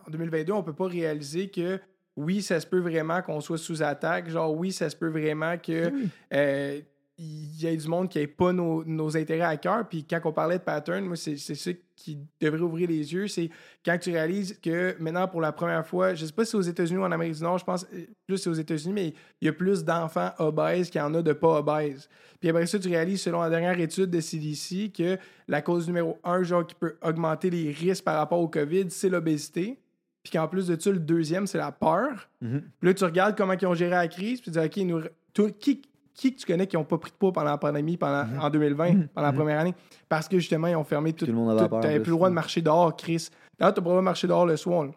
en 0.07 0.09
2022, 0.09 0.53
on 0.53 0.63
peut 0.63 0.71
pas 0.71 0.87
réaliser 0.87 1.49
que 1.49 1.77
oui, 2.15 2.41
ça 2.41 2.61
se 2.61 2.67
peut 2.67 2.79
vraiment 2.79 3.21
qu'on 3.21 3.41
soit 3.41 3.57
sous 3.57 3.83
attaque, 3.83 4.29
genre 4.29 4.55
oui, 4.55 4.71
ça 4.71 4.89
se 4.89 4.95
peut 4.95 5.09
vraiment 5.09 5.57
que 5.57 5.91
euh, 6.33 6.79
il 7.23 7.61
y 7.61 7.67
ait 7.67 7.77
du 7.77 7.87
monde 7.87 8.09
qui 8.09 8.17
n'ait 8.17 8.25
pas 8.25 8.51
nos, 8.51 8.83
nos 8.83 9.15
intérêts 9.15 9.41
à 9.45 9.55
cœur. 9.55 9.87
Puis 9.87 10.03
quand 10.03 10.19
on 10.25 10.31
parlait 10.33 10.57
de 10.57 10.63
pattern, 10.63 11.05
moi, 11.05 11.15
c'est 11.15 11.37
ça 11.37 11.71
qui 11.95 12.17
devrait 12.39 12.61
ouvrir 12.61 12.87
les 12.89 13.13
yeux. 13.13 13.27
C'est 13.27 13.51
quand 13.85 13.95
tu 13.99 14.09
réalises 14.11 14.57
que 14.59 14.95
maintenant, 14.99 15.27
pour 15.27 15.39
la 15.39 15.51
première 15.51 15.85
fois, 15.85 16.15
je 16.15 16.25
sais 16.25 16.33
pas 16.33 16.45
si 16.45 16.51
c'est 16.51 16.57
aux 16.57 16.61
États-Unis 16.61 16.97
ou 16.97 17.03
en 17.03 17.11
Amérique 17.11 17.35
du 17.35 17.43
Nord, 17.43 17.59
je 17.59 17.63
pense 17.63 17.85
euh, 17.93 18.05
plus 18.25 18.39
c'est 18.39 18.49
aux 18.49 18.53
États-Unis, 18.53 18.93
mais 18.93 19.13
il 19.39 19.45
y 19.45 19.49
a 19.49 19.53
plus 19.53 19.83
d'enfants 19.83 20.31
obèses 20.39 20.89
qu'il 20.89 20.99
y 20.99 21.03
en 21.03 21.13
a 21.13 21.21
de 21.21 21.33
pas 21.33 21.59
obèses. 21.59 22.09
Puis 22.39 22.49
après 22.49 22.65
ça, 22.65 22.79
tu 22.79 22.87
réalises, 22.87 23.21
selon 23.21 23.41
la 23.41 23.51
dernière 23.51 23.79
étude 23.79 24.09
de 24.09 24.19
CDC, 24.19 24.91
que 24.91 25.19
la 25.47 25.61
cause 25.61 25.85
numéro 25.85 26.17
un, 26.23 26.41
genre, 26.41 26.65
qui 26.65 26.73
peut 26.73 26.95
augmenter 27.03 27.51
les 27.51 27.69
risques 27.69 28.03
par 28.03 28.17
rapport 28.17 28.39
au 28.39 28.47
COVID, 28.47 28.89
c'est 28.89 29.09
l'obésité. 29.09 29.77
Puis 30.23 30.31
qu'en 30.31 30.47
plus 30.47 30.65
de 30.67 30.79
ça, 30.79 30.89
le 30.89 30.97
deuxième, 30.99 31.45
c'est 31.45 31.59
la 31.59 31.71
peur. 31.71 32.29
Mhm. 32.41 32.61
Puis 32.79 32.87
là, 32.89 32.93
tu 32.95 33.03
regardes 33.03 33.37
comment 33.37 33.53
ils 33.53 33.67
ont 33.67 33.75
géré 33.75 33.91
la 33.91 34.07
crise, 34.07 34.41
puis 34.41 34.49
tu 34.51 34.57
dis, 34.59 34.65
OK, 34.65 34.77
nous, 34.87 35.01
tout- 35.33 35.51
qui, 35.59 35.83
qui 36.13 36.33
que 36.33 36.39
tu 36.39 36.45
connais 36.45 36.67
qui 36.67 36.75
n'ont 36.77 36.83
pas 36.83 36.97
pris 36.97 37.11
de 37.11 37.15
poids 37.15 37.31
pendant 37.31 37.51
la 37.51 37.57
pandémie, 37.57 37.97
pendant, 37.97 38.25
en 38.41 38.49
2020, 38.49 38.89
Mhm. 38.93 39.07
pendant 39.13 39.27
la 39.27 39.31
Mhm. 39.31 39.37
première 39.37 39.59
année? 39.59 39.75
Parce 40.09 40.27
que 40.27 40.37
justement, 40.39 40.67
ils 40.67 40.75
ont 40.75 40.83
fermé 40.83 41.13
tout. 41.13 41.25
Tout 41.25 41.31
le 41.31 41.37
monde 41.37 41.51
avait 41.57 41.67
T'avais 41.69 41.93
là, 41.95 41.99
plus 42.01 42.09
le 42.11 42.15
droit 42.17 42.29
de 42.29 42.33
marcher 42.35 42.61
dehors, 42.61 42.95
Chris. 42.95 43.29
Là, 43.59 43.71
t'as 43.71 43.75
pas 43.75 43.79
le 43.81 43.81
droit 43.83 43.95
de 43.97 44.01
marcher 44.05 44.27
dehors 44.27 44.45
le 44.45 44.57
soir. 44.57 44.85
là. 44.85 44.91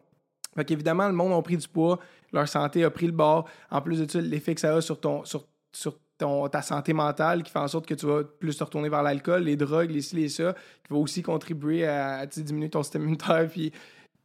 Fait 0.57 0.65
qu'évidemment, 0.65 1.07
le 1.09 1.15
monde 1.15 1.33
a 1.33 1.43
pris 1.43 1.57
du 1.57 1.67
poids, 1.69 1.99
leur 2.33 2.49
santé 2.49 2.85
a 2.85 2.91
pris 2.91 3.07
le 3.07 3.13
bord. 3.13 3.47
En 3.71 3.81
plus 3.81 4.01
de 4.01 4.11
ça, 4.11 4.21
l'effet 4.21 4.55
que 4.55 4.61
ça 4.61 4.75
a 4.75 4.81
sur 4.81 5.01
ton. 5.01 5.25
Sur, 5.25 5.47
sur 5.73 5.99
ton, 6.17 6.47
ta 6.49 6.63
santé 6.63 6.93
mentale 6.93 7.43
qui 7.43 7.51
fait 7.51 7.59
en 7.59 7.67
sorte 7.67 7.87
que 7.87 7.95
tu 7.95 8.07
vas 8.07 8.23
plus 8.23 8.57
te 8.57 8.63
retourner 8.63 8.89
vers 8.89 9.03
l'alcool, 9.03 9.43
les 9.43 9.57
drogues, 9.57 9.91
les 9.91 10.01
ci, 10.01 10.15
les 10.15 10.29
ça, 10.29 10.55
qui 10.87 10.93
va 10.93 10.99
aussi 11.01 11.23
contribuer 11.23 11.85
à, 11.89 12.25
tu 12.29 12.41
diminuer 12.45 12.71
ton 12.71 12.85
système 12.85 13.03
immunitaire 13.03 13.49
puis 13.51 13.73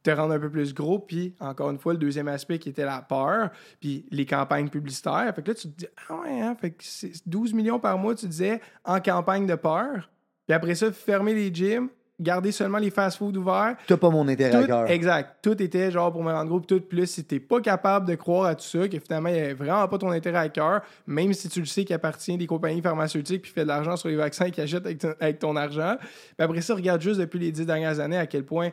te 0.02 0.10
rendre 0.10 0.34
un 0.34 0.38
peu 0.38 0.50
plus 0.50 0.74
gros. 0.74 0.98
Puis, 0.98 1.34
encore 1.40 1.70
une 1.70 1.78
fois, 1.78 1.92
le 1.92 1.98
deuxième 1.98 2.28
aspect 2.28 2.58
qui 2.58 2.68
était 2.68 2.84
la 2.84 3.02
peur, 3.02 3.50
puis 3.80 4.06
les 4.10 4.26
campagnes 4.26 4.68
publicitaires. 4.68 5.32
Fait 5.34 5.42
que 5.42 5.48
là, 5.48 5.54
tu 5.54 5.68
te 5.68 5.78
dis, 5.78 5.86
ah 6.08 6.20
ouais, 6.20 6.40
hein, 6.40 6.56
fait 6.60 6.70
que 6.70 6.76
c'est 6.80 7.12
12 7.26 7.52
millions 7.52 7.78
par 7.78 7.98
mois, 7.98 8.14
tu 8.14 8.26
disais, 8.26 8.60
en 8.84 9.00
campagne 9.00 9.46
de 9.46 9.54
peur. 9.54 10.10
Puis 10.46 10.54
après 10.54 10.74
ça, 10.74 10.90
fermer 10.90 11.34
les 11.34 11.54
gyms, 11.54 11.88
garder 12.20 12.52
seulement 12.52 12.78
les 12.78 12.90
fast-food 12.90 13.36
ouverts. 13.36 13.76
T'as 13.86 13.96
pas 13.96 14.10
mon 14.10 14.28
intérêt 14.28 14.64
à 14.64 14.66
cœur. 14.66 14.90
exact. 14.90 15.38
Tout 15.42 15.60
était 15.62 15.90
genre 15.90 16.12
pour 16.12 16.22
me 16.22 16.30
rendre 16.30 16.48
gros. 16.48 16.60
Tout, 16.60 16.80
plus 16.80 17.06
si 17.06 17.24
t'es 17.24 17.40
pas 17.40 17.60
capable 17.60 18.06
de 18.06 18.14
croire 18.14 18.46
à 18.46 18.54
tout 18.54 18.64
ça, 18.64 18.86
que 18.88 18.98
finalement, 18.98 19.30
il 19.30 19.34
n'y 19.34 19.40
avait 19.40 19.54
vraiment 19.54 19.86
pas 19.88 19.98
ton 19.98 20.10
intérêt 20.10 20.38
à 20.38 20.48
cœur, 20.48 20.82
même 21.06 21.32
si 21.32 21.48
tu 21.48 21.60
le 21.60 21.66
sais 21.66 21.84
qu'il 21.84 21.94
appartient 21.94 22.36
des 22.36 22.46
compagnies 22.46 22.82
pharmaceutiques 22.82 23.42
puis 23.42 23.52
fait 23.52 23.62
de 23.62 23.68
l'argent 23.68 23.96
sur 23.96 24.08
les 24.08 24.16
vaccins 24.16 24.50
qu'ils 24.50 24.62
achètent 24.62 24.84
avec 24.84 24.98
ton, 24.98 25.14
avec 25.18 25.38
ton 25.38 25.56
argent. 25.56 25.96
Puis 25.98 26.44
après 26.44 26.60
ça, 26.60 26.74
regarde 26.74 27.00
juste 27.00 27.20
depuis 27.20 27.38
les 27.38 27.52
dix 27.52 27.64
dernières 27.64 28.00
années 28.00 28.18
à 28.18 28.26
quel 28.26 28.44
point, 28.44 28.70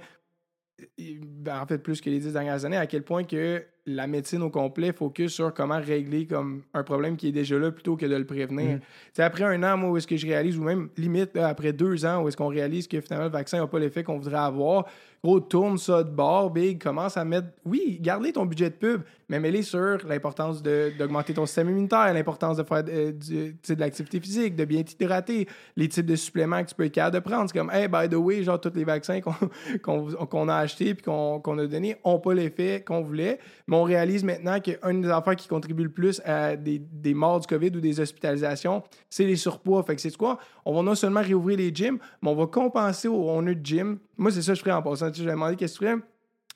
ben, 0.98 1.62
en 1.62 1.66
fait, 1.66 1.80
plus 1.80 2.02
que 2.02 2.10
les 2.10 2.20
dix 2.20 2.34
dernières 2.34 2.66
années, 2.66 2.78
à 2.78 2.88
quel 2.88 3.04
point 3.04 3.24
que 3.24 3.66
la 3.90 4.06
médecine 4.06 4.42
au 4.44 4.50
complet 4.50 4.92
focus 4.92 5.32
sur 5.34 5.54
comment 5.54 5.80
régler 5.80 6.26
comme 6.28 6.62
un 6.74 6.84
problème 6.84 7.16
qui 7.16 7.30
est 7.30 7.32
déjà 7.32 7.58
là 7.58 7.72
plutôt 7.72 7.96
que 7.96 8.06
de 8.06 8.16
le 8.16 8.26
prévenir. 8.26 8.80
Sais, 9.14 9.24
Après 9.24 9.46
un 9.46 9.64
an, 9.64 9.78
moi, 9.78 9.90
où 9.92 9.98
est-ce 9.98 10.06
que 10.08 10.18
je 10.18 10.28
réalise, 10.28 10.58
ou 10.60 10.64
même 10.64 10.90
limite, 10.98 11.34
là, 11.36 11.48
après 11.48 11.72
deux 11.74 12.06
ans, 12.06 12.22
où 12.22 12.28
est-ce 12.28 12.36
qu'on 12.38 12.50
réalise 12.50 12.88
que 12.88 13.00
finalement 13.02 13.26
le 13.28 13.32
vaccin 13.32 13.60
n'a 13.60 13.68
pas 13.68 13.80
l'effet 13.80 14.04
qu'on 14.04 14.18
voudrait 14.20 14.38
avoir, 14.38 14.86
gros, 15.24 15.40
tourne 15.40 15.78
ça 15.78 16.04
de 16.04 16.10
bord, 16.12 16.52
big, 16.52 16.82
commence 16.84 17.16
à 17.18 17.24
mettre. 17.26 17.48
Oui, 17.66 17.98
gardez 18.02 18.34
ton 18.34 18.46
budget 18.46 18.70
de 18.70 18.76
pub, 18.76 19.02
mais 19.30 19.40
mets-les 19.40 19.64
sur 19.64 19.98
l'importance 20.08 20.62
d'augmenter 20.62 21.34
ton 21.34 21.46
système 21.46 21.70
immunitaire, 21.70 22.14
l'importance 22.14 22.58
de 22.58 22.64
faire 22.64 22.84
euh, 22.90 23.12
du- 23.14 23.54
de 23.76 23.80
l'activité 23.80 24.20
physique, 24.20 24.56
de 24.56 24.66
bien 24.66 24.84
t'hydrater, 24.84 25.48
les 25.76 25.88
types 25.88 26.06
de 26.06 26.16
suppléments 26.16 26.62
que 26.64 26.70
tu 26.70 26.76
peux 26.76 26.86
être 26.86 26.92
capable 26.94 27.16
de 27.16 27.20
prendre. 27.22 27.50
C'est 27.50 27.58
comme, 27.58 27.72
hey, 27.72 27.88
by 27.88 28.10
the 28.10 28.16
way, 28.16 28.44
genre, 28.44 28.60
tous 28.62 28.74
les 28.76 28.84
vaccins 28.84 29.22
qu'on 29.22 29.34
qu'on 29.82 30.08
qu'on 30.26 30.48
a 30.50 30.56
achetés 30.58 30.94
puis 30.94 31.04
qu'on 31.06 31.40
qu'on 31.40 31.58
a 31.58 31.66
donnés 31.68 31.96
n'ont 32.06 32.20
pas 32.20 32.34
l'effet 32.34 32.84
qu'on 32.86 33.02
voulait. 33.02 33.40
Mais 33.68 33.77
on 33.78 33.84
réalise 33.84 34.24
maintenant 34.24 34.60
qu'une 34.60 35.02
des 35.02 35.10
affaires 35.10 35.36
qui 35.36 35.48
contribue 35.48 35.84
le 35.84 35.92
plus 35.92 36.22
à 36.26 36.56
des, 36.56 37.14
morts 37.14 37.40
du 37.40 37.48
COVID 37.48 37.68
ou 37.76 37.80
des 37.80 38.00
hospitalisations, 38.00 38.84
c'est 39.10 39.26
les 39.26 39.36
surpoids. 39.36 39.84
Fait 39.84 39.96
que 39.96 40.02
c'est 40.02 40.16
quoi? 40.16 40.40
On 40.66 40.74
va 40.74 40.82
non 40.82 40.96
seulement 40.96 41.22
réouvrir 41.22 41.58
les 41.58 41.74
gyms, 41.74 41.98
mais 42.22 42.30
on 42.30 42.36
va 42.36 42.48
compenser 42.48 43.08
aux 43.08 43.30
owners 43.30 43.56
de 43.56 43.66
gym. 43.66 44.00
Moi, 44.18 44.32
c'est 44.32 44.42
ça 44.42 44.54
que 44.54 44.58
je 44.58 44.64
ferais 44.64 44.76
en 44.76 44.82
passant. 44.82 45.10
Tu 45.12 45.18
sais, 45.18 45.24
J'avais 45.24 45.36
demandé 45.36 45.56
qu'est-ce 45.56 45.80
que 45.80 45.86
tu 45.86 45.92
ferais. 45.92 46.02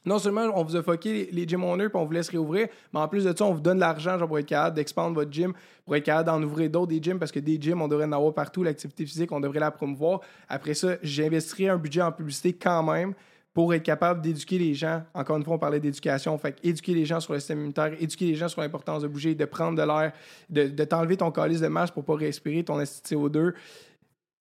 Non 0.04 0.18
seulement 0.18 0.50
on 0.56 0.64
vous 0.64 0.76
a 0.76 0.82
fucké 0.82 1.14
les, 1.14 1.30
les 1.32 1.48
gym 1.48 1.64
owners 1.64 1.90
puis 1.90 1.98
on 1.98 2.06
vous 2.06 2.12
laisse 2.12 2.30
réouvrir, 2.30 2.70
mais 2.92 3.00
en 3.00 3.08
plus 3.08 3.24
de 3.24 3.38
ça, 3.38 3.46
on 3.46 3.54
vous 3.54 3.62
donne 3.62 3.78
l'argent 3.78 4.18
pour 4.26 4.40
être 4.40 4.48
capable 4.48 4.76
d'expandre 4.76 5.14
votre 5.14 5.32
gym, 5.32 5.54
pour 5.86 5.96
être 5.96 6.04
capable 6.04 6.26
d'en 6.26 6.42
ouvrir 6.42 6.72
d'autres 6.72 6.88
des 6.88 7.00
gyms 7.00 7.20
parce 7.20 7.32
que 7.32 7.40
des 7.40 7.62
gyms, 7.62 7.84
on 7.84 7.88
devrait 7.88 8.06
en 8.06 8.12
avoir 8.14 8.34
partout. 8.34 8.64
L'activité 8.64 9.06
physique, 9.06 9.32
on 9.32 9.40
devrait 9.40 9.60
la 9.60 9.70
promouvoir. 9.70 10.22
Après 10.50 10.74
ça, 10.74 10.96
j'investirais 11.04 11.70
un 11.70 11.78
budget 11.78 12.02
en 12.02 12.12
publicité 12.12 12.54
quand 12.54 12.82
même 12.82 13.14
pour 13.54 13.74
être 13.74 13.84
capable 13.84 14.22
d'éduquer 14.22 14.58
les 14.58 14.74
gens. 14.74 15.04
Encore 15.14 15.38
une 15.38 15.44
fois, 15.44 15.56
on 15.56 15.60
parlait 15.60 15.80
d'éducation. 15.80 16.38
Fait 16.38 16.54
que 16.54 16.68
éduquer 16.68 16.94
les 16.94 17.06
gens 17.06 17.20
sur 17.20 17.34
le 17.34 17.40
système 17.40 17.60
immunitaire, 17.60 17.94
éduquer 18.00 18.28
les 18.28 18.36
gens 18.36 18.48
sur 18.48 18.62
l'importance 18.62 19.02
de 19.04 19.08
bouger, 19.08 19.36
de 19.36 19.46
prendre 19.46 19.78
de 19.78 19.86
l'air, 19.86 20.14
de, 20.50 20.84
t'enlever 20.86 21.18
ton 21.18 21.32
calice 21.32 21.60
de 21.60 21.68
masse 21.68 21.92
pour 21.92 22.06
pas 22.06 22.16
respirer 22.16 22.64
ton 22.64 22.80
esti 22.80 23.14
de 23.14 23.20
CO2. 23.20 23.54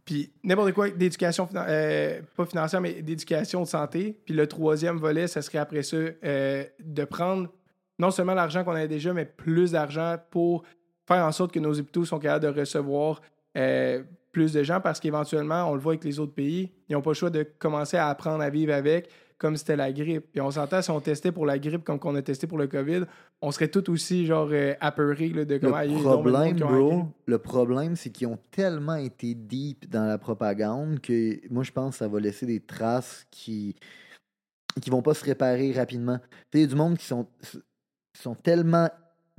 Puis 0.05 0.33
n'importe 0.45 0.73
quoi 0.73 0.91
d'éducation, 0.91 1.49
euh, 1.55 2.21
pas 2.37 2.47
financière, 2.47 2.81
mais 2.81 3.03
d'éducation 3.03 3.63
de 3.63 3.67
santé. 3.67 4.17
Puis 4.25 4.35
le 4.35 4.47
troisième 4.47 4.97
volet, 4.97 5.27
ça 5.27 5.43
serait 5.43 5.59
après 5.59 5.83
ça 5.83 5.97
euh, 5.97 6.65
de 6.79 7.05
prendre 7.05 7.49
non 7.99 8.11
seulement 8.11 8.35
l'argent 8.35 8.65
qu'on 8.65 8.73
a 8.73 8.87
déjà, 8.87 9.13
mais 9.13 9.27
plus 9.27 9.73
d'argent 9.73 10.17
pour 10.31 10.65
faire 11.07 11.25
en 11.25 11.33
sorte 11.33 11.53
que 11.53 11.59
nos 11.59 11.79
hôpitaux 11.79 12.05
sont 12.05 12.19
capables 12.19 12.55
de 12.55 12.61
recevoir 12.61 13.21
euh, 13.57 14.03
plus 14.33 14.53
de 14.53 14.62
gens 14.62 14.81
parce 14.81 15.01
qu'éventuellement, 15.01 15.70
on 15.70 15.74
le 15.74 15.81
voit 15.81 15.93
avec 15.93 16.05
les 16.05 16.18
autres 16.18 16.35
pays, 16.35 16.70
ils 16.89 16.93
n'ont 16.93 17.03
pas 17.03 17.11
le 17.11 17.14
choix 17.14 17.31
de 17.31 17.47
commencer 17.59 17.97
à 17.97 18.09
apprendre 18.09 18.43
à 18.43 18.51
vivre 18.51 18.72
avec 18.72 19.09
comme 19.41 19.57
c'était 19.57 19.76
la 19.76 19.91
grippe. 19.91 20.26
Puis 20.33 20.41
on 20.43 20.51
s'entend, 20.51 20.83
si 20.83 20.91
on 20.91 21.01
testait 21.01 21.33
pour 21.33 21.47
la 21.47 21.59
grippe 21.59 21.83
comme 21.83 21.99
qu'on 21.99 22.14
a 22.14 22.20
testé 22.20 22.47
pour 22.47 22.59
le 22.59 22.66
COVID, 22.66 23.05
on 23.41 23.51
serait 23.51 23.68
tout 23.68 23.91
aussi 23.91 24.26
genre 24.26 24.51
euh, 24.53 24.74
apeurés 24.81 25.31
là, 25.31 25.47
de 25.47 25.57
comment 25.57 25.81
Le 25.81 25.87
il 25.87 25.93
y 25.95 25.99
a 25.99 26.03
problème, 26.03 26.57
ont 26.57 26.59
la 26.59 26.66
bro, 26.66 27.05
le 27.24 27.39
problème, 27.39 27.97
c'est 27.97 28.11
qu'ils 28.11 28.26
ont 28.26 28.39
tellement 28.51 28.97
été 28.97 29.35
deep 29.35 29.91
dans 29.91 30.05
la 30.05 30.18
propagande 30.18 31.01
que 31.01 31.41
moi, 31.51 31.62
je 31.62 31.72
pense 31.72 31.95
que 31.95 31.99
ça 31.99 32.09
va 32.09 32.20
laisser 32.20 32.45
des 32.45 32.61
traces 32.61 33.26
qui 33.31 33.74
qui 34.81 34.91
vont 34.91 35.03
pas 35.03 35.14
se 35.14 35.24
réparer 35.24 35.72
rapidement. 35.72 36.18
Tu 36.18 36.24
sais, 36.24 36.59
il 36.59 36.61
y 36.61 36.64
a 36.64 36.66
du 36.68 36.76
monde 36.76 36.97
qui 36.97 37.07
sont, 37.07 37.26
qui 37.43 38.22
sont 38.22 38.35
tellement 38.35 38.89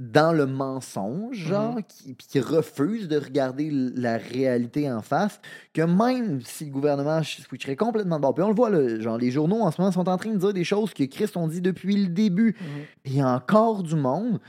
dans 0.01 0.33
le 0.33 0.47
mensonge, 0.47 1.35
genre, 1.35 1.77
qui, 1.87 2.15
puis 2.15 2.25
qui 2.27 2.39
refusent 2.39 3.07
de 3.07 3.17
regarder 3.17 3.69
la 3.71 4.17
réalité 4.17 4.91
en 4.91 5.03
face, 5.03 5.39
que 5.73 5.83
même 5.83 6.41
si 6.41 6.65
le 6.65 6.71
gouvernement 6.71 7.21
switcherait 7.21 7.75
complètement 7.75 8.15
de 8.15 8.21
bord, 8.21 8.33
puis 8.33 8.43
on 8.43 8.49
le 8.49 8.55
voit, 8.55 8.71
là, 8.71 8.99
genre, 8.99 9.19
les 9.19 9.29
journaux 9.29 9.61
en 9.61 9.69
ce 9.69 9.79
moment 9.79 9.91
sont 9.91 10.09
en 10.09 10.17
train 10.17 10.31
de 10.31 10.37
dire 10.37 10.53
des 10.53 10.63
choses 10.63 10.91
que 10.95 11.03
Christ 11.03 11.37
ont 11.37 11.47
dit 11.47 11.61
depuis 11.61 11.95
le 11.95 12.07
début. 12.07 12.55
Mhm. 12.59 12.85
Il 13.05 13.15
y 13.17 13.21
a 13.21 13.27
encore 13.27 13.83
du 13.83 13.95
monde 13.95 14.39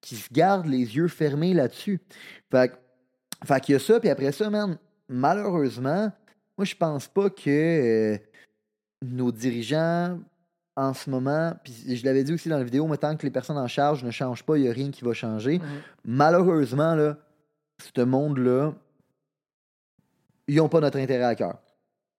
qui 0.00 0.16
se 0.16 0.32
garde 0.32 0.64
les 0.64 0.96
yeux 0.96 1.08
fermés 1.08 1.52
là-dessus. 1.52 2.00
Fait, 2.50 2.72
fait 3.44 3.60
qu'il 3.60 3.74
y 3.74 3.76
a 3.76 3.78
ça, 3.78 4.00
puis 4.00 4.08
après 4.08 4.32
ça, 4.32 4.48
man, 4.48 4.78
malheureusement, 5.10 6.10
moi, 6.56 6.64
je 6.64 6.74
pense 6.74 7.06
pas 7.06 7.28
que 7.28 7.50
euh, 8.14 8.18
nos 9.04 9.30
dirigeants, 9.30 10.18
en 10.76 10.92
ce 10.92 11.08
moment, 11.08 11.54
puis 11.64 11.96
je 11.96 12.04
l'avais 12.04 12.22
dit 12.22 12.34
aussi 12.34 12.50
dans 12.50 12.58
la 12.58 12.64
vidéo, 12.64 12.86
mais 12.86 12.98
tant 12.98 13.16
que 13.16 13.24
les 13.24 13.30
personnes 13.30 13.56
en 13.56 13.66
charge 13.66 14.04
ne 14.04 14.10
changent 14.10 14.44
pas, 14.44 14.58
il 14.58 14.64
n'y 14.64 14.68
a 14.68 14.72
rien 14.72 14.90
qui 14.90 15.04
va 15.04 15.14
changer. 15.14 15.58
Mhm. 15.58 15.64
Malheureusement, 16.04 16.94
là, 16.94 17.16
ce 17.78 18.02
monde-là, 18.02 18.74
ils 20.48 20.56
n'ont 20.56 20.68
pas 20.68 20.80
notre 20.80 20.98
intérêt 20.98 21.24
à 21.24 21.34
cœur. 21.34 21.58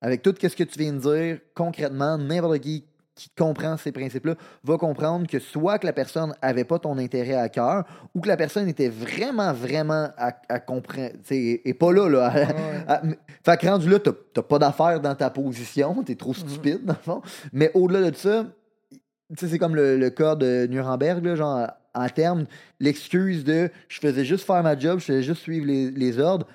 Avec 0.01 0.21
tout 0.21 0.33
ce 0.39 0.47
que 0.55 0.63
tu 0.63 0.79
viens 0.79 0.93
de 0.93 0.99
dire, 0.99 1.39
concrètement, 1.53 2.17
n'importe 2.17 2.59
qui 2.59 2.83
qui 3.17 3.29
comprend 3.35 3.75
ces 3.77 3.91
principes-là 3.91 4.35
va 4.63 4.77
comprendre 4.77 5.27
que 5.27 5.39
soit 5.39 5.79
que 5.79 5.85
la 5.87 5.93
personne 5.93 6.33
avait 6.41 6.63
pas 6.63 6.77
ton 6.79 6.97
intérêt 6.99 7.33
à 7.33 7.49
cœur 7.49 7.83
ou 8.13 8.21
que 8.21 8.27
la 8.27 8.37
personne 8.37 8.67
était 8.69 8.89
vraiment, 8.89 9.51
vraiment 9.53 10.09
à, 10.17 10.37
à 10.47 10.59
comprendre, 10.59 11.13
tu 11.27 11.59
et 11.65 11.73
pas 11.73 11.91
là, 11.91 12.07
là. 12.07 12.31
Ouais. 12.33 13.17
Fait 13.43 13.57
que 13.57 13.67
rendu 13.67 13.89
là, 13.89 13.99
t'as 13.99 14.11
t'as 14.33 14.41
pas 14.43 14.59
d'affaires 14.59 15.01
dans 15.01 15.15
ta 15.15 15.29
position, 15.31 16.03
t'es 16.03 16.15
trop 16.15 16.33
stupide, 16.33 16.85
dans 16.85 16.93
le 16.93 16.99
fond. 17.03 17.21
Mais 17.51 17.71
au-delà 17.73 18.11
de 18.11 18.15
ça, 18.15 18.45
tu 18.91 18.99
sais, 19.37 19.47
c'est 19.47 19.57
comme 19.59 19.75
le, 19.75 19.97
le 19.97 20.09
cas 20.09 20.35
de 20.35 20.67
Nuremberg, 20.69 21.25
là, 21.25 21.35
genre, 21.35 21.67
en 21.95 22.09
termes, 22.09 22.45
l'excuse 22.79 23.43
de 23.43 23.69
je 23.87 23.99
faisais 23.99 24.23
juste 24.23 24.45
faire 24.45 24.61
ma 24.63 24.77
job, 24.77 24.99
je 24.99 25.05
faisais 25.05 25.23
juste 25.23 25.41
suivre 25.41 25.65
les, 25.65 25.89
les 25.91 26.19
ordres, 26.19 26.45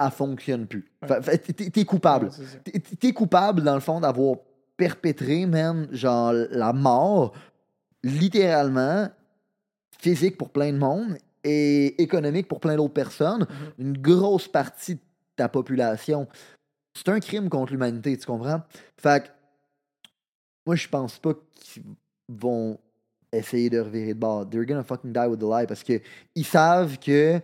elle 0.00 0.10
fonctionne 0.10 0.66
plus. 0.66 0.84
Ouais. 1.08 1.38
T'es- 1.38 1.84
coupable. 1.84 2.26
Ouais, 2.26 2.80
T'es 3.00 3.12
coupable, 3.12 3.62
dans 3.62 3.74
le 3.74 3.80
fond, 3.80 4.00
d'avoir 4.00 4.36
perpétré, 4.76 5.46
man, 5.46 5.88
genre, 5.92 6.32
la 6.32 6.72
mort, 6.72 7.32
littéralement, 8.02 9.08
physique 9.98 10.36
pour 10.36 10.50
plein 10.50 10.72
de 10.72 10.78
monde 10.78 11.16
et 11.42 12.02
économique 12.02 12.48
pour 12.48 12.60
plein 12.60 12.76
d'autres 12.76 12.94
personnes, 12.94 13.46
une 13.78 13.96
grosse 13.96 14.48
partie 14.48 14.96
de 14.96 15.00
ta 15.36 15.48
population. 15.48 16.26
C'est 16.94 17.08
un 17.08 17.20
crime 17.20 17.48
contre 17.48 17.72
l'humanité, 17.72 18.16
tu 18.16 18.26
comprends? 18.26 18.62
Fait 18.96 19.24
que, 19.24 19.28
moi, 20.66 20.76
je 20.76 20.88
pense 20.88 21.18
pas 21.18 21.34
qu'ils 21.52 21.82
vont 22.28 22.78
essayer 23.32 23.68
de 23.68 23.80
revirer 23.80 24.14
de 24.14 24.18
bord. 24.18 24.48
They're 24.48 24.64
gonna 24.64 24.84
fucking 24.84 25.12
die 25.12 25.26
with 25.26 25.40
the 25.40 25.44
lie 25.44 25.66
parce 25.66 25.82
que 25.82 26.00
ils 26.34 26.46
savent 26.46 26.98
que 26.98 27.40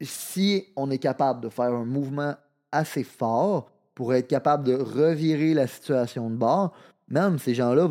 si 0.00 0.66
on 0.76 0.90
est 0.90 0.98
capable 0.98 1.40
de 1.40 1.48
faire 1.48 1.74
un 1.74 1.84
mouvement 1.84 2.34
assez 2.70 3.04
fort 3.04 3.70
pour 3.98 4.14
être 4.14 4.28
capable 4.28 4.62
de 4.62 4.74
revirer 4.74 5.54
la 5.54 5.66
situation 5.66 6.30
de 6.30 6.36
bord, 6.36 6.72
même 7.08 7.36
ces 7.40 7.52
gens-là 7.52 7.90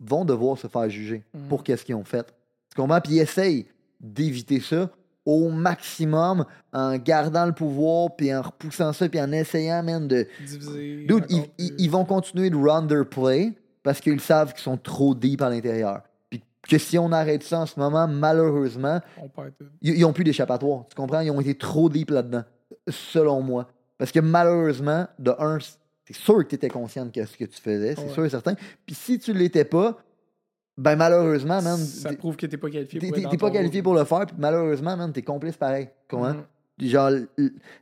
vont 0.00 0.24
devoir 0.24 0.56
se 0.56 0.66
faire 0.66 0.88
juger 0.88 1.24
Mhm. 1.34 1.48
pour 1.50 1.62
qu'est-ce 1.62 1.84
qu'ils 1.84 1.94
ont 1.94 2.04
fait. 2.04 2.24
Tu 2.70 2.80
comprends? 2.80 3.02
Puis 3.02 3.16
ils 3.16 3.18
essayent 3.20 3.66
d'éviter 4.00 4.60
ça 4.60 4.88
au 5.26 5.50
maximum 5.50 6.46
en 6.72 6.96
gardant 6.96 7.44
le 7.44 7.52
pouvoir, 7.52 8.16
puis 8.16 8.34
en 8.34 8.40
repoussant 8.40 8.94
ça, 8.94 9.06
puis 9.10 9.20
en 9.20 9.30
essayant 9.30 9.82
même 9.82 10.08
de... 10.08 10.26
Diviser. 10.40 11.04
Dude, 11.06 11.26
ils, 11.58 11.90
vont 11.90 12.06
continuer 12.06 12.48
de 12.48 12.56
run 12.56 12.86
their 12.86 13.06
play 13.06 13.52
parce 13.82 14.00
qu'ils 14.00 14.22
savent 14.22 14.54
qu'ils 14.54 14.62
sont 14.62 14.78
trop 14.78 15.14
deep 15.14 15.42
à 15.42 15.50
l'intérieur. 15.50 16.00
Puis 16.30 16.42
que 16.66 16.78
si 16.78 16.98
on 16.98 17.12
arrête 17.12 17.42
ça 17.42 17.60
en 17.60 17.66
ce 17.66 17.78
moment, 17.78 18.08
malheureusement, 18.08 19.00
On 19.20 19.28
ils 19.82 19.98
ils 19.98 20.04
ont 20.06 20.14
plus 20.14 20.24
d'échappatoire. 20.24 20.86
Tu 20.88 20.96
comprends? 20.96 21.20
Ils 21.20 21.30
ont 21.30 21.42
été 21.42 21.54
trop 21.54 21.90
deep 21.90 22.08
là-dedans, 22.08 22.44
selon 22.88 23.42
moi. 23.42 23.68
Parce 24.02 24.10
que 24.10 24.18
malheureusement, 24.18 25.06
de 25.20 25.30
un, 25.38 25.58
c'est 26.04 26.16
sûr 26.16 26.38
que 26.38 26.48
tu 26.48 26.54
étais 26.56 26.68
conscient 26.68 27.06
de 27.06 27.12
ce 27.24 27.36
que 27.36 27.44
tu 27.44 27.60
faisais, 27.60 27.94
c'est 27.94 28.02
Ouais. 28.02 28.08
sûr 28.08 28.24
et 28.24 28.30
certain. 28.30 28.54
Puis 28.84 28.96
si 28.96 29.16
tu 29.20 29.32
l'étais 29.32 29.64
pas, 29.64 29.96
ben 30.76 30.96
malheureusement, 30.96 31.62
man, 31.62 31.76
Ça 31.76 32.08
t'es- 32.08 32.16
prouve 32.16 32.34
que 32.34 32.46
t'es 32.46 32.56
pas 32.56 32.68
qualifié 32.68 32.98
t'es 32.98 33.06
pour 33.06 33.16
t'es- 33.16 33.28
t'es 33.28 33.36
pas 33.36 33.52
qualifié 33.52 33.80
pour 33.80 33.94
le 33.94 34.02
faire, 34.04 34.26
puis 34.26 34.34
malheureusement, 34.36 34.96
man, 34.96 35.12
t'es 35.12 35.22
complice 35.22 35.56
pareil. 35.56 35.88
Comment? 36.08 36.34
Mhm. 36.34 36.42
Genre, 36.88 37.10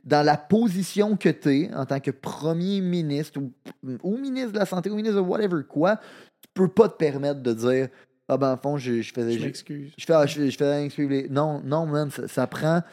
dans 0.03 0.23
la 0.23 0.37
position 0.37 1.17
que 1.17 1.29
tu 1.29 1.49
es 1.63 1.73
en 1.73 1.87
tant 1.87 1.99
que 1.99 2.11
premier 2.11 2.81
ministre 2.81 3.39
ou, 3.39 3.51
ou 4.03 4.15
ministre 4.19 4.51
de 4.51 4.59
la 4.59 4.67
Santé 4.67 4.91
ou 4.91 4.95
ministre 4.95 5.15
de 5.17 5.21
whatever 5.25 5.63
quoi, 5.67 5.95
tu 5.95 6.49
peux 6.53 6.67
pas 6.67 6.87
te 6.87 6.97
permettre 6.97 7.41
de 7.41 7.53
dire 7.53 7.87
Ah 8.27 8.37
ben, 8.37 8.53
en 8.53 8.57
fond, 8.57 8.77
je, 8.77 9.01
je 9.01 9.11
faisais. 9.11 9.31
Je 9.33 9.39
Je, 9.39 9.45
m'excuse. 9.45 9.91
je 9.97 10.05
fais, 10.05 10.13
ah, 10.13 10.25
je, 10.27 10.49
je. 10.51 11.27
Non, 11.31 11.61
non, 11.65 11.87
man, 11.87 12.11
ça, 12.11 12.27
ça 12.27 12.45
prend. 12.45 12.83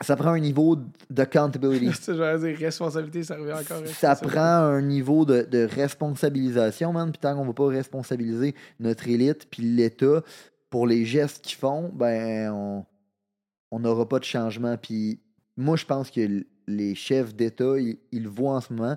Ça 0.00 0.16
prend 0.16 0.30
un 0.30 0.40
niveau 0.40 0.76
d'accountability. 1.08 2.10
Dire 2.12 2.56
responsabilité, 2.58 3.22
ça 3.22 3.36
revient 3.36 3.52
encore. 3.52 3.82
à 3.82 3.86
ça 3.86 4.16
prend 4.16 4.40
un 4.40 4.82
niveau 4.82 5.24
de, 5.24 5.42
de 5.42 5.64
responsabilisation, 5.70 6.92
man. 6.92 7.12
Puis 7.12 7.20
tant 7.20 7.36
qu'on 7.36 7.46
va 7.46 7.52
pas 7.52 7.68
responsabiliser 7.68 8.54
notre 8.80 9.08
élite 9.08 9.46
puis 9.50 9.62
l'État 9.62 10.22
pour 10.68 10.86
les 10.86 11.04
gestes 11.04 11.44
qu'ils 11.44 11.58
font, 11.58 11.90
ben 11.94 12.84
on 13.70 13.78
n'aura 13.78 14.08
pas 14.08 14.18
de 14.18 14.24
changement. 14.24 14.76
Puis 14.76 15.20
moi, 15.56 15.76
je 15.76 15.84
pense 15.84 16.10
que 16.10 16.44
les 16.66 16.94
chefs 16.94 17.34
d'État, 17.34 17.78
ils, 17.78 17.98
ils 18.12 18.22
le 18.24 18.28
voient 18.28 18.56
en 18.56 18.60
ce 18.60 18.72
moment. 18.72 18.96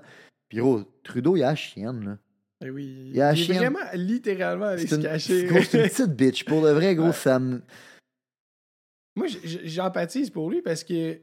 Puis 0.49 0.57
gros, 0.59 0.81
Trudeau, 1.03 1.35
il 1.35 1.43
a 1.43 1.49
la 1.49 1.55
chienne, 1.55 2.03
là. 2.05 2.17
Eh 2.65 2.71
oui. 2.71 3.09
Il 3.09 3.15
y 3.15 3.21
a 3.21 3.27
la 3.27 3.33
est 3.33 3.35
chienne. 3.35 3.57
vraiment 3.57 3.79
littéralement 3.93 4.65
allé 4.65 4.87
se 4.87 4.95
une, 4.95 5.03
cacher. 5.03 5.47
c'est 5.63 5.77
une 5.77 5.89
petite 5.89 6.15
bitch. 6.15 6.43
Pour 6.45 6.63
de 6.63 6.69
vrai, 6.69 6.95
gros, 6.95 7.07
Ouais. 7.07 7.13
ça 7.13 7.37
me... 7.39 7.61
Moi, 9.17 9.27
j'empathise 9.43 10.29
pour 10.29 10.49
lui 10.51 10.61
parce 10.61 10.83
que 10.83 11.19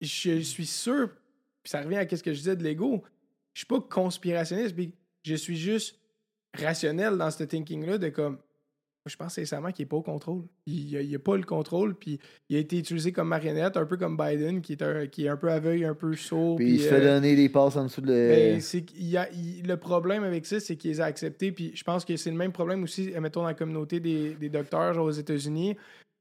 je 0.00 0.40
suis 0.40 0.66
sûr, 0.66 1.10
puis 1.62 1.70
ça 1.70 1.82
revient 1.82 1.96
à 1.96 2.08
ce 2.16 2.22
que 2.22 2.32
je 2.32 2.38
disais 2.38 2.56
de 2.56 2.64
l'ego, 2.64 3.02
je 3.54 3.60
suis 3.60 3.66
pas 3.66 3.80
conspirationniste, 3.80 4.74
puis 4.74 4.92
je 5.22 5.34
suis 5.34 5.56
juste 5.56 5.98
rationnel 6.58 7.16
dans 7.18 7.30
ce 7.30 7.44
thinking-là 7.44 7.98
de 7.98 8.08
comme, 8.08 8.34
moi, 8.34 9.10
je 9.10 9.16
pense 9.16 9.34
sincèrement 9.34 9.70
qu'il 9.72 9.84
n'est 9.84 9.88
pas 9.88 9.96
au 9.98 10.02
contrôle. 10.02 10.42
Il 10.66 11.10
n'a 11.10 11.18
pas 11.18 11.36
le 11.36 11.44
contrôle, 11.44 11.94
puis 11.94 12.18
il 12.48 12.56
a 12.56 12.58
été 12.58 12.78
utilisé 12.78 13.12
comme 13.12 13.28
marionnette, 13.28 13.76
un 13.76 13.84
peu 13.86 13.96
comme 13.96 14.16
Biden, 14.16 14.60
qui 14.62 14.72
est 14.72 14.82
un, 14.82 15.06
qui 15.06 15.26
est 15.26 15.28
un 15.28 15.36
peu 15.36 15.50
aveugle, 15.50 15.84
un 15.84 15.94
peu 15.94 16.14
sourd. 16.16 16.56
Puis 16.56 16.72
il 16.74 16.80
se 16.80 16.86
euh, 16.86 16.90
fait 16.90 17.04
donner 17.04 17.36
des 17.36 17.48
passes 17.48 17.76
en 17.76 17.84
dessous 17.84 18.00
de... 18.00 18.06
ben, 18.06 18.60
qu'il 18.60 19.06
y 19.06 19.16
a, 19.16 19.30
il- 19.32 19.66
le 19.66 19.76
problème 19.76 20.24
avec 20.24 20.44
ça, 20.46 20.58
c'est 20.60 20.76
qu'ils 20.76 20.90
les 20.92 21.00
ont 21.00 21.04
acceptés. 21.04 21.52
Puis 21.52 21.72
je 21.76 21.84
pense 21.84 22.04
que 22.04 22.16
c'est 22.16 22.30
le 22.30 22.36
même 22.36 22.52
problème 22.52 22.82
aussi, 22.82 23.12
mettons, 23.20 23.42
dans 23.42 23.46
la 23.46 23.54
communauté 23.54 24.00
des, 24.00 24.34
des 24.34 24.48
docteurs 24.48 24.92
genre 24.94 25.06
aux 25.06 25.10
États-Unis. 25.12 25.76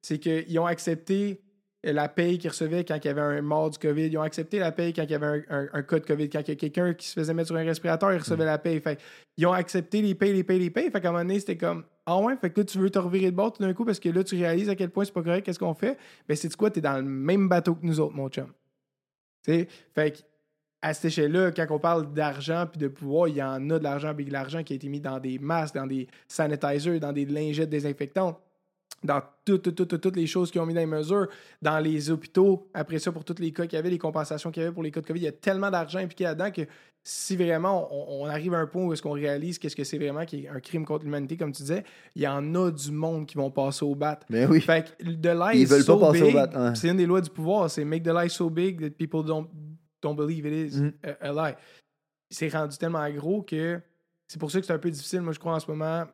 C'est 0.06 0.20
qu'ils 0.20 0.60
ont 0.60 0.68
accepté 0.68 1.42
la 1.84 2.08
paye 2.10 2.38
qu'ils 2.38 2.50
recevaient 2.52 2.84
quand 2.86 2.96
il 2.96 3.06
y 3.06 3.10
avait 3.10 3.22
un 3.22 3.42
mort 3.42 3.70
du 3.72 3.80
COVID. 3.80 4.06
Ils 4.08 4.18
ont 4.18 4.22
accepté 4.22 4.60
la 4.60 4.72
paye 4.72 4.94
quand 4.94 5.02
il 5.04 5.10
y 5.10 5.16
avait 5.16 5.26
un, 5.26 5.42
un- 5.50 5.70
un 5.74 5.82
cas 5.82 6.00
de 6.00 6.06
COVID. 6.06 6.30
Quand 6.30 6.42
il 6.42 6.50
y 6.50 6.52
a 6.52 6.56
quelqu'un 6.56 6.94
qui 6.94 7.08
se 7.08 7.14
faisait 7.14 7.34
mettre 7.34 7.48
sur 7.48 7.56
un 7.56 7.64
respirateur, 7.64 8.12
il 8.14 8.20
recevait 8.20 8.46
la 8.46 8.58
paye. 8.60 8.80
Fait 8.82 9.00
ils 9.38 9.46
ont 9.48 9.52
accepté 9.52 10.02
les 10.04 10.14
payes, 10.14 10.34
les 10.34 10.44
payes, 10.44 10.60
les 10.60 10.70
payes. 10.70 10.92
Fait 10.92 11.02
qu'à 11.02 11.10
un 11.10 11.12
moment 11.12 11.24
donné, 11.24 11.40
c'était 11.40 11.58
comme 11.58 11.84
Ah 12.06 12.20
ouais, 12.20 12.36
fait 12.38 12.52
que 12.52 12.60
là, 12.60 12.66
tu 12.66 12.78
veux 12.78 12.90
te 12.92 13.00
revirer 13.00 13.32
de 13.32 13.36
bord 13.36 13.52
tout 13.54 13.64
d'un 13.64 13.74
coup 13.74 13.84
parce 13.84 14.00
que 14.00 14.10
là, 14.10 14.24
tu 14.24 14.36
réalises 14.36 14.70
à 14.70 14.76
quel 14.76 14.92
point 14.92 15.06
c'est 15.06 15.12
pas 15.14 15.24
correct, 15.24 15.44
qu'est-ce 15.44 15.58
qu'on 15.60 15.74
fait. 15.74 15.98
Ben, 16.28 16.36
c'est 16.38 16.56
quoi, 16.56 16.70
t'es 16.70 16.82
dans 16.82 16.98
le 16.98 17.04
même 17.04 17.50
bateau 17.50 17.74
que 17.74 17.86
nous 17.86 18.00
autres, 18.00 18.14
mon 18.16 18.30
chum. 18.30 18.52
Tu 19.44 19.54
sais, 19.54 19.68
fait 19.96 20.12
que 20.12 20.18
à 20.82 20.94
cette 20.94 21.06
échelle-là, 21.06 21.52
quand 21.52 21.66
on 21.72 21.80
parle 21.80 22.14
d'argent 22.14 22.68
puis 22.72 22.80
de 22.80 22.88
pouvoir, 22.88 23.28
il 23.28 23.38
y 23.38 23.42
en 23.44 23.70
a 23.72 23.80
de 23.80 23.84
l'argent, 23.84 24.14
puis 24.14 24.26
de 24.26 24.32
l'argent 24.32 24.62
qui 24.64 24.74
a 24.74 24.76
été 24.76 24.88
mis 24.88 25.02
dans 25.02 25.20
des 25.20 25.40
masques, 25.40 25.74
dans 25.74 25.88
des 25.88 26.08
sanitizers, 26.28 27.00
dans 27.00 27.12
des 27.12 27.26
lingettes 27.26 27.70
désinfectantes, 27.72 28.40
dans 29.06 29.22
toutes, 29.46 29.62
toutes, 29.76 29.88
toutes, 29.88 30.02
toutes 30.02 30.16
les 30.16 30.28
choses 30.28 30.52
qui 30.52 30.60
ont 30.60 30.66
mis 30.66 30.74
dans 30.74 30.80
les 30.82 30.86
mesures, 30.86 31.28
dans 31.62 31.80
les 31.80 32.10
hôpitaux, 32.10 32.68
après 32.74 33.00
ça, 33.00 33.12
pour 33.12 33.24
tous 33.24 33.40
les 33.40 33.52
cas 33.52 33.64
qu'il 33.64 33.74
y 33.74 33.80
avait, 33.80 33.90
les 33.90 33.98
compensations 33.98 34.52
qu'il 34.52 34.64
y 34.64 34.66
avait 34.66 34.74
pour 34.74 34.84
les 34.84 34.92
cas 34.92 35.02
de 35.02 35.06
COVID, 35.08 35.20
il 35.20 35.24
y 35.24 35.28
a 35.28 35.32
tellement 35.32 35.70
d'argent 35.72 36.00
impliqué 36.00 36.24
là-dedans 36.26 36.52
que 36.52 36.62
si 37.04 37.36
vraiment 37.36 37.88
on, 37.92 38.24
on 38.24 38.26
arrive 38.26 38.54
à 38.56 38.58
un 38.58 38.66
point 38.66 38.84
où 38.84 38.92
est-ce 38.92 39.02
qu'on 39.04 39.12
réalise 39.12 39.60
qu'est-ce 39.60 39.76
que 39.76 39.84
c'est 39.84 40.00
vraiment 40.00 40.26
qui 40.26 40.46
est 40.46 40.50
un 40.50 40.60
crime 40.60 40.86
contre 40.86 41.04
l'humanité, 41.06 41.38
comme 41.38 41.52
tu 41.52 41.62
disais, 41.62 41.84
il 42.16 42.24
y 42.24 42.28
en 42.28 42.56
a 42.56 42.72
du 42.72 42.92
monde 42.92 43.28
qui 43.28 43.38
vont 43.38 43.52
passer 43.52 43.86
au 43.86 43.94
bat. 43.96 44.20
Ben 44.30 44.50
oui. 44.50 44.60
Fait 44.62 44.86
que 44.98 45.04
the 45.04 45.28
lie 45.54 45.62
Ils 45.62 45.68
veulent 45.68 45.84
so 45.84 45.98
pas 45.98 46.12
passer 46.12 46.24
au 46.24 46.32
bat, 46.34 46.50
ouais. 46.54 46.76
C'est 46.76 46.90
une 46.90 46.98
des 46.98 47.06
lois 47.06 47.22
du 47.22 47.30
pouvoir, 47.30 47.70
c'est 47.70 47.86
make 47.86 48.04
the 48.04 48.08
lie 48.14 48.30
so 48.30 48.50
big 48.50 48.82
that 48.82 48.92
people 48.98 49.24
don't, 49.24 49.48
don't 50.02 50.16
believe 50.16 50.46
it 50.48 50.54
is 50.74 50.80
Mm. 50.82 50.94
a, 51.04 51.30
a 51.30 51.50
lie. 51.52 51.56
C'est 52.32 52.50
rendu 52.50 52.76
tellement 52.78 53.08
gros 53.12 53.44
que 53.44 53.80
c'est 54.28 54.40
pour 54.40 54.50
ça 54.50 54.60
que 54.60 54.66
c'est 54.66 54.74
un 54.74 54.80
peu 54.80 54.90
difficile, 54.90 55.22
moi 55.22 55.32
je 55.32 55.38
crois 55.40 55.54
en 55.54 55.60
ce 55.60 55.70
moment, 55.70 56.06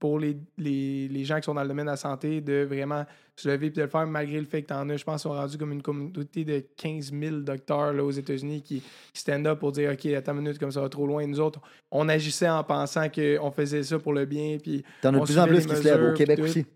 pour 0.00 0.18
les, 0.18 0.36
les, 0.56 1.06
les 1.08 1.24
gens 1.24 1.36
qui 1.36 1.44
sont 1.44 1.54
dans 1.54 1.62
le 1.62 1.68
domaine 1.68 1.86
de 1.86 1.90
la 1.92 1.96
santé 1.96 2.40
de 2.40 2.64
vraiment 2.68 3.04
se 3.36 3.48
lever 3.48 3.68
et 3.68 3.70
de 3.70 3.82
le 3.82 3.86
faire 3.88 4.06
malgré 4.06 4.40
le 4.40 4.44
fait 4.46 4.62
que 4.62 4.68
tu 4.68 4.74
en 4.74 4.88
as. 4.90 4.96
Je 4.96 5.04
pense 5.04 5.22
qu'ils 5.22 5.30
sont 5.30 5.36
rendus 5.36 5.56
comme 5.56 5.70
une 5.72 5.82
communauté 5.82 6.44
de 6.44 6.64
15 6.76 7.12
000 7.12 7.36
docteurs 7.38 7.92
là, 7.92 8.02
aux 8.04 8.10
États-Unis 8.10 8.62
qui, 8.62 8.80
qui 9.12 9.20
stand 9.20 9.46
up 9.46 9.60
pour 9.60 9.70
dire 9.72 9.92
OK, 9.92 10.06
attends 10.06 10.32
une 10.32 10.38
minute, 10.42 10.58
comme 10.58 10.72
ça 10.72 10.80
va 10.80 10.88
trop 10.88 11.06
loin. 11.06 11.24
Nous 11.26 11.38
autres, 11.38 11.60
on 11.92 12.08
agissait 12.08 12.48
en 12.48 12.64
pensant 12.64 13.08
qu'on 13.08 13.50
faisait 13.52 13.84
ça 13.84 13.98
pour 14.00 14.12
le 14.12 14.24
bien. 14.24 14.58
Puis 14.60 14.82
T'en 15.00 15.14
as 15.14 15.20
de 15.20 15.24
plus 15.24 15.38
en 15.38 15.46
plus 15.46 15.66
qui 15.66 15.76
se 15.76 15.84
lèvent 15.84 16.10
au 16.10 16.14
Québec 16.14 16.38
aussi. 16.44 16.66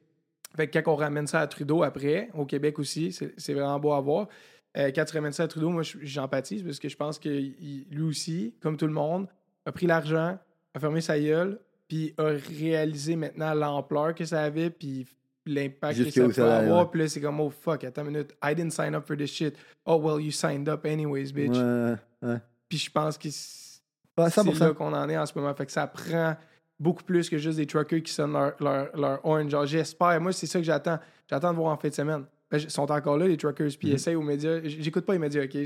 Fait 0.57 0.69
que 0.69 0.79
quand 0.79 0.93
on 0.93 0.97
ramène 0.97 1.27
ça 1.27 1.41
à 1.41 1.47
Trudeau 1.49 1.83
après, 1.83 2.29
au 2.35 2.45
Québec 2.45 2.79
aussi, 2.79 3.11
c'est 3.37 3.55
vraiment 3.55 3.81
beau 3.81 3.93
à 3.93 4.01
voir. 4.01 4.29
Euh, 4.77 4.91
quand 4.95 5.05
tu 5.05 5.15
ramènes 5.17 5.33
ça 5.33 5.43
à 5.45 5.49
Trudeau, 5.49 5.71
moi, 5.71 5.83
je- 5.83 5.99
j'empathise 6.03 6.63
parce 6.63 6.79
que 6.79 6.89
je 6.89 6.97
pense 6.97 7.19
que 7.19 7.29
il- 7.29 7.87
lui 7.91 8.03
aussi, 8.03 8.55
comme 8.61 8.77
tout 8.77 8.87
le 8.87 8.93
monde, 8.93 9.27
a 9.67 9.73
pris 9.73 9.87
l'argent, 9.87 10.39
a 10.75 10.79
fermé 10.81 11.01
sa 11.01 11.19
gueule, 11.19 11.59
puis 11.93 12.15
a 12.17 12.25
réalisé 12.59 13.17
maintenant 13.17 13.53
l'ampleur 13.53 14.15
que 14.15 14.25
ça 14.25 14.45
avait, 14.45 14.71
puis 14.71 15.07
l'impact 15.45 16.03
que 16.05 16.11
ça 16.11 16.43
peut 16.43 16.51
avoir. 16.51 16.91
Puis 16.91 17.01
là, 17.01 17.09
c'est 17.09 17.21
comme, 17.21 17.39
oh 17.39 17.51
fuck, 17.51 17.85
attends 17.85 18.01
une 18.07 18.13
minute, 18.13 18.35
I 18.43 18.55
didn't 18.55 18.71
sign 18.71 18.95
up 18.95 19.07
for 19.07 19.15
this 19.15 19.31
shit. 19.31 19.57
Oh 19.85 19.97
well, 19.99 20.19
you 20.19 20.31
signed 20.31 20.71
up 20.71 20.87
anyways, 20.87 21.35
bitch. 21.35 21.55
Ouais, 21.55 21.97
ouais. 22.23 22.39
Puis 22.67 22.79
je 22.79 22.91
pense 22.91 23.19
que 23.19 23.29
Ouais, 23.29 24.31
c'est 24.31 24.41
100%. 24.41 24.59
là 24.61 24.73
qu'on 24.73 24.93
en 24.95 25.09
est 25.11 25.19
en 25.19 25.27
ce 25.27 25.39
moment. 25.39 25.55
Fait 25.55 25.67
que 25.67 25.73
ça 25.73 25.87
prend 25.87 26.35
beaucoup 26.81 27.03
plus 27.03 27.29
que 27.29 27.37
juste 27.37 27.59
des 27.59 27.67
truckers 27.67 28.03
qui 28.03 28.13
sonnent 28.13 28.33
leur, 28.33 28.55
leur, 28.59 28.97
leur 28.97 29.21
horn. 29.27 29.51
Genre, 29.51 29.67
j'espère. 29.67 30.19
Moi, 30.19 30.33
c'est 30.33 30.47
ça 30.47 30.59
que 30.61 30.65
j'attends. 30.65 30.99
J'attends 31.29 31.51
de 31.53 31.57
voir 31.59 31.75
en 31.75 31.77
fin 31.77 31.89
de 31.89 31.95
semaine. 31.95 32.25
Ben, 32.53 32.59
Ils 32.59 32.71
sont 32.71 32.91
encore 32.93 33.17
là, 33.19 33.27
les 33.27 33.37
truckers, 33.37 33.67
puis 33.79 33.89
ils 33.89 33.91
Mhm. 33.91 33.95
essayent 33.97 34.15
aux 34.15 34.23
médias. 34.23 34.61
J'écoute 34.63 35.05
pas 35.07 35.15
les 35.15 35.19
médias, 35.19 35.43
OK? 35.45 35.57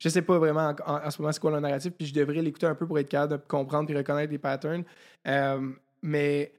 Je, 0.00 0.08
sais 0.08 0.22
pas 0.22 0.38
vraiment 0.38 0.74
en, 0.86 0.92
en- 0.94 1.06
en 1.06 1.10
ce 1.10 1.20
moment 1.20 1.30
c'est 1.32 1.40
quoi 1.40 1.50
le 1.52 1.60
narratif, 1.60 1.92
puis 1.92 2.06
je 2.06 2.14
devrais 2.14 2.40
l'écouter 2.42 2.66
un 2.66 2.74
peu 2.74 2.86
pour 2.86 2.98
être 2.98 3.08
capable 3.08 3.34
de 3.42 3.46
comprendre 3.46 3.86
puis 3.86 3.96
reconnaître 3.96 4.32
les 4.32 4.38
patterns. 4.38 4.84
Euh, 5.28 5.68
mais 6.02 6.52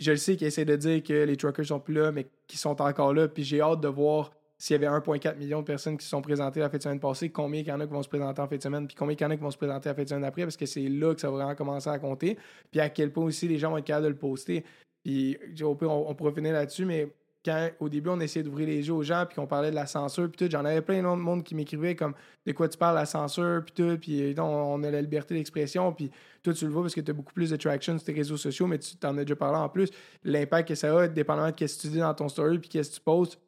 je 0.00 0.12
le 0.12 0.16
sais 0.16 0.36
qu'ils 0.36 0.46
essaient 0.46 0.64
de 0.64 0.76
dire 0.76 1.02
que 1.02 1.12
les 1.24 1.36
truckers 1.36 1.66
sont 1.66 1.80
plus 1.80 1.94
là, 1.94 2.12
mais 2.12 2.26
qu'ils 2.46 2.58
sont 2.58 2.80
encore 2.80 3.12
là, 3.12 3.28
puis 3.28 3.42
j'ai 3.44 3.60
hâte 3.60 3.80
de 3.80 3.88
voir 3.88 4.32
s'il 4.58 4.74
y 4.80 4.84
avait 4.84 4.86
1,4 4.86 5.36
million 5.38 5.58
de 5.60 5.64
personnes 5.66 5.96
qui 5.98 6.04
se 6.04 6.10
sont 6.10 6.22
présentées 6.22 6.60
la 6.60 6.70
fin 6.70 6.76
de 6.76 6.82
semaine 6.84 7.00
passée, 7.00 7.30
combien 7.30 7.60
il 7.62 7.66
y 7.66 7.72
en 7.72 7.80
a 7.80 7.86
qui 7.86 7.92
vont 7.92 8.02
se 8.04 8.08
présenter 8.08 8.40
en 8.40 8.46
fin 8.46 8.56
de 8.56 8.62
semaine, 8.62 8.86
puis 8.86 8.94
combien 8.96 9.16
il 9.16 9.20
y 9.20 9.24
en 9.24 9.30
a 9.30 9.36
qui 9.36 9.42
vont 9.42 9.50
se 9.50 9.56
présenter 9.58 9.88
la 9.88 9.94
fin 9.96 10.04
de 10.04 10.08
semaine 10.08 10.24
après, 10.24 10.42
parce 10.42 10.56
que 10.56 10.66
c'est 10.66 10.88
là 10.88 11.12
que 11.14 11.20
ça 11.20 11.28
va 11.30 11.36
vraiment 11.38 11.54
commencer 11.56 11.90
à 11.90 11.98
compter. 11.98 12.38
Puis 12.70 12.80
à 12.80 12.88
quel 12.88 13.10
point 13.10 13.24
aussi 13.24 13.48
les 13.48 13.58
gens 13.58 13.70
vont 13.70 13.78
être 13.78 13.84
capables 13.84 14.04
de 14.04 14.10
le 14.10 14.16
poster. 14.16 14.64
Puis 15.02 15.36
on, 15.62 15.76
on 16.08 16.14
pourra 16.14 16.32
finir 16.32 16.52
là-dessus, 16.52 16.84
mais 16.84 17.08
quand 17.44 17.70
au 17.80 17.88
début 17.88 18.10
on 18.10 18.20
essayait 18.20 18.42
d'ouvrir 18.42 18.68
les 18.68 18.86
yeux 18.86 18.92
aux 18.92 19.02
gens, 19.02 19.24
puis 19.26 19.36
qu'on 19.36 19.46
parlait 19.46 19.70
de 19.70 19.74
la 19.74 19.86
censure, 19.86 20.30
puis 20.30 20.46
tout, 20.46 20.50
j'en 20.50 20.64
avais 20.64 20.80
plein 20.80 21.02
d'autres 21.02 21.16
monde 21.16 21.42
qui 21.42 21.54
m'écrivait 21.54 21.96
comme 21.96 22.14
de 22.46 22.52
quoi 22.52 22.68
tu 22.68 22.78
parles, 22.78 22.94
la 22.94 23.06
censure, 23.06 23.62
puis 23.64 23.74
tout, 23.74 23.98
puis 23.98 24.32
euh, 24.32 24.42
on 24.42 24.82
a 24.82 24.90
la 24.90 25.00
liberté 25.00 25.34
d'expression, 25.34 25.92
puis 25.92 26.10
toi 26.42 26.52
tu 26.52 26.64
le 26.64 26.70
vois 26.70 26.82
parce 26.82 26.94
que 26.94 27.00
tu 27.00 27.10
as 27.10 27.14
beaucoup 27.14 27.32
plus 27.32 27.50
de 27.50 27.56
traction 27.56 27.98
sur 27.98 28.06
tes 28.06 28.12
réseaux 28.12 28.36
sociaux, 28.36 28.66
mais 28.66 28.78
tu 28.78 28.96
t'en 28.96 29.16
as 29.18 29.22
déjà 29.22 29.36
parlé 29.36 29.58
en 29.58 29.68
plus. 29.68 29.90
L'impact 30.24 30.68
que 30.68 30.74
ça 30.74 30.96
a, 30.96 31.08
dépendamment 31.08 31.50
de 31.50 31.66
ce 31.66 31.76
que 31.76 31.82
tu 31.82 31.88
dis 31.88 31.98
dans 31.98 32.14
ton 32.14 32.28
story, 32.28 32.58
puis 32.58 32.68
qu'est-ce 32.68 32.90
que 32.90 32.94
tu 32.96 33.00
postes, 33.00 33.38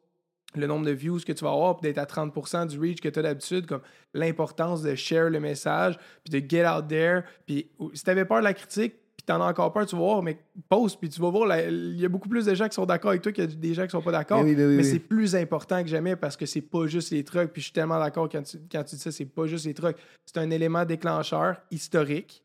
le 0.55 0.67
nombre 0.67 0.85
de 0.85 0.91
views 0.91 1.19
que 1.25 1.33
tu 1.33 1.43
vas 1.43 1.51
avoir, 1.51 1.77
puis 1.77 1.89
d'être 1.89 1.97
à 1.97 2.05
30% 2.05 2.67
du 2.67 2.79
reach 2.79 3.01
que 3.01 3.09
tu 3.09 3.19
as 3.19 3.21
d'habitude, 3.21 3.65
comme 3.65 3.81
l'importance 4.13 4.81
de 4.81 4.95
share 4.95 5.29
le 5.29 5.39
message, 5.39 5.97
puis 6.23 6.41
de 6.41 6.49
get 6.49 6.67
out 6.67 6.87
there. 6.87 7.23
Puis 7.45 7.69
si 7.93 8.03
tu 8.03 8.09
avais 8.09 8.25
peur 8.25 8.39
de 8.39 8.45
la 8.45 8.53
critique, 8.53 8.95
puis 9.25 9.33
tu 9.33 9.33
en 9.33 9.41
as 9.41 9.49
encore 9.49 9.73
peur, 9.73 9.85
tu 9.85 9.95
vas 9.95 10.01
voir, 10.01 10.21
mais 10.21 10.37
poste, 10.69 10.99
puis 10.99 11.09
tu 11.09 11.19
vas 11.19 11.29
voir, 11.29 11.57
il 11.67 11.99
y 11.99 12.05
a 12.05 12.09
beaucoup 12.09 12.29
plus 12.29 12.45
de 12.45 12.53
gens 12.53 12.67
qui 12.67 12.75
sont 12.75 12.85
d'accord 12.85 13.09
avec 13.09 13.21
toi 13.23 13.31
qu'il 13.31 13.43
y 13.43 13.47
a 13.47 13.55
des 13.55 13.73
gens 13.73 13.85
qui 13.85 13.89
sont 13.91 14.01
pas 14.01 14.11
d'accord. 14.11 14.43
Mais 14.43 14.51
oui, 14.51 14.55
mais 14.55 14.65
oui, 14.65 14.75
mais 14.77 14.83
oui. 14.83 14.89
c'est 14.89 14.99
plus 14.99 15.35
important 15.35 15.81
que 15.81 15.89
jamais 15.89 16.15
parce 16.15 16.37
que 16.37 16.45
c'est 16.45 16.61
pas 16.61 16.85
juste 16.87 17.11
les 17.11 17.23
trucks, 17.23 17.51
puis 17.51 17.61
je 17.61 17.65
suis 17.65 17.73
tellement 17.73 17.99
d'accord 17.99 18.29
quand 18.29 18.43
tu, 18.43 18.57
quand 18.71 18.83
tu 18.83 18.95
dis 18.95 19.01
ça, 19.01 19.11
c'est 19.11 19.25
pas 19.25 19.47
juste 19.47 19.65
les 19.65 19.73
trucks. 19.73 19.97
C'est 20.25 20.37
un 20.37 20.49
élément 20.51 20.85
déclencheur 20.85 21.57
historique, 21.71 22.43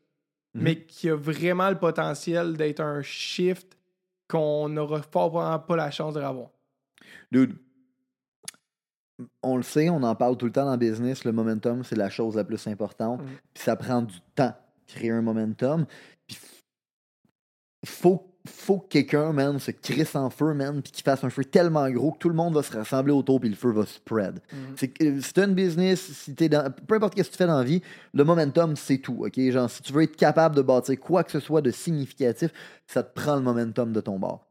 Mhm. 0.53 0.63
mais 0.63 0.83
qui 0.83 1.09
a 1.09 1.15
vraiment 1.15 1.69
le 1.69 1.77
potentiel 1.77 2.57
d'être 2.57 2.81
un 2.81 3.01
shift 3.01 3.77
qu'on 4.27 4.67
n'aura 4.69 4.99
probablement 4.99 5.59
pas 5.59 5.75
la 5.77 5.91
chance 5.91 6.13
de 6.13 6.19
revoir. 6.21 6.49
Dude, 7.31 7.55
on 9.43 9.55
le 9.57 9.63
sait, 9.63 9.89
on 9.89 10.01
en 10.03 10.15
parle 10.15 10.35
tout 10.37 10.45
le 10.47 10.51
temps 10.51 10.65
dans 10.65 10.71
le 10.71 10.77
business, 10.77 11.25
le 11.25 11.31
momentum, 11.31 11.83
c'est 11.83 11.95
la 11.95 12.09
chose 12.09 12.35
la 12.35 12.43
plus 12.43 12.65
importante. 12.67 13.21
Mhm. 13.21 13.27
Puis 13.53 13.63
ça 13.63 13.75
prend 13.75 14.01
du 14.01 14.19
temps, 14.35 14.53
créer 14.87 15.11
un 15.11 15.21
momentum. 15.21 15.85
Puis 16.27 16.37
faut, 17.85 18.27
faut 18.47 18.79
que 18.79 18.87
quelqu'un, 18.89 19.33
man, 19.33 19.59
se 19.59 19.71
crisse 19.71 20.15
en 20.15 20.29
feu, 20.29 20.53
man, 20.53 20.81
puis 20.81 20.91
qu'il 20.91 21.03
fasse 21.03 21.23
un 21.23 21.29
feu 21.29 21.43
tellement 21.45 21.89
gros 21.89 22.11
que 22.11 22.17
tout 22.17 22.29
le 22.29 22.35
monde 22.35 22.53
va 22.53 22.63
se 22.63 22.71
rassembler 22.71 23.13
autour, 23.13 23.39
puis 23.39 23.49
le 23.49 23.55
feu 23.55 23.71
va 23.71 23.85
spread. 23.85 24.39
Mhm. 24.51 24.59
C'est 24.75 24.87
que, 24.89 25.03
euh, 25.03 25.45
une 25.45 25.53
business, 25.53 26.01
si 26.01 26.35
t'es 26.35 26.49
dans, 26.49 26.71
peu 26.71 26.95
importe 26.95 27.17
ce 27.17 27.23
que 27.23 27.29
tu 27.29 27.37
fais 27.37 27.47
dans 27.47 27.57
la 27.57 27.63
vie, 27.63 27.81
le 28.13 28.23
momentum, 28.23 28.75
c'est 28.75 28.99
tout, 28.99 29.25
OK? 29.25 29.39
Genre, 29.39 29.69
si 29.69 29.81
tu 29.81 29.93
veux 29.93 30.03
être 30.03 30.15
capable 30.15 30.55
de 30.55 30.61
bâtir 30.61 30.99
quoi 30.99 31.23
que 31.23 31.31
ce 31.31 31.39
soit 31.39 31.61
de 31.61 31.71
significatif, 31.71 32.51
ça 32.87 33.03
te 33.03 33.13
prend 33.13 33.35
le 33.35 33.41
momentum 33.41 33.91
de 33.93 34.01
ton 34.01 34.19
bord. 34.19 34.45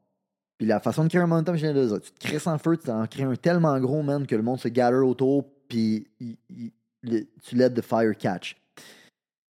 Puis 0.59 0.67
la 0.67 0.79
façon 0.79 1.05
de 1.05 1.09
créer 1.09 1.23
un 1.23 1.27
momentum, 1.27 1.57
je 1.57 1.63
viens 1.63 1.75
de 1.75 1.87
dire. 1.87 2.01
Tu 2.01 2.13
te 2.13 2.19
crisses 2.19 2.47
en 2.47 2.59
feu, 2.59 2.77
tu 2.77 2.91
en 2.91 3.07
crées 3.07 3.23
un 3.23 3.35
tellement 3.35 3.79
gros, 3.81 4.03
man, 4.03 4.27
que 4.27 4.37
le 4.37 4.43
monde 4.43 4.61
se 4.61 4.69
gather 4.69 4.99
autour, 4.99 5.47
puis 5.69 6.07
tu 6.19 7.57
let 7.57 7.71
the 7.71 7.81
fire 7.81 8.15
catch. 8.17 8.57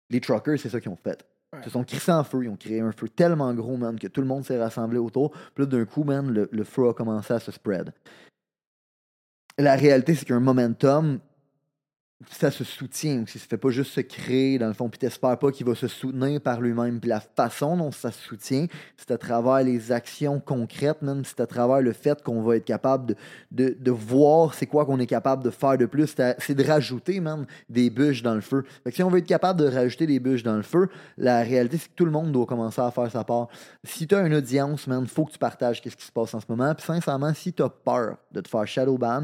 Les 0.09 0.21
truckers, 0.21 0.59
c'est 0.59 0.69
ça 0.69 0.79
qu'ils 0.79 0.91
ont 0.91 0.97
fait. 0.97 1.25
Ils 1.57 1.63
se 1.65 1.69
sont 1.71 1.83
crissés 1.83 2.11
en 2.11 2.23
feu, 2.23 2.43
ils 2.43 2.49
ont 2.49 2.55
créé 2.55 2.79
un 2.79 2.91
feu 2.91 3.09
tellement 3.09 3.53
gros, 3.53 3.75
man, 3.75 3.99
que 3.99 4.07
tout 4.07 4.21
le 4.21 4.27
monde 4.27 4.45
s'est 4.45 4.57
rassemblé 4.57 4.97
autour. 4.97 5.31
Puis 5.31 5.63
là, 5.63 5.65
d'un 5.65 5.85
coup, 5.85 6.03
man, 6.03 6.31
le, 6.31 6.47
le 6.51 6.63
feu 6.63 6.87
a 6.87 6.93
commencé 6.93 7.33
à 7.33 7.39
se 7.39 7.51
spread. 7.51 7.93
La 9.57 9.75
réalité, 9.75 10.15
c'est 10.15 10.25
qu'un 10.25 10.39
momentum, 10.39 11.19
ça 12.29 12.51
se 12.51 12.63
soutient 12.63 13.23
aussi. 13.23 13.39
Ça 13.39 13.47
fait 13.47 13.57
pas 13.57 13.69
juste 13.69 13.91
se 13.91 14.01
créer, 14.01 14.57
dans 14.57 14.67
le 14.67 14.73
fond, 14.73 14.89
puis 14.89 14.99
t'espères 14.99 15.37
pas 15.37 15.51
qu'il 15.51 15.65
va 15.65 15.75
se 15.75 15.87
soutenir 15.87 16.39
par 16.41 16.61
lui-même. 16.61 16.99
Puis 16.99 17.09
la 17.09 17.19
façon 17.19 17.77
dont 17.77 17.91
ça 17.91 18.11
se 18.11 18.21
soutient, 18.21 18.67
c'est 18.97 19.11
à 19.11 19.17
travers 19.17 19.63
les 19.63 19.91
actions 19.91 20.39
concrètes, 20.39 21.01
même 21.01 21.23
c'est 21.25 21.39
à 21.39 21.47
travers 21.47 21.81
le 21.81 21.93
fait 21.93 22.21
qu'on 22.23 22.41
va 22.41 22.57
être 22.57 22.65
capable 22.65 23.15
de, 23.51 23.75
de, 23.79 23.91
voir 23.91 24.53
c'est 24.53 24.65
quoi 24.65 24.85
qu'on 24.85 24.99
est 24.99 25.07
capable 25.07 25.43
de 25.43 25.49
faire 25.49 25.77
de 25.77 25.85
plus. 25.85 26.15
C'est 26.39 26.55
de 26.55 26.63
rajouter, 26.63 27.19
même, 27.19 27.45
des 27.69 27.89
bûches 27.89 28.23
dans 28.23 28.35
le 28.35 28.41
feu. 28.41 28.63
Fait 28.83 28.91
que 28.91 28.95
si 28.95 29.03
on 29.03 29.09
veut 29.09 29.19
être 29.19 29.27
capable 29.27 29.59
de 29.59 29.67
rajouter 29.67 30.07
des 30.07 30.19
bûches 30.19 30.43
dans 30.43 30.57
le 30.57 30.63
feu, 30.63 30.89
la 31.17 31.41
réalité, 31.41 31.77
c'est 31.77 31.89
que 31.89 31.95
tout 31.95 32.05
le 32.05 32.11
monde 32.11 32.31
doit 32.31 32.45
commencer 32.45 32.81
à 32.81 32.91
faire 32.91 33.09
sa 33.11 33.23
part. 33.23 33.47
Si 33.83 34.07
tu 34.07 34.15
as 34.15 34.25
une 34.25 34.33
audience, 34.33 34.87
man, 34.87 35.05
faut 35.07 35.25
que 35.25 35.31
tu 35.31 35.39
partages 35.39 35.81
qu'est-ce 35.81 35.97
qui 35.97 36.05
se 36.05 36.11
passe 36.11 36.33
en 36.33 36.39
ce 36.39 36.45
moment. 36.49 36.73
Puis 36.75 36.85
sincèrement, 36.85 37.33
si 37.33 37.53
tu 37.53 37.63
as 37.63 37.69
peur 37.69 38.17
de 38.31 38.41
te 38.41 38.49
faire 38.49 38.67
shadow 38.67 38.97
ban, 38.97 39.23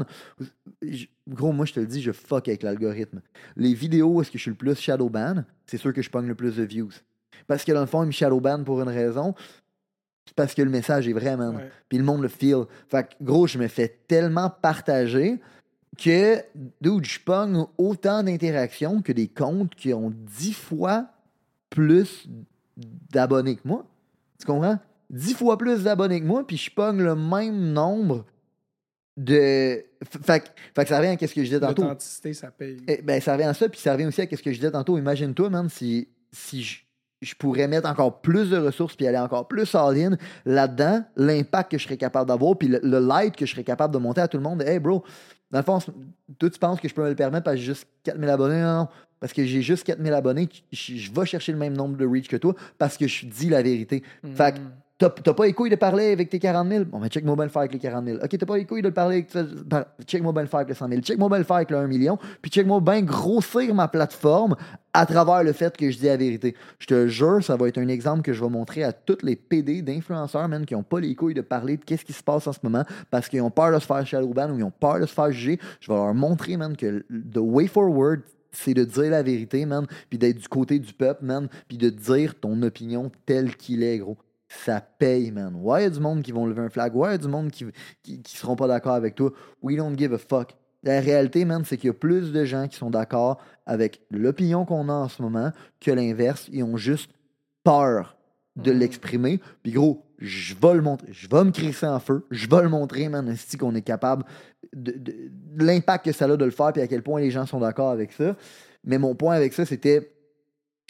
gros, 1.28 1.52
moi, 1.52 1.66
je 1.66 1.74
te 1.74 1.80
le 1.80 1.86
dis, 1.86 2.00
je 2.00 2.12
fuck 2.12 2.48
avec 2.48 2.62
l'algorithme. 2.62 3.20
Les 3.56 3.74
vidéos 3.74 4.08
où 4.14 4.20
est-ce 4.20 4.30
que 4.30 4.38
je 4.38 4.42
suis 4.42 4.50
le 4.50 4.56
plus 4.56 4.78
shadow 4.78 5.08
ban, 5.08 5.44
c'est 5.66 5.76
sûr 5.76 5.92
que 5.92 6.02
je 6.02 6.10
pogne 6.10 6.26
le 6.26 6.34
plus 6.34 6.56
de 6.56 6.62
views. 6.62 6.90
Parce 7.46 7.64
que 7.64 7.72
dans 7.72 7.80
le 7.80 7.86
fond, 7.86 8.02
ils 8.02 8.06
me 8.06 8.12
shadow 8.12 8.40
ban 8.40 8.64
pour 8.64 8.80
une 8.80 8.88
raison. 8.88 9.34
c'est 10.26 10.34
Parce 10.34 10.54
que 10.54 10.62
le 10.62 10.70
message 10.70 11.06
est 11.08 11.12
vrai, 11.12 11.36
man. 11.36 11.56
Ouais. 11.56 11.70
Puis 11.88 11.98
le 11.98 12.04
monde 12.04 12.22
le 12.22 12.28
feel. 12.28 12.64
Fait 12.88 13.08
que, 13.08 13.22
gros, 13.22 13.46
je 13.46 13.58
me 13.58 13.68
fais 13.68 14.00
tellement 14.08 14.50
partager 14.50 15.40
que, 15.96 16.42
dude, 16.80 17.04
je 17.04 17.20
pogne 17.20 17.64
autant 17.76 18.22
d'interactions 18.22 19.02
que 19.02 19.12
des 19.12 19.28
comptes 19.28 19.74
qui 19.74 19.92
ont 19.92 20.12
dix 20.14 20.52
fois 20.52 21.08
plus 21.70 22.28
d'abonnés 23.10 23.56
que 23.56 23.66
moi. 23.66 23.84
Tu 24.38 24.46
comprends? 24.46 24.78
Dix 25.10 25.34
fois 25.34 25.58
plus 25.58 25.82
d'abonnés 25.82 26.20
que 26.20 26.26
moi, 26.26 26.46
puis 26.46 26.56
je 26.56 26.70
pogne 26.70 27.02
le 27.02 27.14
même 27.14 27.72
nombre 27.72 28.24
de. 29.18 29.84
Fait, 30.22 30.40
que- 30.40 30.46
fait 30.74 30.82
que 30.84 30.88
ça 30.88 30.98
revient 30.98 31.08
à 31.20 31.26
ce 31.26 31.34
que 31.34 31.40
je 31.42 31.46
disais 31.46 31.60
tantôt. 31.60 31.82
L'authenticité, 31.82 32.32
ça 32.32 32.50
paye. 32.50 32.78
Eh, 32.86 33.02
ben, 33.02 33.20
ça 33.20 33.32
revient 33.34 33.44
à 33.44 33.54
ça, 33.54 33.68
puis 33.68 33.80
ça 33.80 33.92
revient 33.92 34.06
aussi 34.06 34.20
à 34.22 34.24
ce 34.24 34.42
que 34.42 34.52
je 34.52 34.56
disais 34.58 34.70
tantôt. 34.70 34.96
Imagine-toi, 34.96 35.50
man, 35.50 35.68
si, 35.68 36.08
si 36.32 36.62
je, 36.62 36.78
je 37.20 37.34
pourrais 37.34 37.66
mettre 37.66 37.88
encore 37.88 38.20
plus 38.20 38.48
de 38.50 38.56
ressources 38.56 38.94
puis 38.94 39.06
aller 39.08 39.18
encore 39.18 39.48
plus 39.48 39.74
all-in 39.74 40.16
là-dedans, 40.46 41.04
l'impact 41.16 41.72
que 41.72 41.78
je 41.78 41.84
serais 41.84 41.96
capable 41.96 42.28
d'avoir, 42.28 42.56
puis 42.56 42.68
le, 42.68 42.78
le 42.82 43.00
light 43.00 43.34
que 43.34 43.44
je 43.44 43.50
serais 43.52 43.64
capable 43.64 43.92
de 43.92 43.98
monter 43.98 44.20
à 44.20 44.28
tout 44.28 44.36
le 44.36 44.42
monde. 44.44 44.62
Hey, 44.62 44.78
bro, 44.78 45.02
dans 45.50 45.58
le 45.58 45.64
fond, 45.64 45.78
toi, 46.38 46.50
tu 46.50 46.58
penses 46.60 46.80
que 46.80 46.88
je 46.88 46.94
peux 46.94 47.02
me 47.02 47.08
le 47.08 47.16
permettre 47.16 47.44
parce 47.44 47.56
que 47.56 47.60
j'ai 47.60 47.66
juste 47.66 47.88
4000 48.04 48.28
abonnés? 48.30 48.60
Non, 48.60 48.78
non. 48.82 48.88
Parce 49.20 49.32
que 49.32 49.44
j'ai 49.44 49.62
juste 49.62 49.82
4000 49.82 50.12
abonnés, 50.12 50.48
je, 50.70 50.94
je 50.94 51.10
vais 51.12 51.26
chercher 51.26 51.50
le 51.50 51.58
même 51.58 51.76
nombre 51.76 51.96
de 51.96 52.06
reach 52.06 52.28
que 52.28 52.36
toi 52.36 52.54
parce 52.78 52.96
que 52.96 53.08
je 53.08 53.26
dis 53.26 53.48
la 53.48 53.62
vérité. 53.62 54.04
Fait 54.36 54.52
que. 54.54 54.60
T'as 54.98 55.10
pas 55.10 55.46
les 55.46 55.52
couilles 55.52 55.70
de 55.70 55.76
parler 55.76 56.10
avec 56.10 56.28
tes 56.28 56.40
40 56.40 56.68
000? 56.68 56.84
Bon, 56.86 56.98
ben 56.98 57.06
check 57.06 57.24
Mobile 57.24 57.48
Fire 57.50 57.60
avec 57.60 57.72
les 57.72 57.78
40 57.78 58.04
000. 58.04 58.18
Ok, 58.20 58.36
t'as 58.36 58.46
pas 58.46 58.56
les 58.56 58.64
couilles 58.64 58.82
de 58.82 58.88
le 58.88 58.94
parler 58.94 59.24
avec. 59.32 59.68
par- 59.68 59.84
Check 60.04 60.20
Mobile 60.24 60.48
Fire 60.48 60.56
avec 60.58 60.70
les 60.70 60.74
100 60.74 60.88
000. 60.88 61.00
Check 61.02 61.18
Mobile 61.18 61.44
Fire 61.44 61.56
avec 61.56 61.70
le 61.70 61.76
1 61.76 61.86
million. 61.86 62.18
Puis 62.42 62.50
check 62.50 62.66
moi 62.66 62.80
bien 62.80 63.02
grossir 63.02 63.72
ma 63.76 63.86
plateforme 63.86 64.56
à 64.92 65.06
travers 65.06 65.44
le 65.44 65.52
fait 65.52 65.76
que 65.76 65.88
je 65.88 65.98
dis 65.98 66.06
la 66.06 66.16
vérité. 66.16 66.56
Je 66.80 66.86
te 66.88 67.06
jure, 67.06 67.44
ça 67.44 67.54
va 67.54 67.68
être 67.68 67.78
un 67.78 67.86
exemple 67.86 68.22
que 68.22 68.32
je 68.32 68.42
vais 68.42 68.50
montrer 68.50 68.82
à 68.82 68.92
tous 68.92 69.18
les 69.22 69.36
PD 69.36 69.82
d'influenceurs, 69.82 70.48
man, 70.48 70.66
qui 70.66 70.74
ont 70.74 70.82
pas 70.82 70.98
les 70.98 71.14
couilles 71.14 71.34
de 71.34 71.42
parler 71.42 71.76
de 71.76 71.84
qu'est-ce 71.84 72.04
qui 72.04 72.12
se 72.12 72.24
passe 72.24 72.48
en 72.48 72.52
ce 72.52 72.58
moment 72.64 72.82
parce 73.12 73.28
qu'ils 73.28 73.40
ont 73.42 73.50
peur 73.52 73.72
de 73.72 73.78
se 73.78 73.86
faire 73.86 74.04
shadowban 74.04 74.50
ou 74.50 74.58
ils 74.58 74.64
ont 74.64 74.72
peur 74.72 74.98
de 74.98 75.06
se 75.06 75.14
faire 75.14 75.30
juger. 75.30 75.60
Je 75.80 75.92
vais 75.92 75.96
leur 75.96 76.12
montrer, 76.12 76.56
man, 76.56 76.76
que 76.76 77.04
the 77.08 77.38
way 77.38 77.68
forward, 77.68 78.22
c'est 78.50 78.74
de 78.74 78.82
dire 78.82 79.10
la 79.12 79.22
vérité, 79.22 79.64
man, 79.64 79.86
puis 80.10 80.18
d'être 80.18 80.38
du 80.38 80.48
côté 80.48 80.80
du 80.80 80.92
peuple, 80.92 81.24
man, 81.24 81.48
puis 81.68 81.78
de 81.78 81.88
dire 81.88 82.34
ton 82.40 82.60
opinion 82.62 83.12
telle 83.26 83.54
qu'il 83.54 83.84
est, 83.84 83.98
gros. 83.98 84.16
Ça 84.48 84.80
paye, 84.80 85.30
man. 85.30 85.54
Ouais, 85.56 85.80
il 85.80 85.84
y 85.84 85.86
a 85.86 85.90
du 85.90 86.00
monde 86.00 86.22
qui 86.22 86.32
vont 86.32 86.46
lever 86.46 86.62
un 86.62 86.70
flag. 86.70 86.94
Ouais, 86.96 87.08
il 87.10 87.12
y 87.12 87.14
a 87.14 87.18
du 87.18 87.28
monde 87.28 87.50
qui, 87.50 87.66
qui, 88.02 88.22
qui 88.22 88.36
seront 88.36 88.56
pas 88.56 88.66
d'accord 88.66 88.94
avec 88.94 89.14
toi. 89.14 89.30
We 89.62 89.76
don't 89.76 89.96
give 89.96 90.14
a 90.14 90.18
fuck. 90.18 90.54
La 90.82 91.00
réalité, 91.00 91.44
man, 91.44 91.64
c'est 91.64 91.76
qu'il 91.76 91.88
y 91.88 91.90
a 91.90 91.94
plus 91.94 92.32
de 92.32 92.44
gens 92.44 92.66
qui 92.68 92.76
sont 92.76 92.88
d'accord 92.90 93.38
avec 93.66 94.00
l'opinion 94.10 94.64
qu'on 94.64 94.88
a 94.88 94.92
en 94.92 95.08
ce 95.08 95.20
moment 95.20 95.52
que 95.80 95.90
l'inverse. 95.90 96.48
Ils 96.52 96.62
ont 96.62 96.76
juste 96.76 97.10
peur 97.64 98.16
de 98.56 98.72
Mhm. 98.72 98.78
l'exprimer. 98.78 99.40
Puis 99.62 99.72
gros, 99.72 100.06
je 100.18 100.54
vais 100.54 100.74
le 100.74 100.82
montrer. 100.82 101.08
Je 101.12 101.28
vais 101.28 101.44
me 101.44 101.50
crisser 101.50 101.86
en 101.86 102.00
feu. 102.00 102.24
Je 102.30 102.48
vais 102.48 102.62
le 102.62 102.68
montrer, 102.68 103.08
man, 103.08 103.28
esti, 103.28 103.56
qu'on 103.58 103.74
est 103.74 103.82
capable 103.82 104.24
de, 104.74 104.92
de- 104.92 105.14
de 105.30 105.64
l'impact 105.64 106.06
que 106.06 106.12
ça 106.12 106.24
a 106.24 106.36
de 106.36 106.44
le 106.44 106.50
faire, 106.50 106.72
puis 106.72 106.80
à 106.82 106.86
quel 106.88 107.02
point 107.02 107.20
les 107.20 107.30
gens 107.30 107.44
sont 107.46 107.60
d'accord 107.60 107.90
avec 107.90 108.12
ça. 108.12 108.34
Mais 108.84 108.98
mon 108.98 109.14
point 109.14 109.34
avec 109.34 109.52
ça, 109.52 109.66
c'était 109.66 110.12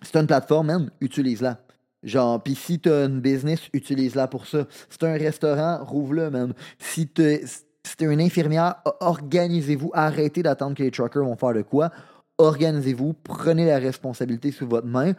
c'est 0.02 0.16
une 0.16 0.26
plateforme, 0.28 0.68
man, 0.68 0.90
utilise-la. 1.00 1.60
Genre, 2.02 2.42
puis 2.42 2.54
si 2.54 2.78
t'as 2.78 3.06
une 3.06 3.20
business, 3.20 3.60
utilise-la 3.72 4.28
pour 4.28 4.46
ça. 4.46 4.66
Si 4.88 4.98
t'as 4.98 5.08
un 5.08 5.18
restaurant, 5.18 5.84
rouvre-le, 5.84 6.30
man. 6.30 6.54
Si 6.78 7.08
t'es 7.08 7.42
si 7.88 8.04
une 8.04 8.20
infirmière, 8.20 8.76
organisez-vous. 9.00 9.90
Arrêtez 9.94 10.42
d'attendre 10.42 10.76
que 10.76 10.82
les 10.82 10.90
truckers 10.90 11.24
vont 11.24 11.36
faire 11.36 11.54
de 11.54 11.62
quoi. 11.62 11.90
Organisez-vous. 12.36 13.14
Prenez 13.24 13.66
la 13.66 13.78
responsabilité 13.78 14.52
sous 14.52 14.68
votre 14.68 14.86
main. 14.86 15.12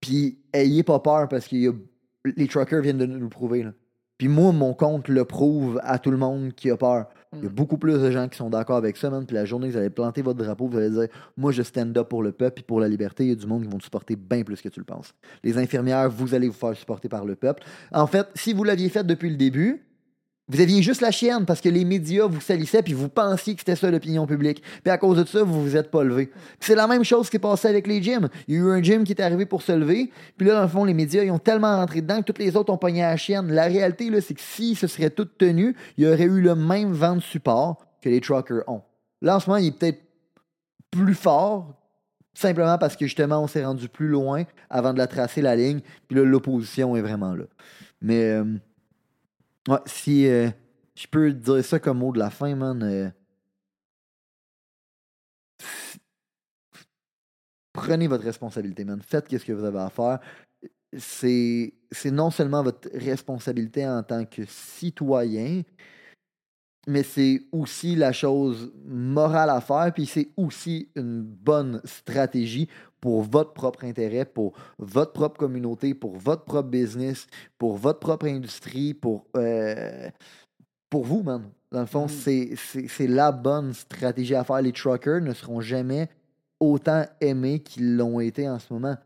Puis 0.00 0.38
ayez 0.52 0.82
pas 0.82 1.00
peur 1.00 1.28
parce 1.28 1.48
que 1.48 1.74
les 2.24 2.48
truckers 2.48 2.82
viennent 2.82 2.98
de 2.98 3.06
nous 3.06 3.18
le 3.18 3.28
prouver. 3.28 3.66
Puis 4.18 4.28
moi, 4.28 4.52
mon 4.52 4.74
compte 4.74 5.08
le 5.08 5.24
prouve 5.24 5.80
à 5.82 5.98
tout 5.98 6.10
le 6.10 6.16
monde 6.16 6.52
qui 6.52 6.70
a 6.70 6.76
peur. 6.76 7.06
Il 7.34 7.42
y 7.42 7.46
a 7.46 7.50
Mm. 7.50 7.52
beaucoup 7.52 7.76
plus 7.76 7.98
de 8.00 8.10
gens 8.10 8.28
qui 8.28 8.36
sont 8.38 8.48
d'accord 8.50 8.76
avec 8.76 8.96
ça, 8.96 9.10
man. 9.10 9.26
Puis 9.26 9.34
la 9.34 9.44
journée 9.44 9.68
que 9.68 9.72
vous 9.72 9.78
allez 9.78 9.90
planter 9.90 10.22
votre 10.22 10.38
drapeau, 10.38 10.66
vous 10.66 10.78
allez 10.78 10.90
dire 10.90 11.08
Moi, 11.36 11.52
je 11.52 11.62
stand 11.62 11.96
up 11.98 12.08
pour 12.08 12.22
le 12.22 12.32
peuple 12.32 12.60
et 12.60 12.64
pour 12.64 12.80
la 12.80 12.88
liberté. 12.88 13.24
Il 13.24 13.28
y 13.28 13.32
a 13.32 13.34
du 13.34 13.46
monde 13.46 13.62
qui 13.64 13.68
vont 13.68 13.78
te 13.78 13.84
supporter 13.84 14.16
bien 14.16 14.42
plus 14.42 14.60
que 14.62 14.68
tu 14.68 14.80
le 14.80 14.86
penses. 14.86 15.12
Les 15.44 15.58
infirmières, 15.58 16.08
vous 16.10 16.34
allez 16.34 16.48
vous 16.48 16.54
faire 16.54 16.74
supporter 16.76 17.08
par 17.08 17.24
le 17.24 17.34
peuple. 17.34 17.62
En 17.92 18.06
fait, 18.06 18.26
si 18.34 18.52
vous 18.52 18.64
l'aviez 18.64 18.88
fait 18.88 19.04
depuis 19.04 19.30
le 19.30 19.36
début, 19.36 19.82
vous 20.50 20.60
aviez 20.60 20.82
juste 20.82 21.02
la 21.02 21.10
chienne 21.10 21.44
parce 21.44 21.60
que 21.60 21.68
les 21.68 21.84
médias 21.84 22.26
vous 22.26 22.40
salissaient 22.40 22.82
puis 22.82 22.94
vous 22.94 23.10
pensiez 23.10 23.54
que 23.54 23.60
c'était 23.60 23.76
ça 23.76 23.90
l'opinion 23.90 24.26
publique. 24.26 24.62
Puis 24.82 24.90
à 24.90 24.96
cause 24.96 25.18
de 25.18 25.24
ça, 25.24 25.42
vous 25.42 25.62
vous 25.62 25.76
êtes 25.76 25.90
pas 25.90 26.02
levé. 26.02 26.30
C'est 26.58 26.74
la 26.74 26.86
même 26.86 27.04
chose 27.04 27.26
qui 27.26 27.32
s'est 27.32 27.38
passé 27.38 27.68
avec 27.68 27.86
les 27.86 28.02
gyms. 28.02 28.28
Il 28.46 28.54
y 28.54 28.58
a 28.58 28.60
eu 28.60 28.70
un 28.70 28.82
gym 28.82 29.04
qui 29.04 29.12
est 29.12 29.20
arrivé 29.20 29.44
pour 29.44 29.60
se 29.60 29.72
lever. 29.72 30.10
Puis 30.38 30.46
là, 30.46 30.54
dans 30.54 30.62
le 30.62 30.68
fond, 30.68 30.84
les 30.84 30.94
médias, 30.94 31.22
ils 31.22 31.30
ont 31.30 31.38
tellement 31.38 31.76
rentré 31.76 32.00
dedans 32.00 32.22
que 32.22 32.32
tous 32.32 32.40
les 32.40 32.56
autres 32.56 32.72
ont 32.72 32.78
pogné 32.78 33.02
la 33.02 33.16
chienne. 33.18 33.52
La 33.52 33.64
réalité, 33.64 34.08
là, 34.08 34.22
c'est 34.22 34.34
que 34.34 34.40
si 34.40 34.74
ce 34.74 34.86
serait 34.86 35.10
tout 35.10 35.26
tenu, 35.26 35.76
il 35.98 36.04
y 36.04 36.08
aurait 36.08 36.24
eu 36.24 36.40
le 36.40 36.54
même 36.54 36.92
vent 36.92 37.16
de 37.16 37.20
support 37.20 37.84
que 38.00 38.08
les 38.08 38.20
truckers 38.22 38.62
ont. 38.68 38.82
Là, 39.20 39.36
en 39.36 39.40
ce 39.40 39.50
moment, 39.50 39.60
il 39.60 39.66
est 39.66 39.78
peut-être 39.78 40.00
plus 40.90 41.14
fort, 41.14 41.74
simplement 42.32 42.78
parce 42.78 42.96
que 42.96 43.04
justement, 43.04 43.42
on 43.42 43.48
s'est 43.48 43.64
rendu 43.64 43.88
plus 43.90 44.08
loin 44.08 44.44
avant 44.70 44.94
de 44.94 44.98
la 44.98 45.06
tracer 45.06 45.42
la 45.42 45.56
ligne. 45.56 45.80
Puis 46.08 46.16
là, 46.16 46.24
l'opposition 46.24 46.96
est 46.96 47.02
vraiment 47.02 47.34
là. 47.34 47.44
Mais 48.00 48.24
euh, 48.30 48.44
ouais, 49.68 49.78
si 49.86 50.26
euh, 50.26 50.50
je 50.94 51.06
peux 51.06 51.32
dire 51.32 51.64
ça 51.64 51.78
comme 51.78 51.98
mot 51.98 52.12
de 52.12 52.18
la 52.18 52.30
fin, 52.30 52.54
man. 52.56 52.82
euh, 52.82 53.10
prenez 57.72 58.08
votre 58.08 58.24
responsabilité, 58.24 58.84
man. 58.84 59.00
Faites 59.02 59.30
ce 59.30 59.44
que 59.44 59.52
vous 59.52 59.64
avez 59.64 59.78
à 59.78 59.90
faire. 59.90 60.20
C'est 60.96 61.74
c'est 61.90 62.10
non 62.10 62.30
seulement 62.30 62.62
votre 62.62 62.88
responsabilité 62.94 63.86
en 63.86 64.02
tant 64.02 64.24
que 64.24 64.44
citoyen, 64.46 65.62
mais 66.86 67.02
c'est 67.02 67.42
aussi 67.52 67.94
la 67.94 68.12
chose 68.12 68.72
morale 68.84 69.50
à 69.50 69.60
faire, 69.60 69.92
puis 69.92 70.06
c'est 70.06 70.30
aussi 70.36 70.88
une 70.96 71.22
bonne 71.22 71.80
stratégie 71.84 72.68
pour 73.00 73.22
votre 73.22 73.52
propre 73.52 73.84
intérêt, 73.84 74.24
pour 74.24 74.52
votre 74.78 75.12
propre 75.12 75.38
communauté, 75.38 75.94
pour 75.94 76.16
votre 76.16 76.44
propre 76.44 76.68
business, 76.68 77.26
pour 77.58 77.76
votre 77.76 78.00
propre 78.00 78.26
industrie, 78.26 78.94
pour, 78.94 79.26
euh, 79.36 80.08
pour 80.90 81.04
vous, 81.04 81.22
man. 81.22 81.42
Dans 81.70 81.80
le 81.80 81.86
fond, 81.86 82.06
Mm. 82.06 82.54
c'est- 82.56 83.06
la 83.06 83.30
bonne 83.30 83.74
stratégie 83.74 84.34
à 84.34 84.42
faire. 84.44 84.62
Les 84.62 84.72
truckers 84.72 85.20
ne 85.20 85.34
seront 85.34 85.60
jamais 85.60 86.08
autant 86.60 87.04
aimés 87.20 87.60
qu'ils 87.60 87.96
l'ont 87.96 88.20
été 88.20 88.48
en 88.48 88.58
ce 88.58 88.72
moment. 88.72 88.96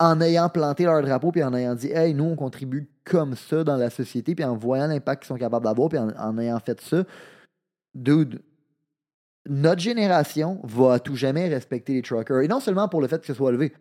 En 0.00 0.20
ayant 0.20 0.48
planté 0.48 0.84
leur 0.84 1.02
drapeau, 1.02 1.32
puis 1.32 1.42
en 1.42 1.54
ayant 1.54 1.74
dit, 1.74 1.90
hey, 1.90 2.14
nous, 2.14 2.24
on 2.24 2.36
contribue 2.36 2.88
comme 3.04 3.34
ça 3.34 3.64
dans 3.64 3.76
la 3.76 3.90
société, 3.90 4.34
puis 4.34 4.44
en 4.44 4.56
voyant 4.56 4.86
l'impact 4.86 5.22
qu'ils 5.22 5.28
sont 5.28 5.38
capables 5.38 5.64
d'avoir, 5.64 5.88
puis 5.88 5.98
en, 5.98 6.10
en 6.10 6.38
ayant 6.38 6.60
fait 6.60 6.80
ça, 6.80 7.04
dude, 7.94 8.40
notre 9.48 9.80
génération 9.80 10.60
va 10.62 10.94
à 10.94 10.98
tout 10.98 11.16
jamais 11.16 11.48
respecter 11.48 11.94
les 11.94 12.02
truckers. 12.02 12.42
Et 12.42 12.48
non 12.48 12.60
seulement 12.60 12.88
pour 12.88 13.00
le 13.00 13.08
fait 13.08 13.18
que 13.18 13.26
ce 13.26 13.34
soit 13.34 13.50
levé, 13.50 13.72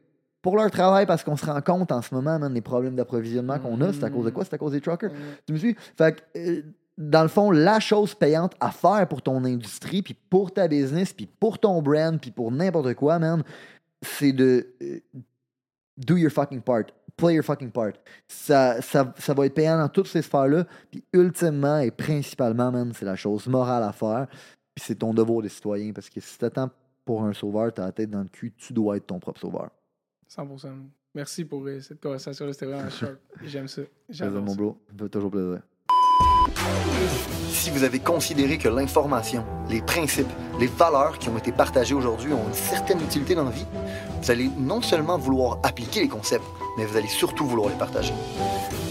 pour 0.41 0.55
leur 0.55 0.71
travail, 0.71 1.05
parce 1.05 1.23
qu'on 1.23 1.35
se 1.35 1.45
rend 1.45 1.61
compte 1.61 1.91
en 1.91 2.01
ce 2.01 2.13
moment, 2.13 2.39
man, 2.39 2.53
les 2.53 2.61
problèmes 2.61 2.95
d'approvisionnement 2.95 3.59
qu'on 3.59 3.81
a, 3.81 3.91
c'est 3.91 4.03
à 4.03 4.09
cause 4.09 4.25
de 4.25 4.29
quoi? 4.29 4.45
C'est 4.45 4.53
à 4.53 4.57
cause 4.57 4.71
des 4.71 4.81
truckers. 4.81 5.11
Tu 5.45 5.53
me 5.53 5.57
suis? 5.57 5.75
Fait 5.97 6.15
que, 6.15 6.39
euh, 6.39 6.61
dans 6.97 7.21
le 7.21 7.27
fond, 7.27 7.51
la 7.51 7.79
chose 7.79 8.15
payante 8.15 8.53
à 8.59 8.71
faire 8.71 9.07
pour 9.07 9.21
ton 9.21 9.43
industrie, 9.43 10.01
puis 10.01 10.15
pour 10.29 10.53
ta 10.53 10.67
business, 10.67 11.13
puis 11.13 11.27
pour 11.39 11.59
ton 11.59 11.81
brand, 11.81 12.19
puis 12.19 12.31
pour 12.31 12.51
n'importe 12.51 12.93
quoi, 12.93 13.19
man, 13.19 13.43
c'est 14.01 14.31
de 14.31 14.67
euh, 14.81 14.99
do 15.97 16.17
your 16.17 16.31
fucking 16.31 16.61
part. 16.61 16.85
Play 17.17 17.33
your 17.33 17.43
fucking 17.43 17.71
part. 17.71 17.93
Ça, 18.27 18.79
ça, 18.81 19.11
ça 19.17 19.33
va 19.33 19.47
être 19.47 19.55
payant 19.55 19.77
dans 19.79 19.89
toutes 19.89 20.07
ces 20.07 20.21
sphères-là. 20.21 20.65
Puis 20.91 21.03
ultimement 21.13 21.79
et 21.79 21.89
principalement, 21.89 22.71
man, 22.71 22.91
c'est 22.93 23.05
la 23.05 23.15
chose 23.15 23.47
morale 23.47 23.83
à 23.83 23.91
faire. 23.91 24.27
Puis 24.77 24.83
c'est 24.85 24.93
ton 24.99 25.11
devoir 25.11 25.41
de 25.41 25.47
citoyen. 25.47 25.91
Parce 25.91 26.07
que 26.07 26.19
si 26.21 26.37
t'attends 26.37 26.69
pour 27.03 27.23
un 27.23 27.33
sauveur, 27.33 27.73
t'as 27.73 27.85
la 27.85 27.91
tête 27.91 28.11
dans 28.11 28.21
le 28.21 28.27
cul, 28.27 28.53
tu 28.55 28.73
dois 28.73 28.97
être 28.97 29.07
ton 29.07 29.17
propre 29.17 29.39
sauveur. 29.39 29.71
100%. 30.29 30.67
Merci 31.15 31.45
pour 31.45 31.65
euh, 31.65 31.79
cette 31.79 31.99
conversation. 31.99 32.45
C'était 32.53 32.67
vraiment 32.67 32.87
sharp. 32.91 33.17
J'aime 33.43 33.67
ça. 33.67 33.81
Plaisir, 33.81 33.89
J'adore 34.07 34.43
mon 34.43 34.51
ça. 34.51 34.55
bro. 34.57 34.77
Ça 34.87 34.93
fait 35.05 35.09
toujours 35.09 35.31
plaisir. 35.31 35.61
Si 37.49 37.71
vous 37.71 37.83
avez 37.83 37.97
considéré 37.97 38.59
que 38.59 38.69
l'information, 38.69 39.43
les 39.67 39.81
principes, 39.81 40.27
les 40.59 40.67
valeurs 40.67 41.17
qui 41.17 41.29
ont 41.29 41.37
été 41.39 41.51
partagées 41.51 41.95
aujourd'hui 41.95 42.31
ont 42.33 42.47
une 42.47 42.53
certaine 42.53 43.01
utilité 43.01 43.33
dans 43.33 43.45
la 43.45 43.49
vie, 43.49 43.65
vous 44.21 44.29
allez 44.29 44.47
non 44.59 44.83
seulement 44.83 45.17
vouloir 45.17 45.59
appliquer 45.63 46.01
les 46.01 46.07
concepts, 46.07 46.45
mais 46.77 46.85
vous 46.85 46.95
allez 46.95 47.07
surtout 47.07 47.47
vouloir 47.47 47.69
les 47.69 47.77
partager. 47.79 48.13